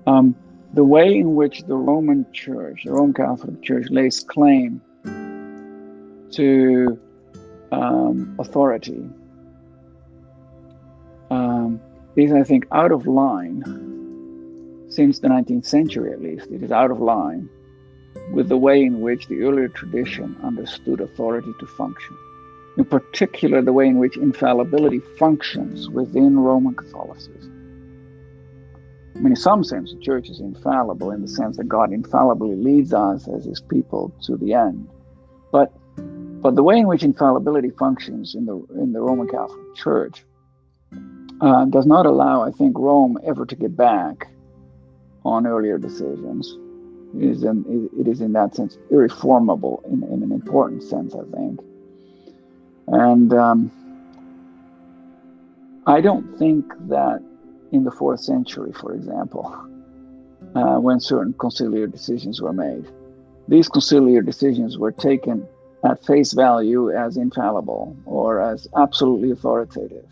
Um, 0.06 0.36
the 0.74 0.84
way 0.84 1.18
in 1.18 1.36
which 1.36 1.64
the 1.64 1.76
Roman 1.76 2.26
Church, 2.34 2.84
the 2.86 2.92
Roman 2.92 3.14
Catholic 3.14 3.62
Church, 3.64 3.88
lays 3.90 4.24
claim 4.24 4.82
to 6.32 7.00
um, 7.72 8.36
authority 8.40 9.10
um, 11.32 11.82
is, 12.16 12.32
I 12.32 12.44
think, 12.44 12.68
out 12.72 12.92
of 12.92 13.08
line 13.08 13.64
since 14.90 15.20
the 15.20 15.28
19th 15.28 15.66
century 15.66 16.12
at 16.14 16.22
least. 16.22 16.48
It 16.52 16.64
is 16.64 16.72
out 16.72 16.92
of 16.92 17.00
line 17.00 17.50
with 18.32 18.50
the 18.50 18.58
way 18.58 18.82
in 18.82 19.02
which 19.02 19.28
the 19.28 19.42
earlier 19.42 19.68
tradition 19.68 20.36
understood 20.44 21.02
authority 21.02 21.54
to 21.60 21.66
function. 21.66 22.16
In 22.78 22.86
particular, 22.86 23.62
the 23.62 23.74
way 23.74 23.88
in 23.88 23.98
which 23.98 24.18
infallibility 24.18 25.00
functions 25.18 25.90
within 25.90 26.40
Roman 26.40 26.76
Catholicism. 26.76 27.54
I 29.16 29.20
mean, 29.20 29.32
in 29.32 29.36
some 29.36 29.64
sense, 29.64 29.94
the 29.94 30.00
church 30.00 30.30
is 30.30 30.40
infallible 30.40 31.10
in 31.10 31.22
the 31.22 31.28
sense 31.28 31.58
that 31.58 31.68
God 31.68 31.92
infallibly 31.92 32.56
leads 32.56 32.94
us 32.94 33.28
as 33.28 33.46
his 33.46 33.60
people 33.60 34.14
to 34.24 34.38
the 34.38 34.54
end. 34.54 34.88
But 35.52 35.74
but 36.42 36.56
the 36.56 36.62
way 36.62 36.78
in 36.78 36.88
which 36.88 37.02
infallibility 37.02 37.72
functions 37.72 38.36
in 38.36 38.46
the 38.46 38.58
in 38.76 38.94
the 38.94 39.02
Roman 39.02 39.28
Catholic 39.28 39.76
Church 39.76 40.24
uh, 41.42 41.66
does 41.66 41.88
not 41.88 42.06
allow, 42.06 42.44
I 42.44 42.52
think, 42.52 42.78
Rome 42.78 43.18
ever 43.26 43.46
to 43.46 43.56
get 43.56 43.76
back 43.76 44.28
on 45.26 45.48
earlier 45.48 45.80
decisions. 45.80 46.56
Is 47.20 47.44
in, 47.44 47.90
it 47.98 48.08
is 48.08 48.22
in 48.22 48.34
that 48.34 48.56
sense 48.56 48.78
irreformable 48.92 49.84
in, 49.86 50.04
in 50.04 50.24
an 50.24 50.32
important 50.32 50.84
sense, 50.84 51.16
I 51.16 51.24
think. 51.36 51.60
And 52.88 53.34
um, 53.34 53.72
I 55.88 56.02
don't 56.02 56.38
think 56.38 56.66
that 56.90 57.22
in 57.72 57.84
the 57.84 57.92
fourth 57.92 58.20
century, 58.20 58.72
for 58.74 58.94
example, 58.94 59.56
uh, 60.56 60.78
when 60.78 61.00
certain 61.00 61.34
conciliar 61.34 61.92
decisions 61.92 62.42
were 62.42 62.54
made, 62.54 62.86
these 63.48 63.70
conciliar 63.70 64.26
decisions 64.26 64.78
were 64.78 64.92
taken 64.92 65.48
at 65.84 66.04
face 66.06 66.34
value 66.34 66.92
as 66.92 67.18
infallible 67.18 67.96
or 68.06 68.42
as 68.42 68.68
absolutely 68.76 69.32
authoritative. 69.32 70.06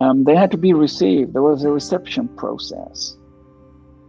Um, 0.00 0.24
they 0.24 0.36
had 0.36 0.50
to 0.50 0.58
be 0.58 0.72
received. 0.72 1.32
There 1.32 1.42
was 1.42 1.64
a 1.64 1.70
reception 1.70 2.28
process. 2.36 3.16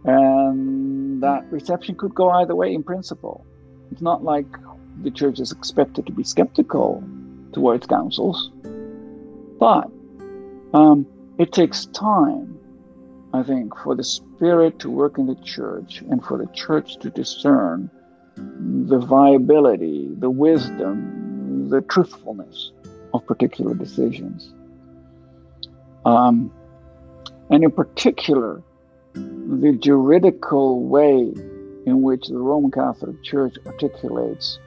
And 0.04 0.93
that 1.24 1.50
reception 1.50 1.94
could 1.94 2.14
go 2.14 2.28
either 2.30 2.54
way 2.54 2.74
in 2.74 2.82
principle. 2.82 3.46
It's 3.90 4.02
not 4.02 4.22
like 4.22 4.46
the 5.02 5.10
church 5.10 5.40
is 5.40 5.52
expected 5.52 6.04
to 6.06 6.12
be 6.12 6.22
skeptical 6.22 7.02
towards 7.52 7.86
councils, 7.86 8.50
but 9.58 9.90
um, 10.74 11.06
it 11.38 11.50
takes 11.50 11.86
time, 11.86 12.58
I 13.32 13.42
think, 13.42 13.72
for 13.78 13.94
the 13.94 14.04
Spirit 14.04 14.78
to 14.80 14.90
work 14.90 15.16
in 15.16 15.26
the 15.26 15.36
church 15.36 16.02
and 16.10 16.22
for 16.22 16.36
the 16.36 16.46
church 16.52 16.98
to 16.98 17.08
discern 17.08 17.90
the 18.36 18.98
viability, 18.98 20.10
the 20.18 20.28
wisdom, 20.28 21.70
the 21.70 21.80
truthfulness 21.80 22.72
of 23.14 23.24
particular 23.24 23.74
decisions. 23.74 24.52
Um, 26.04 26.52
and 27.48 27.64
in 27.64 27.70
particular, 27.70 28.62
the 29.14 29.76
juridical 29.80 30.84
way 30.84 31.32
in 31.86 32.02
which 32.02 32.28
the 32.28 32.38
Roman 32.38 32.70
Catholic 32.70 33.22
Church 33.22 33.56
articulates 33.66 34.58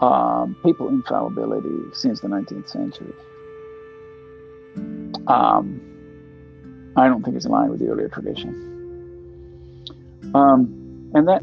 um, 0.00 0.56
papal 0.62 0.88
infallibility 0.88 1.94
since 1.94 2.20
the 2.20 2.28
19th 2.28 2.68
century. 2.68 3.12
Um, 5.26 5.80
I 6.96 7.08
don't 7.08 7.22
think 7.22 7.36
it's 7.36 7.46
in 7.46 7.50
line 7.50 7.70
with 7.70 7.80
the 7.80 7.88
earlier 7.88 8.08
tradition. 8.08 8.72
Um, 10.34 11.10
and 11.14 11.28
that 11.28 11.42